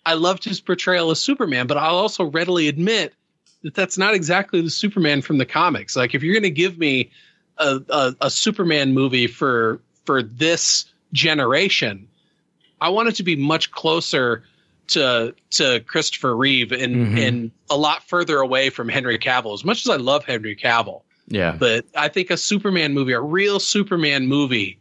[0.04, 3.14] i loved his portrayal of superman but i'll also readily admit
[3.62, 6.78] that that's not exactly the superman from the comics like if you're going to give
[6.78, 7.10] me
[7.58, 12.08] a, a, a superman movie for for this generation
[12.80, 14.44] i want it to be much closer
[14.88, 17.28] to to christopher reeve and Mhm.
[17.28, 21.02] and a lot further away from henry cavill as much as i love henry cavill
[21.32, 24.80] yeah, but I think a Superman movie, a real Superman movie,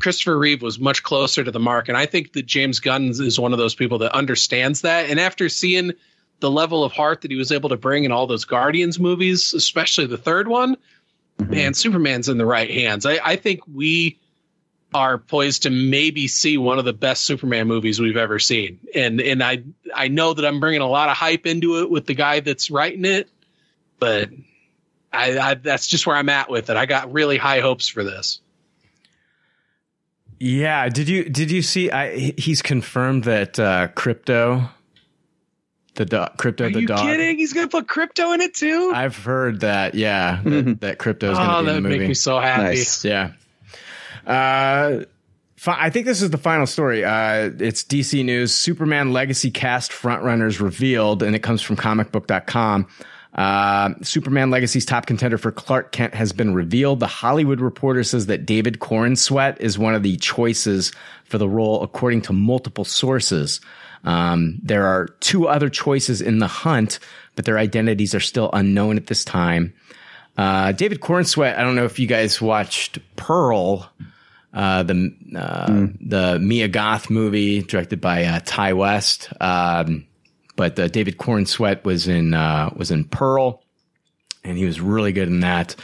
[0.00, 1.88] Christopher Reeve was much closer to the mark.
[1.88, 5.10] And I think that James Gunn is one of those people that understands that.
[5.10, 5.92] And after seeing
[6.40, 9.54] the level of heart that he was able to bring in all those Guardians movies,
[9.54, 10.76] especially the third one,
[11.38, 13.06] man, Superman's in the right hands.
[13.06, 14.18] I, I think we
[14.94, 18.78] are poised to maybe see one of the best Superman movies we've ever seen.
[18.94, 19.62] And and I
[19.94, 22.70] I know that I'm bringing a lot of hype into it with the guy that's
[22.70, 23.28] writing it,
[23.98, 24.30] but
[25.12, 26.76] I, I that's just where I'm at with it.
[26.76, 28.40] I got really high hopes for this.
[30.40, 30.88] yeah.
[30.88, 31.90] Did you did you see?
[31.90, 34.70] I he's confirmed that uh, Krypto,
[35.98, 37.00] the dog, Krypto Are the you dog.
[37.00, 37.36] kidding?
[37.36, 38.92] He's gonna put Krypto in it too.
[38.94, 39.94] I've heard that.
[39.94, 41.98] Yeah, that, that Krypto is going oh, to be that in would the movie.
[41.98, 42.62] make me so happy.
[42.62, 43.04] Nice.
[43.04, 43.32] Yeah.
[44.26, 45.04] Uh,
[45.56, 47.04] fi- I think this is the final story.
[47.04, 48.54] Uh, it's DC News.
[48.54, 52.86] Superman Legacy cast frontrunners revealed, and it comes from comicbook.com.
[53.34, 56.98] Uh, Superman Legacy's top contender for Clark Kent has been revealed.
[57.00, 60.92] The Hollywood Reporter says that David Corenswet is one of the choices
[61.24, 63.60] for the role, according to multiple sources.
[64.04, 66.98] Um, there are two other choices in the hunt,
[67.36, 69.74] but their identities are still unknown at this time.
[70.36, 71.58] Uh, David Corenswet.
[71.58, 73.90] I don't know if you guys watched Pearl,
[74.54, 79.30] uh, the uh, the Mia Goth movie directed by uh, Ti West.
[79.40, 80.06] Um,
[80.54, 83.62] but uh, David Corenswet was in uh, was in Pearl,
[84.44, 85.74] and he was really good in that.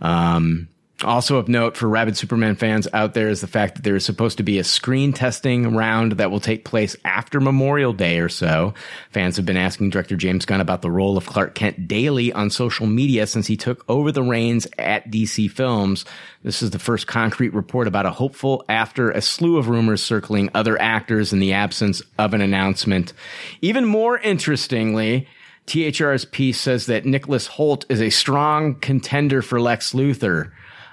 [0.00, 0.68] Um,
[1.04, 4.04] also of note for Rabid Superman fans out there is the fact that there is
[4.04, 8.28] supposed to be a screen testing round that will take place after Memorial Day or
[8.28, 8.74] so.
[9.10, 12.50] Fans have been asking director James Gunn about the role of Clark Kent daily on
[12.50, 16.04] social media since he took over the reins at DC Films.
[16.42, 20.50] This is the first concrete report about a hopeful after a slew of rumors circling
[20.54, 23.12] other actors in the absence of an announcement.
[23.60, 25.28] Even more interestingly,
[25.66, 30.50] THR's piece says that Nicholas Hoult is a strong contender for Lex Luthor.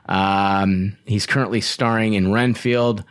[0.09, 3.05] Um, he's currently starring in Renfield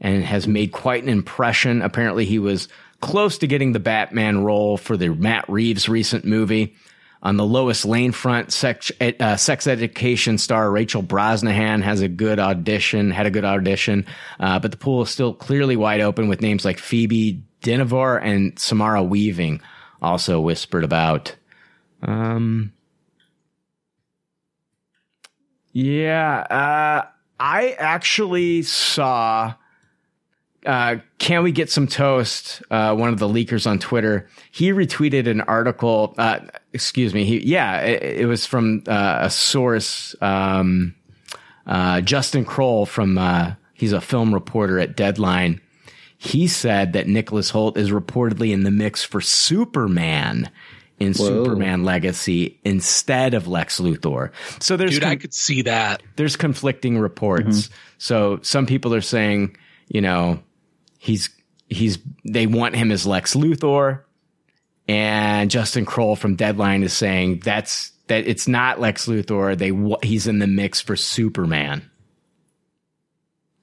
[0.00, 1.80] and has made quite an impression.
[1.80, 2.68] Apparently, he was
[3.00, 6.76] close to getting the Batman role for the Matt Reeves recent movie.
[7.22, 12.38] On the Lois Lane front, sex, uh, sex education star Rachel Brosnahan has a good
[12.38, 14.06] audition, had a good audition,
[14.40, 18.58] uh, but the pool is still clearly wide open with names like Phoebe Dynevor and
[18.58, 19.60] Samara Weaving
[20.00, 21.36] also whispered about.
[22.00, 22.72] Um,
[25.72, 27.06] yeah, uh,
[27.38, 29.54] I actually saw.
[30.66, 32.62] Uh, can we get some toast?
[32.70, 36.14] Uh, one of the leakers on Twitter, he retweeted an article.
[36.18, 36.40] Uh,
[36.72, 37.24] excuse me.
[37.24, 40.94] He, yeah, it, it was from uh, a source, um,
[41.66, 43.16] uh, Justin Kroll from.
[43.16, 45.60] Uh, he's a film reporter at Deadline.
[46.18, 50.50] He said that Nicholas Hoult is reportedly in the mix for Superman
[51.00, 51.44] in Whoa.
[51.44, 54.30] Superman Legacy instead of Lex Luthor.
[54.60, 56.02] So there's Dude, I could see that.
[56.16, 57.62] there's conflicting reports.
[57.62, 57.74] Mm-hmm.
[57.98, 59.56] So some people are saying,
[59.88, 60.40] you know,
[60.98, 61.30] he's
[61.68, 64.02] he's they want him as Lex Luthor,
[64.86, 69.56] and Justin Kroll from Deadline is saying that's that it's not Lex Luthor.
[69.56, 69.72] They
[70.06, 71.90] he's in the mix for Superman.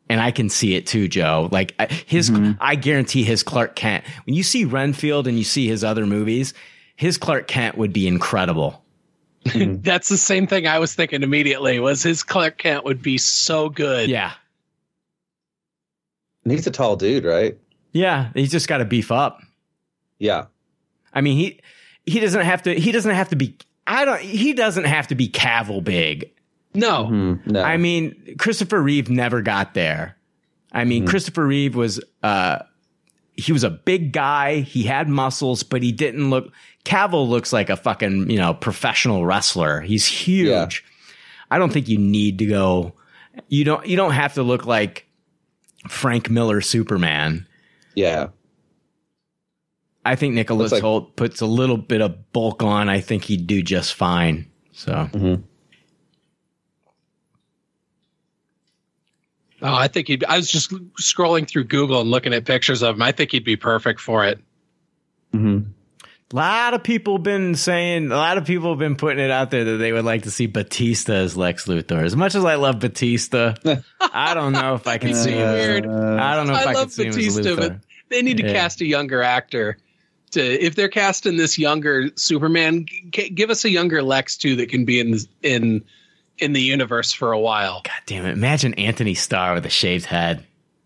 [0.10, 1.50] And I can see it too, Joe.
[1.52, 2.54] Like I- his, mm-hmm.
[2.62, 4.06] I guarantee his Clark Kent.
[4.26, 6.54] When you see Renfield and you see his other movies,
[6.98, 8.84] his Clark Kent would be incredible.
[9.56, 11.80] That's the same thing I was thinking immediately.
[11.80, 14.10] Was his Clark Kent would be so good?
[14.10, 14.34] Yeah,
[16.44, 17.58] And he's a tall dude, right?
[17.94, 19.40] Yeah, he's just got to beef up.
[20.20, 20.48] Yeah.
[21.14, 21.62] I mean, he
[22.06, 22.74] he doesn't have to.
[22.74, 23.56] He doesn't have to be.
[23.86, 24.20] I don't.
[24.20, 26.32] He doesn't have to be Cavill big.
[26.74, 27.40] No.
[27.46, 27.62] no.
[27.62, 30.18] I mean, Christopher Reeve never got there.
[30.72, 32.60] I mean, Christopher Reeve was uh
[33.38, 34.62] he was a big guy.
[34.62, 36.52] He had muscles, but he didn't look.
[36.84, 39.80] Cavill looks like a fucking you know professional wrestler.
[39.82, 40.84] He's huge.
[41.50, 42.94] I don't think you need to go.
[43.48, 43.86] You don't.
[43.88, 45.08] You don't have to look like
[45.88, 47.48] Frank Miller Superman.
[47.96, 48.28] Yeah.
[50.06, 52.88] I think Nicholas like- Hoult puts a little bit of bulk on.
[52.90, 54.50] I think he'd do just fine.
[54.72, 55.42] So Mm-hmm.
[59.62, 60.24] Oh, I think he'd.
[60.24, 60.72] I was just
[61.02, 63.02] scrolling through Google and looking at pictures of him.
[63.02, 64.40] I think he'd be perfect for it.
[65.34, 65.70] Mm-hmm.
[66.32, 69.52] a lot of people been saying, a lot of people have been putting it out
[69.52, 72.04] there that they would like to see Bautista as Lex Luthor.
[72.04, 73.56] As much as I love Bautista,
[74.02, 75.52] I don't know if I can see be him.
[75.54, 75.86] weird.
[75.88, 77.58] I don't know if I, I can love see him as Bautista, Luthor.
[77.58, 77.78] but
[78.10, 78.54] they need to Yeah.
[78.54, 79.78] cast a younger actor.
[80.32, 84.70] To if they're casting this younger Superman, g- give us a younger Lex too that
[84.70, 85.86] can be in in
[86.38, 87.82] in the universe for a while.
[87.84, 88.32] God damn it!
[88.32, 90.44] Imagine Anthony Starr with a shaved head.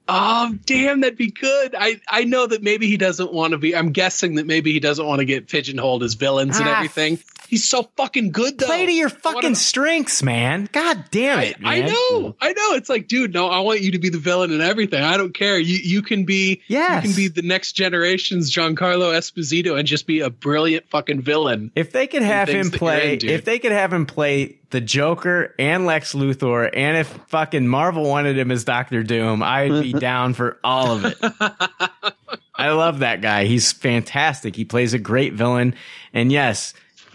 [0.08, 1.74] Oh, damn, that'd be good.
[1.78, 3.76] I I know that maybe he doesn't want to be.
[3.76, 7.20] I'm guessing that maybe he doesn't want to get pigeonholed as villains and Ah, everything.
[7.52, 8.66] He's so fucking good though.
[8.66, 10.70] Play to your fucking strengths, man.
[10.72, 11.58] God damn it!
[11.62, 11.90] I man.
[11.92, 12.76] know, I know.
[12.76, 15.04] It's like, dude, no, I want you to be the villain and everything.
[15.04, 15.60] I don't care.
[15.60, 17.04] You you can be, Yes.
[17.04, 21.74] you can be the next generation's Giancarlo Esposito and just be a brilliant fucking villain.
[21.76, 25.54] If they could have him play, you're if they could have him play the Joker
[25.60, 30.36] and Lex Luthor, and if fucking Marvel wanted him as Doctor Doom, I'd be down
[30.36, 31.18] for all of it.
[32.56, 33.44] I love that guy.
[33.44, 34.56] He's fantastic.
[34.56, 35.76] He plays a great villain.
[36.14, 36.74] And yes,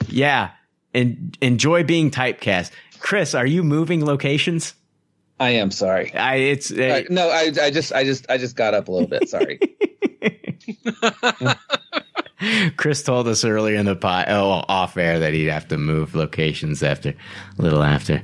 [0.08, 0.50] yeah,
[0.94, 2.70] and enjoy being typecast.
[2.98, 4.74] Chris, are you moving locations?
[5.38, 6.14] I am sorry.
[6.14, 9.08] I it's Uh, no, I, I just, I just, I just got up a little
[9.08, 9.28] bit.
[9.28, 9.60] Sorry.
[12.76, 16.14] Chris told us earlier in the pot, oh, off air that he'd have to move
[16.14, 17.14] locations after
[17.58, 18.22] a little after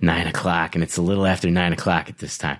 [0.00, 2.58] nine o'clock, and it's a little after nine o'clock at this time.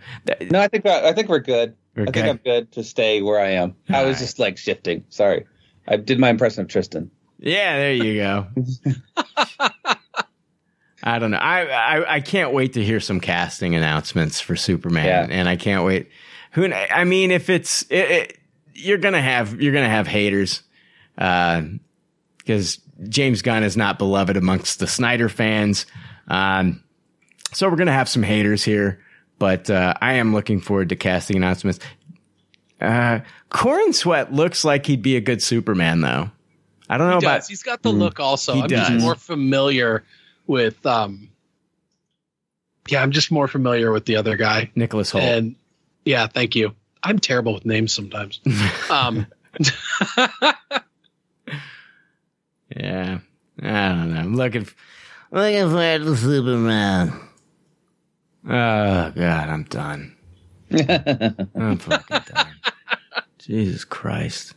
[0.51, 1.75] No, I think I think we're good.
[1.95, 2.29] We're I think good.
[2.29, 3.77] I'm good to stay where I am.
[3.89, 5.05] I was just like shifting.
[5.09, 5.47] Sorry.
[5.87, 7.11] I did my impression of Tristan.
[7.39, 8.47] Yeah, there you go.
[11.03, 11.37] I don't know.
[11.39, 15.27] I, I I can't wait to hear some casting announcements for Superman, Yeah.
[15.31, 16.11] and I can't wait.
[16.53, 18.39] Who I mean, if it's it, it,
[18.75, 20.63] you're gonna have you're gonna have haters,
[21.15, 25.87] because James Gunn is not beloved amongst the Snyder fans.
[26.27, 26.83] Um,
[27.53, 29.01] so we're gonna have some haters here,
[29.39, 31.79] but uh, I am looking forward to casting announcements.
[32.81, 36.31] Uh, Corenswet looks like he'd be a good Superman, though.
[36.89, 37.39] I don't know he about.
[37.41, 37.49] does.
[37.49, 38.55] He's got the look also.
[38.55, 38.89] He I'm does.
[38.89, 40.05] just more familiar
[40.47, 41.29] with um
[42.89, 44.71] yeah, I'm just more familiar with the other guy.
[44.75, 45.23] Nicholas Hoult.
[45.23, 45.57] And
[46.05, 46.75] yeah, thank you.
[47.03, 48.41] I'm terrible with names sometimes.
[48.91, 49.27] um
[52.77, 53.19] Yeah,
[53.63, 54.21] I don't know.
[54.21, 54.77] I'm looking, f-
[55.31, 57.13] looking for to Superman.
[58.47, 60.15] Oh God, I'm done.
[60.71, 62.57] I'm fucking done.
[63.39, 64.55] Jesus Christ.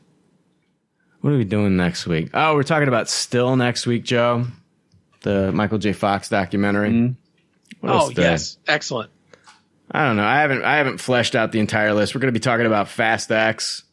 [1.22, 2.30] What are we doing next week?
[2.34, 4.48] Oh, we're talking about Still next week, Joe.
[5.22, 5.94] The Michael J.
[5.94, 7.16] Fox documentary.
[7.80, 8.22] What else Oh today?
[8.24, 9.12] yes, excellent.
[9.92, 10.24] I don't know.
[10.26, 12.16] I haven't I haven't fleshed out the entire list.
[12.16, 13.84] We're going to be talking about Fast X,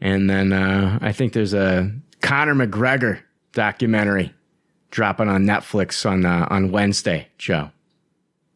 [0.00, 3.20] and then uh, I think there's a Conor McGregor
[3.52, 4.32] documentary
[4.90, 7.28] dropping on Netflix on uh, on Wednesday.
[7.38, 7.70] Joe,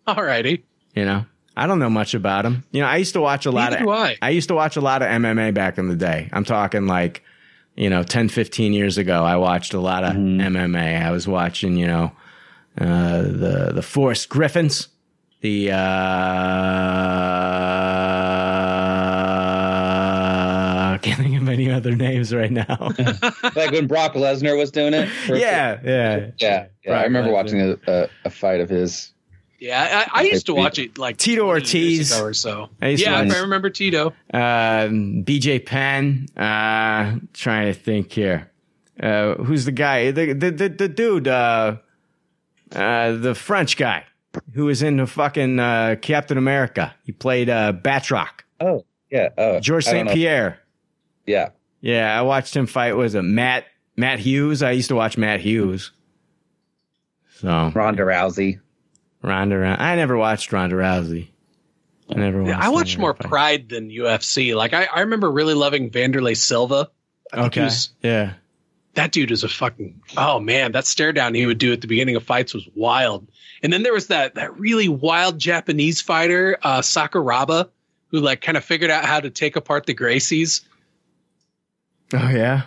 [0.08, 0.62] Alrighty.
[0.94, 1.24] you know
[1.56, 2.64] I don't know much about him.
[2.72, 4.30] You know I used to watch a lot Neither of do I.
[4.30, 6.28] used to watch a lot of MMA back in the day.
[6.32, 7.22] I'm talking like
[7.76, 9.24] you know 10, 15 years ago.
[9.24, 11.02] I watched a lot of MMA.
[11.02, 12.12] I was watching you know
[12.78, 14.88] uh, the the Forrest Griffins,
[15.40, 15.78] the uh,
[21.02, 22.66] can't think of any other names right now.
[23.54, 25.08] like when Brock Lesnar was doing it.
[25.28, 26.30] yeah, yeah, yeah.
[26.38, 26.66] yeah.
[26.86, 27.34] Brock I remember Lesnar.
[27.34, 29.11] watching a, a, a fight of his.
[29.62, 32.10] Yeah, I, I used to watch it like Tito Ortiz.
[32.10, 32.68] ago or so.
[32.80, 34.08] I used to Yeah, watch- I remember Tito.
[34.34, 36.26] Um, BJ Penn.
[36.36, 38.50] Uh, trying to think here.
[39.00, 40.10] Uh, who's the guy?
[40.10, 41.28] The the the, the dude.
[41.28, 41.76] Uh,
[42.74, 44.04] uh, the French guy
[44.54, 46.94] who was in the fucking uh, Captain America.
[47.04, 48.40] He played uh, Batroc.
[48.60, 49.28] Oh yeah.
[49.38, 50.08] Oh, George St.
[50.10, 50.58] Pierre.
[51.24, 51.50] Yeah.
[51.80, 52.94] Yeah, I watched him fight.
[52.96, 53.66] Was it Matt
[53.96, 54.60] Matt Hughes?
[54.62, 55.92] I used to watch Matt Hughes.
[57.36, 58.58] So Ronda Rousey.
[59.22, 59.56] Ronda.
[59.58, 61.28] Rou- I never watched Ronda Rousey.
[62.10, 62.50] I never watched.
[62.50, 63.28] Yeah, I watched more her fights.
[63.28, 64.54] Pride than UFC.
[64.54, 66.90] Like I, I remember really loving Wanderlei Silva.
[67.32, 67.62] I Okay.
[67.64, 68.34] was- Yeah.
[68.94, 71.86] that dude is a fucking oh man, that stare down he would do at the
[71.86, 73.26] beginning of fights was wild.
[73.62, 77.70] And then there was that that really wild Japanese fighter, uh Sakuraba,
[78.08, 80.60] who like kind of figured out how to take apart the Gracies.
[82.12, 82.62] Oh yeah.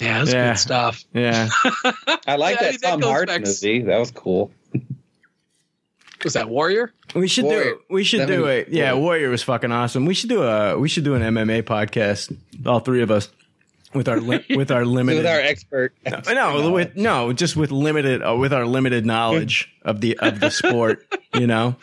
[0.00, 0.48] Yeah, that's Yeah.
[0.52, 1.04] good stuff.
[1.14, 1.48] Yeah.
[2.26, 3.82] I like Yeah, that that Tom goes Hardy back- movie.
[3.82, 4.50] That was cool.
[6.24, 6.92] Was that Warrior?
[7.14, 7.64] We should Warrior.
[7.64, 7.80] do.
[7.90, 8.68] We should That do was- it.
[8.70, 10.06] Yeah, Warrior was fucking awesome.
[10.06, 10.78] We should do a.
[10.78, 12.36] We should do an MMA podcast.
[12.66, 13.28] All three of us
[13.94, 15.18] with our li- with our limited.
[15.18, 15.92] With our expert.
[16.06, 20.50] no, with no, just with limited uh, with our limited knowledge of the of the
[20.50, 21.06] sport.
[21.34, 21.76] You know.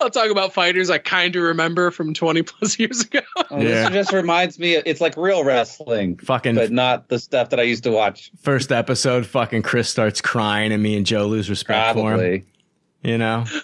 [0.00, 3.20] I'll talk about fighters I kind of remember from 20 plus years ago.
[3.50, 3.90] Oh, Yeah.
[3.90, 4.74] This just reminds me.
[4.74, 8.30] It's like real wrestling, Fucking but not the stuff that I used to watch.
[8.40, 12.46] first episode, fucking Chris starts crying, and me and Joe lose respect for him.
[13.02, 13.44] You know.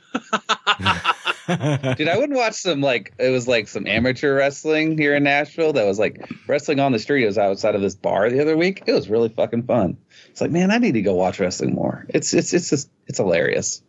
[1.49, 5.73] Dude, I would watch some like it was like some amateur wrestling here in Nashville
[5.73, 7.25] that was like wrestling on the street.
[7.25, 8.85] It was outside of this bar the other week.
[8.86, 9.97] It was really fucking fun.
[10.31, 12.07] It's like, man, I need to go watch wrestling more.
[12.09, 13.83] It's it's it's just it's hilarious.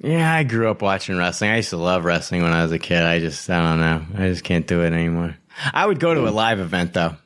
[0.00, 1.50] Yeah, I grew up watching wrestling.
[1.50, 3.02] I used to love wrestling when I was a kid.
[3.02, 4.22] I just, I don't know.
[4.22, 5.36] I just can't do it anymore.
[5.74, 7.16] I would go to a live event though.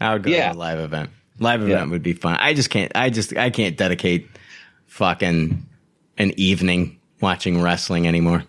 [0.00, 0.50] I would go Yeah.
[0.50, 1.10] to a live event.
[1.38, 2.36] Live event would be fun.
[2.40, 4.28] I just can't, I just, I can't dedicate
[4.86, 5.66] fucking
[6.18, 8.44] an evening watching wrestling anymore.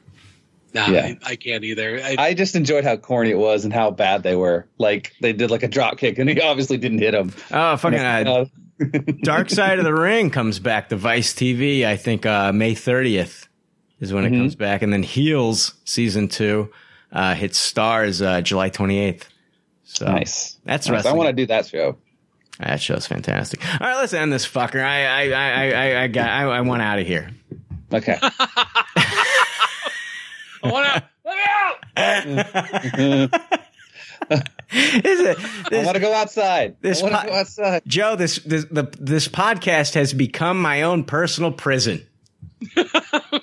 [0.74, 1.14] Nah, Yeah.
[1.26, 2.00] I, I can't either.
[2.04, 4.68] I, I just enjoyed how corny it was and how bad they were.
[4.78, 7.32] Like they did like a drop kick and he obviously didn't hit him.
[7.52, 8.46] Oh, fucking, uh,
[9.24, 11.86] Dark Side of the Ring comes back to Vice TV.
[11.86, 13.48] I think, uh, May 30th
[14.00, 14.38] is when it Mhm.
[14.40, 14.82] comes back.
[14.82, 16.70] And then Heels season two,
[17.12, 19.24] uh, hits Starz, uh, July 28th.
[19.86, 20.58] So Nice.
[20.66, 20.94] that's Nice.
[20.94, 21.14] wrestling.
[21.14, 21.98] I want to do that show.
[22.60, 23.64] That show's fantastic.
[23.80, 24.84] All right, let's end this fucker.
[24.84, 27.30] I I I I I got I, I want out of here.
[27.94, 28.18] Okay.
[28.22, 28.32] I
[30.64, 31.04] want out.
[31.26, 33.32] Let me out.
[34.70, 35.38] Is it?
[35.72, 36.76] I want to go outside.
[36.82, 37.82] This I want po- go outside.
[37.88, 42.06] Joe, this this the this podcast has become my own personal prison.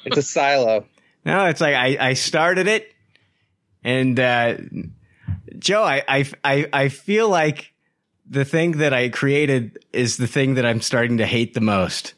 [0.06, 0.84] It's a silo.
[1.24, 2.92] No, it's like I I started it,
[3.82, 4.58] and uh,
[5.58, 7.72] Joe, I I I I feel like
[8.28, 12.12] the thing that I created is the thing that I'm starting to hate the most.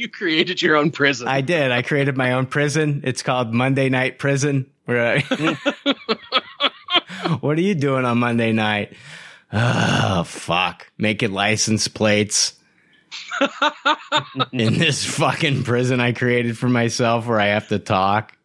[0.00, 1.28] You created your own prison.
[1.28, 1.70] I did.
[1.70, 3.02] I created my own prison.
[3.04, 4.70] It's called Monday Night Prison.
[4.88, 5.20] I,
[7.40, 8.94] what are you doing on Monday night?
[9.52, 10.90] Oh fuck!
[10.98, 12.54] Making license plates
[14.52, 18.36] in this fucking prison I created for myself, where I have to talk.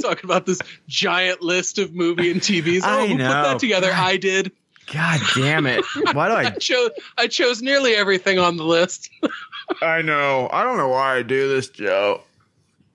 [0.00, 2.80] talking about this giant list of movie and TVs.
[2.82, 3.92] Oh, I who put that together?
[3.92, 4.50] I did.
[4.92, 5.84] God damn it!
[6.12, 6.50] Why do I I?
[6.50, 9.10] chose I chose nearly everything on the list.
[9.82, 10.48] I know.
[10.52, 12.22] I don't know why I do this, Joe.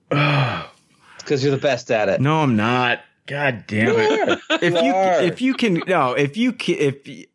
[0.08, 2.20] Because you're the best at it.
[2.20, 3.00] No, I'm not.
[3.26, 4.40] God damn it!
[4.62, 5.22] if you are.
[5.22, 7.26] if you can no if you can if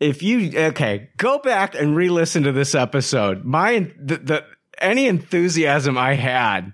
[0.00, 3.44] if you okay go back and re-listen to this episode.
[3.44, 4.44] My the, the
[4.78, 6.72] any enthusiasm I had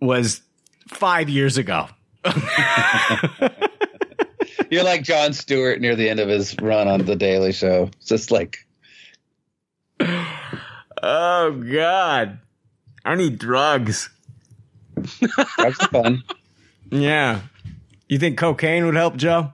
[0.00, 0.42] was
[0.88, 1.88] five years ago.
[4.70, 7.90] You're like Jon Stewart near the end of his run on the Daily Show.
[7.98, 8.58] It's just like
[11.02, 12.38] Oh God,
[13.04, 14.10] I need drugs.
[14.96, 16.22] drugs are fun.
[16.90, 17.40] Yeah,
[18.08, 19.52] you think cocaine would help, Joe?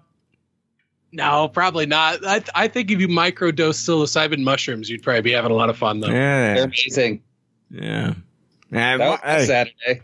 [1.13, 2.25] No, probably not.
[2.27, 5.77] I I think if you microdose psilocybin mushrooms, you'd probably be having a lot of
[5.77, 6.09] fun though.
[6.09, 7.23] Yeah, They're amazing.
[7.71, 8.15] yeah.
[8.73, 10.03] Yeah, That was hey, Saturday.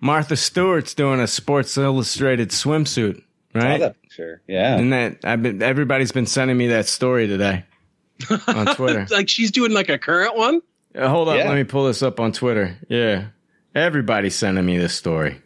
[0.00, 3.22] Martha Stewart's doing a Sports Illustrated swimsuit,
[3.54, 3.94] right?
[4.16, 4.42] Saw that picture.
[4.46, 4.76] Yeah.
[4.78, 7.64] And that I've been everybody's been sending me that story today
[8.46, 9.06] on Twitter.
[9.10, 10.60] like she's doing like a current one.
[10.94, 11.48] Uh, hold on, Yeah.
[11.48, 12.76] let me pull this up on Twitter.
[12.88, 13.28] Yeah,
[13.74, 15.40] everybody's sending me this story.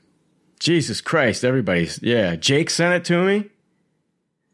[0.58, 2.34] Jesus Christ, everybody's yeah.
[2.36, 3.50] Jake sent it to me.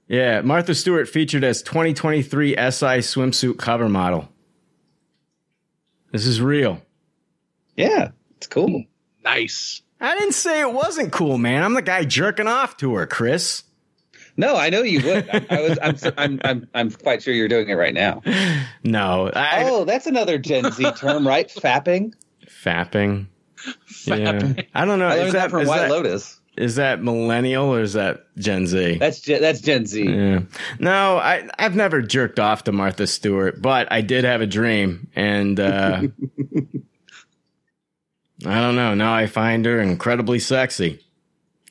[0.09, 2.57] Yeah, Martha Stewart featured as 2023 SI
[3.01, 4.29] swimsuit cover model.
[6.11, 6.83] This is real.
[7.77, 8.85] Yeah, it's cool.
[9.25, 9.81] Nice.
[10.01, 11.63] I didn't say it wasn't cool, man.
[11.63, 13.63] I'm the guy jerking off to her, Chris.
[14.37, 15.29] No, I know you would.
[15.31, 15.79] I, I was.
[15.83, 16.41] I'm, I'm.
[16.45, 16.69] I'm.
[16.75, 18.23] I'm quite sure you're doing it right now.
[18.85, 21.49] No, I, oh, that's another Gen Z term, right?
[21.49, 22.15] Fapping.
[22.47, 23.27] fapping.
[24.07, 25.07] Yeah, I don't know.
[25.09, 26.39] I is learned that, from is White that- Lotus.
[26.55, 28.99] Is that millennial or is that Gen Z?
[28.99, 30.05] That's Gen, that's Gen Z.
[30.05, 30.41] Yeah.
[30.79, 35.09] No, I I've never jerked off to Martha Stewart, but I did have a dream,
[35.17, 36.03] and uh,
[38.45, 38.95] I don't know.
[38.95, 41.03] Now I find her incredibly sexy.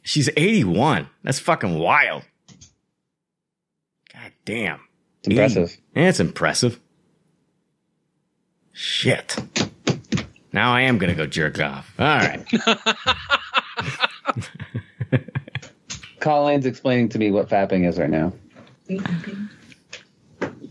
[0.04, 1.08] She's 81.
[1.24, 2.24] That's fucking wild.
[4.52, 4.80] God damn.
[5.20, 5.78] It's impressive.
[5.96, 6.80] Yeah, it's impressive.
[8.74, 9.38] Shit.
[10.52, 11.94] Now I am gonna go jerk off.
[11.98, 12.46] All right.
[16.20, 18.34] Colleen's explaining to me what fapping is right now.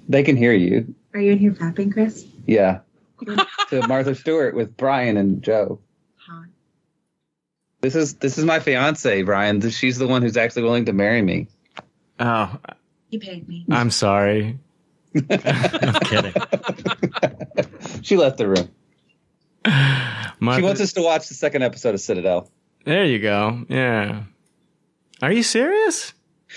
[0.09, 0.94] They can hear you.
[1.15, 2.26] Are you in here fapping, Chris?
[2.47, 2.81] Yeah.
[3.68, 5.81] to Martha Stewart with Brian and Joe.
[7.81, 9.62] This is this is my fiance, Brian.
[9.70, 11.47] She's the one who's actually willing to marry me.
[12.18, 12.59] Oh,
[13.11, 13.65] You paid me.
[13.71, 14.59] I'm sorry.
[15.15, 16.33] I'm kidding.
[18.03, 18.69] She left the room.
[20.41, 22.51] Martha- She wants us to watch the second episode of Citadel.
[22.85, 23.65] There you go.
[23.69, 24.23] Yeah.
[25.23, 26.15] Are you serious?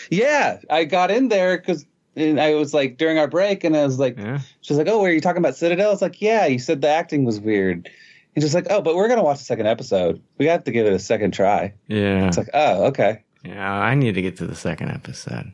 [0.09, 1.85] Yeah, I got in there because
[2.17, 4.17] I was like during our break, and I was like,
[4.61, 6.87] she's like, "Oh, were you talking about Citadel?" I was like, "Yeah." You said the
[6.89, 7.89] acting was weird.
[8.35, 10.21] And she's like, "Oh, but we're gonna watch the second episode.
[10.37, 12.27] We have to give it a second try." Yeah.
[12.27, 15.51] It's like, "Oh, okay." Yeah, I need to get to the second episode.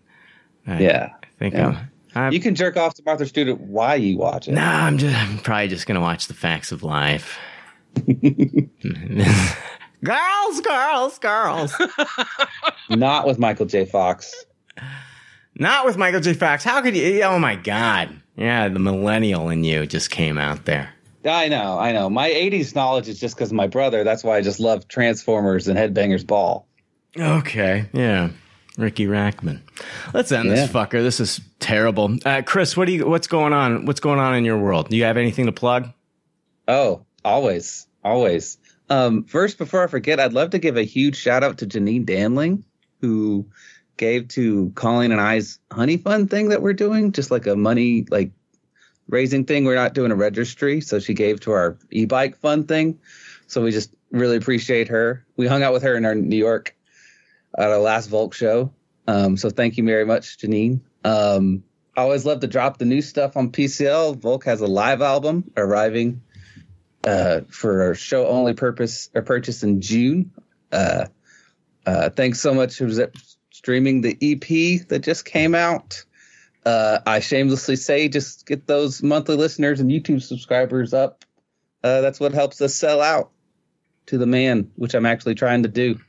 [0.69, 1.09] I, Yeah.
[1.22, 1.67] I think Yeah.
[1.67, 1.91] I'm.
[2.15, 4.53] I'm you can jerk off to Martha Stewart while you watch it.
[4.53, 5.15] Nah, I'm just.
[5.15, 7.38] I'm probably just gonna watch the facts of life.
[10.03, 11.73] girls, girls, girls.
[12.89, 13.85] Not with Michael J.
[13.85, 14.45] Fox.
[15.56, 16.33] Not with Michael J.
[16.33, 16.64] Fox.
[16.64, 17.22] How could you?
[17.23, 18.09] Oh my God.
[18.35, 20.89] Yeah, the millennial in you just came out there.
[21.25, 22.09] I know, I know.
[22.09, 24.03] My '80s knowledge is just because of my brother.
[24.06, 26.65] That's why I just love Transformers and Headbangers Ball.
[27.17, 27.89] Okay.
[27.91, 28.30] Yeah.
[28.80, 29.59] Ricki Rachtman.
[30.14, 30.56] Let's end Yeah.
[30.56, 31.01] this fucker.
[31.03, 32.17] This is terrible.
[32.25, 33.08] Uh, Chris, what do you?
[33.08, 33.85] What's going on?
[33.85, 34.90] What's going on in your world?
[34.90, 35.90] Do you have anything to plug?
[36.67, 38.58] Oh, always, always.
[38.90, 42.06] Um, first, before I forget, I'd love to give a huge shout out to Janine
[42.06, 42.64] Danling,
[43.01, 43.45] who
[43.98, 48.06] gave to Colleen and I's honey fund thing that we're doing, just like a money
[48.09, 48.32] like
[49.09, 49.66] raising thing.
[49.66, 52.98] We're not doing a registry, so she gave to our e-bike fund thing.
[53.48, 55.25] So we just really appreciate her.
[55.38, 56.75] We hung out with her in our New York
[57.58, 58.72] at our last Volk show.
[59.08, 60.82] Um, so thank you very much, Janine.
[61.03, 61.64] Um,
[61.95, 64.18] I always love to drop the new stuff on PCL.
[64.18, 66.22] Volk has a live album arriving
[67.03, 70.32] uh, for show only purpose or purchase in June.
[70.72, 71.08] Uh,
[71.86, 72.90] uh, thanks so much for
[73.52, 76.06] streaming the EP that just came out.
[76.66, 81.26] Uh, I shamelessly say just get those monthly listeners and YouTube subscribers up.
[81.84, 83.32] Uh, that's what helps us sell out
[84.08, 86.00] to the man, which I'm actually trying to do.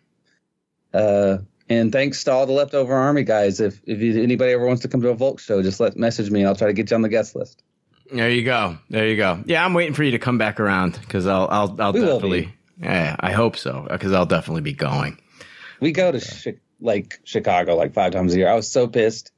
[0.93, 1.39] Uh,
[1.69, 3.61] and thanks to all the leftover army guys.
[3.61, 6.41] If if anybody ever wants to come to a Volk show, just let message me
[6.41, 7.63] and I'll try to get you on the guest list.
[8.13, 8.77] There you go.
[8.89, 9.43] There you go.
[9.47, 12.55] Yeah, I'm waiting for you to come back around because I'll I'll I'll We definitely.
[12.81, 15.21] Yeah, I hope so because I'll definitely be going.
[15.81, 18.49] We go to Chi- like Chicago like five times a year.
[18.49, 19.33] I was so pissed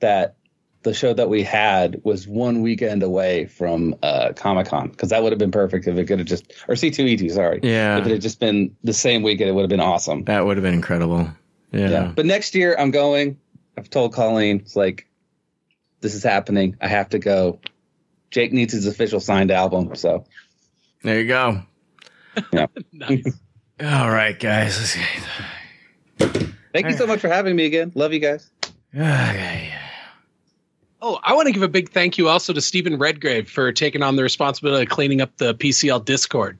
[0.00, 0.36] that
[0.82, 5.22] the show that we had was one weekend away from uh, Comic Con because that
[5.22, 7.98] would have been perfect if it could have just or C2E2 sorry Yeah.
[7.98, 10.24] if it had just been the same weekend it would have been awesome.
[10.24, 11.28] That would have been incredible.
[11.72, 12.12] Yeah.
[12.16, 13.38] But next year I'm going.
[13.76, 15.06] I've told Colleen, it's like,
[16.00, 16.76] this is happening.
[16.80, 17.60] I have to go.
[18.30, 19.94] Jake needs his official signed album.
[19.96, 20.24] So
[21.02, 21.62] there you go.
[22.52, 22.66] Yeah.
[23.82, 24.78] All right, guys.
[24.78, 26.44] Let's see.
[26.72, 27.92] Thank you so much for having me again.
[27.94, 28.50] Love you guys.
[28.94, 29.74] Okay.
[31.02, 34.02] Oh, I want to give a big thank you also to Stephen Redgrave for taking
[34.02, 36.58] on the responsibility of cleaning up the PCL Discord.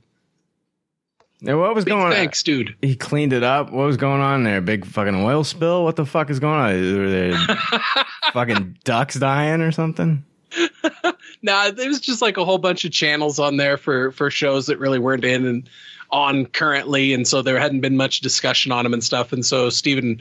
[1.42, 2.12] Now, what was Big going on?
[2.12, 2.74] thanks, dude.
[2.82, 3.70] He cleaned it up.
[3.72, 4.60] What was going on there?
[4.60, 5.84] Big fucking oil spill?
[5.84, 6.98] What the fuck is going on?
[6.98, 7.38] Were there
[8.32, 10.24] fucking ducks dying or something?
[11.42, 14.66] Nah, there was just like a whole bunch of channels on there for for shows
[14.66, 15.70] that really weren't in and
[16.10, 19.32] on currently, and so there hadn't been much discussion on them and stuff.
[19.32, 20.20] And so Stephen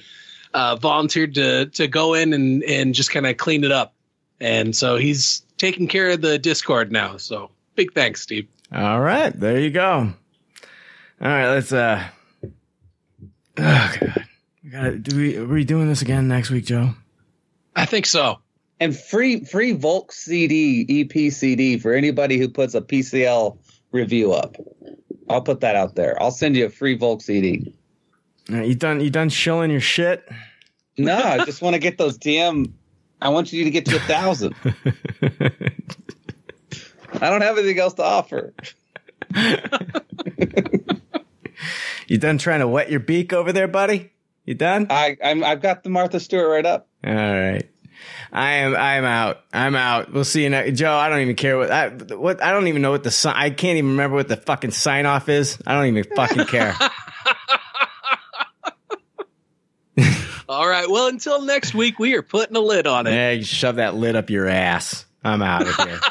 [0.54, 3.94] uh, volunteered to to go in and and just kind of clean it up.
[4.42, 7.18] And so he's taking care of the Discord now.
[7.18, 8.48] So big thanks, Steve.
[8.74, 10.14] All right, there you go.
[11.22, 12.08] All right, let's uh
[13.58, 14.26] Oh god.
[14.64, 16.92] We gotta do we are we doing this again next week, Joe?
[17.76, 18.40] I think so.
[18.80, 23.58] And free free Volk CD, EP CD for anybody who puts a PCL
[23.92, 24.56] review up.
[25.30, 26.22] I'll put that out there.
[26.22, 27.74] I'll send you a free Volk CD.
[28.50, 30.28] All right, you done you done shilling your shit?
[30.98, 32.72] No, I just want to get those DM.
[33.22, 34.56] I want you to get to a thousand.
[37.12, 38.54] I don't have anything else to offer.
[42.10, 44.12] You done trying to wet your beak over there, buddy?
[44.44, 44.88] You done?
[44.90, 46.88] I I'm, I've got the Martha Stewart right up.
[47.06, 47.70] All right.
[48.32, 48.76] I am.
[48.76, 49.42] I'm out.
[49.54, 50.12] I'm out.
[50.12, 50.80] We'll see you next.
[50.80, 51.70] Joe, I don't even care what.
[51.70, 52.42] I, what.
[52.42, 53.12] I don't even know what the.
[53.12, 53.36] sign.
[53.36, 55.60] I can't even remember what the fucking sign off is.
[55.68, 56.76] I don't even fucking care.
[60.50, 60.90] All right.
[60.90, 63.12] Well, until next week, we are putting a lid on it.
[63.14, 65.06] yeah, you shove that lid up your ass.
[65.24, 66.00] I'm out of here.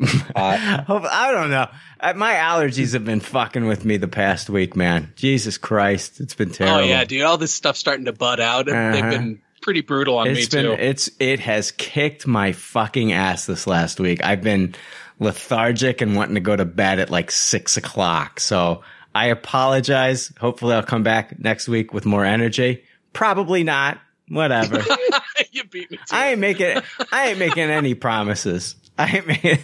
[0.00, 1.68] Hope- I don't know.
[2.00, 5.12] Uh, My allergies have been fucking with me the past week, man.
[5.16, 6.78] Jesus Christ, it's been terrible.
[6.80, 7.22] Oh yeah, dude.
[7.22, 8.66] All this stuff's starting to bud out.
[8.66, 9.10] They've Uh-huh.
[9.10, 10.82] been pretty brutal on It's me been too.
[10.82, 14.22] it's it has kicked my fucking ass this last week.
[14.22, 14.74] I've been
[15.20, 18.40] lethargic and wanting to go to bed at like six o'clock.
[18.40, 18.82] So
[19.14, 20.32] I apologize.
[20.38, 22.84] Hopefully I'll come back next week with more energy.
[23.14, 23.98] Probably not.
[24.28, 24.82] Whatever.
[25.52, 25.98] you beat me.
[26.10, 26.78] I ain't making
[27.10, 28.76] I ain't making any promises.
[28.98, 29.58] I ain't making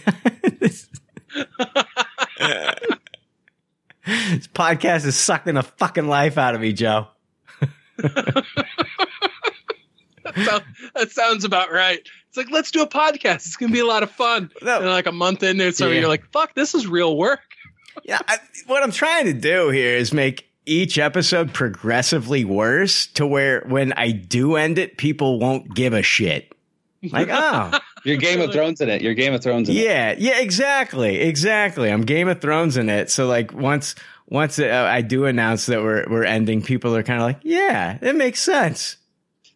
[0.59, 0.87] this,
[4.05, 7.07] this podcast is sucking the fucking life out of me, Joe.
[7.97, 8.45] that,
[10.45, 10.63] sound-
[10.95, 12.07] that sounds about right.
[12.29, 13.35] It's like let's do a podcast.
[13.47, 14.51] It's gonna be a lot of fun.
[14.61, 14.77] No.
[14.77, 15.99] And like a month in there, so Yeah.
[16.01, 17.41] you're like, "Fuck, this is real work."
[18.05, 23.25] Yeah, I, what I'm trying to do here is make each episode progressively worse to
[23.25, 26.53] where when I do end it, people won't give a shit.
[27.03, 29.01] Like, oh, Your Game of Thrones in it.
[29.01, 29.83] Your Game of Thrones in it.
[29.83, 31.91] yeah, yeah, exactly, exactly.
[31.91, 33.95] I'm Game of Thrones in it, so like once
[34.27, 37.97] once uh, I do announce that we're we're ending, people are kind of like, yeah,
[38.01, 38.97] it makes sense.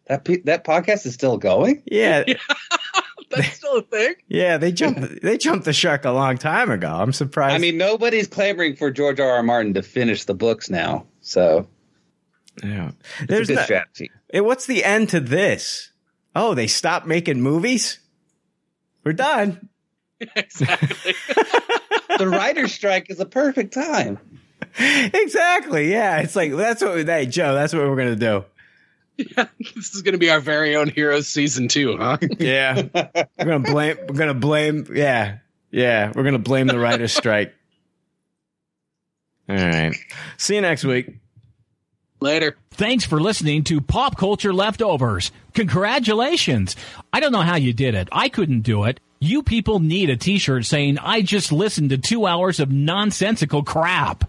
[0.08, 1.82] That pe- that podcast is still going.
[1.86, 2.24] Yeah,
[3.30, 4.14] That's still a thing.
[4.28, 6.88] yeah, they jumped they jumped the shark a long time ago.
[6.88, 7.54] I'm surprised.
[7.54, 9.28] I mean, nobody's clamoring for George R.
[9.30, 9.42] R.
[9.42, 11.06] Martin to finish the books now.
[11.22, 11.68] So
[12.62, 14.10] yeah, it's There's a good no- strategy.
[14.32, 15.90] Hey, what's the end to this?
[16.34, 17.98] Oh, they stopped making movies?
[19.04, 19.68] We're done.
[20.20, 21.14] exactly.
[22.18, 24.18] the writer's strike is a perfect time.
[24.78, 25.90] exactly.
[25.90, 26.18] Yeah.
[26.18, 28.44] It's like, that's what, we, hey, Joe, that's what we're going to
[29.18, 29.24] do.
[29.74, 32.18] this is gonna be our very own Heroes season two, huh?
[32.38, 32.82] Yeah.
[32.94, 35.38] we're going to blame, we're going to blame, yeah.
[35.70, 36.12] Yeah.
[36.14, 37.54] We're going to blame the writer's strike.
[39.48, 39.94] All right.
[40.36, 41.18] See you next week.
[42.20, 42.56] Later.
[42.70, 45.30] Thanks for listening to Pop Culture Leftovers.
[45.54, 46.74] Congratulations.
[47.12, 48.08] I don't know how you did it.
[48.10, 49.00] I couldn't do it.
[49.20, 54.28] You people need a t-shirt saying, I just listened to two hours of nonsensical crap.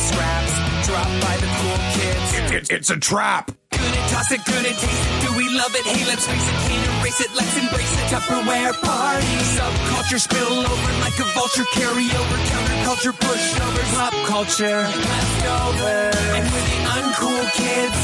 [0.00, 0.52] scraps
[0.86, 2.70] dropped by the cool kids.
[2.70, 3.50] it's a trap.
[3.70, 5.20] Gonna toss it, gonna taste it.
[5.24, 5.84] Do we love it?
[5.86, 7.30] Hey, let's face it, can't erase it.
[7.36, 8.06] Let's embrace it.
[8.12, 9.34] Tupperware party.
[9.56, 11.68] Subculture spill over like a vulture.
[11.72, 13.90] Carry over counterculture pushovers.
[13.94, 16.16] Pop culture leftovers.
[16.36, 17.98] And we're the uncool kids.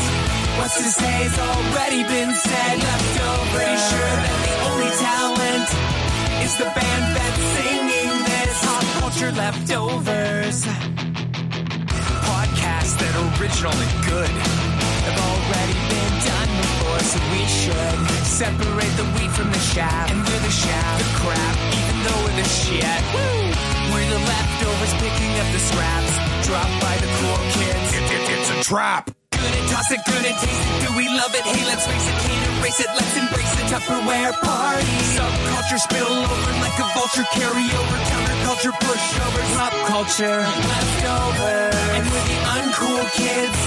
[0.59, 2.77] What's to say has already been said.
[2.79, 3.53] Leftovers.
[3.57, 5.69] Pretty sure that the only talent
[6.45, 8.55] is the band that's singing this.
[8.65, 10.59] Pop culture leftovers.
[12.87, 14.31] Past that original and good
[15.11, 20.07] have already been done before, so we should separate the wheat from the chaff.
[20.11, 23.03] And we're the chaff, the crap, even though we're the shit.
[23.11, 23.51] Woo!
[23.91, 26.15] We're the leftovers picking up the scraps
[26.47, 27.91] dropped by the cool kids.
[27.91, 29.11] it's a trap.
[29.35, 30.87] Good and toss it, good and taste it.
[30.87, 31.43] Do we love it?
[31.43, 32.91] Hey, let's face it, can't erase it.
[32.95, 34.87] Let's embrace the Tupperware party.
[35.19, 37.27] Subculture spill over like a vulture.
[37.35, 37.99] Carry over
[38.47, 41.75] counterculture, pushovers, pop culture, leftovers.
[41.97, 43.59] And we're the uncool kids.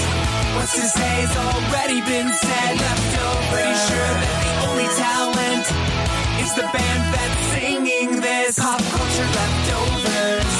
[0.56, 2.80] What's to say's already been said.
[2.80, 3.48] Leftovers.
[3.52, 5.66] Pretty sure that the only talent
[6.40, 8.58] is the band that's singing this.
[8.58, 10.54] Pop culture leftovers.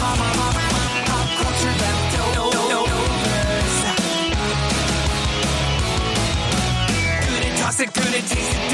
[0.00, 2.94] Pop, pop, pop, pop culture leftovers.
[7.28, 8.73] Good and toss it, good and taste it.